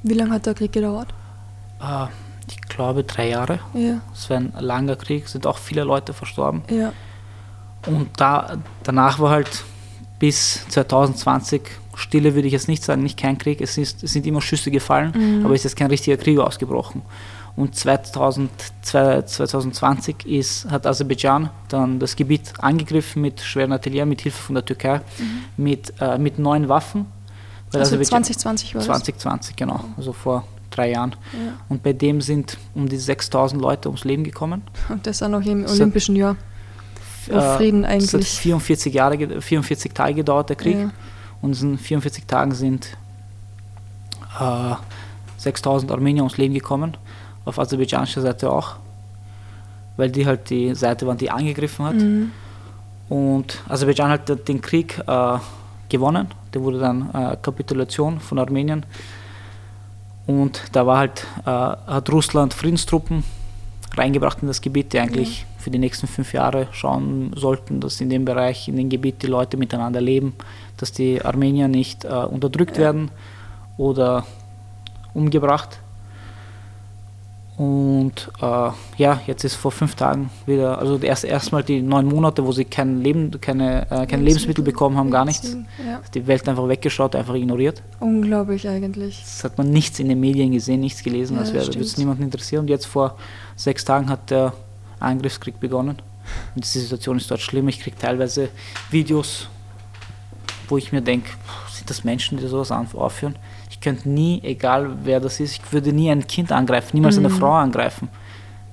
Wie 0.04 0.14
lange 0.14 0.34
hat 0.34 0.46
der 0.46 0.54
Krieg 0.54 0.72
gedauert? 0.72 1.08
Äh, 1.84 2.08
ich 2.48 2.62
glaube 2.62 3.04
drei 3.04 3.30
Jahre. 3.30 3.60
Ja. 3.74 4.02
Es 4.14 4.30
war 4.30 4.38
ein 4.38 4.54
langer 4.60 4.96
Krieg, 4.96 5.28
sind 5.28 5.48
auch 5.48 5.58
viele 5.58 5.84
Leute 5.84 6.14
verstorben. 6.14 6.64
Ja. 6.70 6.92
Und 7.86 8.10
da, 8.18 8.58
danach 8.84 9.20
war 9.20 9.32
halt 9.32 9.64
bis 10.20 10.66
2020 10.70 11.62
Stille, 11.96 12.34
würde 12.34 12.48
ich 12.48 12.54
jetzt 12.54 12.68
nicht 12.68 12.84
sagen, 12.84 13.04
nicht 13.04 13.20
kein 13.20 13.38
Krieg. 13.38 13.62
Es, 13.62 13.78
ist, 13.78 14.04
es 14.04 14.14
sind 14.14 14.26
immer 14.26 14.42
Schüsse 14.42 14.72
gefallen, 14.72 15.14
mhm. 15.16 15.46
aber 15.46 15.54
es 15.54 15.66
ist 15.66 15.76
kein 15.76 15.88
richtiger 15.88 16.18
Krieg 16.18 16.40
ausgebrochen. 16.40 17.04
Und 17.56 17.76
2000, 17.76 18.50
2020 18.82 20.26
ist, 20.26 20.72
hat 20.72 20.88
Aserbaidschan 20.88 21.52
dann 21.68 22.00
das 22.00 22.16
Gebiet 22.16 22.54
angegriffen 22.60 23.22
mit 23.22 23.42
schweren 23.42 23.72
Artillerieren, 23.72 24.10
mit 24.10 24.22
Hilfe 24.22 24.42
von 24.42 24.56
der 24.56 24.66
Türkei, 24.66 25.02
mhm. 25.20 25.64
mit, 25.64 25.94
äh, 26.00 26.18
mit 26.18 26.40
neuen 26.40 26.68
Waffen. 26.68 27.06
Also 27.72 27.96
2020 27.96 28.76
war 28.76 28.82
2020, 28.82 29.56
genau. 29.56 29.84
Also 29.98 30.14
vor 30.14 30.46
drei 30.76 30.92
Jahren. 30.92 31.16
Ja. 31.34 31.54
Und 31.70 31.84
bei 31.84 31.94
dem 31.94 32.22
sind 32.22 32.58
um 32.74 32.90
die 32.90 32.98
6000 32.98 33.62
Leute 33.62 33.90
ums 33.90 34.04
Leben 34.04 34.24
gekommen. 34.24 34.64
Und 34.90 35.06
das 35.08 35.22
auch 35.24 35.30
noch 35.30 35.46
im 35.46 35.66
olympischen 35.66 36.16
Jahr. 36.16 36.36
Äh, 37.30 37.58
Frieden 37.58 37.86
eigentlich. 37.86 38.14
Es 38.14 38.14
hat 38.14 38.24
44, 38.24 38.94
Jahre, 38.94 39.42
44 39.42 39.94
Tage 39.94 40.16
gedauert, 40.16 40.50
der 40.50 40.56
Krieg. 40.56 40.78
Ja. 40.78 40.92
Und 41.42 41.62
in 41.62 41.78
44 41.78 42.26
Tagen 42.26 42.54
sind 42.54 42.98
äh, 44.40 44.76
6000 45.38 45.92
Armenier 45.92 46.24
ums 46.24 46.38
Leben 46.38 46.54
gekommen. 46.54 46.98
Auf 47.46 47.60
aserbaidschanischer 47.60 48.22
Seite 48.22 48.52
auch. 48.52 48.76
Weil 49.98 50.10
die 50.10 50.26
halt 50.26 50.50
die 50.50 50.74
Seite 50.74 51.06
waren, 51.06 51.18
die 51.18 51.30
angegriffen 51.30 51.86
hat. 51.86 51.96
Mhm. 51.96 52.32
Und 53.10 53.62
Aserbaidschan 53.68 54.10
hat 54.10 54.48
den 54.48 54.62
Krieg 54.62 55.00
äh, 55.06 55.38
gewonnen. 55.90 56.28
Der 56.54 56.62
wurde 56.62 56.80
dann 56.80 57.10
äh, 57.14 57.38
Kapitulation 57.42 58.20
von 58.20 58.40
Armenien. 58.40 58.86
Und 60.26 60.62
da 60.72 60.86
war 60.86 60.98
halt, 61.00 61.26
äh, 61.46 61.50
hat 61.50 62.10
Russland 62.10 62.54
Friedenstruppen 62.54 63.24
reingebracht 63.96 64.40
in 64.42 64.48
das 64.48 64.62
Gebiet, 64.62 64.94
die 64.94 65.00
eigentlich 65.00 65.42
ja. 65.42 65.46
für 65.58 65.70
die 65.70 65.78
nächsten 65.78 66.08
fünf 66.08 66.34
Jahre 66.34 66.68
schauen 66.72 67.32
sollten, 67.36 67.80
dass 67.80 68.02
in 68.02 68.10
dem 68.10 68.26
Bereich, 68.26 68.68
in 68.68 68.78
dem 68.78 68.90
Gebiet 68.90 69.22
die 69.22 69.28
Leute 69.28 69.58
miteinander 69.58 70.02
leben, 70.02 70.34
dass 70.78 70.92
die 70.92 71.24
Armenier 71.24 71.68
nicht 71.68 72.06
äh, 72.06 72.10
unterdrückt 72.10 72.78
werden 72.78 73.12
oder 73.78 74.26
umgebracht. 75.14 75.80
Und 77.56 78.32
äh, 78.42 78.70
ja, 78.98 79.22
jetzt 79.28 79.44
ist 79.44 79.56
vor 79.56 79.72
fünf 79.72 79.94
Tagen 79.94 80.32
wieder, 80.48 80.80
also 80.80 80.98
erst 80.98 81.24
erstmal 81.24 81.64
die 81.64 81.84
neun 81.84 82.08
Monate, 82.08 82.44
wo 82.44 82.52
sie 82.52 82.66
kein 82.66 83.02
Leben, 83.02 83.30
keine, 83.40 83.84
äh, 83.92 84.08
keine 84.08 84.24
Lebensmittel 84.24 84.64
bekommen 84.64 84.98
haben, 84.98 85.12
gar 85.12 85.24
nichts. 85.24 85.56
Ja. 85.86 86.02
Die 86.16 86.26
Welt 86.26 86.50
einfach 86.50 86.68
weggeschaut, 86.68 87.16
einfach 87.16 87.36
ignoriert. 87.36 87.84
Unglaublich 88.00 88.68
eigentlich. 88.68 89.22
Das 89.22 89.44
hat 89.44 89.58
man 89.60 89.70
nichts 89.70 90.00
in 90.00 90.10
den 90.10 90.20
Medien 90.20 90.52
gesehen, 90.52 90.80
nichts 90.80 91.04
gelesen, 91.04 91.36
ja, 91.36 91.42
als 91.42 91.54
wäre, 91.54 91.68
würde 91.68 91.82
es 91.82 91.98
niemanden 91.98 92.24
interessieren. 92.24 92.62
Und 92.62 92.70
jetzt 92.70 92.88
vor 92.88 93.18
sechs 93.56 93.86
Tagen 93.86 94.10
hat 94.10 94.32
der 94.32 94.54
Angriffskrieg 95.00 95.60
begonnen. 95.60 95.98
Und 96.56 96.66
die 96.66 96.80
Situation 96.80 97.18
ist 97.18 97.30
dort 97.30 97.42
schlimm. 97.42 97.68
Ich 97.68 97.80
kriege 97.80 97.98
teilweise 97.98 98.50
Videos, 98.90 99.48
wo 100.70 100.78
ich 100.78 100.92
mir 100.92 101.02
denke, 101.02 101.30
sind 101.72 101.88
das 101.88 102.04
Menschen, 102.04 102.40
die 102.40 102.48
sowas 102.48 102.72
aufführen? 102.72 103.36
Könnte 103.84 104.10
nie, 104.10 104.42
egal 104.44 104.98
wer 105.04 105.20
das 105.20 105.40
ist, 105.40 105.54
ich 105.58 105.74
würde 105.74 105.94
nie 105.94 106.10
ein 106.10 106.26
Kind 106.26 106.52
angreifen, 106.52 106.92
niemals 106.94 107.20
mhm. 107.20 107.26
eine 107.26 107.36
Frau 107.36 107.54
angreifen, 107.54 108.10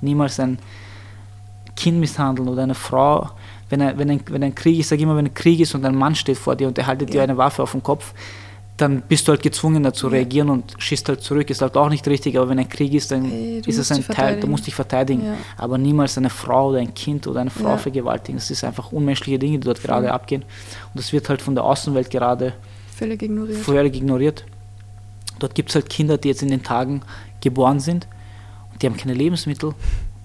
niemals 0.00 0.40
ein 0.40 0.58
Kind 1.76 1.98
misshandeln 1.98 2.48
oder 2.48 2.62
eine 2.62 2.74
Frau. 2.74 3.30
Wenn 3.68 3.82
ein, 3.82 3.98
wenn 3.98 4.10
ein, 4.10 4.20
wenn 4.30 4.42
ein 4.42 4.54
Krieg, 4.54 4.78
ich 4.78 4.86
sage 4.86 5.02
immer, 5.02 5.16
wenn 5.16 5.26
ein 5.26 5.34
Krieg 5.34 5.60
ist 5.60 5.74
und 5.74 5.84
ein 5.84 5.94
Mann 5.94 6.14
steht 6.14 6.38
vor 6.38 6.56
dir 6.56 6.68
und 6.68 6.78
er 6.78 6.86
haltet 6.86 7.08
ja. 7.10 7.14
dir 7.14 7.22
eine 7.22 7.36
Waffe 7.36 7.62
auf 7.62 7.72
den 7.72 7.82
Kopf, 7.82 8.14
dann 8.76 9.02
bist 9.02 9.28
du 9.28 9.32
halt 9.32 9.42
gezwungen, 9.42 9.92
zu 9.92 10.08
reagieren 10.08 10.48
und 10.48 10.74
schießt 10.78 11.08
halt 11.08 11.20
zurück. 11.20 11.50
Ist 11.50 11.60
halt 11.60 11.76
auch 11.76 11.88
nicht 11.88 12.06
richtig, 12.08 12.36
aber 12.38 12.48
wenn 12.48 12.58
ein 12.58 12.68
Krieg 12.68 12.94
ist, 12.94 13.10
dann 13.10 13.24
hey, 13.24 13.62
ist 13.66 13.78
es 13.78 13.92
ein 13.92 14.02
Teil, 14.04 14.40
du 14.40 14.46
musst 14.46 14.66
dich 14.66 14.74
verteidigen. 14.74 15.24
Ja. 15.24 15.34
Aber 15.58 15.76
niemals 15.76 16.16
eine 16.16 16.30
Frau 16.30 16.70
oder 16.70 16.78
ein 16.78 16.94
Kind 16.94 17.26
oder 17.26 17.40
eine 17.40 17.50
Frau 17.50 17.70
ja. 17.70 17.76
vergewaltigen. 17.76 18.38
Das 18.38 18.50
ist 18.50 18.64
einfach 18.64 18.90
unmenschliche 18.92 19.38
Dinge, 19.38 19.58
die 19.58 19.66
dort 19.66 19.82
gerade 19.82 20.10
abgehen. 20.12 20.42
Und 20.42 20.98
das 20.98 21.12
wird 21.12 21.28
halt 21.28 21.42
von 21.42 21.54
der 21.54 21.64
Außenwelt 21.64 22.10
gerade 22.10 22.54
völlig 22.96 23.22
ignoriert. 23.22 23.58
Völlig 23.58 23.96
ignoriert. 23.96 24.44
Dort 25.40 25.54
gibt 25.54 25.70
es 25.70 25.74
halt 25.74 25.90
Kinder, 25.90 26.16
die 26.16 26.28
jetzt 26.28 26.42
in 26.42 26.50
den 26.50 26.62
Tagen 26.62 27.02
geboren 27.40 27.80
sind 27.80 28.06
und 28.72 28.80
die 28.80 28.86
haben 28.86 28.96
keine 28.96 29.14
Lebensmittel. 29.14 29.74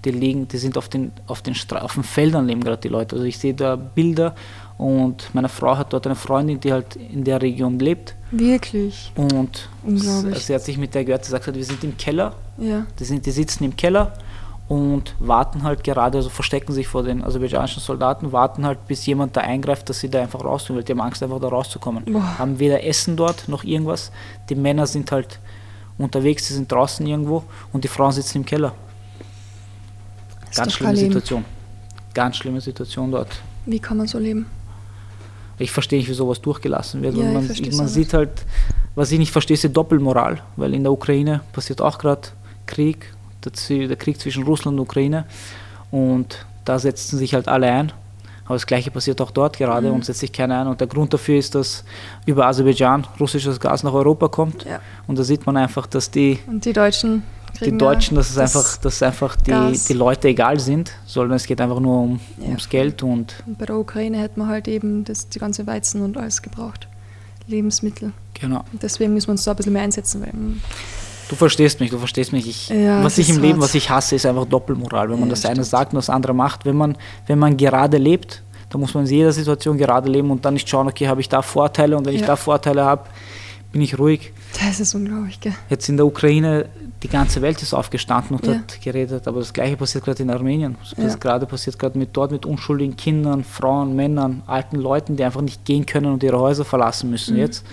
Die 0.04 0.12
liegen, 0.12 0.46
die 0.46 0.58
sind 0.58 0.78
auf 0.78 0.88
den, 0.88 1.10
auf 1.26 1.42
den, 1.42 1.56
Stra 1.56 1.80
auf 1.80 1.94
den 1.94 2.04
Feldern 2.04 2.46
leben 2.46 2.62
gerade 2.62 2.80
die 2.80 2.88
Leute. 2.88 3.16
Also 3.16 3.26
ich 3.26 3.38
sehe 3.38 3.54
da 3.54 3.74
Bilder 3.74 4.36
und 4.78 5.34
meine 5.34 5.48
Frau 5.48 5.76
hat 5.76 5.92
dort 5.92 6.06
eine 6.06 6.14
Freundin, 6.14 6.60
die 6.60 6.72
halt 6.72 6.94
in 6.94 7.24
der 7.24 7.42
Region 7.42 7.78
lebt. 7.80 8.14
Wirklich? 8.30 9.10
Und 9.16 9.68
sie 10.36 10.54
hat 10.54 10.62
sich 10.62 10.78
mit 10.78 10.94
der 10.94 11.04
gehört, 11.04 11.24
sie 11.24 11.32
sagt, 11.32 11.52
wir 11.52 11.64
sind 11.64 11.82
im 11.82 11.96
Keller. 11.96 12.34
Ja. 12.58 12.86
Die, 12.98 13.04
sind, 13.04 13.26
die 13.26 13.32
sitzen 13.32 13.64
im 13.64 13.74
Keller 13.74 14.12
und 14.68 15.14
warten 15.20 15.62
halt 15.62 15.84
gerade, 15.84 16.18
also 16.18 16.28
verstecken 16.28 16.72
sich 16.72 16.88
vor 16.88 17.04
den 17.04 17.22
aserbaidschanischen 17.22 17.80
Soldaten, 17.80 18.32
warten 18.32 18.66
halt, 18.66 18.86
bis 18.88 19.06
jemand 19.06 19.36
da 19.36 19.42
eingreift, 19.42 19.88
dass 19.88 20.00
sie 20.00 20.10
da 20.10 20.20
einfach 20.20 20.44
rauskommen, 20.44 20.78
weil 20.78 20.84
die 20.84 20.92
haben 20.92 21.00
Angst, 21.00 21.22
einfach 21.22 21.40
da 21.40 21.48
rauszukommen. 21.48 22.04
Boah. 22.06 22.38
Haben 22.38 22.58
weder 22.58 22.84
Essen 22.84 23.16
dort 23.16 23.48
noch 23.48 23.62
irgendwas. 23.62 24.10
Die 24.48 24.56
Männer 24.56 24.86
sind 24.86 25.12
halt 25.12 25.38
unterwegs, 25.98 26.48
sie 26.48 26.54
sind 26.54 26.70
draußen 26.70 27.06
irgendwo 27.06 27.44
und 27.72 27.84
die 27.84 27.88
Frauen 27.88 28.12
sitzen 28.12 28.38
im 28.38 28.44
Keller. 28.44 28.72
Ganz 30.54 30.72
schlimme 30.72 30.96
Situation. 30.96 31.44
Ganz 32.12 32.36
schlimme 32.36 32.60
Situation 32.60 33.12
dort. 33.12 33.40
Wie 33.66 33.78
kann 33.78 33.98
man 33.98 34.06
so 34.08 34.18
leben? 34.18 34.46
Ich 35.58 35.70
verstehe 35.70 35.98
nicht, 35.98 36.08
wie 36.08 36.14
sowas 36.14 36.40
durchgelassen 36.40 37.02
wird. 37.02 37.16
Ja, 37.16 37.24
man, 37.24 37.46
man 37.46 37.88
sieht 37.88 38.12
halt, 38.12 38.44
was 38.94 39.12
ich 39.12 39.18
nicht 39.18 39.32
verstehe, 39.32 39.54
ist 39.54 39.64
die 39.64 39.72
Doppelmoral, 39.72 40.42
weil 40.56 40.74
in 40.74 40.82
der 40.82 40.92
Ukraine 40.92 41.40
passiert 41.52 41.80
auch 41.80 41.98
gerade 41.98 42.28
Krieg 42.66 43.15
der 43.68 43.96
Krieg 43.96 44.20
zwischen 44.20 44.44
Russland 44.44 44.78
und 44.78 44.84
Ukraine 44.84 45.24
und 45.90 46.46
da 46.64 46.78
setzen 46.78 47.18
sich 47.18 47.34
halt 47.34 47.48
alle 47.48 47.70
ein. 47.70 47.92
Aber 48.46 48.54
das 48.54 48.66
Gleiche 48.66 48.92
passiert 48.92 49.20
auch 49.20 49.32
dort 49.32 49.58
gerade 49.58 49.88
mhm. 49.88 49.94
und 49.94 50.04
setzt 50.04 50.20
sich 50.20 50.32
keiner 50.32 50.60
ein. 50.60 50.66
Und 50.68 50.80
der 50.80 50.86
Grund 50.86 51.12
dafür 51.12 51.38
ist, 51.38 51.54
dass 51.54 51.84
über 52.26 52.46
Aserbaidschan 52.46 53.06
russisches 53.18 53.58
Gas 53.58 53.82
nach 53.82 53.92
Europa 53.92 54.28
kommt. 54.28 54.64
Ja. 54.64 54.80
Und 55.08 55.18
da 55.18 55.24
sieht 55.24 55.46
man 55.46 55.56
einfach, 55.56 55.86
dass 55.86 56.10
die. 56.10 56.38
Und 56.46 56.64
die 56.64 56.72
Deutschen. 56.72 57.24
Die 57.64 57.76
Deutschen, 57.76 58.16
dass 58.16 58.30
es 58.30 58.36
einfach, 58.36 58.76
dass 58.76 59.02
einfach 59.02 59.34
die, 59.36 59.80
die 59.88 59.94
Leute 59.94 60.28
egal 60.28 60.60
sind, 60.60 60.92
sondern 61.06 61.36
es 61.36 61.46
geht 61.46 61.58
einfach 61.60 61.80
nur 61.80 62.02
um, 62.02 62.20
ja. 62.38 62.48
ums 62.48 62.68
Geld. 62.68 63.02
Und, 63.02 63.34
und, 63.46 63.56
bei 63.56 63.64
der 63.64 63.76
Ukraine 63.76 64.18
hätte 64.18 64.38
man 64.38 64.48
halt 64.48 64.68
eben 64.68 65.04
das, 65.04 65.30
die 65.30 65.38
ganze 65.38 65.66
Weizen 65.66 66.02
und 66.02 66.18
alles 66.18 66.42
gebraucht. 66.42 66.86
Lebensmittel. 67.46 68.12
Genau. 68.34 68.62
Und 68.72 68.82
deswegen 68.82 69.14
müssen 69.14 69.28
wir 69.28 69.32
uns 69.32 69.44
da 69.44 69.52
ein 69.52 69.56
bisschen 69.56 69.72
mehr 69.72 69.82
einsetzen, 69.82 70.20
weil 70.20 70.32
Du 71.28 71.34
verstehst 71.34 71.80
mich, 71.80 71.90
du 71.90 71.98
verstehst 71.98 72.32
mich. 72.32 72.48
Ich, 72.48 72.68
ja, 72.68 73.02
was 73.02 73.18
ich 73.18 73.28
im 73.30 73.40
Leben, 73.40 73.60
was 73.60 73.74
ich 73.74 73.90
hasse, 73.90 74.14
ist 74.14 74.26
einfach 74.26 74.46
Doppelmoral. 74.46 75.10
Wenn 75.10 75.18
man 75.18 75.28
ja, 75.28 75.30
das 75.30 75.40
stimmt. 75.40 75.54
eine 75.54 75.64
sagt 75.64 75.92
und 75.92 75.96
das 75.96 76.10
andere 76.10 76.34
macht. 76.34 76.64
Wenn 76.64 76.76
man, 76.76 76.96
wenn 77.26 77.38
man 77.38 77.56
gerade 77.56 77.98
lebt, 77.98 78.42
dann 78.70 78.80
muss 78.80 78.94
man 78.94 79.04
in 79.04 79.10
jeder 79.10 79.32
Situation 79.32 79.76
gerade 79.76 80.10
leben 80.10 80.30
und 80.30 80.44
dann 80.44 80.54
nicht 80.54 80.68
schauen, 80.68 80.86
okay, 80.88 81.08
habe 81.08 81.20
ich 81.20 81.28
da 81.28 81.42
Vorteile 81.42 81.96
und 81.96 82.06
wenn 82.06 82.14
ja. 82.14 82.20
ich 82.20 82.26
da 82.26 82.36
Vorteile 82.36 82.84
habe, 82.84 83.08
bin 83.72 83.82
ich 83.82 83.98
ruhig. 83.98 84.32
Das 84.58 84.80
ist 84.80 84.94
unglaublich, 84.94 85.40
gell? 85.40 85.54
Jetzt 85.68 85.88
in 85.88 85.96
der 85.96 86.06
Ukraine, 86.06 86.68
die 87.02 87.08
ganze 87.08 87.42
Welt 87.42 87.60
ist 87.62 87.74
aufgestanden 87.74 88.36
und 88.36 88.48
hat 88.48 88.80
geredet, 88.80 89.28
aber 89.28 89.40
das 89.40 89.52
gleiche 89.52 89.76
passiert 89.76 90.04
gerade 90.04 90.22
in 90.22 90.30
Armenien. 90.30 90.76
Das 90.96 91.20
gerade 91.20 91.46
passiert 91.46 91.78
gerade 91.78 91.98
mit 91.98 92.16
dort 92.16 92.32
mit 92.32 92.46
unschuldigen 92.46 92.96
Kindern, 92.96 93.44
Frauen, 93.44 93.94
Männern, 93.94 94.42
alten 94.46 94.76
Leuten, 94.76 95.16
die 95.16 95.24
einfach 95.24 95.42
nicht 95.42 95.64
gehen 95.64 95.84
können 95.84 96.12
und 96.12 96.22
ihre 96.22 96.38
Häuser 96.38 96.64
verlassen 96.64 97.10
müssen. 97.10 97.34
Mhm. 97.34 97.40
Jetzt 97.40 97.66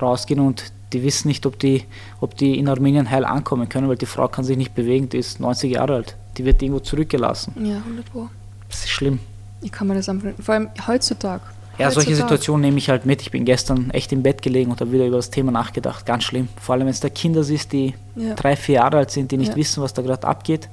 rausgehen 0.00 0.40
und 0.40 0.72
die 0.94 1.02
wissen 1.02 1.28
nicht, 1.28 1.44
ob 1.44 1.58
die, 1.58 1.84
ob 2.20 2.36
die 2.36 2.58
in 2.58 2.68
Armenien 2.68 3.10
heil 3.10 3.24
ankommen 3.24 3.68
können, 3.68 3.88
weil 3.88 3.96
die 3.96 4.06
Frau 4.06 4.28
kann 4.28 4.44
sich 4.44 4.56
nicht 4.56 4.74
bewegen, 4.74 5.08
die 5.08 5.18
ist 5.18 5.40
90 5.40 5.72
Jahre 5.72 5.94
alt. 5.94 6.16
Die 6.38 6.44
wird 6.44 6.62
irgendwo 6.62 6.80
zurückgelassen. 6.80 7.52
Ja, 7.56 7.78
100 7.78 8.10
Pro. 8.10 8.28
Das 8.68 8.80
ist 8.80 8.90
schlimm. 8.90 9.18
Ich 9.60 9.72
kann 9.72 9.88
mir 9.88 9.94
das 9.94 10.08
einfach, 10.08 10.30
vor 10.40 10.54
allem 10.54 10.68
heutzutage. 10.86 11.42
Ja, 11.78 11.90
solche 11.90 12.14
Situationen 12.14 12.60
nehme 12.60 12.78
ich 12.78 12.88
halt 12.88 13.04
mit. 13.04 13.22
Ich 13.22 13.32
bin 13.32 13.44
gestern 13.44 13.90
echt 13.90 14.12
im 14.12 14.22
Bett 14.22 14.42
gelegen 14.42 14.70
und 14.70 14.80
habe 14.80 14.92
wieder 14.92 15.06
über 15.06 15.16
das 15.16 15.30
Thema 15.30 15.50
nachgedacht. 15.50 16.06
Ganz 16.06 16.22
schlimm. 16.22 16.48
Vor 16.60 16.74
allem, 16.74 16.82
wenn 16.82 16.92
es 16.92 17.00
da 17.00 17.08
Kinder 17.08 17.42
sind, 17.42 17.72
die 17.72 17.94
ja. 18.14 18.34
drei, 18.34 18.54
vier 18.54 18.76
Jahre 18.76 18.98
alt 18.98 19.10
sind, 19.10 19.32
die 19.32 19.36
nicht 19.36 19.50
ja. 19.50 19.56
wissen, 19.56 19.82
was 19.82 19.92
da 19.92 20.02
gerade 20.02 20.24
abgeht. 20.24 20.68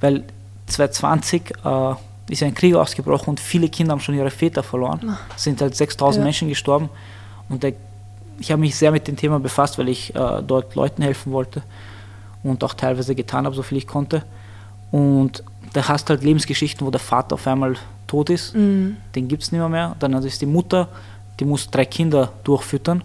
Weil 0.00 0.24
2020 0.68 1.52
äh, 1.62 1.94
ist 2.30 2.42
ein 2.42 2.54
Krieg 2.54 2.74
ausgebrochen 2.74 3.30
und 3.30 3.40
viele 3.40 3.68
Kinder 3.68 3.92
haben 3.92 4.00
schon 4.00 4.14
ihre 4.14 4.30
Väter 4.30 4.62
verloren. 4.62 5.16
Es 5.36 5.44
sind 5.44 5.60
halt 5.60 5.76
6000 5.76 6.20
ja. 6.20 6.24
Menschen 6.24 6.48
gestorben. 6.48 6.88
Und 7.50 7.62
der 7.62 7.74
ich 8.38 8.50
habe 8.52 8.60
mich 8.60 8.76
sehr 8.76 8.92
mit 8.92 9.08
dem 9.08 9.16
Thema 9.16 9.40
befasst, 9.40 9.78
weil 9.78 9.88
ich 9.88 10.14
äh, 10.14 10.42
dort 10.46 10.74
Leuten 10.74 11.02
helfen 11.02 11.32
wollte 11.32 11.62
und 12.42 12.62
auch 12.64 12.74
teilweise 12.74 13.14
getan 13.14 13.46
habe, 13.46 13.54
so 13.54 13.62
viel 13.62 13.78
ich 13.78 13.86
konnte. 13.86 14.24
Und 14.90 15.42
da 15.72 15.88
hast 15.88 16.08
du 16.08 16.10
halt 16.10 16.22
Lebensgeschichten, 16.22 16.86
wo 16.86 16.90
der 16.90 17.00
Vater 17.00 17.34
auf 17.34 17.46
einmal 17.46 17.76
tot 18.06 18.30
ist, 18.30 18.54
mhm. 18.54 18.96
den 19.14 19.28
gibt 19.28 19.42
es 19.42 19.52
nicht 19.52 19.58
mehr, 19.58 19.68
mehr. 19.68 19.96
Dann 19.98 20.12
ist 20.14 20.40
die 20.40 20.46
Mutter, 20.46 20.88
die 21.40 21.44
muss 21.44 21.70
drei 21.70 21.84
Kinder 21.84 22.32
durchfüttern. 22.44 23.02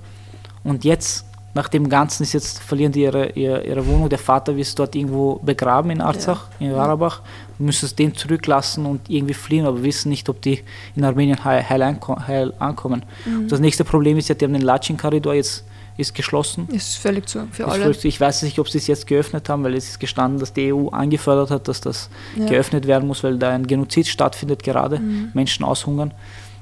Und 0.63 0.83
jetzt, 0.83 1.25
nach 1.53 1.67
dem 1.67 1.89
Ganzen, 1.89 2.23
ist 2.23 2.33
jetzt, 2.33 2.59
verlieren 2.59 2.91
die 2.91 3.01
ihre, 3.01 3.31
ihre, 3.31 3.63
ihre 3.63 3.85
Wohnung. 3.85 4.09
Der 4.09 4.19
Vater 4.19 4.55
ist 4.55 4.77
dort 4.79 4.95
irgendwo 4.95 5.35
begraben 5.43 5.91
in 5.91 6.01
Arzach, 6.01 6.47
ja. 6.59 6.67
in 6.67 6.73
Karabach 6.73 7.21
müsstest 7.61 7.99
den 7.99 8.15
zurücklassen 8.15 8.85
und 8.85 9.09
irgendwie 9.09 9.33
fliehen, 9.33 9.65
aber 9.65 9.83
wissen 9.83 10.09
nicht, 10.09 10.27
ob 10.29 10.41
die 10.41 10.63
in 10.95 11.03
Armenien 11.03 11.43
heil, 11.43 11.67
heil, 11.67 11.99
heil 12.27 12.53
ankommen. 12.59 13.03
Mhm. 13.25 13.47
Das 13.47 13.59
nächste 13.59 13.83
Problem 13.83 14.17
ist 14.17 14.29
ja, 14.29 14.35
die 14.35 14.45
haben 14.45 14.53
den 14.53 14.63
Latschin-Korridor 14.63 15.35
jetzt 15.35 15.63
ist 15.97 16.15
geschlossen. 16.15 16.67
Ist 16.69 16.97
völlig 16.97 17.27
zu, 17.27 17.47
für 17.51 17.67
alle. 17.67 17.91
ich 17.91 18.19
weiß 18.19 18.43
nicht, 18.43 18.57
ob 18.59 18.69
sie 18.69 18.77
es 18.77 18.87
jetzt 18.87 19.07
geöffnet 19.07 19.49
haben, 19.49 19.63
weil 19.63 19.75
es 19.75 19.89
ist 19.89 19.99
gestanden, 19.99 20.39
dass 20.39 20.53
die 20.53 20.73
EU 20.73 20.87
angefordert 20.89 21.51
hat, 21.51 21.67
dass 21.67 21.81
das 21.81 22.09
ja. 22.35 22.45
geöffnet 22.47 22.87
werden 22.87 23.07
muss, 23.07 23.23
weil 23.23 23.37
da 23.37 23.51
ein 23.51 23.67
Genozid 23.67 24.07
stattfindet 24.07 24.63
gerade, 24.63 24.99
mhm. 24.99 25.31
Menschen 25.33 25.63
aushungern. 25.63 26.13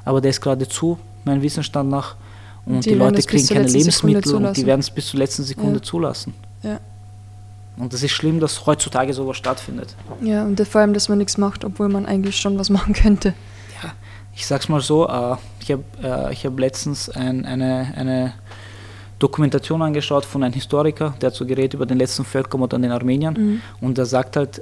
Aber 0.03 0.19
der 0.19 0.31
ist 0.31 0.41
gerade 0.41 0.67
zu, 0.67 0.97
meinem 1.25 1.41
Wissensstand 1.41 1.89
nach. 1.89 2.15
Und, 2.65 2.85
die, 2.85 2.89
die 2.89 2.95
Leute 2.95 3.21
kriegen 3.23 3.47
keine 3.47 3.67
Lebensmittel 3.67 4.35
und 4.35 4.55
die 4.57 4.65
werden 4.65 4.81
es 4.81 4.89
bis 4.89 5.07
zur 5.07 5.19
letzten 5.19 5.43
Sekunde 5.43 5.75
ja. 5.75 5.81
zulassen. 5.81 6.33
Ja. 6.63 6.79
Und 7.77 7.93
es 7.93 8.03
ist 8.03 8.11
schlimm, 8.11 8.39
dass 8.39 8.65
heutzutage 8.65 9.13
sowas 9.13 9.37
stattfindet. 9.37 9.95
Ja, 10.21 10.43
und 10.43 10.59
vor 10.67 10.81
allem, 10.81 10.93
dass 10.93 11.07
man 11.07 11.17
nichts 11.17 11.37
macht, 11.37 11.63
obwohl 11.63 11.87
man 11.87 12.05
eigentlich 12.05 12.35
schon 12.35 12.59
was 12.59 12.69
machen 12.77 12.93
könnte. 12.93 13.33
Ja, 13.81 13.93
ich 14.35 14.45
sag's 14.45 14.67
mal 14.67 14.81
so, 14.81 15.07
äh, 15.07 15.35
ich 15.61 15.71
habe 15.71 15.83
äh, 16.01 16.35
hab 16.35 16.59
letztens 16.59 17.09
ein, 17.09 17.45
eine, 17.45 17.93
eine 17.95 18.33
Dokumentation 19.17 19.81
angeschaut 19.81 20.25
von 20.25 20.43
einem 20.43 20.53
Historiker, 20.53 21.13
der 21.21 21.27
hat 21.27 21.35
so 21.35 21.45
geredet 21.45 21.73
über 21.73 21.85
den 21.85 21.97
letzten 21.97 22.25
Völkermord 22.25 22.73
an 22.73 22.81
den 22.81 22.91
Armeniern. 22.91 23.33
Mhm. 23.33 23.61
Und 23.81 23.97
er 23.97 24.05
sagt 24.05 24.35
halt, 24.35 24.61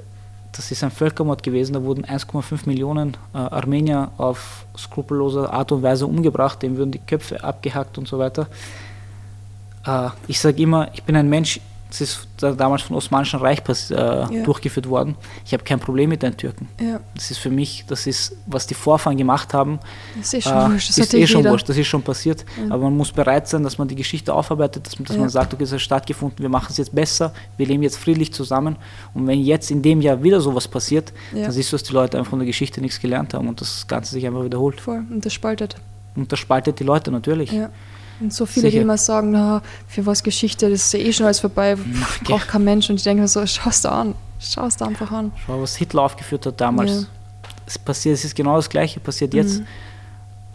das 0.52 0.70
ist 0.70 0.82
ein 0.82 0.90
Völkermord 0.90 1.42
gewesen, 1.42 1.74
da 1.74 1.82
wurden 1.82 2.04
1,5 2.04 2.66
Millionen 2.66 3.16
äh, 3.34 3.38
Armenier 3.38 4.10
auf 4.16 4.66
skrupellose 4.76 5.52
Art 5.52 5.72
und 5.72 5.82
Weise 5.82 6.06
umgebracht, 6.06 6.62
denen 6.62 6.78
wurden 6.78 6.92
die 6.92 6.98
Köpfe 6.98 7.42
abgehackt 7.42 7.98
und 7.98 8.08
so 8.08 8.18
weiter. 8.18 8.48
Äh, 9.86 10.08
ich 10.26 10.40
sage 10.40 10.62
immer, 10.62 10.88
ich 10.94 11.02
bin 11.02 11.16
ein 11.16 11.28
Mensch, 11.28 11.60
Das 11.88 12.02
ist 12.02 12.28
damals 12.36 12.82
vom 12.82 12.96
Osmanischen 12.96 13.40
Reich 13.40 13.62
äh, 13.68 13.94
ja. 13.94 14.26
durchgeführt 14.44 14.88
worden. 14.88 15.16
Ich 15.46 15.52
habe 15.54 15.64
kein 15.64 15.80
Problem 15.80 16.10
mit 16.10 16.22
den 16.22 16.36
Türken. 16.36 16.68
Ja. 16.80 17.00
Das 17.14 17.30
ist 17.30 17.38
für 17.38 17.50
mich, 17.50 17.84
das 17.86 18.06
ist, 18.06 18.36
was 18.46 18.66
die 18.66 18.74
Vorfahren 18.74 19.16
gemacht 19.16 19.54
haben. 19.54 19.80
Das 20.16 20.34
ist 20.34 20.34
eh 20.34 20.40
schon 20.42 20.58
äh, 20.58 20.70
wurscht. 20.72 20.88
Das 20.90 20.98
ist 20.98 21.14
eh 21.14 21.26
schon 21.26 21.44
wurscht. 21.44 21.68
Das 21.68 21.76
ist 21.78 21.86
schon 21.86 22.02
passiert. 22.02 22.44
Ja. 22.58 22.74
Aber 22.74 22.84
man 22.84 22.96
muss 22.96 23.10
bereit 23.10 23.48
sein, 23.48 23.62
dass 23.62 23.78
man 23.78 23.88
die 23.88 23.96
Geschichte 23.96 24.34
aufarbeitet, 24.34 24.86
dass, 24.86 24.96
dass 24.96 25.16
man 25.16 25.30
sagt, 25.30 25.54
okay, 25.54 25.64
es 25.64 25.72
hat 25.72 25.80
stattgefunden, 25.80 26.40
wir 26.40 26.50
machen 26.50 26.68
es 26.70 26.76
jetzt 26.76 26.94
besser, 26.94 27.32
wir 27.56 27.66
leben 27.66 27.82
jetzt 27.82 27.96
friedlich 27.96 28.32
zusammen. 28.34 28.76
Und 29.14 29.26
wenn 29.26 29.40
jetzt 29.40 29.70
in 29.70 29.80
dem 29.80 30.02
Jahr 30.02 30.22
wieder 30.22 30.40
sowas 30.40 30.68
passiert, 30.68 31.12
dann 31.32 31.50
siehst 31.50 31.72
du, 31.72 31.76
dass 31.76 31.84
die 31.84 31.94
Leute 31.94 32.18
einfach 32.18 32.30
von 32.30 32.38
der 32.38 32.46
Geschichte 32.46 32.80
nichts 32.82 33.00
gelernt 33.00 33.32
haben 33.32 33.48
und 33.48 33.60
das 33.60 33.86
Ganze 33.86 34.12
sich 34.12 34.26
einfach 34.26 34.44
wiederholt. 34.44 34.80
Voll. 34.80 35.04
Und 35.10 35.24
das 35.24 35.32
spaltet. 35.32 35.76
Und 36.16 36.32
das 36.32 36.38
spaltet 36.38 36.80
die 36.80 36.84
Leute 36.84 37.10
natürlich. 37.10 37.52
Ja. 37.52 37.70
Und 38.20 38.32
so 38.32 38.46
viele, 38.46 38.62
Sicher. 38.62 38.78
die 38.78 38.82
immer 38.82 38.96
sagen, 38.96 39.30
na, 39.30 39.62
für 39.86 40.04
was 40.04 40.22
Geschichte, 40.22 40.68
das 40.68 40.80
ist 40.86 40.92
ja 40.92 40.98
eh 41.00 41.12
schon 41.12 41.26
alles 41.26 41.40
vorbei, 41.40 41.76
braucht 42.24 42.48
kein 42.48 42.64
Mensch. 42.64 42.90
Und 42.90 42.96
ich 42.96 43.04
denke 43.04 43.22
mir 43.22 43.28
so, 43.28 43.44
schau 43.46 43.70
es 43.70 43.80
da 43.80 43.90
an, 43.90 44.14
schau 44.40 44.66
es 44.66 44.76
da 44.76 44.86
einfach 44.86 45.10
an. 45.12 45.32
Schau, 45.46 45.60
was 45.62 45.76
Hitler 45.76 46.02
aufgeführt 46.02 46.46
hat 46.46 46.60
damals. 46.60 46.90
Ja. 46.90 47.06
Es 47.66 47.78
passiert, 47.78 48.14
es 48.14 48.24
ist 48.24 48.34
genau 48.34 48.56
das 48.56 48.68
Gleiche, 48.68 48.98
passiert 48.98 49.34
jetzt. 49.34 49.60
Mhm. 49.60 49.66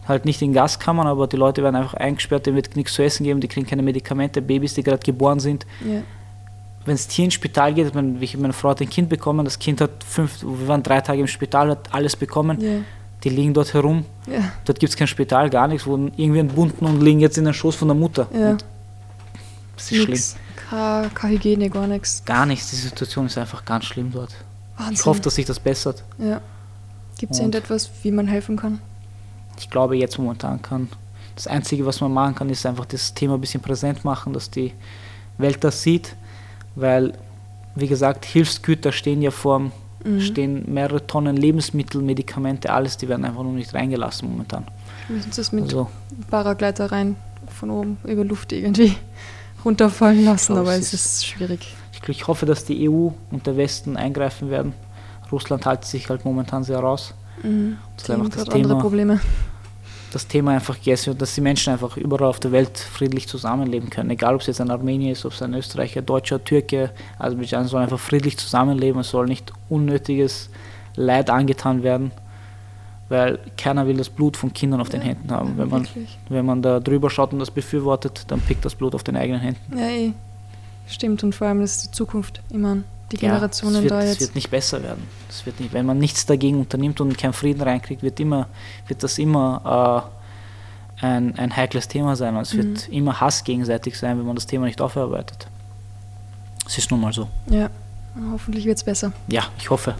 Halt 0.06 0.26
nicht 0.26 0.42
in 0.42 0.52
Gaskammern, 0.52 1.06
aber 1.06 1.26
die 1.26 1.36
Leute 1.36 1.62
werden 1.62 1.76
einfach 1.76 1.94
eingesperrt, 1.94 2.44
denen 2.44 2.56
wird 2.56 2.76
nichts 2.76 2.92
zu 2.92 3.02
essen 3.02 3.24
geben, 3.24 3.40
die 3.40 3.48
kriegen 3.48 3.66
keine 3.66 3.82
Medikamente, 3.82 4.42
Babys, 4.42 4.74
die 4.74 4.82
gerade 4.82 5.02
geboren 5.02 5.40
sind. 5.40 5.64
Ja. 5.82 6.02
Wenn 6.84 6.96
das 6.96 7.08
Tier 7.08 7.24
ins 7.24 7.34
Spital 7.34 7.72
geht, 7.72 7.94
meine, 7.94 8.18
meine 8.36 8.52
Frau 8.52 8.70
hat 8.70 8.82
ein 8.82 8.90
Kind 8.90 9.08
bekommen, 9.08 9.46
das 9.46 9.58
Kind 9.58 9.80
hat 9.80 10.04
fünf, 10.06 10.42
wir 10.42 10.68
waren 10.68 10.82
drei 10.82 11.00
Tage 11.00 11.20
im 11.20 11.26
Spital, 11.26 11.70
hat 11.70 11.94
alles 11.94 12.16
bekommen. 12.16 12.84
Die 13.24 13.30
liegen 13.30 13.54
dort 13.54 13.72
herum. 13.72 14.04
Ja. 14.26 14.52
Dort 14.64 14.78
gibt 14.78 14.90
es 14.90 14.96
kein 14.96 15.08
Spital, 15.08 15.48
gar 15.50 15.66
nichts, 15.66 15.86
wurden 15.86 16.12
irgendwie 16.16 16.40
entbunden 16.40 16.84
und 16.86 17.00
liegen 17.00 17.20
jetzt 17.20 17.38
in 17.38 17.44
den 17.44 17.54
Schoß 17.54 17.74
von 17.74 17.88
der 17.88 17.96
Mutter. 17.96 18.28
Ja. 18.32 18.56
das 19.76 19.90
ist 19.90 20.08
nix. 20.08 20.30
schlimm. 20.30 20.44
Keine, 20.70 21.10
keine 21.10 21.34
Hygiene, 21.34 21.70
gar 21.70 21.86
nichts. 21.86 22.22
Gar 22.24 22.46
nichts, 22.46 22.70
die 22.70 22.76
Situation 22.76 23.26
ist 23.26 23.38
einfach 23.38 23.64
ganz 23.64 23.86
schlimm 23.86 24.12
dort. 24.12 24.34
Wahnsinn. 24.76 24.94
Ich 24.94 25.06
hoffe, 25.06 25.20
dass 25.20 25.34
sich 25.34 25.46
das 25.46 25.58
bessert. 25.58 26.04
Ja. 26.18 26.40
Gibt 27.18 27.32
es 27.32 27.38
irgendetwas, 27.38 27.90
wie 28.02 28.10
man 28.10 28.26
helfen 28.26 28.56
kann? 28.56 28.80
Ich 29.58 29.70
glaube, 29.70 29.96
jetzt 29.96 30.18
momentan 30.18 30.60
kann. 30.60 30.88
Das 31.34 31.46
Einzige, 31.46 31.86
was 31.86 32.00
man 32.00 32.12
machen 32.12 32.34
kann, 32.34 32.50
ist 32.50 32.66
einfach 32.66 32.84
das 32.84 33.14
Thema 33.14 33.34
ein 33.34 33.40
bisschen 33.40 33.60
präsent 33.60 34.04
machen, 34.04 34.32
dass 34.32 34.50
die 34.50 34.72
Welt 35.38 35.64
das 35.64 35.82
sieht, 35.82 36.16
weil, 36.74 37.14
wie 37.74 37.88
gesagt, 37.88 38.24
Hilfsgüter 38.24 38.92
stehen 38.92 39.22
ja 39.22 39.30
vor 39.30 39.70
mhm. 40.04 40.20
stehen 40.20 40.72
mehrere 40.72 41.06
Tonnen 41.06 41.36
Lebensmittel, 41.36 42.02
Medikamente, 42.02 42.72
alles, 42.72 42.96
die 42.96 43.08
werden 43.08 43.24
einfach 43.24 43.42
nur 43.42 43.52
nicht 43.52 43.74
reingelassen 43.74 44.30
momentan. 44.30 44.64
Müssen 45.08 45.32
Sie 45.32 45.40
es 45.40 45.52
mit 45.52 45.64
also, 45.64 45.88
Paragleiter 46.30 46.92
rein 46.92 47.16
von 47.48 47.70
oben 47.70 47.98
über 48.04 48.24
Luft 48.24 48.52
irgendwie 48.52 48.94
runterfallen 49.64 50.24
lassen, 50.24 50.56
aber 50.56 50.74
es 50.74 50.92
ist 50.92 51.26
schwierig. 51.26 51.74
Ich, 51.92 52.08
ich 52.08 52.26
hoffe, 52.26 52.46
dass 52.46 52.64
die 52.64 52.88
EU 52.88 53.08
und 53.30 53.46
der 53.46 53.56
Westen 53.56 53.96
eingreifen 53.96 54.50
werden. 54.50 54.72
Russland 55.32 55.66
hält 55.66 55.84
sich 55.84 56.08
halt 56.10 56.24
momentan 56.24 56.64
sehr 56.64 56.78
raus. 56.78 57.14
Mhm. 57.42 57.78
Das 57.96 58.04
ist 58.04 58.10
einfach 58.10 58.28
das 58.28 58.44
Thema. 58.44 58.54
andere 58.56 58.78
Probleme 58.78 59.20
das 60.14 60.28
Thema 60.28 60.52
einfach 60.52 60.76
gegessen 60.76 61.06
wird, 61.08 61.22
dass 61.22 61.34
die 61.34 61.40
Menschen 61.40 61.72
einfach 61.72 61.96
überall 61.96 62.28
auf 62.28 62.38
der 62.38 62.52
Welt 62.52 62.78
friedlich 62.78 63.26
zusammenleben 63.26 63.90
können. 63.90 64.10
Egal, 64.10 64.34
ob 64.34 64.42
es 64.42 64.46
jetzt 64.46 64.60
ein 64.60 64.70
Armenier 64.70 65.12
ist, 65.12 65.24
ob 65.24 65.32
es 65.32 65.42
ein 65.42 65.54
Österreicher, 65.54 66.02
Deutscher, 66.02 66.42
Türke, 66.42 66.90
also 67.18 67.34
Aserbaidschan 67.34 67.66
sollen 67.66 67.82
einfach 67.82 67.98
friedlich 67.98 68.38
zusammenleben. 68.38 69.00
Es 69.00 69.10
soll 69.10 69.26
nicht 69.26 69.52
unnötiges 69.68 70.50
Leid 70.94 71.30
angetan 71.30 71.82
werden, 71.82 72.12
weil 73.08 73.40
keiner 73.56 73.88
will 73.88 73.96
das 73.96 74.08
Blut 74.08 74.36
von 74.36 74.52
Kindern 74.52 74.80
auf 74.80 74.88
ja, 74.88 74.92
den 74.92 75.02
Händen 75.02 75.30
haben. 75.32 75.58
wenn, 75.58 75.68
man, 75.68 75.88
wenn 76.28 76.46
man 76.46 76.62
da 76.62 76.78
drüber 76.78 77.10
schaut 77.10 77.32
und 77.32 77.40
das 77.40 77.50
befürwortet, 77.50 78.24
dann 78.28 78.40
pickt 78.40 78.64
das 78.64 78.76
Blut 78.76 78.94
auf 78.94 79.02
den 79.02 79.16
eigenen 79.16 79.40
Händen. 79.40 79.76
Ja, 79.76 79.88
eh. 79.88 80.12
Stimmt, 80.86 81.24
und 81.24 81.34
vor 81.34 81.48
allem 81.48 81.62
ist 81.62 81.86
die 81.86 81.90
Zukunft 81.90 82.40
immer 82.50 82.78
die 83.14 83.20
Generationen 83.20 83.76
ja, 83.76 83.82
wird, 83.82 83.92
da 83.92 84.02
jetzt. 84.02 84.14
Es 84.14 84.20
wird 84.20 84.34
nicht 84.34 84.50
besser 84.50 84.82
werden. 84.82 85.04
Das 85.28 85.46
wird 85.46 85.60
nicht, 85.60 85.72
wenn 85.72 85.86
man 85.86 85.98
nichts 85.98 86.26
dagegen 86.26 86.60
unternimmt 86.60 87.00
und 87.00 87.16
keinen 87.16 87.32
Frieden 87.32 87.62
reinkriegt, 87.62 88.02
wird, 88.02 88.20
immer, 88.20 88.48
wird 88.86 89.02
das 89.02 89.18
immer 89.18 90.10
äh, 91.00 91.06
ein, 91.06 91.38
ein 91.38 91.54
heikles 91.54 91.88
Thema 91.88 92.16
sein. 92.16 92.36
Und 92.36 92.42
es 92.42 92.54
mhm. 92.54 92.58
wird 92.58 92.88
immer 92.88 93.20
Hass 93.20 93.44
gegenseitig 93.44 93.98
sein, 93.98 94.18
wenn 94.18 94.26
man 94.26 94.34
das 94.34 94.46
Thema 94.46 94.66
nicht 94.66 94.80
aufarbeitet. 94.80 95.46
Es 96.66 96.78
ist 96.78 96.90
nun 96.90 97.00
mal 97.00 97.12
so. 97.12 97.28
Ja, 97.48 97.70
hoffentlich 98.32 98.64
wird 98.64 98.78
es 98.78 98.84
besser. 98.84 99.12
Ja, 99.28 99.44
ich 99.58 99.70
hoffe. 99.70 99.94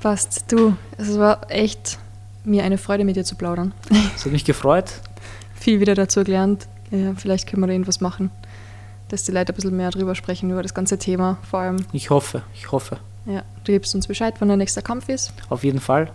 Passt. 0.00 0.50
Du, 0.50 0.76
es 0.98 1.18
war 1.18 1.50
echt 1.50 1.98
mir 2.44 2.64
eine 2.64 2.78
Freude, 2.78 3.04
mit 3.04 3.16
dir 3.16 3.24
zu 3.24 3.36
plaudern. 3.36 3.72
Es 4.16 4.24
hat 4.24 4.32
mich 4.32 4.44
gefreut. 4.44 4.92
Viel 5.54 5.80
wieder 5.80 5.94
dazu 5.94 6.24
gelernt. 6.24 6.66
Ja, 6.90 7.14
vielleicht 7.16 7.46
können 7.46 7.62
wir 7.62 7.68
da 7.68 7.72
irgendwas 7.72 8.00
machen 8.00 8.30
dass 9.12 9.24
die 9.24 9.32
Leute 9.32 9.52
ein 9.52 9.54
bisschen 9.54 9.76
mehr 9.76 9.90
darüber 9.90 10.14
sprechen, 10.14 10.50
über 10.50 10.62
das 10.62 10.72
ganze 10.72 10.98
Thema 10.98 11.36
vor 11.48 11.60
allem. 11.60 11.76
Ich 11.92 12.08
hoffe, 12.08 12.42
ich 12.54 12.72
hoffe. 12.72 12.96
Ja, 13.26 13.42
du 13.62 13.72
gibst 13.72 13.94
uns 13.94 14.06
Bescheid, 14.06 14.34
wann 14.38 14.48
der 14.48 14.56
nächste 14.56 14.80
Kampf 14.80 15.08
ist. 15.10 15.32
Auf 15.50 15.64
jeden 15.64 15.80
Fall. 15.80 16.10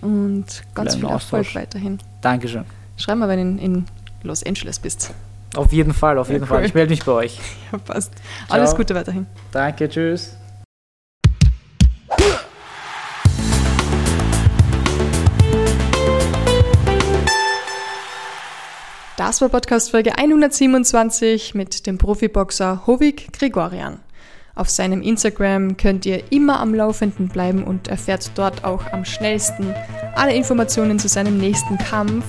Und 0.00 0.62
ganz 0.74 0.94
viel 0.94 1.06
Erfolg 1.06 1.54
weiterhin. 1.56 1.98
Dankeschön. 2.20 2.64
Schreib 2.96 3.18
mal, 3.18 3.28
wenn 3.28 3.56
du 3.56 3.62
in 3.62 3.84
Los 4.22 4.44
Angeles 4.44 4.78
bist. 4.78 5.12
Auf 5.56 5.72
jeden 5.72 5.92
Fall, 5.92 6.18
auf 6.18 6.28
jeden 6.28 6.44
ja, 6.44 6.50
cool. 6.50 6.56
Fall. 6.56 6.66
Ich 6.66 6.74
melde 6.74 6.90
mich 6.90 7.04
bei 7.04 7.12
euch. 7.12 7.38
Ja, 7.72 7.78
passt. 7.78 8.12
Ciao. 8.46 8.58
Alles 8.58 8.76
Gute 8.76 8.94
weiterhin. 8.94 9.26
Danke, 9.50 9.88
tschüss. 9.88 10.36
Das 19.16 19.40
war 19.40 19.48
Podcast 19.48 19.92
Folge 19.92 20.18
127 20.18 21.54
mit 21.54 21.86
dem 21.86 21.96
Profiboxer 21.96 22.82
Hovik 22.86 23.32
Gregorian. 23.32 23.98
Auf 24.54 24.68
seinem 24.68 25.00
Instagram 25.00 25.78
könnt 25.78 26.04
ihr 26.04 26.30
immer 26.30 26.60
am 26.60 26.74
Laufenden 26.74 27.28
bleiben 27.28 27.64
und 27.64 27.88
erfährt 27.88 28.30
dort 28.34 28.64
auch 28.64 28.92
am 28.92 29.06
schnellsten 29.06 29.74
alle 30.14 30.34
Informationen 30.34 30.98
zu 30.98 31.08
seinem 31.08 31.38
nächsten 31.38 31.78
Kampf. 31.78 32.26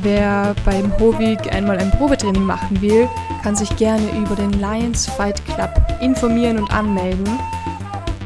Wer 0.00 0.54
beim 0.64 0.90
Hovik 0.98 1.52
einmal 1.52 1.76
ein 1.76 1.90
Probetraining 1.90 2.44
machen 2.44 2.80
will, 2.80 3.06
kann 3.42 3.54
sich 3.54 3.76
gerne 3.76 4.08
über 4.18 4.36
den 4.36 4.52
Lions 4.52 5.06
Fight 5.06 5.44
Club 5.44 5.70
informieren 6.00 6.58
und 6.58 6.72
anmelden. 6.72 7.28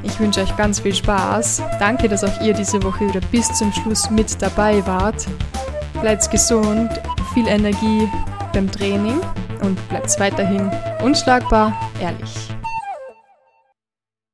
Ich 0.05 0.21
wünsche 0.21 0.43
euch 0.43 0.57
ganz 0.57 0.79
viel 0.79 0.95
Spaß. 0.95 1.61
Danke, 1.81 2.09
dass 2.09 2.23
auch 2.23 2.41
ihr 2.41 2.55
diese 2.55 2.81
Woche 2.85 3.09
wieder 3.09 3.21
bis 3.33 3.53
zum 3.53 3.73
Schluss 3.73 4.11
mit 4.11 4.41
dabei 4.41 4.87
wart. 4.87 5.27
Bleibt 6.01 6.31
gesund 6.31 6.91
viel 7.35 7.47
Energie 7.47 8.09
beim 8.53 8.71
Training 8.71 9.21
und 9.61 9.89
bleibt 9.89 10.19
weiterhin 10.19 10.71
unschlagbar 11.03 11.73
ehrlich. 12.01 12.51